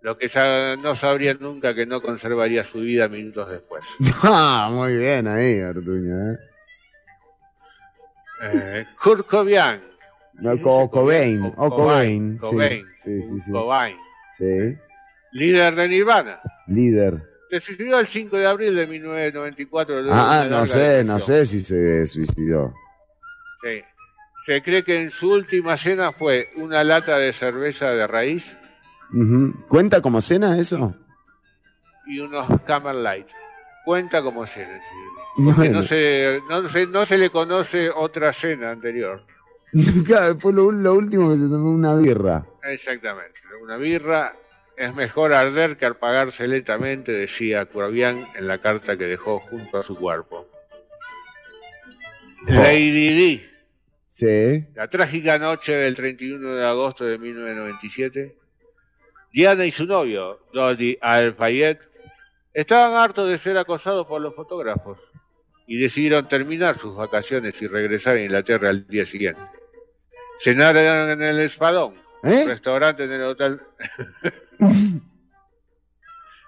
Lo 0.02 0.16
que 0.16 0.28
sa- 0.28 0.76
no 0.76 0.94
sabría 0.96 1.34
nunca 1.34 1.74
que 1.74 1.86
no 1.86 2.00
conservaría 2.00 2.64
su 2.64 2.80
vida 2.80 3.08
minutos 3.08 3.50
después. 3.50 3.84
Ah, 4.22 4.70
muy 4.72 4.96
bien 4.96 5.26
ahí, 5.28 5.60
Artuño. 5.60 6.32
¿eh? 6.32 6.38
Eh, 8.42 8.86
Kurt 9.02 9.26
Cobain, 9.26 9.80
No, 10.34 10.58
Co- 10.62 10.90
Cobain. 10.90 11.52
O 11.56 11.68
Cobain. 11.70 12.38
sí. 12.40 12.46
Cobain. 12.46 12.86
Sí, 13.04 13.22
sí, 13.22 13.40
sí. 13.40 13.52
Cobain, 13.52 13.96
Sí. 14.38 14.76
líder 15.32 15.74
de 15.74 15.88
Nirvana, 15.88 16.40
Líder. 16.66 17.22
se 17.50 17.60
suicidó 17.60 18.00
el 18.00 18.06
5 18.06 18.38
de 18.38 18.46
abril 18.46 18.74
de 18.74 18.86
1994. 18.86 20.00
luego 20.00 20.14
de 20.14 20.20
Ah, 20.22 20.46
no 20.48 20.64
sé, 20.64 21.04
no 21.04 21.18
sé 21.20 21.44
si 21.44 21.60
se 21.60 22.06
suicidó. 22.06 22.72
Sí. 23.62 23.82
Se 24.46 24.62
cree 24.62 24.82
que 24.82 25.02
en 25.02 25.10
su 25.10 25.30
última 25.32 25.76
cena 25.76 26.12
fue 26.12 26.48
una 26.56 26.82
lata 26.82 27.18
de 27.18 27.34
cerveza 27.34 27.90
de 27.90 28.06
raíz 28.06 28.56
Ujú. 29.12 29.54
¿Cuenta 29.68 30.00
como 30.00 30.20
cena 30.20 30.58
eso? 30.58 30.94
y 32.06 32.18
unos 32.18 32.48
Camel 32.66 33.02
Light. 33.04 33.26
Cuenta 33.84 34.20
como 34.22 34.44
cena. 34.46 34.78
sí. 34.78 34.96
Porque 35.36 35.52
Bueno. 35.56 35.74
no, 35.74 35.82
se, 35.82 36.40
no, 36.48 36.68
se, 36.68 36.86
no 36.88 37.06
se 37.06 37.18
le 37.18 37.30
conoce 37.30 37.88
otra 37.90 38.32
cena 38.32 38.70
anterior. 38.72 39.22
Claro, 40.04 40.36
fue 40.40 40.52
lo, 40.52 40.72
lo 40.72 40.94
último 40.94 41.30
que 41.30 41.36
se 41.36 41.42
tomó 41.48 41.70
una 41.70 41.94
birra. 41.94 42.44
Exactamente. 42.64 43.38
Una 43.62 43.76
birra 43.76 44.34
es 44.76 44.92
mejor 44.94 45.32
arder 45.32 45.76
que 45.76 45.86
apagarse 45.86 46.48
lentamente, 46.48 47.12
decía 47.12 47.66
Corbien 47.66 48.26
en 48.34 48.48
la 48.48 48.58
carta 48.58 48.96
que 48.96 49.04
dejó 49.04 49.38
junto 49.38 49.78
a 49.78 49.82
su 49.84 49.94
cuerpo. 49.96 50.48
Lady 52.46 52.90
Di, 53.14 53.46
Sí. 54.06 54.64
la 54.74 54.88
trágica 54.88 55.38
noche 55.38 55.72
del 55.72 55.94
31 55.94 56.54
de 56.56 56.66
agosto 56.66 57.04
de 57.04 57.18
1997, 57.18 58.34
Diana 59.32 59.64
y 59.64 59.70
su 59.70 59.86
novio, 59.86 60.40
Dodi 60.52 60.98
Al-Fayed, 61.00 61.78
estaban 62.52 62.94
hartos 63.00 63.28
de 63.28 63.38
ser 63.38 63.56
acosados 63.58 64.06
por 64.06 64.20
los 64.20 64.34
fotógrafos 64.34 64.98
y 65.66 65.78
decidieron 65.78 66.26
terminar 66.26 66.76
sus 66.76 66.96
vacaciones 66.96 67.60
y 67.62 67.68
regresar 67.68 68.16
a 68.16 68.22
Inglaterra 68.22 68.70
al 68.70 68.86
día 68.88 69.06
siguiente. 69.06 69.40
Cenaron 70.40 71.10
en 71.10 71.22
el 71.22 71.40
Espadón, 71.40 71.94
¿Eh? 72.24 72.42
un 72.42 72.48
restaurante 72.48 73.04
en 73.04 73.12
el 73.12 73.22
hotel. 73.22 73.60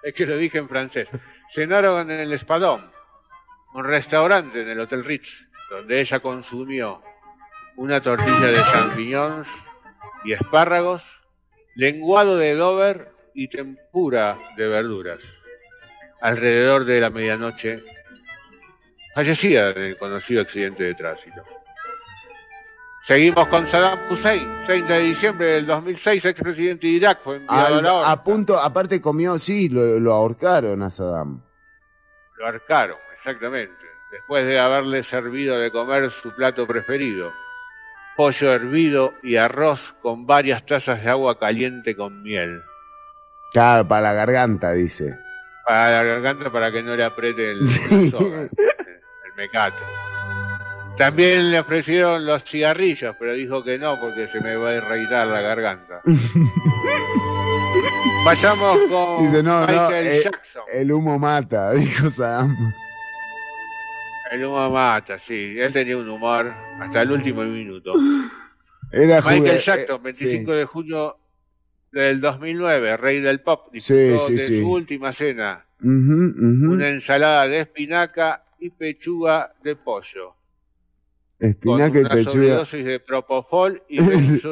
es 0.03 0.13
que 0.13 0.25
lo 0.25 0.37
dije 0.37 0.57
en 0.57 0.67
francés. 0.67 1.07
Cenaron 1.53 2.11
en 2.11 2.19
el 2.19 2.33
Espadón, 2.33 2.91
un 3.73 3.85
restaurante 3.85 4.61
en 4.61 4.69
el 4.69 4.79
Hotel 4.79 5.05
Ritz, 5.05 5.47
donde 5.69 6.01
ella 6.01 6.19
consumió 6.19 7.01
una 7.75 8.01
tortilla 8.01 8.47
de 8.47 8.61
champiñones 8.63 9.47
y 10.25 10.33
espárragos, 10.33 11.03
lenguado 11.75 12.37
de 12.37 12.55
Dover 12.55 13.11
y 13.33 13.47
tempura 13.47 14.37
de 14.57 14.67
verduras. 14.67 15.23
Alrededor 16.21 16.85
de 16.85 17.01
la 17.01 17.09
medianoche, 17.09 17.83
fallecida 19.13 19.71
en 19.71 19.81
el 19.81 19.97
conocido 19.97 20.41
accidente 20.41 20.83
de 20.83 20.95
tránsito. 20.95 21.43
Seguimos 23.03 23.47
con 23.47 23.67
Saddam 23.67 23.99
Hussein, 24.09 24.63
30 24.65 24.93
de 24.93 24.99
diciembre 25.01 25.45
del 25.47 25.65
2006, 25.65 26.23
expresidente 26.23 26.87
de 26.87 26.93
Irak, 26.93 27.19
fue 27.21 27.35
enviado 27.35 27.79
a 27.79 27.81
la 27.81 28.11
a 28.11 28.23
punto, 28.23 28.57
aparte 28.57 29.01
comió, 29.01 29.37
sí, 29.37 29.67
lo, 29.67 29.99
lo 29.99 30.13
ahorcaron 30.13 30.81
a 30.83 30.89
Saddam. 30.89 31.43
Lo 32.37 32.47
arcaron, 32.47 32.97
exactamente, 33.13 33.73
después 34.09 34.45
de 34.45 34.57
haberle 34.57 35.03
servido 35.03 35.59
de 35.59 35.69
comer 35.69 36.09
su 36.11 36.33
plato 36.33 36.65
preferido, 36.65 37.33
pollo 38.15 38.53
hervido 38.53 39.13
y 39.23 39.35
arroz 39.37 39.95
con 40.01 40.25
varias 40.25 40.65
tazas 40.65 41.03
de 41.03 41.09
agua 41.09 41.39
caliente 41.39 41.95
con 41.95 42.21
miel. 42.21 42.61
Claro, 43.51 43.87
para 43.87 44.01
la 44.01 44.13
garganta, 44.13 44.71
dice. 44.71 45.17
Para 45.67 45.91
la 45.91 46.03
garganta 46.03 46.51
para 46.51 46.71
que 46.71 46.83
no 46.83 46.95
le 46.95 47.03
apriete 47.03 47.51
el, 47.51 47.59
el, 47.91 48.11
soga, 48.11 48.41
el 48.41 48.51
Mecate. 49.37 49.83
También 50.97 51.49
le 51.49 51.59
ofrecieron 51.59 52.25
los 52.25 52.43
cigarrillos, 52.43 53.15
pero 53.19 53.33
dijo 53.33 53.63
que 53.63 53.79
no 53.79 53.99
porque 53.99 54.27
se 54.27 54.39
me 54.41 54.55
va 54.55 54.69
a 54.69 54.75
irritar 54.75 55.27
la 55.27 55.41
garganta. 55.41 56.01
Vayamos 58.25 58.77
con 58.89 59.21
Dice, 59.23 59.43
no, 59.43 59.61
no, 59.61 59.67
Michael 59.67 60.07
eh, 60.07 60.21
Jackson. 60.23 60.63
el 60.71 60.91
humo 60.91 61.19
mata, 61.19 61.71
dijo 61.73 62.09
Saddam. 62.09 62.73
El 64.33 64.45
humor 64.45 64.71
mata, 64.71 65.19
sí. 65.19 65.55
Él 65.59 65.71
tenía 65.71 65.95
un 65.95 66.09
humor 66.09 66.51
hasta 66.79 67.03
el 67.03 67.11
último 67.11 67.43
minuto. 67.43 67.93
Era 68.91 69.21
Michael 69.21 69.59
Jackson, 69.59 69.97
eh, 69.97 70.03
25 70.05 70.51
sí. 70.51 70.57
de 70.57 70.65
junio 70.65 71.17
del 71.91 72.19
2009, 72.19 72.97
rey 72.97 73.19
del 73.19 73.41
pop, 73.41 73.71
disfrutó 73.71 74.25
sí, 74.25 74.33
de 74.33 74.39
sí. 74.39 74.59
su 74.59 74.71
última 74.71 75.13
cena. 75.13 75.63
Una 75.81 76.89
ensalada 76.89 77.47
de 77.47 77.59
espinaca 77.59 78.43
y 78.57 78.71
pechuga 78.71 79.53
de 79.63 79.75
pollo. 79.75 80.35
Espinaca 81.49 81.91
con 81.91 82.05
y 82.05 82.09
pechuga. 82.09 82.31
sobredosis 82.31 82.85
de 82.85 82.99
propofol 82.99 83.83
y 83.89 83.99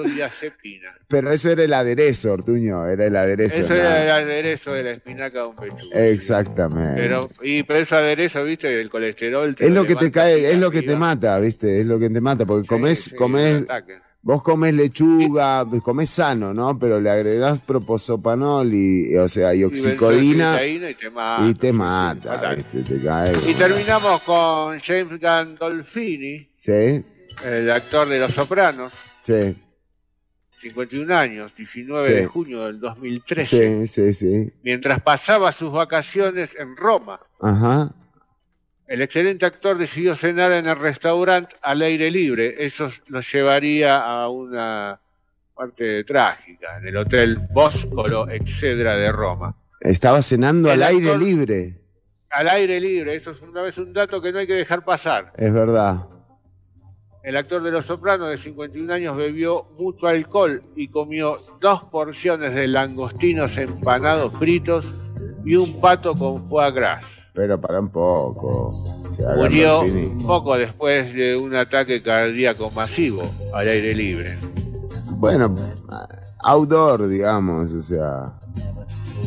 benzodiazepina. 0.06 0.90
Pero 1.08 1.32
eso 1.32 1.50
era 1.50 1.64
el 1.64 1.74
aderezo, 1.74 2.34
Ortuño, 2.34 2.88
era 2.88 3.06
el 3.06 3.16
aderezo. 3.16 3.62
Eso 3.62 3.74
era 3.74 4.04
el 4.04 4.12
aderezo 4.12 4.74
de 4.74 4.84
la 4.84 4.92
espinaca 4.92 5.42
con 5.44 5.56
pechuga. 5.56 6.06
Exactamente. 6.08 7.02
Pero, 7.02 7.30
y, 7.42 7.64
pero 7.64 7.80
ese 7.80 7.96
aderezo, 7.96 8.44
viste, 8.44 8.80
el 8.82 8.90
colesterol. 8.90 9.56
es 9.58 9.72
lo 9.72 9.86
que 9.86 9.96
te 9.96 10.12
cae, 10.12 10.52
es 10.52 10.58
lo 10.60 10.70
que 10.72 10.82
te 10.82 10.96
mata, 10.96 11.40
¿viste? 11.40 11.80
Es 11.82 11.86
lo 11.86 11.98
que 12.00 12.10
te 12.10 12.22
mata, 12.22 12.46
porque 12.46 12.64
Sí, 12.96 13.16
comés, 13.16 13.58
un 13.60 13.64
ataque. 13.64 13.98
vos 14.22 14.44
comés 14.44 14.74
lechuga, 14.74 15.66
comés 15.84 16.10
sano, 16.10 16.54
¿no? 16.54 16.78
Pero 16.78 17.00
le 17.00 17.10
agregás 17.10 17.62
proposopanol 17.62 18.74
y, 18.74 19.16
o 19.18 19.28
sea, 19.28 19.54
y 19.56 19.64
oxicodina 19.64 20.64
y 20.66 20.94
te 20.96 21.10
mata. 21.10 21.48
y 21.48 21.54
te 21.56 21.68
sí, 21.68 21.72
sí, 21.72 21.78
mata. 21.78 22.56
Te 22.86 23.02
cae. 23.02 23.34
Y 23.48 23.54
terminamos 23.54 24.22
con 24.22 24.80
James 24.80 25.20
Gandolfini, 25.20 26.48
Sí, 26.62 27.04
el 27.44 27.72
actor 27.72 28.08
de 28.08 28.20
Los 28.20 28.34
Sopranos, 28.36 28.94
sí, 29.24 29.58
51 30.60 31.12
años, 31.18 31.52
19 31.56 32.08
Sí. 32.08 32.14
de 32.14 32.26
junio 32.28 32.66
del 32.68 32.80
2013, 32.80 33.88
sí, 33.88 33.88
sí, 33.88 34.14
sí. 34.14 34.54
mientras 34.62 35.02
pasaba 35.02 35.52
sus 35.54 35.72
vacaciones 35.72 36.56
en 36.60 36.78
Roma. 36.78 37.20
Ajá. 37.40 37.92
El 38.86 39.02
excelente 39.02 39.44
actor 39.48 39.76
decidió 39.80 40.16
cenar 40.16 40.52
en 40.52 40.68
el 40.68 40.78
restaurante 40.78 41.56
al 41.64 41.82
aire 41.82 42.12
libre. 42.12 42.58
Eso 42.60 42.92
lo 43.08 43.22
llevaría 43.22 43.98
a 43.98 44.30
una 44.30 45.00
parte 45.56 46.04
trágica, 46.04 46.78
en 46.78 46.90
el 46.90 46.98
Hotel 46.98 47.40
Boscolo 47.52 48.30
Excedra 48.30 48.98
de 48.98 49.12
Roma. 49.12 49.56
Estaba 49.80 50.22
cenando 50.22 50.72
El 50.72 50.84
al 50.84 50.90
aire 50.96 51.18
libre, 51.18 51.80
Al 52.30 52.50
aire 52.50 52.80
libre, 52.80 53.16
eso 53.16 53.32
es 53.32 53.42
una 53.42 53.64
vez 53.64 53.80
un 53.80 53.94
dato 53.94 54.22
que 54.22 54.32
no 54.32 54.38
hay 54.38 54.46
que 54.46 54.54
dejar 54.54 54.86
pasar. 54.86 55.34
es 55.38 55.52
verdad. 55.52 56.06
El 57.24 57.38
actor 57.38 57.62
de 57.62 57.70
Los 57.70 57.86
Sopranos 57.86 58.30
de 58.30 58.38
51 58.40 58.92
años 58.94 59.16
bebió 59.16 59.66
mucho 59.78 60.08
alcohol 60.08 60.64
y 60.76 60.88
comió 60.88 61.38
dos 61.60 61.84
porciones 61.84 62.56
de 62.56 62.68
langostinos 62.68 63.58
empanados 63.58 64.34
fritos 64.34 64.88
y 65.46 65.56
un 65.56 65.80
pato 65.80 66.16
con 66.16 66.50
foie 66.50 66.72
gras. 66.72 67.04
Pero 67.34 67.62
para 67.62 67.80
un 67.80 67.90
poco. 67.90 68.66
O 68.66 69.16
sea, 69.16 69.36
Murió 69.36 69.84
poco 70.26 70.58
después 70.58 71.14
de 71.14 71.36
un 71.38 71.56
ataque 71.56 72.02
cardíaco 72.02 72.72
masivo 72.72 73.22
al 73.54 73.68
aire 73.68 73.94
libre. 73.94 74.38
Bueno, 75.18 75.54
outdoor, 76.44 77.08
digamos, 77.08 77.72
o 77.72 77.82
sea, 77.82 78.34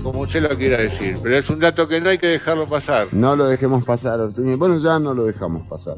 Como 0.02 0.22
usted 0.22 0.42
lo 0.42 0.56
quiera 0.56 0.78
decir, 0.78 1.16
pero 1.22 1.36
es 1.36 1.48
un 1.48 1.60
dato 1.60 1.86
que 1.86 2.00
no 2.00 2.10
hay 2.10 2.18
que 2.18 2.26
dejarlo 2.26 2.66
pasar. 2.66 3.06
no 3.12 3.36
lo 3.36 3.46
dejemos 3.46 3.84
pasar, 3.84 4.18
Ortuño. 4.18 4.58
Bueno, 4.58 4.78
ya 4.78 4.98
no 4.98 5.14
lo 5.14 5.24
dejamos 5.24 5.66
pasar. 5.68 5.96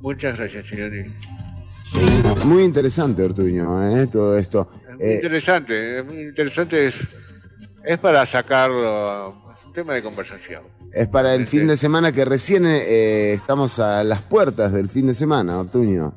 Muchas 0.00 0.38
gracias, 0.38 0.66
señorita. 0.66 1.10
Muy 2.44 2.62
interesante, 2.64 3.22
Ortuño, 3.22 3.88
¿eh? 4.02 4.06
todo 4.06 4.38
esto. 4.38 4.70
Es 4.90 4.96
muy 4.96 5.06
Eh, 5.06 5.14
interesante, 5.16 5.98
es 5.98 6.04
muy 6.04 6.20
interesante, 6.20 6.86
es, 6.88 6.94
es 7.84 7.98
para 7.98 8.24
sacarlo, 8.26 9.28
es 9.58 9.64
un 9.66 9.72
tema 9.72 9.94
de 9.94 10.02
conversación. 10.02 10.62
es 10.92 11.08
para 11.08 11.34
el 11.34 11.46
fin 11.46 11.66
de 11.66 11.76
semana 11.76 12.12
que 12.12 12.24
recién 12.24 12.64
eh, 12.66 13.32
estamos 13.34 13.78
a 13.78 14.02
las 14.04 14.22
puertas 14.22 14.72
del 14.72 14.88
fin 14.88 15.06
de 15.08 15.14
semana, 15.14 15.58
Ortuño. 15.58 16.14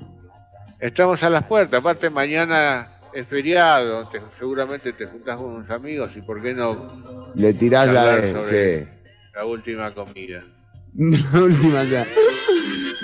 Estamos 0.79 1.23
a 1.23 1.29
las 1.29 1.43
puertas, 1.45 1.79
aparte 1.79 2.09
mañana 2.09 2.89
es 3.13 3.25
feriado, 3.27 4.07
te- 4.09 4.21
seguramente 4.37 4.91
te 4.93 5.05
juntás 5.05 5.37
con 5.37 5.53
unos 5.55 5.69
amigos 5.69 6.09
y 6.15 6.21
por 6.21 6.41
qué 6.41 6.53
no 6.53 7.31
Le 7.35 7.53
tirás 7.53 7.87
la 7.91 8.15
de... 8.17 8.31
sobre 8.31 8.79
sí. 8.83 8.89
la 9.33 9.45
última 9.45 9.91
comida. 9.93 10.41
La 11.33 11.41
última 11.41 11.83
ya. 11.83 12.07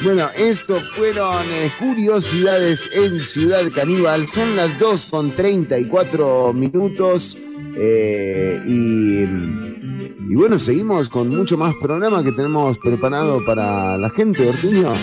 Bueno, 0.03 0.29
esto 0.37 0.79
fueron 0.95 1.45
eh, 1.49 1.71
curiosidades 1.77 2.89
en 2.93 3.19
Ciudad 3.19 3.63
Caníbal. 3.73 4.27
Son 4.27 4.55
las 4.55 4.77
2 4.79 5.05
con 5.07 5.31
34 5.35 6.53
minutos. 6.53 7.37
eh, 7.75 8.61
y, 8.65 9.23
y 10.31 10.35
bueno, 10.35 10.57
seguimos 10.59 11.09
con 11.09 11.29
mucho 11.29 11.57
más 11.57 11.73
programa 11.81 12.23
que 12.23 12.31
tenemos 12.31 12.77
preparado 12.77 13.43
para 13.45 13.97
la 13.97 14.09
gente, 14.11 14.47
Ortuño. 14.47 14.93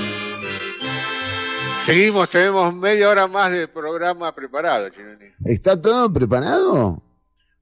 Seguimos, 1.84 2.28
tenemos 2.30 2.74
media 2.74 3.08
hora 3.10 3.26
más 3.28 3.52
de 3.52 3.68
programa 3.68 4.34
preparado, 4.34 4.88
Chinoni. 4.90 5.26
¿Está 5.44 5.80
todo 5.80 6.12
preparado? 6.12 7.02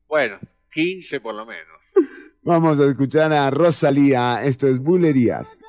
Bueno, 0.09 0.39
15 0.73 1.21
por 1.21 1.35
lo 1.35 1.45
menos. 1.45 1.74
Vamos 2.45 2.79
a 2.79 2.85
escuchar 2.87 3.33
a 3.33 3.51
Rosalía. 3.51 4.45
Esto 4.45 4.69
es 4.69 4.79
Bulerías. 4.79 5.61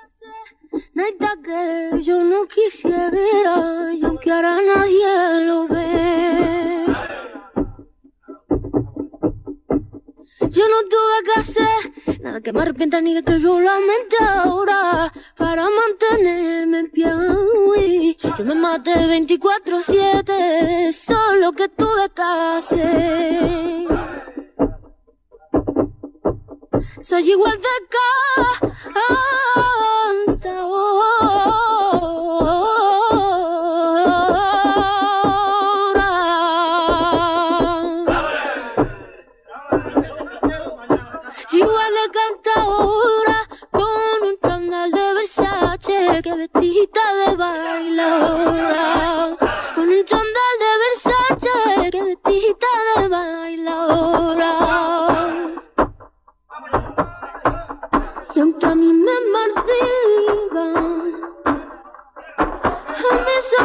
Nada 0.93 1.38
que 1.41 2.02
yo 2.02 2.22
no 2.23 2.45
quisiera 2.47 3.93
y 3.93 4.03
aunque 4.03 4.30
ahora 4.31 4.57
nadie 4.61 5.45
lo 5.45 5.68
ve. 5.69 6.85
Yo 10.49 10.64
no 10.68 10.80
tuve 10.89 11.23
que 11.26 11.39
hacer 11.39 12.19
nada 12.22 12.41
que 12.41 12.52
me 12.52 12.61
arrepienta 12.61 12.99
ni 13.02 13.14
de 13.14 13.23
que 13.23 13.39
yo 13.39 13.60
lamente 13.60 14.18
ahora 14.19 15.14
para 15.38 15.68
mantenerme 15.69 16.80
en 16.80 16.89
pie. 16.91 17.07
Uy, 17.68 18.18
Yo 18.38 18.43
me 18.43 18.56
maté 18.56 18.93
24-7, 18.93 20.91
solo 20.91 21.52
que 21.53 21.69
tuve 21.69 22.10
que 22.14 22.22
hacer. 22.22 23.88
Soy 27.02 27.30
igual 27.31 27.57
de 27.57 27.69
cantadora. 30.26 30.95
Igual 41.52 41.93
de 41.93 42.06
cantadora 42.18 43.39
con 43.72 44.19
un 44.23 44.35
chándal 44.43 44.91
de 44.91 45.14
Versace 45.14 46.22
que 46.23 46.34
vestida 46.35 47.06
de 47.26 47.35
bailadora. 47.38 48.84
Con 49.76 49.88
un 49.88 50.03
chándal 50.03 50.56
de 50.64 50.72
Versace 50.84 51.91
que 51.91 52.02
vestida 52.02 52.72
de 52.97 53.07
bailadora. 53.07 54.45
Y 58.36 58.40
aunque 58.41 58.66
a 58.66 58.76
mí 58.76 58.91
me 58.91 59.14
martigan, 59.32 60.76
a 61.45 63.14
mí 63.26 63.36
se 63.40 63.56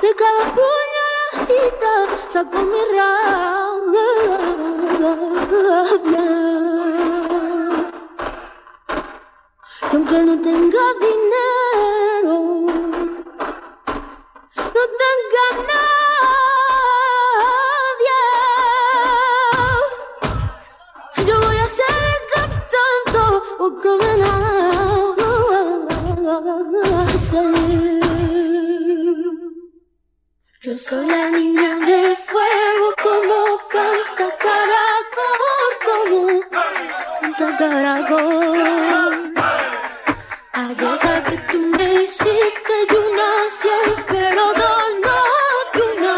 De 0.00 0.10
cada 0.14 0.44
puñalajita 0.54 1.92
saco 2.28 2.58
mi 2.62 2.82
rabia. 2.94 4.08
Y 9.90 9.96
aunque 9.96 10.18
no 10.22 10.34
tenga 10.40 10.84
dinero, 11.00 12.67
Yo 30.68 30.76
soy 30.76 31.06
la 31.06 31.30
niña 31.30 31.76
de 31.76 32.14
fuego 32.14 32.94
como 33.02 33.58
canta 33.70 34.28
caracol, 34.44 35.72
como 35.86 36.42
canta 37.38 37.56
caracol. 37.56 39.32
Ayer 40.52 40.98
sé 40.98 41.22
que 41.26 41.36
tú 41.50 41.58
me 41.58 42.02
hiciste 42.02 42.74
y 42.90 42.92
una 42.94 43.30
sí, 43.58 43.76
pero 44.08 44.44
dos 44.60 44.86
no, 45.04 45.18
y 45.72 45.74
una 45.96 46.16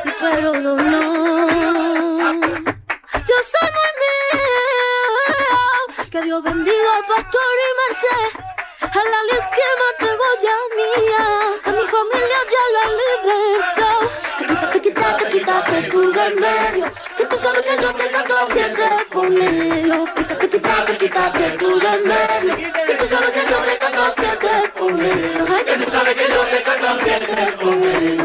sí, 0.00 0.08
pero 0.18 0.50
no. 0.54 0.74
Yo 3.28 3.36
soy 3.52 3.68
muy 3.76 3.90
mía, 4.00 4.50
Dios 6.24 6.40
bendiga 6.42 6.92
a 6.96 6.98
Pastor 7.06 7.56
y 7.66 7.68
Merced. 7.78 8.49
A 8.92 9.02
la 9.12 9.20
ley 9.28 9.42
que 9.54 9.68
mató 9.80 10.10
ya 10.42 10.56
mía, 10.76 11.24
a 11.64 11.70
mi 11.70 11.84
familia 11.94 12.40
ya 12.52 12.64
la 12.76 12.84
libertad. 13.00 14.00
Quítate, 14.38 14.80
quítate, 14.80 15.24
quítate 15.30 15.82
tú 15.90 16.12
del 16.12 16.34
medio, 16.34 16.92
que 17.16 17.24
tú 17.24 17.36
sabes 17.36 17.62
que 17.62 17.82
yo 17.82 17.92
te 17.94 18.10
canto 18.10 18.34
siempre 18.52 19.00
medio. 19.30 20.04
Quítate, 20.14 20.48
quítate, 20.48 20.96
quítate 20.98 21.50
tú 21.58 21.78
del 21.78 22.02
medio, 22.04 22.72
que 22.86 22.94
tú 22.94 23.06
sabes 23.06 23.30
que 23.30 23.42
yo 23.50 23.58
te 23.58 23.78
canto 23.78 24.12
siempre. 24.18 24.50
Ay, 25.54 25.64
que 25.64 25.84
tú 25.84 25.90
sabes 25.90 26.14
que 26.14 26.32
yo 26.32 26.42
te 26.42 26.62
canto 26.62 27.04
siempre 27.04 27.52
por 27.52 28.19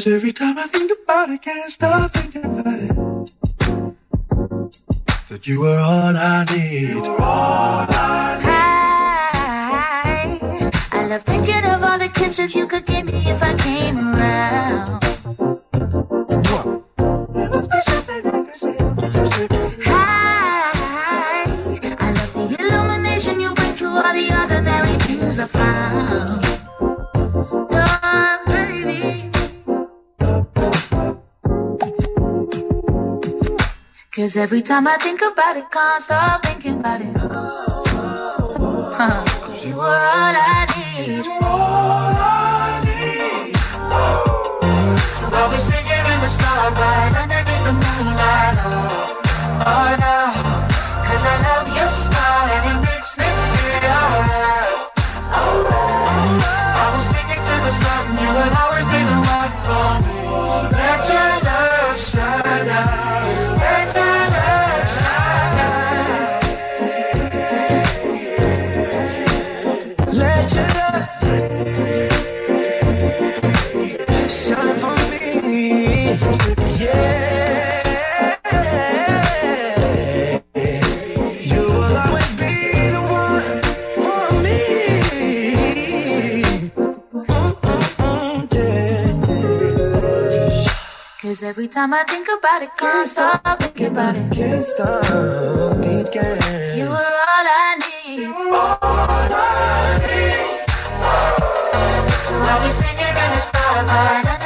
Cause 0.00 0.14
every 0.14 0.32
time 0.32 0.56
I 0.56 0.62
think 0.62 0.90
about 1.04 1.28
it, 1.28 1.42
can't 1.42 1.70
stop 1.70 2.10
thinking 2.12 2.42
about 2.42 2.66
it. 2.66 2.96
That 5.28 5.46
you 5.46 5.60
were 5.60 5.76
all 5.78 6.16
I 6.16 6.46
need. 6.50 7.04
Hi. 8.42 8.78
I 10.90 11.06
love 11.06 11.22
thinking 11.22 11.64
of 11.66 11.84
all 11.84 11.98
the 11.98 12.08
kisses 12.08 12.54
you 12.54 12.66
could 12.66 12.86
give 12.86 13.04
me 13.04 13.12
if 13.26 13.42
I 13.42 13.54
came 13.56 13.98
around. 13.98 14.59
Every 34.40 34.62
time 34.62 34.86
I 34.86 34.96
think 34.96 35.20
about 35.20 35.58
it, 35.58 35.70
can't 35.70 36.02
stop 36.02 36.42
thinking 36.42 36.80
about 36.80 37.02
it. 37.02 37.14
Huh. 38.96 39.22
Cause 39.44 39.66
you 39.66 39.76
were 39.76 39.82
all 39.84 40.34
I 40.34 40.64
need. 40.72 41.24
So 45.16 45.24
I'll 45.28 45.50
be 45.52 45.58
singing 45.60 46.04
in 46.12 46.18
the 46.24 46.30
starlight 46.36 47.12
underneath 47.20 47.64
the 47.68 47.74
moonlight. 47.84 48.56
Oh, 48.64 49.20
oh 49.72 49.90
no. 50.00 50.18
Cause 51.04 51.24
I 51.32 51.36
love 51.44 51.68
your 51.76 51.90
smile 51.92 52.48
and 52.56 52.64
it 52.72 52.78
makes 52.88 53.12
me 53.20 53.28
feel 53.28 53.92
alright. 53.92 54.88
I 56.80 56.84
will 56.92 57.04
sing 57.12 57.28
it 57.28 57.42
to 57.44 57.54
the 57.66 57.72
sun. 57.76 58.04
You 58.24 58.30
will 58.40 58.54
always 58.56 58.88
be 58.88 59.00
the 59.04 59.20
one 59.36 59.52
for 59.68 60.00
me. 60.00 60.16
Let 60.80 61.04
your 61.12 61.39
every 91.60 91.68
time 91.68 91.92
I 91.92 92.04
think 92.04 92.26
about 92.38 92.62
it, 92.62 92.70
can't 92.78 93.06
stop 93.06 93.60
thinking 93.60 93.88
about 93.88 94.16
it. 94.16 94.32
Can't 94.32 94.64
stop 94.64 95.04
thinking. 95.84 96.22
You 96.78 96.88
were 96.88 97.14
all 97.28 97.46
I 97.52 97.76
need. 97.76 98.32
So 102.24 102.34
I'll 102.48 102.64
be 102.64 102.70
singing 102.72 103.14
in 103.24 103.30
the 103.34 103.40
starlight 103.40 104.39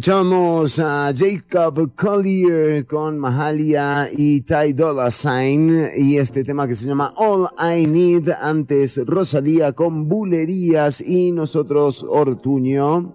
Escuchamos 0.00 0.78
a 0.78 1.12
Jacob 1.14 1.94
Collier 1.94 2.86
con 2.86 3.18
Mahalia 3.18 4.08
y 4.10 4.40
Ty 4.40 4.72
Dolla 4.72 5.10
Sign 5.10 5.90
y 5.94 6.16
este 6.16 6.42
tema 6.42 6.66
que 6.66 6.74
se 6.74 6.88
llama 6.88 7.12
All 7.18 7.46
I 7.58 7.86
Need. 7.86 8.30
Antes 8.30 8.98
Rosalía 9.06 9.74
con 9.74 10.08
Bulerías 10.08 11.02
y 11.02 11.32
nosotros 11.32 12.02
Ortuño 12.02 13.14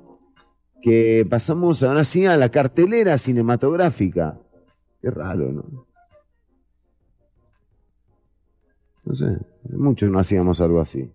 que 0.80 1.26
pasamos 1.28 1.82
ahora 1.82 2.03
sí 2.03 2.28
a 2.28 2.38
la 2.38 2.49
cartelera 2.49 3.18
cinematográfica. 3.18 4.40
Qué 5.02 5.10
raro, 5.10 5.52
¿no? 5.52 5.88
No 9.06 9.16
sé, 9.16 9.40
no 10.07 10.20
hacíamos 10.20 10.62
algo 10.62 10.82
así. 10.82 11.10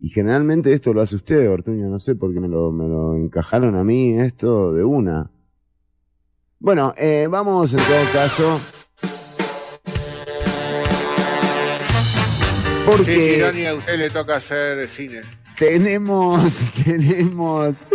Y 0.00 0.10
generalmente 0.10 0.72
esto 0.72 0.92
lo 0.94 1.00
hace 1.00 1.16
usted, 1.16 1.50
Ortuño, 1.50 1.88
no 1.88 1.98
sé 1.98 2.14
por 2.14 2.32
qué 2.32 2.38
me 2.40 2.48
lo, 2.48 2.70
me 2.70 2.86
lo 2.88 3.16
encajaron 3.16 3.74
a 3.76 3.82
mí 3.84 4.12
esto 4.18 4.72
de 4.72 4.84
una. 4.84 5.30
Bueno, 6.60 6.94
eh, 6.96 7.26
vamos 7.30 7.72
en 7.74 7.80
todo 7.80 8.12
caso. 8.12 8.60
Porque 12.86 13.42
Sí, 13.52 13.66
a 13.66 13.74
usted 13.74 13.98
le 13.98 14.10
toca 14.10 14.36
hacer 14.36 14.88
cine. 14.88 15.20
tenemos, 15.58 16.42
tenemos 16.84 17.86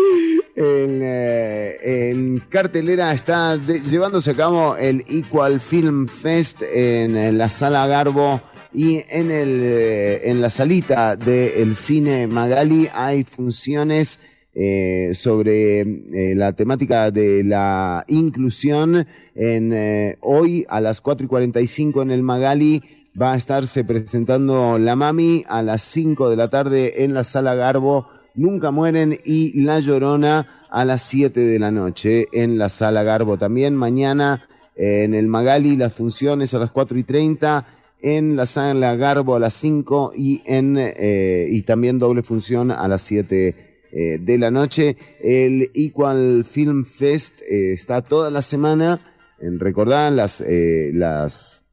en, 0.55 0.99
eh, 1.01 2.09
en 2.11 2.37
cartelera 2.49 3.11
está 3.13 3.57
de- 3.57 3.79
llevándose 3.81 4.31
a 4.31 4.35
cabo 4.35 4.75
el 4.77 5.03
Equal 5.07 5.59
Film 5.61 6.07
Fest 6.07 6.61
en, 6.61 7.15
eh, 7.17 7.31
la 7.31 7.49
sala 7.49 7.87
Garbo 7.87 8.39
y 8.73 9.03
en, 9.09 9.29
el, 9.31 9.61
eh, 9.63 10.29
en 10.29 10.41
la 10.41 10.49
salita 10.49 11.15
del 11.15 11.75
cine 11.75 12.25
Magali 12.27 12.89
hay 12.91 13.23
funciones 13.23 14.19
eh, 14.55 15.11
sobre 15.13 15.81
eh, 15.81 16.33
la 16.35 16.53
temática 16.53 17.11
de 17.11 17.43
la 17.43 18.03
inclusión. 18.07 19.07
En, 19.35 20.17
hoy 20.21 20.65
a 20.69 20.81
las 20.81 21.01
4 21.01 21.25
y 21.25 21.27
45 21.27 22.01
en 22.01 22.11
el 22.11 22.23
Magali 22.23 22.81
va 23.19 23.33
a 23.33 23.37
estarse 23.37 23.83
presentando 23.83 24.79
La 24.79 24.95
Mami 24.95 25.43
a 25.47 25.61
las 25.61 25.83
5 25.83 26.29
de 26.29 26.35
la 26.35 26.49
tarde 26.49 27.03
en 27.03 27.13
la 27.13 27.23
Sala 27.23 27.55
Garbo. 27.55 28.07
Nunca 28.35 28.71
mueren 28.71 29.19
y 29.23 29.61
La 29.61 29.79
Llorona 29.79 30.67
a 30.71 30.85
las 30.85 31.03
7 31.03 31.39
de 31.39 31.59
la 31.59 31.69
noche 31.69 32.27
en 32.31 32.57
la 32.57 32.69
Sala 32.69 33.03
Garbo 33.03 33.37
también. 33.37 33.75
Mañana 33.75 34.47
en 34.75 35.13
el 35.13 35.27
Magali 35.27 35.77
las 35.77 35.93
funciones 35.93 36.55
a 36.55 36.59
las 36.59 36.71
4 36.71 36.97
y 36.97 37.03
30 37.03 37.82
en 38.03 38.35
la 38.35 38.45
Sala 38.45 38.95
Garbo 38.95 39.35
a 39.35 39.39
las 39.39 39.55
5 39.55 40.11
y, 40.15 40.43
en, 40.45 40.77
eh, 40.77 41.47
y 41.49 41.63
también 41.63 41.97
doble 41.97 42.21
función 42.21 42.69
a 42.69 42.87
las 42.87 43.01
7 43.01 43.73
eh, 43.95 44.17
de 44.19 44.37
la 44.39 44.49
noche. 44.49 44.97
El 45.21 45.69
Equal 45.75 46.45
Film 46.45 46.83
Fest 46.83 47.41
eh, 47.41 47.73
está 47.73 48.01
toda 48.01 48.31
la 48.31 48.41
semana. 48.41 48.99
En 49.39 49.59
recordar 49.59 50.11
las, 50.11 50.41
eh, 50.41 50.89
las 50.95 51.63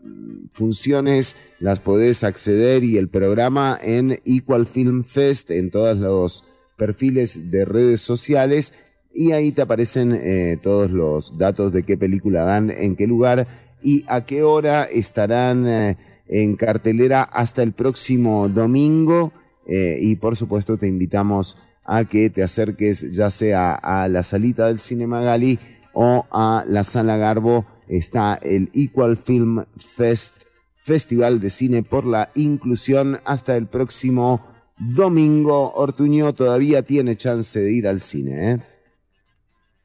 funciones 0.50 1.34
las 1.60 1.80
podés 1.80 2.22
acceder 2.22 2.84
y 2.84 2.98
el 2.98 3.08
programa 3.08 3.78
en 3.82 4.20
Equal 4.26 4.66
Film 4.66 5.04
Fest 5.04 5.50
en 5.50 5.70
todos 5.70 5.96
los 5.96 6.44
perfiles 6.76 7.50
de 7.50 7.64
redes 7.64 8.02
sociales 8.02 8.74
y 9.14 9.32
ahí 9.32 9.52
te 9.52 9.62
aparecen 9.62 10.58
todos 10.62 10.90
los 10.90 11.36
datos 11.36 11.72
de 11.72 11.82
qué 11.82 11.96
película 11.98 12.44
dan, 12.44 12.70
en 12.70 12.96
qué 12.96 13.06
lugar 13.06 13.46
y 13.82 14.04
a 14.08 14.24
qué 14.24 14.42
hora 14.42 14.84
estarán 14.84 15.96
en 16.30 16.56
cartelera 16.56 17.22
hasta 17.22 17.62
el 17.62 17.72
próximo 17.72 18.48
domingo 18.48 19.32
eh, 19.66 19.98
y 20.00 20.16
por 20.16 20.36
supuesto 20.36 20.78
te 20.78 20.86
invitamos 20.86 21.58
a 21.84 22.04
que 22.04 22.30
te 22.30 22.42
acerques 22.42 23.10
ya 23.10 23.30
sea 23.30 23.74
a 23.74 24.08
la 24.08 24.22
salita 24.22 24.68
del 24.68 24.78
Cinema 24.78 25.20
Gali 25.20 25.58
o 25.92 26.26
a 26.30 26.64
la 26.68 26.84
Sala 26.84 27.16
Garbo 27.16 27.66
está 27.88 28.38
el 28.40 28.70
Equal 28.72 29.16
Film 29.16 29.64
Fest 29.76 30.44
Festival 30.84 31.40
de 31.40 31.50
Cine 31.50 31.82
por 31.82 32.06
la 32.06 32.30
Inclusión 32.36 33.18
hasta 33.24 33.56
el 33.56 33.66
próximo 33.66 34.46
domingo. 34.78 35.72
Ortuño 35.74 36.32
todavía 36.32 36.82
tiene 36.82 37.16
chance 37.16 37.60
de 37.60 37.72
ir 37.72 37.86
al 37.86 38.00
cine, 38.00 38.52
¿eh? 38.52 38.58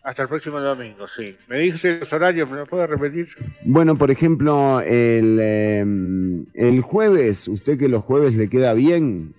Hasta 0.05 0.21
el 0.21 0.29
próximo 0.29 0.61
domingo, 0.61 1.07
sí. 1.07 1.35
Me 1.47 1.57
dijiste 1.59 1.99
los 1.99 2.13
horarios, 2.13 2.47
¿me 2.47 2.57
lo 2.57 2.67
puedo 2.67 2.85
repetir? 2.85 3.27
Bueno, 3.63 3.97
por 3.97 4.11
ejemplo, 4.11 4.79
el, 4.79 5.39
eh, 5.41 5.83
el 6.53 6.81
jueves, 6.81 7.47
usted 7.47 7.79
que 7.79 7.89
los 7.89 8.03
jueves 8.03 8.35
le 8.35 8.47
queda 8.47 8.73
bien, 8.75 9.33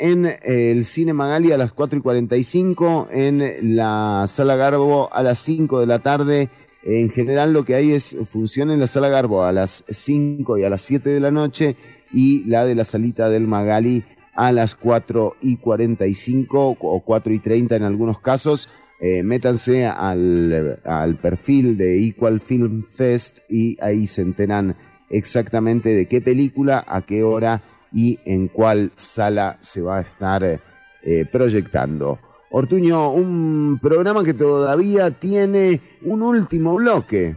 en 0.00 0.34
el 0.42 0.84
Cine 0.84 1.12
Magali 1.12 1.52
a 1.52 1.58
las 1.58 1.72
4 1.72 1.98
y 1.98 2.02
45, 2.02 3.08
en 3.12 3.76
la 3.76 4.24
Sala 4.28 4.56
Garbo 4.56 5.12
a 5.12 5.22
las 5.22 5.38
5 5.40 5.80
de 5.80 5.86
la 5.86 5.98
tarde. 5.98 6.48
En 6.82 7.10
general 7.10 7.52
lo 7.52 7.66
que 7.66 7.74
hay 7.74 7.92
es 7.92 8.16
función 8.30 8.70
en 8.70 8.80
la 8.80 8.86
Sala 8.86 9.10
Garbo 9.10 9.44
a 9.44 9.52
las 9.52 9.84
5 9.88 10.56
y 10.56 10.64
a 10.64 10.70
las 10.70 10.80
7 10.80 11.10
de 11.10 11.20
la 11.20 11.30
noche 11.30 11.76
y 12.12 12.44
la 12.44 12.64
de 12.64 12.74
la 12.74 12.86
salita 12.86 13.28
del 13.28 13.46
Magali 13.46 14.04
a 14.34 14.52
las 14.52 14.74
4 14.74 15.36
y 15.42 15.58
45 15.58 16.76
o 16.80 17.00
4 17.04 17.32
y 17.34 17.38
30 17.38 17.76
en 17.76 17.82
algunos 17.82 18.20
casos. 18.20 18.70
Eh, 19.02 19.22
métanse 19.22 19.86
al, 19.86 20.78
al 20.84 21.16
perfil 21.16 21.78
de 21.78 22.04
Equal 22.04 22.40
Film 22.40 22.84
Fest 22.94 23.38
y 23.48 23.78
ahí 23.80 24.06
se 24.06 24.20
enteran 24.20 24.76
exactamente 25.08 25.88
de 25.88 26.06
qué 26.06 26.20
película, 26.20 26.84
a 26.86 27.00
qué 27.02 27.22
hora 27.22 27.62
y 27.92 28.18
en 28.26 28.48
cuál 28.48 28.92
sala 28.96 29.56
se 29.60 29.80
va 29.80 29.98
a 29.98 30.02
estar 30.02 30.44
eh, 30.44 31.26
proyectando. 31.32 32.18
Ortuño, 32.50 33.10
un 33.10 33.78
programa 33.80 34.22
que 34.22 34.34
todavía 34.34 35.10
tiene 35.10 35.80
un 36.02 36.22
último 36.22 36.74
bloque. 36.74 37.34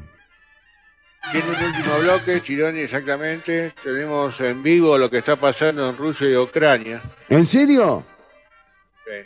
Tiene 1.32 1.48
un 1.48 1.66
último 1.66 2.00
bloque, 2.02 2.42
Chironi, 2.42 2.80
exactamente. 2.82 3.74
Tenemos 3.84 4.40
en 4.42 4.62
vivo 4.62 4.98
lo 4.98 5.10
que 5.10 5.20
está 5.20 5.38
pasando 5.38 5.90
en 5.90 5.96
Rusia 5.96 6.30
y 6.30 6.36
Ucrania. 6.36 7.02
¿En 7.30 7.46
serio? 7.46 8.04
Sí, 9.06 9.26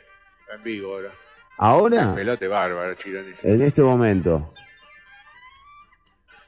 en 0.55 0.64
vivo 0.64 0.93
ahora. 0.93 1.11
¿Ahora? 1.57 2.13
Pelote 2.13 2.47
bárbaro, 2.47 2.93
Chironi. 2.95 3.31
En 3.43 3.61
este 3.61 3.81
momento. 3.81 4.53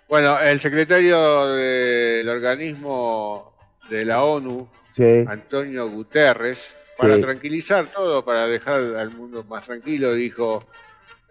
Bueno, 0.07 0.39
el 0.39 0.59
secretario 0.59 1.47
del 1.47 2.27
organismo 2.29 3.53
de 3.89 4.05
la 4.05 4.23
ONU, 4.23 4.67
Sí. 4.91 5.23
Antonio 5.27 5.87
Guterres, 5.89 6.75
para 6.97 7.15
Sí. 7.15 7.21
tranquilizar 7.21 7.87
todo, 7.91 8.25
para 8.25 8.47
dejar 8.47 8.79
al 8.97 9.11
mundo 9.11 9.43
más 9.43 9.65
tranquilo, 9.65 10.13
dijo, 10.13 10.65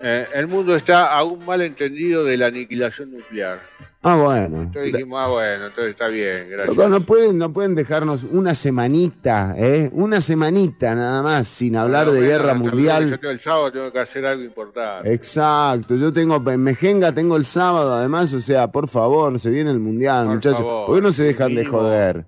eh, 0.00 0.26
el 0.34 0.46
mundo 0.46 0.76
está 0.76 1.12
aún 1.12 1.44
mal 1.44 1.60
entendido 1.62 2.24
de 2.24 2.36
la 2.36 2.46
aniquilación 2.46 3.10
nuclear. 3.12 3.60
Ah, 4.00 4.14
bueno. 4.14 4.62
Entonces 4.62 4.92
dijimos, 4.92 5.20
ah, 5.20 5.26
bueno, 5.28 5.66
entonces 5.66 5.90
está 5.90 6.06
bien, 6.06 6.48
gracias. 6.48 6.88
No 6.88 7.00
pueden, 7.00 7.36
no 7.36 7.52
pueden 7.52 7.74
dejarnos 7.74 8.22
una 8.30 8.54
semanita, 8.54 9.54
¿eh? 9.58 9.90
Una 9.92 10.20
semanita 10.20 10.94
nada 10.94 11.20
más 11.20 11.48
sin 11.48 11.74
hablar 11.74 12.06
Bueno, 12.06 12.12
de 12.20 12.26
bueno, 12.28 12.44
guerra 12.44 12.54
mundial. 12.54 13.10
Yo 13.10 13.18
tengo 13.18 13.32
el 13.32 13.40
sábado 13.40 13.72
tengo 13.72 13.92
que 13.92 13.98
hacer 13.98 14.24
algo 14.24 14.44
importante. 14.44 15.12
Exacto, 15.12 15.96
yo 15.96 16.12
tengo 16.12 16.40
en 16.48 16.62
Mejenga 16.62 17.10
tengo 17.12 17.36
el 17.36 17.44
sábado 17.44 17.92
además, 17.92 18.32
o 18.34 18.40
sea, 18.40 18.70
por 18.70 18.88
favor, 18.88 19.38
se 19.40 19.50
viene 19.50 19.72
el 19.72 19.80
mundial, 19.80 20.26
Por 20.26 20.34
muchachos. 20.36 20.58
favor, 20.58 20.86
¿Por 20.86 20.94
qué 20.96 21.02
no 21.02 21.12
se 21.12 21.24
dejan 21.24 21.54
de 21.56 21.64
joder? 21.64 22.24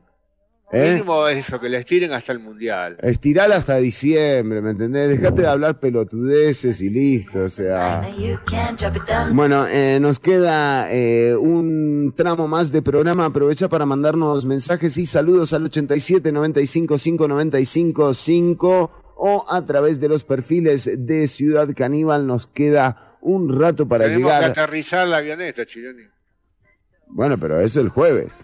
¿Eh? 0.72 0.92
Mínimo 0.94 1.26
es 1.26 1.38
eso, 1.46 1.58
que 1.58 1.68
les 1.68 1.84
tiren 1.84 2.12
hasta 2.12 2.30
el 2.30 2.38
mundial. 2.38 2.96
Estirala 3.02 3.56
hasta 3.56 3.76
diciembre, 3.78 4.62
¿me 4.62 4.70
entendés? 4.70 5.08
Dejate 5.08 5.42
de 5.42 5.48
hablar 5.48 5.80
pelotudeces 5.80 6.80
y 6.80 6.90
listo, 6.90 7.42
o 7.44 7.48
sea. 7.48 8.08
Bueno, 9.32 9.66
eh, 9.66 9.98
nos 10.00 10.20
queda 10.20 10.86
eh, 10.92 11.34
un 11.34 12.14
tramo 12.16 12.46
más 12.46 12.70
de 12.70 12.82
programa. 12.82 13.24
Aprovecha 13.24 13.68
para 13.68 13.84
mandarnos 13.84 14.44
mensajes 14.46 14.96
y 14.96 15.06
saludos 15.06 15.52
al 15.52 15.64
87 15.64 16.30
95 16.30 16.98
5 16.98 17.28
95 17.28 18.14
5 18.14 18.90
o 19.16 19.46
a 19.50 19.66
través 19.66 19.98
de 19.98 20.08
los 20.08 20.24
perfiles 20.24 20.88
de 21.06 21.26
Ciudad 21.26 21.68
Caníbal. 21.74 22.28
Nos 22.28 22.46
queda 22.46 23.16
un 23.20 23.58
rato 23.60 23.88
para 23.88 24.04
Tenemos 24.04 24.30
llegar. 24.32 24.52
que 24.52 24.60
aterrizar 24.60 25.08
la 25.08 25.16
avioneta, 25.16 25.66
Chironi. 25.66 26.04
Bueno, 27.08 27.36
pero 27.38 27.60
eso 27.60 27.80
el 27.80 27.88
jueves. 27.88 28.40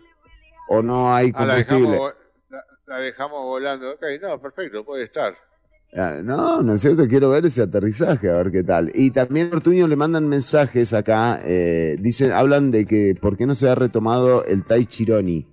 ¿O 0.69 0.83
no 0.83 1.15
hay 1.15 1.33
Ah, 1.33 1.45
la 1.47 1.65
combustible? 1.65 1.65
dejamos, 1.65 2.15
la, 2.51 2.65
la 2.87 2.99
dejamos 2.99 3.45
volando. 3.45 3.93
Ok, 3.93 4.03
no, 4.23 4.41
perfecto, 4.41 4.85
puede 4.85 5.05
estar. 5.05 5.37
Ah, 5.93 6.21
No, 6.23 6.63
no 6.63 6.75
es 6.75 6.81
cierto, 6.81 7.07
quiero 7.09 7.31
ver 7.31 7.47
ese 7.47 7.63
aterrizaje, 7.63 8.29
a 8.29 8.35
ver 8.35 8.51
qué 8.53 8.63
tal. 8.63 8.91
Y 8.95 9.11
también 9.11 9.53
Ortuño 9.55 9.87
le 9.89 9.97
mandan 9.97 10.29
mensajes 10.29 10.93
acá, 10.93 11.41
eh, 11.45 11.97
dicen, 12.01 12.33
hablan 12.33 12.71
de 12.71 12.87
que 12.87 13.15
por 13.21 13.37
qué 13.37 13.47
no 13.47 13.55
se 13.55 13.69
ha 13.69 13.75
retomado 13.75 14.45
el 14.45 14.65
Tai 14.65 14.85
Chironi. 14.87 15.47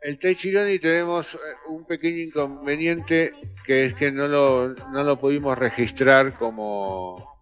El 0.00 0.18
Tai 0.18 0.34
Chironi 0.34 0.78
tenemos 0.78 1.34
eh, 1.34 1.38
un 1.68 1.84
pequeño 1.86 2.18
inconveniente 2.18 3.32
que 3.64 3.86
es 3.86 3.94
que 3.94 4.10
no 4.12 4.26
lo, 4.28 4.68
no 4.92 5.02
lo 5.04 5.18
pudimos 5.18 5.58
registrar 5.58 6.36
como. 6.38 7.37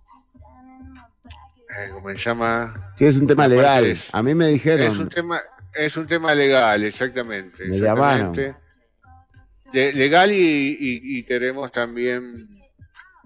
Eh, 1.79 1.91
¿Cómo 1.93 2.09
se 2.11 2.17
llama? 2.17 2.93
Es 2.99 3.17
un 3.17 3.27
tema 3.27 3.47
legal. 3.49 3.85
es- 3.85 4.15
A 4.15 4.23
mí 4.23 4.35
me 4.35 4.49
dijeron. 4.49 4.87
Es 4.87 4.99
un 4.99 5.09
tema, 5.09 5.41
es 5.75 5.97
un 5.97 6.07
tema 6.07 6.35
legal, 6.35 6.85
exactamente. 6.85 7.65
Me 7.67 7.77
exactamente. 7.79 8.55
De- 9.73 9.93
legal 9.93 10.31
y, 10.33 10.37
y- 10.37 11.19
y 11.19 11.23
queremos 11.25 11.71
también 11.73 12.49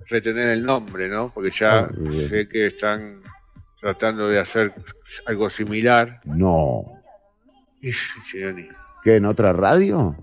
retener 0.08 0.48
el 0.48 0.64
nombre, 0.64 1.08
¿no? 1.08 1.32
Porque 1.32 1.50
ya 1.50 1.88
bien. 1.92 2.12
sé 2.28 2.48
que 2.48 2.66
están 2.66 3.22
tratando 3.80 4.28
de 4.28 4.38
hacer 4.40 4.72
algo 5.26 5.48
similar. 5.50 6.20
No. 6.24 7.00
¿Qué, 9.02 9.16
en 9.16 9.24
otra 9.24 9.52
radio? 9.52 10.14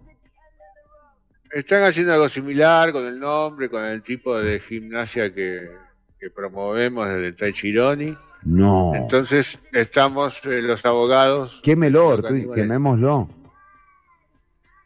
Están 1.51 1.83
haciendo 1.83 2.13
algo 2.13 2.29
similar 2.29 2.91
con 2.91 3.05
el 3.07 3.19
nombre, 3.19 3.69
con 3.69 3.83
el 3.83 4.01
tipo 4.03 4.37
de 4.37 4.59
gimnasia 4.59 5.33
que, 5.33 5.69
que 6.19 6.29
promovemos 6.29 7.07
desde 7.07 7.27
el 7.27 7.35
Tai 7.35 7.53
Chironi. 7.53 8.17
No. 8.43 8.93
Entonces 8.95 9.59
estamos 9.73 10.39
eh, 10.45 10.61
los 10.61 10.85
abogados. 10.85 11.59
Quémelo, 11.63 12.21
caníbales. 12.21 12.63
quemémoslo. 12.63 13.29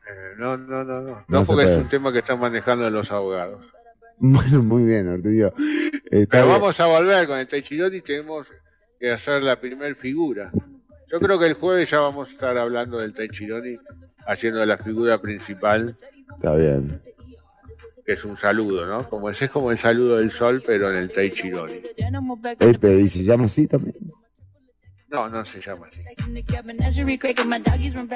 Eh, 0.07 0.35
no, 0.37 0.57
no, 0.57 0.83
no, 0.83 1.01
no. 1.01 1.25
No 1.27 1.45
porque 1.45 1.63
es 1.65 1.77
un 1.77 1.89
tema 1.89 2.11
que 2.11 2.19
están 2.19 2.39
manejando 2.39 2.89
los 2.89 3.11
abogados. 3.11 3.65
Bueno, 4.23 4.61
muy 4.61 4.83
bien. 4.83 5.09
Está 5.09 5.51
Pero 6.11 6.27
bien. 6.29 6.47
vamos 6.47 6.79
a 6.79 6.85
volver 6.85 7.27
con 7.27 7.39
el 7.39 7.47
Tai 7.47 7.61
Chironi 7.61 8.01
tenemos 8.01 8.47
que 8.99 9.11
hacer 9.11 9.41
la 9.41 9.59
primer 9.59 9.95
figura. 9.95 10.51
Yo 11.11 11.19
creo 11.19 11.39
que 11.39 11.47
el 11.47 11.55
jueves 11.55 11.89
ya 11.89 11.99
vamos 11.99 12.29
a 12.29 12.31
estar 12.31 12.57
hablando 12.57 12.99
del 12.99 13.13
Tai 13.13 13.27
Chironi, 13.29 13.77
haciendo 14.25 14.65
la 14.65 14.77
figura 14.77 15.19
principal, 15.19 15.97
Está 16.35 16.55
bien. 16.55 17.01
Que 18.11 18.19
es 18.19 18.25
un 18.25 18.35
saludo, 18.35 18.85
¿no? 18.85 19.09
Como 19.09 19.29
ese 19.29 19.45
es 19.45 19.51
como 19.51 19.71
el 19.71 19.77
saludo 19.77 20.17
del 20.17 20.31
sol, 20.31 20.61
pero 20.65 20.91
en 20.91 20.97
el 20.97 21.11
Tai 21.11 21.31
pero 22.79 22.99
¿y 22.99 23.07
se 23.07 23.23
llama 23.23 23.45
así 23.45 23.67
también? 23.67 23.95
No, 25.07 25.29
no 25.29 25.45
se 25.45 25.61
llama 25.61 25.87
así. 25.87 26.01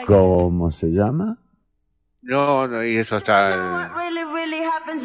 ¿Cómo 0.05 0.72
se 0.72 0.88
llama? 0.88 1.38
No, 2.22 2.67
no, 2.67 2.84
y 2.84 2.97
eso 2.97 3.17
está. 3.17 3.93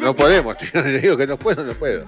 No 0.01 0.13
podemos, 0.13 0.57
tío, 0.71 0.81
le 0.81 0.99
digo 0.99 1.15
que 1.15 1.27
no 1.27 1.37
puedo, 1.37 1.63
no 1.63 1.73
puedo. 1.73 2.07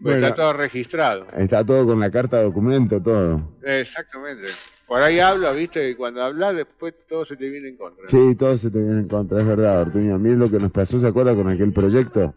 Bueno. 0.00 0.18
Está 0.18 0.34
todo 0.34 0.52
registrado. 0.52 1.28
Está 1.36 1.64
todo 1.64 1.86
con 1.86 2.00
la 2.00 2.10
carta 2.10 2.38
de 2.38 2.44
documento, 2.44 3.00
todo. 3.00 3.56
Exactamente. 3.62 4.50
Por 4.92 5.02
ahí 5.02 5.20
habla, 5.20 5.52
viste, 5.52 5.88
y 5.88 5.94
cuando 5.94 6.22
hablas 6.22 6.54
después 6.54 6.92
todo 7.08 7.24
se 7.24 7.34
te 7.34 7.48
viene 7.48 7.70
en 7.70 7.78
contra. 7.78 8.06
Sí, 8.08 8.34
todo 8.34 8.58
se 8.58 8.70
te 8.70 8.78
viene 8.78 9.00
en 9.00 9.08
contra, 9.08 9.40
es 9.40 9.46
verdad, 9.46 9.80
Ortuño. 9.80 10.16
A 10.16 10.18
mí 10.18 10.32
es 10.32 10.36
lo 10.36 10.50
que 10.50 10.58
nos 10.58 10.70
pasó, 10.70 10.98
¿se 10.98 11.06
acuerda 11.06 11.34
con 11.34 11.48
aquel 11.48 11.72
proyecto? 11.72 12.34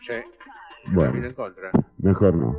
Sí. 0.00 0.12
Bueno. 0.92 1.12
Viene 1.12 1.28
en 1.28 1.32
contra. 1.32 1.70
Mejor 1.96 2.34
no. 2.34 2.58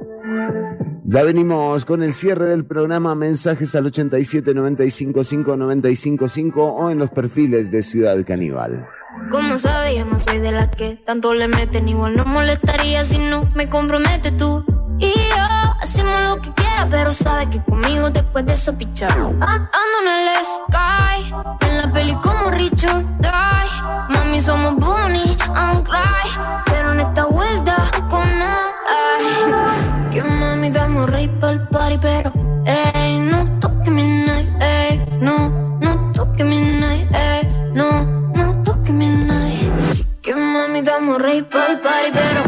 Ya 1.06 1.22
venimos 1.22 1.86
con 1.86 2.02
el 2.02 2.12
cierre 2.12 2.46
del 2.46 2.66
programa. 2.66 3.14
Mensajes 3.14 3.76
al 3.76 3.86
87 3.86 4.52
95 4.52 5.24
5 5.24 5.58
95 5.58 6.28
5 6.28 6.66
o 6.66 6.90
en 6.90 6.98
los 6.98 7.12
perfiles 7.12 7.70
de 7.70 7.84
Ciudad 7.84 8.18
Caníbal. 8.26 8.88
Como 9.30 9.60
sabes, 9.60 9.96
yo 9.96 10.06
no 10.06 10.18
soy 10.18 10.40
de 10.40 10.54
las 10.54 10.70
que 10.70 10.96
tanto 11.06 11.36
le 11.36 11.48
meten. 11.48 11.88
Igual 11.88 12.16
no 12.16 12.26
molestaría 12.26 13.06
si 13.06 13.20
no 13.20 13.48
me 13.54 13.70
comprometes 13.70 14.36
tú. 14.38 14.66
Y 15.04 15.12
yo 15.12 15.46
hacemos 15.82 16.18
lo 16.30 16.42
que 16.42 16.52
quiera, 16.54 16.88
pero 16.90 17.12
sabes 17.12 17.48
que 17.48 17.62
conmigo 17.64 18.10
después 18.10 18.46
de 18.46 18.54
eso 18.54 18.74
pichar. 18.78 19.12
Ah, 19.42 19.70
Ando 19.82 19.98
en 20.02 20.08
el 20.10 20.46
sky, 20.54 21.68
en 21.68 21.78
la 21.80 21.92
peli 21.92 22.16
como 22.16 22.52
Richard 22.52 23.04
Die. 23.20 23.70
Mami, 24.10 24.42
somos 24.42 24.76
Bonnie 24.78 25.36
and 25.56 25.84
Clyde, 25.84 26.64
pero 26.66 26.94
en 26.94 27.00
esta 27.02 27.26
vuelta 27.26 27.76
con 28.10 28.28
nada. 28.40 28.70
Que 30.12 30.22
mami, 30.24 30.70
damos 30.70 31.10
rey 31.10 31.28
pa'l 31.28 31.68
party, 31.70 31.98
pero 31.98 32.32
ey, 32.66 33.18
no 33.20 33.60
toque 33.60 33.90
mi 33.92 34.04
night, 34.04 34.48
ey, 34.62 35.06
no, 35.20 35.50
no 35.82 36.14
toque 36.14 36.44
mi 36.44 36.60
night, 36.60 37.08
ey, 37.14 37.42
no, 37.74 38.04
no 38.36 38.64
toque 38.64 38.92
mi 38.94 39.08
night. 39.08 39.80
Sí 39.80 40.06
que 40.22 40.36
mami, 40.36 40.82
damos 40.82 41.20
rey 41.22 41.42
pa'l 41.42 41.80
party, 41.82 42.12
pero 42.14 42.42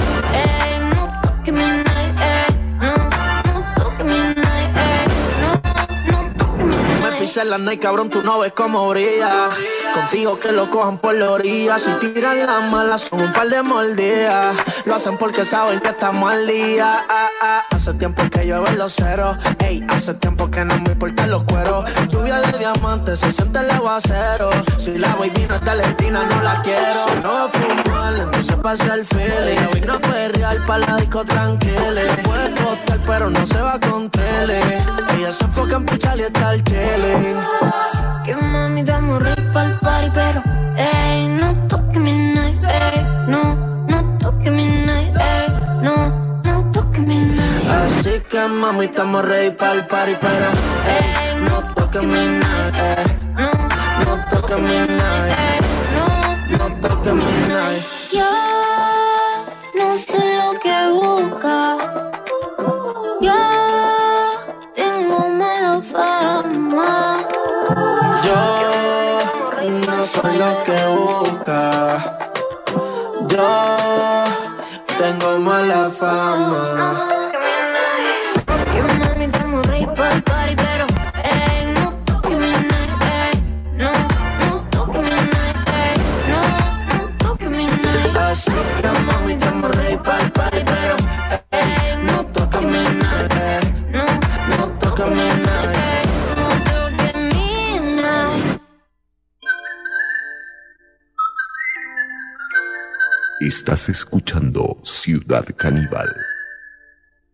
pisé 7.25 7.43
la 7.43 7.57
night, 7.57 7.81
cabrón, 7.81 8.07
tú 8.07 8.21
no 8.21 8.37
ves 8.37 8.53
cómo 8.53 8.87
brilla. 8.89 9.49
Contigo 9.95 10.37
que 10.37 10.51
lo 10.51 10.69
cojan 10.69 10.97
por 10.97 11.15
la 11.15 11.31
orilla. 11.31 11.79
Si 11.79 11.89
tiran 12.01 12.45
las 12.45 12.69
malas, 12.69 13.03
son 13.03 13.21
un 13.21 13.31
par 13.31 13.47
de 13.47 13.61
mordidas. 13.61 14.53
Lo 14.83 14.95
hacen 14.95 15.17
porque 15.17 15.45
saben 15.45 15.79
que 15.79 15.87
estamos 15.87 16.29
al 16.29 16.45
día. 16.45 17.05
Ah, 17.09 17.29
ah. 17.41 17.63
Hace 17.71 17.93
tiempo 17.93 18.23
que 18.29 18.45
llueve 18.45 18.73
los 18.75 18.93
ceros. 18.93 19.37
Ey, 19.59 19.85
hace 19.87 20.13
tiempo 20.15 20.51
que 20.51 20.65
no 20.65 20.77
me 20.81 20.91
importan 20.91 21.31
los 21.31 21.45
cueros. 21.45 21.85
Lluvia 22.09 22.41
de 22.41 22.57
diamantes, 22.57 23.19
se 23.19 23.31
siente 23.31 23.59
el 23.59 23.71
aguacero. 23.71 24.49
Si 24.77 24.97
la 24.97 25.15
baby 25.15 25.45
no 25.47 25.55
es 25.55 25.61
de 25.61 25.71
Argentina, 25.71 26.23
no 26.29 26.41
la 26.41 26.61
quiero. 26.61 27.07
Si 27.07 27.19
no 27.21 27.33
va 27.33 27.43
a 27.45 27.47
fumar, 27.47 28.15
entonces 28.15 28.55
pasa 28.57 28.95
el 28.95 29.05
feeling. 29.05 29.67
Hoy 29.73 29.81
no 29.81 29.97
real 29.99 30.61
para 30.67 30.85
la 30.87 30.97
disco 30.97 31.23
tranquila. 31.23 32.01
Puede 32.23 32.51
costar, 32.51 32.99
pero 33.07 33.29
no 33.29 33.45
se 33.45 33.61
va 33.61 33.79
con 33.79 34.09
tele. 34.09 34.59
Ella 35.17 35.31
se 35.31 35.45
enfoca 35.45 35.77
en 35.77 35.85
pichar 35.85 36.19
y 36.19 36.23
estar 36.23 36.61
chilling. 36.63 37.39
Que 38.25 38.35
mami, 38.35 38.83
pa'l 39.55 39.79
party, 39.79 40.09
pero 40.13 40.43
ey, 40.75 41.27
no 41.39 41.47
toque 41.69 41.97
mi 41.97 42.11
night, 42.11 42.61
ey, 42.61 42.97
no, 43.29 43.55
no 43.87 44.17
toque 44.19 44.51
mi 44.51 44.65
night, 44.67 45.15
ey, 45.15 45.47
no, 45.81 45.95
no 46.43 46.71
toque 46.73 46.99
mi 46.99 47.17
night. 47.17 47.65
Así 47.69 48.19
que 48.29 48.41
mami, 48.49 48.85
estamos 48.85 49.23
ready 49.23 49.51
para 49.51 49.75
el 49.75 49.87
party, 49.87 50.15
pero 50.19 50.47
ey, 50.95 51.41
no 51.47 51.57
toques 51.73 52.03
mi 52.03 52.23
night, 52.43 52.75
ey, 52.75 53.05
no, 53.39 53.49
no 54.03 54.13
toques 54.29 54.59
mi 54.59 54.77
night, 54.99 55.31
ey, 55.47 55.59
no, 55.95 56.05
no 56.57 56.65
toques 56.81 57.13
mi 57.13 57.31
night. 57.47 57.81
Yo 58.11 58.31
no 59.79 59.97
sé 59.97 60.19
lo 60.39 60.59
que 60.59 60.75
busca. 60.99 61.84
Lo 70.37 70.63
que 70.63 70.84
Estás 103.65 103.89
escuchando 103.89 104.77
Ciudad 104.83 105.43
Caníbal. 105.57 106.15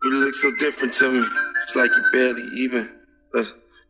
You 0.02 0.12
look 0.12 0.34
so 0.34 0.50
different 0.62 0.94
to 0.94 1.12
me. 1.12 1.26
It's 1.62 1.76
like 1.76 1.92
you 1.94 2.04
barely 2.14 2.44
even. 2.56 2.88
uh, 3.36 3.44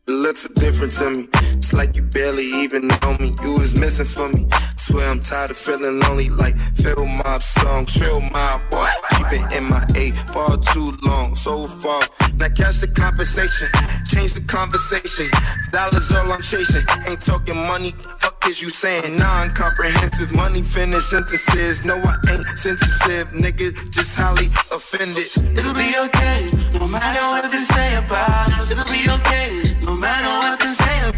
You 0.07 0.15
looks 0.15 0.47
different 0.55 0.93
to 0.93 1.11
me. 1.11 1.29
It's 1.53 1.73
like 1.73 1.95
you 1.95 2.01
barely 2.01 2.45
even 2.45 2.87
know 2.87 3.17
me. 3.19 3.35
You 3.43 3.53
was 3.53 3.77
missing 3.79 4.07
for 4.07 4.29
me. 4.29 4.47
Swear 4.75 5.07
I'm 5.07 5.19
tired 5.19 5.51
of 5.51 5.57
feeling 5.57 5.99
lonely. 5.99 6.29
Like 6.29 6.57
Phil 6.75 7.05
Mob 7.05 7.43
song, 7.43 7.85
Trill 7.85 8.19
my 8.19 8.59
boy. 8.71 8.89
Keep 9.11 9.33
it 9.33 9.53
in 9.53 9.65
my 9.65 9.85
A 9.95 10.09
far 10.33 10.57
too 10.57 10.97
long, 11.03 11.35
so 11.35 11.65
far. 11.65 12.01
Now 12.39 12.49
catch 12.49 12.79
the 12.79 12.87
compensation, 12.87 13.69
change 14.07 14.33
the 14.33 14.41
conversation. 14.41 15.29
Dollars 15.71 16.11
all 16.11 16.33
I'm 16.33 16.41
chasing. 16.41 16.83
Ain't 17.07 17.21
talking 17.21 17.57
money. 17.67 17.91
Fuck 18.19 18.47
is 18.47 18.59
you 18.61 18.71
saying? 18.71 19.15
Non-comprehensive 19.17 20.35
money 20.35 20.63
finish 20.63 21.05
sentences. 21.05 21.85
No, 21.85 21.95
I 21.97 22.17
ain't 22.27 22.45
sensitive, 22.57 23.27
nigga. 23.33 23.69
Just 23.91 24.17
highly 24.17 24.47
offended. 24.71 25.29
It'll 25.55 25.73
be 25.75 25.93
okay, 26.05 26.49
no 26.79 26.87
matter 26.87 27.21
what 27.29 27.51
they 27.51 27.57
say 27.57 27.95
about 27.97 28.49
us. 28.57 28.71
It'll 28.71 28.83
be 28.85 29.05
okay, 29.21 29.70
no 30.79 31.10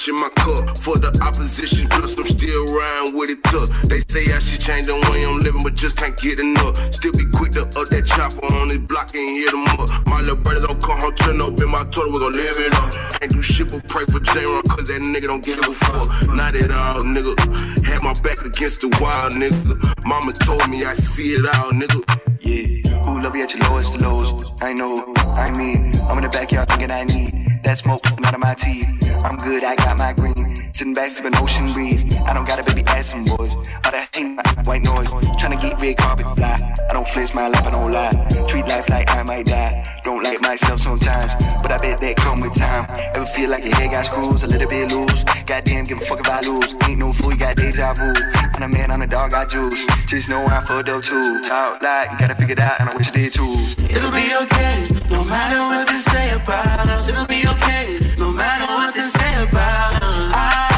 much 0.00 0.08
in 0.08 0.20
my 0.20 0.28
cup. 0.30 0.78
For 0.78 0.96
the 0.96 1.10
opposition, 1.22 1.88
plus 1.88 2.16
I'm 2.16 2.26
still 2.26 2.64
riding 2.66 3.18
with 3.18 3.30
it 3.30 3.42
tough. 3.44 3.68
They 3.84 4.00
say 4.08 4.32
I 4.32 4.38
should 4.38 4.60
change 4.60 4.86
the 4.86 4.96
way 4.96 5.24
I'm 5.24 5.40
living, 5.40 5.62
but 5.62 5.74
just 5.74 5.96
can't 5.96 6.16
get 6.16 6.38
enough. 6.40 6.76
Still 6.94 7.12
be 7.12 7.26
quick 7.32 7.52
to 7.52 7.62
up 7.62 7.88
that 7.92 8.06
chopper 8.06 8.40
on 8.54 8.68
this 8.68 8.78
block 8.78 9.14
and 9.14 9.36
hit 9.36 9.50
them 9.50 9.66
up. 9.76 9.88
My 10.06 10.20
little 10.20 10.36
brother 10.36 10.66
don't 10.66 10.82
come 10.82 11.00
home, 11.00 11.14
turn 11.16 11.40
up 11.40 11.60
in 11.60 11.68
my 11.68 11.84
toilet, 11.90 12.12
we 12.12 12.18
gon' 12.18 12.32
live 12.32 12.56
it 12.58 12.74
up. 12.74 12.90
Can't 13.20 13.32
do 13.32 13.42
shit 13.42 13.70
but 13.70 13.86
pray 13.88 14.04
for 14.08 14.20
J-Ron, 14.20 14.62
cause 14.68 14.88
that 14.88 15.00
nigga 15.02 15.26
don't 15.28 15.44
give 15.44 15.60
a 15.60 15.72
fuck. 15.72 16.08
Not 16.32 16.56
at 16.56 16.70
all, 16.70 17.04
nigga. 17.04 17.36
Had 17.84 18.02
my 18.02 18.14
back 18.24 18.40
against 18.44 18.80
the 18.80 18.88
wall, 19.00 19.28
nigga. 19.30 19.76
Mama 20.06 20.32
told 20.32 20.68
me 20.68 20.84
I 20.84 20.94
see 20.94 21.36
it 21.36 21.44
all, 21.56 21.72
nigga. 21.72 22.00
Yeah, 22.40 23.04
who 23.04 23.20
love 23.20 23.36
you 23.36 23.42
at 23.42 23.52
your 23.52 23.68
lowest 23.68 24.00
lows? 24.00 24.44
I 24.62 24.72
know, 24.72 25.12
I 25.36 25.52
mean, 25.56 25.92
I'm 26.08 26.16
in 26.18 26.24
the 26.24 26.30
backyard 26.32 26.68
thinking 26.68 26.90
I 26.90 27.04
need 27.04 27.49
that 27.62 27.78
smoke 27.78 28.02
coming 28.02 28.24
out 28.24 28.34
of 28.34 28.40
my 28.40 28.54
teeth. 28.54 28.88
I'm 29.24 29.36
good, 29.36 29.64
I 29.64 29.76
got 29.76 29.98
my 29.98 30.12
green. 30.12 30.69
Sitting 30.80 30.94
back 30.94 31.10
sipping 31.10 31.36
ocean 31.36 31.70
breeze. 31.72 32.06
I 32.24 32.32
don't 32.32 32.48
got 32.48 32.58
a 32.58 32.64
baby 32.64 32.82
ass 32.88 33.10
some 33.10 33.22
boys. 33.22 33.54
All 33.84 33.92
that 33.92 34.08
ain't 34.16 34.36
my 34.36 34.42
white 34.64 34.80
noise. 34.80 35.08
Tryna 35.36 35.60
get 35.60 35.78
red 35.78 35.98
carpet 35.98 36.24
fly. 36.38 36.56
I 36.88 36.94
don't 36.94 37.06
flinch 37.06 37.34
my 37.34 37.48
life, 37.48 37.66
I 37.66 37.70
don't 37.70 37.90
lie. 37.90 38.16
Treat 38.48 38.66
life 38.66 38.88
like 38.88 39.10
I 39.10 39.22
might 39.22 39.44
die. 39.44 39.84
Don't 40.04 40.22
like 40.22 40.40
myself 40.40 40.80
sometimes, 40.80 41.34
but 41.60 41.70
I 41.70 41.76
bet 41.76 42.00
that 42.00 42.16
come 42.16 42.40
with 42.40 42.54
time. 42.56 42.88
Ever 43.14 43.26
feel 43.26 43.50
like 43.50 43.62
your 43.62 43.74
head 43.74 43.90
got 43.90 44.06
screws, 44.06 44.42
a 44.42 44.46
little 44.46 44.66
bit 44.66 44.90
loose? 44.90 45.22
Goddamn, 45.44 45.84
give 45.84 45.98
a 45.98 46.00
fuck 46.00 46.20
if 46.20 46.28
I 46.30 46.40
lose. 46.40 46.74
Ain't 46.88 46.98
no 46.98 47.12
fool, 47.12 47.32
you 47.32 47.36
got 47.36 47.56
deja 47.56 47.92
vu. 47.92 48.14
I'm 48.56 48.62
a 48.62 48.68
man, 48.68 48.90
I'm 48.90 49.02
a 49.02 49.06
dog, 49.06 49.34
I 49.34 49.44
juice. 49.44 49.84
Just 50.06 50.30
know 50.30 50.40
I'm 50.46 50.64
fucked 50.64 50.88
up 50.88 51.02
too. 51.02 51.42
Talk 51.42 51.82
like 51.82 52.10
you 52.10 52.18
gotta 52.18 52.34
figure 52.34 52.54
it 52.54 52.58
out, 52.58 52.80
and 52.80 52.88
I 52.88 52.96
wish 52.96 53.08
you 53.08 53.12
did 53.12 53.34
too. 53.34 53.52
It'll 53.84 54.10
be 54.16 54.32
okay, 54.48 54.88
no 55.12 55.24
matter 55.28 55.60
what 55.60 55.86
they 55.88 56.00
say 56.08 56.32
about 56.32 56.88
us. 56.88 57.06
It'll 57.06 57.26
be 57.26 57.44
okay, 57.46 58.00
no 58.18 58.32
matter 58.32 58.64
what 58.64 58.94
they 58.94 59.02
say 59.02 59.44
about 59.44 60.02
us. 60.02 60.32
I 60.32 60.69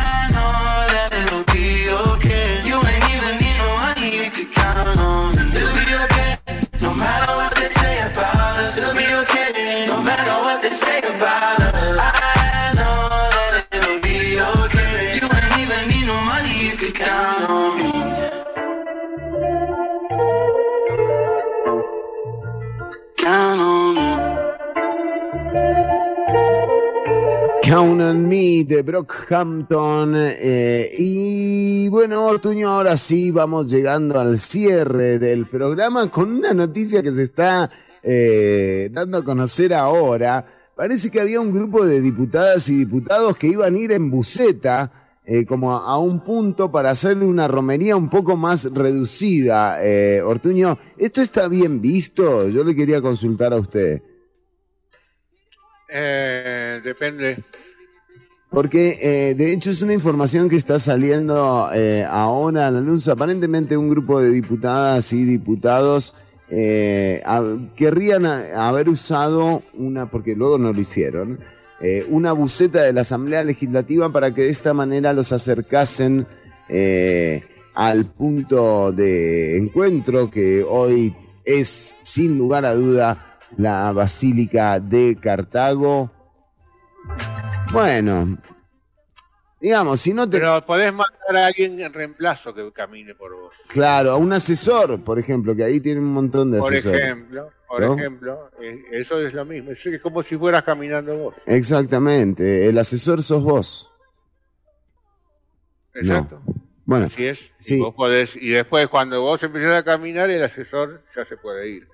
Count 27.62 28.02
on 28.02 28.28
me. 28.28 28.64
De 28.64 28.82
Brockhampton. 28.82 30.14
Eh, 30.16 30.90
y 30.98 31.88
bueno, 31.88 32.26
Ortuño, 32.26 32.68
ahora 32.68 32.98
sí 32.98 33.30
vamos 33.30 33.66
llegando 33.72 34.20
al 34.20 34.38
cierre 34.38 35.18
del 35.18 35.46
programa 35.46 36.10
con 36.10 36.32
una 36.32 36.52
noticia 36.52 37.02
que 37.02 37.12
se 37.12 37.22
está 37.22 37.70
eh, 38.02 38.90
dando 38.92 39.16
a 39.16 39.24
conocer 39.24 39.72
ahora. 39.72 40.44
Parece 40.76 41.10
que 41.10 41.20
había 41.20 41.40
un 41.40 41.52
grupo 41.52 41.86
de 41.86 42.02
diputadas 42.02 42.68
y 42.68 42.74
diputados 42.74 43.38
que 43.38 43.46
iban 43.46 43.74
a 43.74 43.78
ir 43.78 43.92
en 43.92 44.10
buceta 44.10 45.01
eh, 45.24 45.44
como 45.46 45.72
a 45.76 45.98
un 45.98 46.20
punto 46.20 46.70
para 46.72 46.90
hacerle 46.90 47.24
una 47.26 47.46
romería 47.48 47.96
un 47.96 48.08
poco 48.10 48.36
más 48.36 48.64
reducida. 48.72 49.78
Eh, 49.84 50.20
Ortuño, 50.22 50.78
¿esto 50.98 51.20
está 51.22 51.48
bien 51.48 51.80
visto? 51.80 52.48
Yo 52.48 52.64
le 52.64 52.74
quería 52.74 53.00
consultar 53.00 53.52
a 53.52 53.56
usted. 53.56 54.02
Eh, 55.88 56.80
depende. 56.82 57.38
Porque 58.50 58.98
eh, 59.00 59.34
de 59.34 59.52
hecho 59.52 59.70
es 59.70 59.80
una 59.80 59.94
información 59.94 60.48
que 60.48 60.56
está 60.56 60.78
saliendo 60.78 61.70
eh, 61.74 62.06
ahora 62.08 62.66
a 62.66 62.70
la 62.70 62.80
luz. 62.80 63.08
Aparentemente 63.08 63.76
un 63.76 63.88
grupo 63.88 64.20
de 64.20 64.30
diputadas 64.30 65.12
y 65.12 65.24
diputados 65.24 66.14
eh, 66.50 67.22
a- 67.24 67.56
querrían 67.76 68.26
a- 68.26 68.68
haber 68.68 68.90
usado 68.90 69.62
una, 69.72 70.10
porque 70.10 70.36
luego 70.36 70.58
no 70.58 70.72
lo 70.72 70.80
hicieron, 70.80 71.38
eh, 71.82 72.06
una 72.08 72.32
buceta 72.32 72.82
de 72.82 72.92
la 72.92 73.00
Asamblea 73.00 73.42
Legislativa 73.42 74.12
para 74.12 74.32
que 74.32 74.42
de 74.42 74.50
esta 74.50 74.72
manera 74.72 75.12
los 75.12 75.32
acercasen 75.32 76.26
eh, 76.68 77.42
al 77.74 78.04
punto 78.04 78.92
de 78.92 79.58
encuentro 79.58 80.30
que 80.30 80.62
hoy 80.62 81.12
es 81.44 81.96
sin 82.02 82.38
lugar 82.38 82.64
a 82.64 82.74
duda 82.74 83.38
la 83.56 83.90
Basílica 83.90 84.78
de 84.78 85.16
Cartago. 85.20 86.10
Bueno, 87.72 88.38
digamos, 89.62 90.00
si 90.00 90.12
no 90.12 90.28
te... 90.28 90.38
Pero 90.38 90.66
podés 90.66 90.92
mandar 90.92 91.36
a 91.36 91.46
alguien 91.46 91.80
en 91.80 91.92
reemplazo 91.92 92.52
que 92.52 92.70
camine 92.72 93.14
por 93.14 93.32
vos. 93.34 93.54
Claro, 93.68 94.10
a 94.10 94.16
un 94.16 94.32
asesor, 94.32 95.02
por 95.02 95.18
ejemplo, 95.18 95.54
que 95.56 95.64
ahí 95.64 95.80
tiene 95.80 96.00
un 96.00 96.12
montón 96.12 96.50
de 96.50 96.58
Por 96.58 96.72
asesores. 96.74 97.00
ejemplo, 97.00 97.50
por 97.68 97.80
¿no? 97.80 97.94
ejemplo, 97.96 98.50
eh, 98.60 98.82
eso 98.90 99.20
es 99.20 99.32
lo 99.32 99.44
mismo. 99.44 99.70
Es 99.70 99.88
como 100.02 100.22
si 100.22 100.36
fueras 100.36 100.64
caminando 100.64 101.16
vos. 101.16 101.36
Exactamente, 101.46 102.66
el 102.66 102.76
asesor 102.76 103.22
sos 103.22 103.42
vos. 103.42 103.88
Exacto. 105.94 106.42
Bueno, 106.84 107.06
Así 107.06 107.26
es. 107.26 107.50
sí. 107.60 107.76
Y, 107.76 107.80
vos 107.80 107.94
podés, 107.94 108.34
y 108.36 108.48
después 108.48 108.88
cuando 108.88 109.20
vos 109.20 109.42
empezás 109.42 109.74
a 109.74 109.84
caminar, 109.84 110.28
el 110.30 110.42
asesor 110.42 111.02
ya 111.14 111.24
se 111.24 111.36
puede 111.36 111.68
ir. 111.68 111.88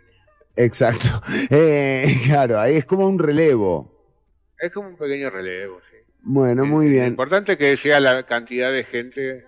exacto. 0.57 1.09
Eh, 1.51 2.17
claro, 2.27 2.59
ahí 2.59 2.77
es 2.77 2.85
como 2.87 3.07
un 3.07 3.19
relevo. 3.19 3.95
Es 4.59 4.73
como 4.73 4.89
un 4.89 4.97
pequeño 4.97 5.31
relevo, 5.31 5.81
sí. 5.91 5.98
Bueno, 6.23 6.65
muy 6.67 6.87
Lo 6.87 6.93
bien. 6.93 7.07
importante 7.09 7.53
es 7.53 7.59
que 7.59 7.77
sea 7.77 8.01
la 8.01 8.25
cantidad 8.25 8.73
de 8.73 8.85
gente 8.85 9.45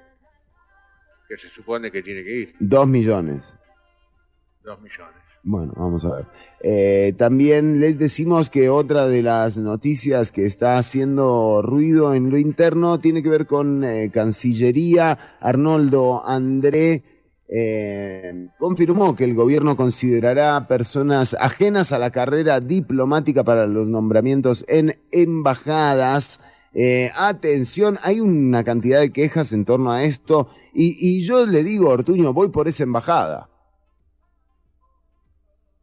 que 1.28 1.36
se 1.36 1.48
supone 1.48 1.90
que 1.90 2.02
tiene 2.02 2.24
que 2.24 2.36
ir. 2.36 2.54
Dos 2.58 2.86
millones. 2.88 3.56
Dos 4.64 4.80
millones. 4.80 5.14
Bueno, 5.42 5.72
vamos 5.76 6.04
a 6.04 6.16
ver. 6.16 6.26
Eh, 6.62 7.14
también 7.16 7.80
les 7.80 7.98
decimos 7.98 8.50
que 8.50 8.68
otra 8.68 9.08
de 9.08 9.22
las 9.22 9.56
noticias 9.56 10.32
que 10.32 10.44
está 10.44 10.76
haciendo 10.76 11.62
ruido 11.62 12.14
en 12.14 12.30
lo 12.30 12.36
interno 12.36 13.00
tiene 13.00 13.22
que 13.22 13.30
ver 13.30 13.46
con 13.46 13.82
eh, 13.84 14.10
Cancillería. 14.12 15.36
Arnoldo 15.40 16.26
André 16.26 17.02
eh, 17.48 18.48
confirmó 18.58 19.16
que 19.16 19.24
el 19.24 19.34
gobierno 19.34 19.76
considerará 19.76 20.68
personas 20.68 21.34
ajenas 21.40 21.92
a 21.92 21.98
la 21.98 22.10
carrera 22.10 22.60
diplomática 22.60 23.42
para 23.42 23.66
los 23.66 23.88
nombramientos 23.88 24.64
en 24.68 24.98
embajadas. 25.10 26.40
Eh, 26.72 27.10
atención, 27.16 27.98
hay 28.02 28.20
una 28.20 28.62
cantidad 28.62 29.00
de 29.00 29.12
quejas 29.12 29.52
en 29.52 29.64
torno 29.64 29.90
a 29.90 30.04
esto 30.04 30.50
y, 30.72 30.96
y 31.00 31.22
yo 31.22 31.46
le 31.46 31.64
digo, 31.64 31.88
Ortuño, 31.88 32.32
voy 32.32 32.48
por 32.48 32.68
esa 32.68 32.84
embajada. 32.84 33.48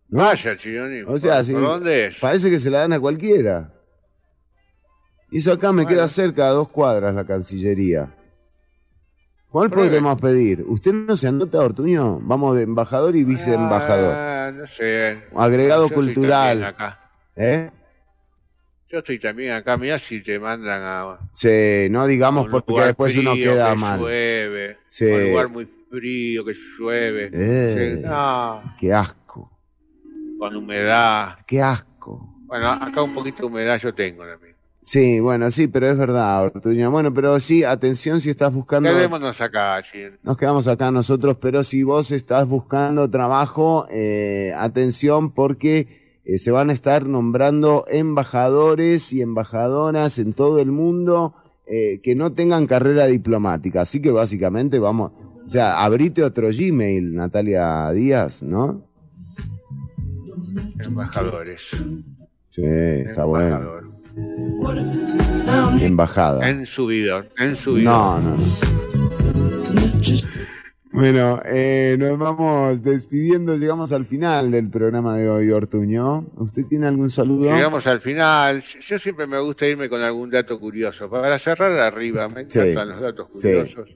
¿No? 0.10 0.24
Vaya, 0.24 0.56
Chironi. 0.56 1.02
O 1.02 1.20
sea, 1.20 1.36
¿por, 1.36 1.46
sí, 1.46 1.54
por 1.54 1.62
dónde 1.62 2.06
es? 2.08 2.18
parece 2.20 2.50
que 2.50 2.60
se 2.60 2.70
la 2.70 2.80
dan 2.80 2.94
a 2.94 3.00
cualquiera. 3.00 3.74
Y 5.30 5.40
eso 5.40 5.52
acá 5.52 5.74
me 5.74 5.86
queda 5.86 6.08
cerca, 6.08 6.48
a 6.48 6.52
dos 6.52 6.70
cuadras, 6.70 7.14
la 7.14 7.26
Cancillería. 7.26 8.14
¿Cuál 9.50 9.70
Pruebe. 9.70 9.90
podremos 9.90 10.22
pedir? 10.22 10.64
¿Usted 10.68 10.94
no 10.94 11.18
se 11.18 11.28
anota, 11.28 11.60
Ortuño? 11.60 12.20
Vamos 12.22 12.56
de 12.56 12.64
embajador 12.64 13.16
y 13.18 13.26
viceembajador. 13.26 14.14
Ah, 14.16 14.52
no 14.54 14.66
sé. 14.68 15.24
Agregado 15.36 15.90
cultural. 15.90 16.64
acá. 16.64 17.12
¿Eh? 17.36 17.70
Yo 18.90 19.00
estoy 19.00 19.20
también 19.20 19.52
acá. 19.54 19.76
Mirá 19.78 20.00
si 20.00 20.22
te 20.22 20.40
mandan 20.40 20.82
a 20.82 21.18
Sí, 21.34 21.88
no 21.90 22.08
digamos 22.08 22.48
porque 22.48 22.74
después 22.86 23.16
uno 23.18 23.34
queda 23.36 23.72
que 23.72 23.76
mal. 23.78 24.00
llueve. 24.00 24.78
Sí. 24.88 25.06
Un 25.06 25.30
lugar 25.32 25.50
muy 25.50 25.68
frío, 25.90 26.46
que 26.46 26.54
llueve. 26.80 27.30
Eh. 27.34 27.96
Sí, 27.98 28.02
no, 28.08 28.76
Qué 28.80 28.94
asco, 28.94 29.52
con 30.40 30.56
humedad. 30.56 31.38
qué 31.46 31.62
asco. 31.62 32.34
Bueno, 32.46 32.70
acá 32.72 33.02
un 33.02 33.14
poquito 33.14 33.40
de 33.40 33.46
humedad 33.46 33.78
yo 33.78 33.94
tengo 33.94 34.24
también. 34.26 34.56
Sí, 34.82 35.20
bueno, 35.20 35.52
sí, 35.52 35.68
pero 35.68 35.88
es 35.90 35.98
verdad, 35.98 36.44
Ortuño. 36.46 36.90
Bueno, 36.90 37.14
pero 37.14 37.42
sí, 37.42 37.66
atención 37.66 38.22
si 38.22 38.30
estás 38.30 38.54
buscando... 38.54 38.90
Quedémonos 38.90 39.42
acá, 39.42 39.82
Chironi. 39.84 40.16
Nos 40.24 40.38
quedamos 40.38 40.66
acá 40.70 40.90
nosotros, 40.92 41.36
pero 41.42 41.62
si 41.62 41.84
vos 41.84 42.10
estás 42.14 42.48
buscando 42.48 43.10
trabajo, 43.10 43.86
eh, 43.92 44.54
atención 44.56 45.32
porque 45.34 46.07
eh, 46.28 46.38
se 46.38 46.52
van 46.52 46.70
a 46.70 46.74
estar 46.74 47.08
nombrando 47.08 47.86
embajadores 47.88 49.14
y 49.14 49.22
embajadoras 49.22 50.20
en 50.20 50.34
todo 50.34 50.60
el 50.60 50.74
mundo 50.74 51.34
eh, 51.66 52.02
que 52.04 52.16
no 52.16 52.34
tengan 52.34 52.68
carrera 52.68 53.06
diplomática. 53.06 53.82
Así 53.82 54.02
que 54.02 54.12
básicamente 54.12 54.78
vamos, 54.78 55.14
o 55.46 55.50
sea, 55.50 55.82
abrite 55.82 56.26
otro 56.26 56.50
Gmail, 56.50 57.16
Natalia 57.16 57.90
Díaz, 57.94 58.44
¿no? 58.44 58.84
Embajadores. 60.80 61.70
Sí, 62.50 62.62
está 62.62 63.24
bueno. 63.24 63.86
Embajador. 64.26 65.82
Embajada. 65.82 66.50
En 66.50 66.66
subidor. 66.66 67.30
En 67.38 67.56
subidor. 67.56 67.86
No, 67.86 68.20
no, 68.20 68.36
no. 68.36 68.44
Bueno, 70.98 71.40
eh, 71.46 71.96
nos 72.00 72.18
vamos 72.18 72.82
despidiendo, 72.82 73.56
llegamos 73.56 73.92
al 73.92 74.04
final 74.06 74.50
del 74.50 74.68
programa 74.72 75.16
de 75.16 75.30
hoy, 75.30 75.52
Ortuño. 75.52 76.26
¿Usted 76.38 76.66
tiene 76.66 76.88
algún 76.88 77.12
saludo? 77.12 77.54
Llegamos 77.54 77.86
al 77.86 78.02
final. 78.02 78.64
Yo 78.82 78.98
siempre 78.98 79.28
me 79.28 79.40
gusta 79.40 79.68
irme 79.68 79.90
con 79.90 80.02
algún 80.02 80.32
dato 80.32 80.60
curioso. 80.60 81.08
Para 81.08 81.38
cerrar 81.38 81.72
arriba, 81.74 82.28
me 82.28 82.50
Sí. 82.50 82.58
encantan 82.60 82.90
los 82.90 83.02
datos 83.02 83.28
Sí. 83.34 83.42
curiosos. 83.42 83.96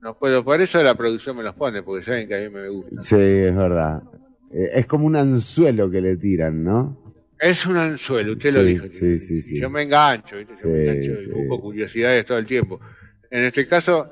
No 0.00 0.16
puedo, 0.18 0.42
por 0.42 0.58
eso 0.62 0.82
la 0.82 0.94
producción 0.94 1.36
me 1.36 1.42
los 1.42 1.54
pone, 1.56 1.82
porque 1.82 2.02
saben 2.02 2.26
que 2.26 2.34
a 2.36 2.40
mí 2.40 2.48
me 2.48 2.70
gusta. 2.70 3.02
Sí, 3.02 3.16
es 3.16 3.54
verdad. 3.54 4.02
Eh, 4.50 4.70
es 4.76 4.86
como 4.86 5.04
un 5.06 5.16
anzuelo 5.16 5.90
que 5.90 6.00
le 6.00 6.16
tiran, 6.16 6.64
¿no? 6.64 7.14
Es 7.38 7.66
un 7.66 7.76
anzuelo, 7.76 8.32
usted 8.32 8.54
lo 8.54 8.60
Sí, 8.60 8.66
dijo. 8.66 8.86
Sí, 8.90 9.18
sí, 9.18 9.42
sí. 9.42 9.60
Yo 9.60 9.68
me 9.68 9.82
engancho, 9.82 10.38
¿viste? 10.38 10.54
Yo 10.62 10.68
me 10.70 10.74
Sí, 10.74 10.80
engancho 10.88 11.12
y 11.20 11.24
sí. 11.24 11.30
busco 11.32 11.60
curiosidades 11.60 12.24
todo 12.24 12.38
el 12.38 12.46
tiempo. 12.46 12.80
En 13.30 13.44
este 13.44 13.66
caso, 13.68 14.08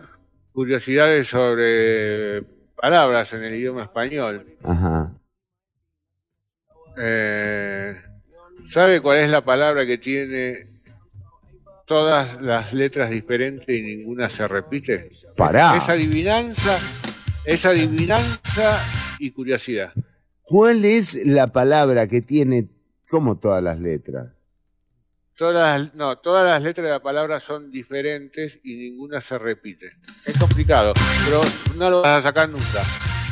curiosidades 0.52 1.28
sobre 1.28 2.42
palabras 2.76 3.32
en 3.32 3.44
el 3.44 3.54
idioma 3.54 3.84
español. 3.84 4.46
Ajá. 4.62 5.12
Eh, 6.96 7.96
¿Sabe 8.72 9.00
cuál 9.00 9.18
es 9.18 9.30
la 9.30 9.44
palabra 9.44 9.86
que 9.86 9.98
tiene 9.98 10.66
todas 11.86 12.40
las 12.40 12.72
letras 12.72 13.10
diferentes 13.10 13.68
y 13.68 13.82
ninguna 13.82 14.28
se 14.28 14.46
repite? 14.46 15.10
Pará. 15.36 15.76
Es 15.76 15.88
adivinanza, 15.88 16.78
es 17.44 17.64
adivinanza 17.64 18.78
y 19.18 19.30
curiosidad. 19.30 19.92
¿Cuál 20.42 20.84
es 20.84 21.14
la 21.26 21.46
palabra 21.46 22.06
que 22.06 22.20
tiene 22.20 22.68
como 23.08 23.38
todas 23.38 23.62
las 23.62 23.80
letras? 23.80 24.28
Todas, 25.36 25.94
no, 25.94 26.18
todas 26.18 26.46
las 26.46 26.62
letras 26.62 26.84
de 26.84 26.90
la 26.90 27.02
palabra 27.02 27.40
son 27.40 27.70
diferentes 27.70 28.60
y 28.62 28.76
ninguna 28.76 29.20
se 29.20 29.38
repite. 29.38 29.96
Es 30.26 30.36
complicado, 30.38 30.92
pero 31.24 31.40
no 31.76 31.88
lo 31.88 32.02
vas 32.02 32.18
a 32.18 32.22
sacar 32.22 32.50
nunca. 32.50 32.82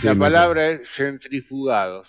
la 0.02 0.14
me 0.14 0.20
palabra 0.20 0.70
es 0.70 0.90
centrifugados. 0.90 2.08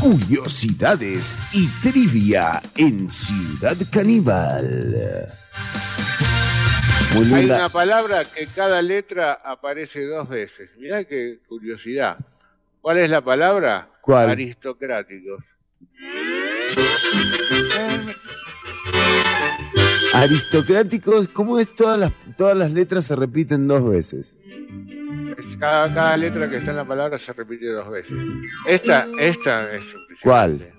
Curiosidades 0.00 1.40
y 1.52 1.66
trivia 1.82 2.62
en 2.76 3.10
Ciudad 3.10 3.76
Caníbal. 3.92 5.28
Hay 7.34 7.44
una 7.46 7.68
palabra 7.70 8.24
que 8.24 8.46
cada 8.46 8.80
letra 8.82 9.32
aparece 9.32 10.04
dos 10.04 10.28
veces. 10.28 10.70
Mirá 10.76 11.02
qué 11.04 11.40
curiosidad. 11.48 12.18
¿Cuál 12.80 12.98
es 12.98 13.10
la 13.10 13.20
palabra? 13.20 13.88
¿Cuál? 14.00 14.30
Aristocráticos. 14.30 15.42
Aristocráticos, 20.14 21.28
¿cómo 21.28 21.58
es 21.58 21.74
todas 21.74 21.98
las, 21.98 22.12
todas 22.36 22.56
las 22.56 22.70
letras 22.70 23.04
se 23.04 23.16
repiten 23.16 23.68
dos 23.68 23.86
veces? 23.88 24.38
Es 25.36 25.56
cada, 25.58 25.92
cada 25.92 26.16
letra 26.16 26.48
que 26.48 26.56
está 26.56 26.70
en 26.70 26.78
la 26.78 26.86
palabra 26.86 27.18
se 27.18 27.32
repite 27.34 27.66
dos 27.66 27.90
veces. 27.90 28.14
Esta, 28.66 29.06
esta 29.18 29.74
es. 29.74 29.84
¿Cuál? 30.22 30.72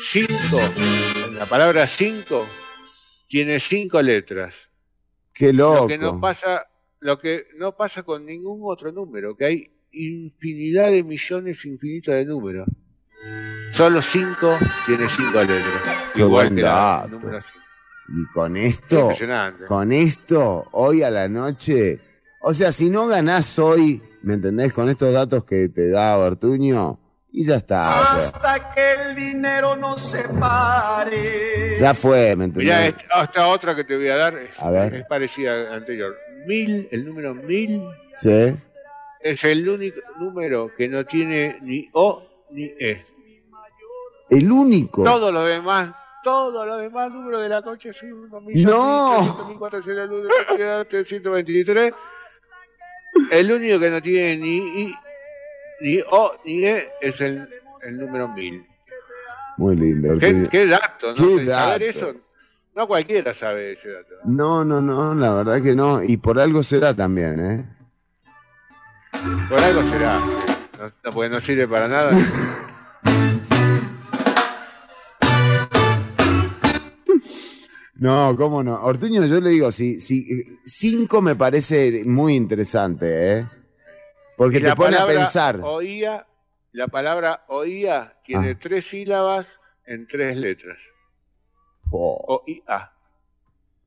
cinco, 0.00 0.58
la 1.34 1.46
palabra 1.46 1.86
cinco 1.86 2.46
tiene 3.28 3.60
cinco 3.60 4.00
letras. 4.02 4.54
Qué 5.32 5.52
loco. 5.52 5.82
Lo 5.82 5.86
que 5.86 5.98
no 5.98 6.20
pasa, 6.20 6.66
lo 7.00 7.18
que 7.18 7.46
no 7.56 7.76
pasa 7.76 8.02
con 8.02 8.26
ningún 8.26 8.60
otro 8.62 8.92
número, 8.92 9.36
que 9.36 9.44
hay 9.44 9.64
infinidad 9.92 10.90
de 10.90 11.04
millones 11.04 11.64
infinitos 11.64 12.14
de 12.14 12.24
números. 12.24 12.68
Solo 13.72 14.02
cinco 14.02 14.56
tiene 14.86 15.08
cinco 15.08 15.40
letras. 15.40 16.10
Qué 16.14 16.20
Igual 16.22 16.54
que 16.54 16.62
la 16.62 17.06
número 17.08 17.40
cinco. 17.40 17.58
Y 18.12 18.26
con 18.32 18.56
esto, 18.56 19.10
con 19.68 19.92
esto, 19.92 20.66
hoy 20.72 21.02
a 21.04 21.10
la 21.10 21.28
noche, 21.28 22.00
o 22.40 22.52
sea, 22.52 22.72
si 22.72 22.90
no 22.90 23.06
ganás 23.06 23.56
hoy, 23.60 24.02
¿me 24.22 24.34
entendés? 24.34 24.72
Con 24.72 24.88
estos 24.88 25.12
datos 25.12 25.44
que 25.44 25.68
te 25.68 25.90
da 25.90 26.18
Ortuño, 26.18 26.98
y 27.30 27.44
ya 27.44 27.56
está. 27.56 28.00
o 28.00 28.04
sea, 28.20 28.26
Hasta 28.28 28.74
que 28.74 28.92
el 28.94 29.14
dinero 29.14 29.76
nos 29.76 30.00
separe. 30.00 31.78
ya 31.80 31.94
fue, 31.94 32.34
¿me 32.34 32.46
entendés? 32.46 32.64
Mirá, 32.66 32.86
esta, 32.86 33.22
esta 33.22 33.46
otra 33.46 33.76
que 33.76 33.84
te 33.84 33.96
voy 33.96 34.08
a 34.08 34.16
dar 34.16 34.36
es, 34.38 34.58
A 34.58 34.70
ver. 34.70 34.92
es 34.94 35.06
parecida 35.06 35.52
a 35.54 35.56
la 35.70 35.76
anterior. 35.76 36.16
Mil, 36.48 36.88
el 36.90 37.04
número 37.06 37.32
mil 37.34 37.82
Sí. 38.20 38.54
es 39.20 39.44
el 39.44 39.68
único 39.68 40.00
número 40.18 40.70
que 40.76 40.88
no 40.88 41.04
tiene 41.04 41.58
ni 41.62 41.88
O 41.92 42.26
ni 42.52 42.64
E. 42.78 43.04
El 44.30 44.50
único. 44.50 45.02
Todos 45.02 45.32
los 45.32 45.48
demás, 45.48 45.92
todos 46.22 46.66
los 46.66 46.80
demás 46.80 47.10
números 47.10 47.42
de 47.42 47.48
la 47.48 47.62
coche 47.62 47.92
son 47.92 48.12
unos 48.12 48.42
mil, 48.44 48.64
No. 48.64 49.20
mil, 49.48 49.58
300, 49.58 49.58
400, 49.58 50.88
323. 50.88 51.94
El 53.32 53.52
único 53.52 53.78
que 53.80 53.90
no 53.90 54.00
tiene 54.00 54.36
ni 54.36 54.56
I, 54.82 54.94
ni 55.80 55.98
O 56.10 56.32
ni 56.44 56.64
E 56.64 56.90
es 57.00 57.20
el, 57.20 57.48
el 57.82 57.98
número 57.98 58.28
1000. 58.28 58.66
Muy 59.56 59.76
lindo. 59.76 60.16
¿Qué, 60.18 60.66
dato, 60.66 61.08
¿no? 61.08 61.14
Qué 61.16 61.46
Saber 61.46 61.46
dato. 61.48 61.84
eso, 61.84 62.14
no 62.74 62.86
cualquiera 62.86 63.34
sabe 63.34 63.72
ese 63.72 63.90
dato. 63.90 64.14
No, 64.24 64.64
no, 64.64 64.80
no, 64.80 65.14
la 65.14 65.34
verdad 65.34 65.60
que 65.60 65.74
no. 65.74 66.02
Y 66.04 66.16
por 66.18 66.38
algo 66.38 66.62
será 66.62 66.94
también, 66.94 67.40
¿eh? 67.40 67.64
Por 69.48 69.58
algo 69.58 69.82
será. 69.82 70.18
No, 70.80 70.86
no, 71.04 71.12
porque 71.12 71.28
no 71.28 71.40
sirve 71.40 71.68
para 71.68 71.88
nada. 71.88 72.12
No, 77.94 78.34
cómo 78.36 78.62
no. 78.62 78.82
Ortuño, 78.82 79.26
yo 79.26 79.40
le 79.40 79.50
digo, 79.50 79.70
si, 79.70 80.00
si 80.00 80.58
cinco 80.64 81.20
me 81.20 81.36
parece 81.36 82.02
muy 82.06 82.34
interesante, 82.34 83.38
¿eh? 83.38 83.46
Porque 84.38 84.56
Y 84.58 84.60
te 84.62 84.68
la 84.68 84.74
pone 84.76 84.96
a 84.96 85.06
pensar. 85.06 85.60
Oía, 85.62 86.26
la 86.72 86.88
palabra 86.88 87.44
oía 87.48 88.14
tiene 88.24 88.52
Ah. 88.52 88.58
tres 88.60 88.86
sílabas 88.86 89.60
en 89.84 90.06
tres 90.06 90.34
letras. 90.36 90.78
Oh. 91.90 92.24
O 92.26 92.44
I 92.46 92.62
A. 92.66 92.92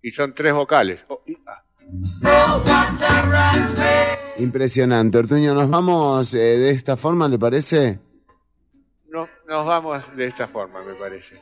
Y 0.03 0.11
son 0.11 0.35
tres 0.35 0.53
vocales. 0.53 1.03
O 1.07 1.23
I 1.25 1.35
A. 1.47 1.62
Impresionante. 4.37 5.17
Ortuño, 5.17 5.53
nos 5.53 5.69
vamos 5.69 6.33
eh, 6.33 6.37
de 6.37 6.71
esta 6.71 6.97
forma, 6.97 7.27
¿le 7.29 7.39
parece? 7.39 7.99
No, 9.09 9.27
nos 9.47 9.65
vamos 9.65 10.03
de 10.15 10.27
esta 10.27 10.47
forma, 10.47 10.83
me 10.83 10.93
parece. 10.95 11.35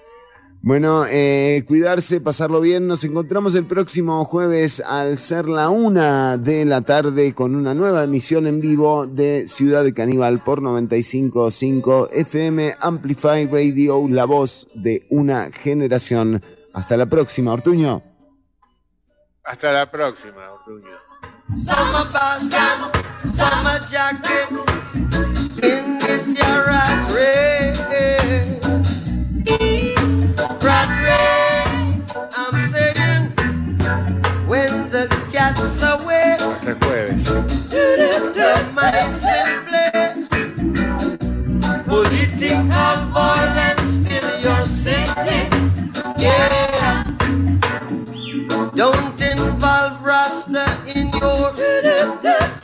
Bueno, 0.64 1.06
eh, 1.10 1.64
cuidarse, 1.68 2.22
pasarlo 2.22 2.62
bien. 2.62 2.86
Nos 2.86 3.04
encontramos 3.04 3.56
el 3.56 3.66
próximo 3.66 4.24
jueves 4.26 4.80
al 4.80 5.18
ser 5.18 5.48
la 5.48 5.70
una 5.70 6.38
de 6.38 6.66
la 6.66 6.82
tarde 6.82 7.34
con 7.34 7.56
una 7.56 7.74
nueva 7.74 8.04
emisión 8.04 8.46
en 8.46 8.62
vivo 8.62 9.08
de 9.08 9.48
Ciudad 9.48 9.84
de 9.84 9.94
Caníbal 9.96 10.44
por 10.44 10.62
95.5 10.62 12.10
FM 12.12 12.76
Amplify 12.80 13.48
Radio, 13.48 14.06
la 14.08 14.26
voz 14.26 14.68
de 14.76 15.08
una 15.10 15.52
generación. 15.52 16.44
Hasta 16.74 16.96
la 16.96 17.08
próxima, 17.08 17.54
Ortuño. 17.54 18.11
Hasta 19.44 19.72
la 19.72 19.90
próxima, 19.90 20.52
Ortuño. 20.52 20.98
Summer 21.58 22.06
Boston, 22.12 22.92
summer 23.26 23.82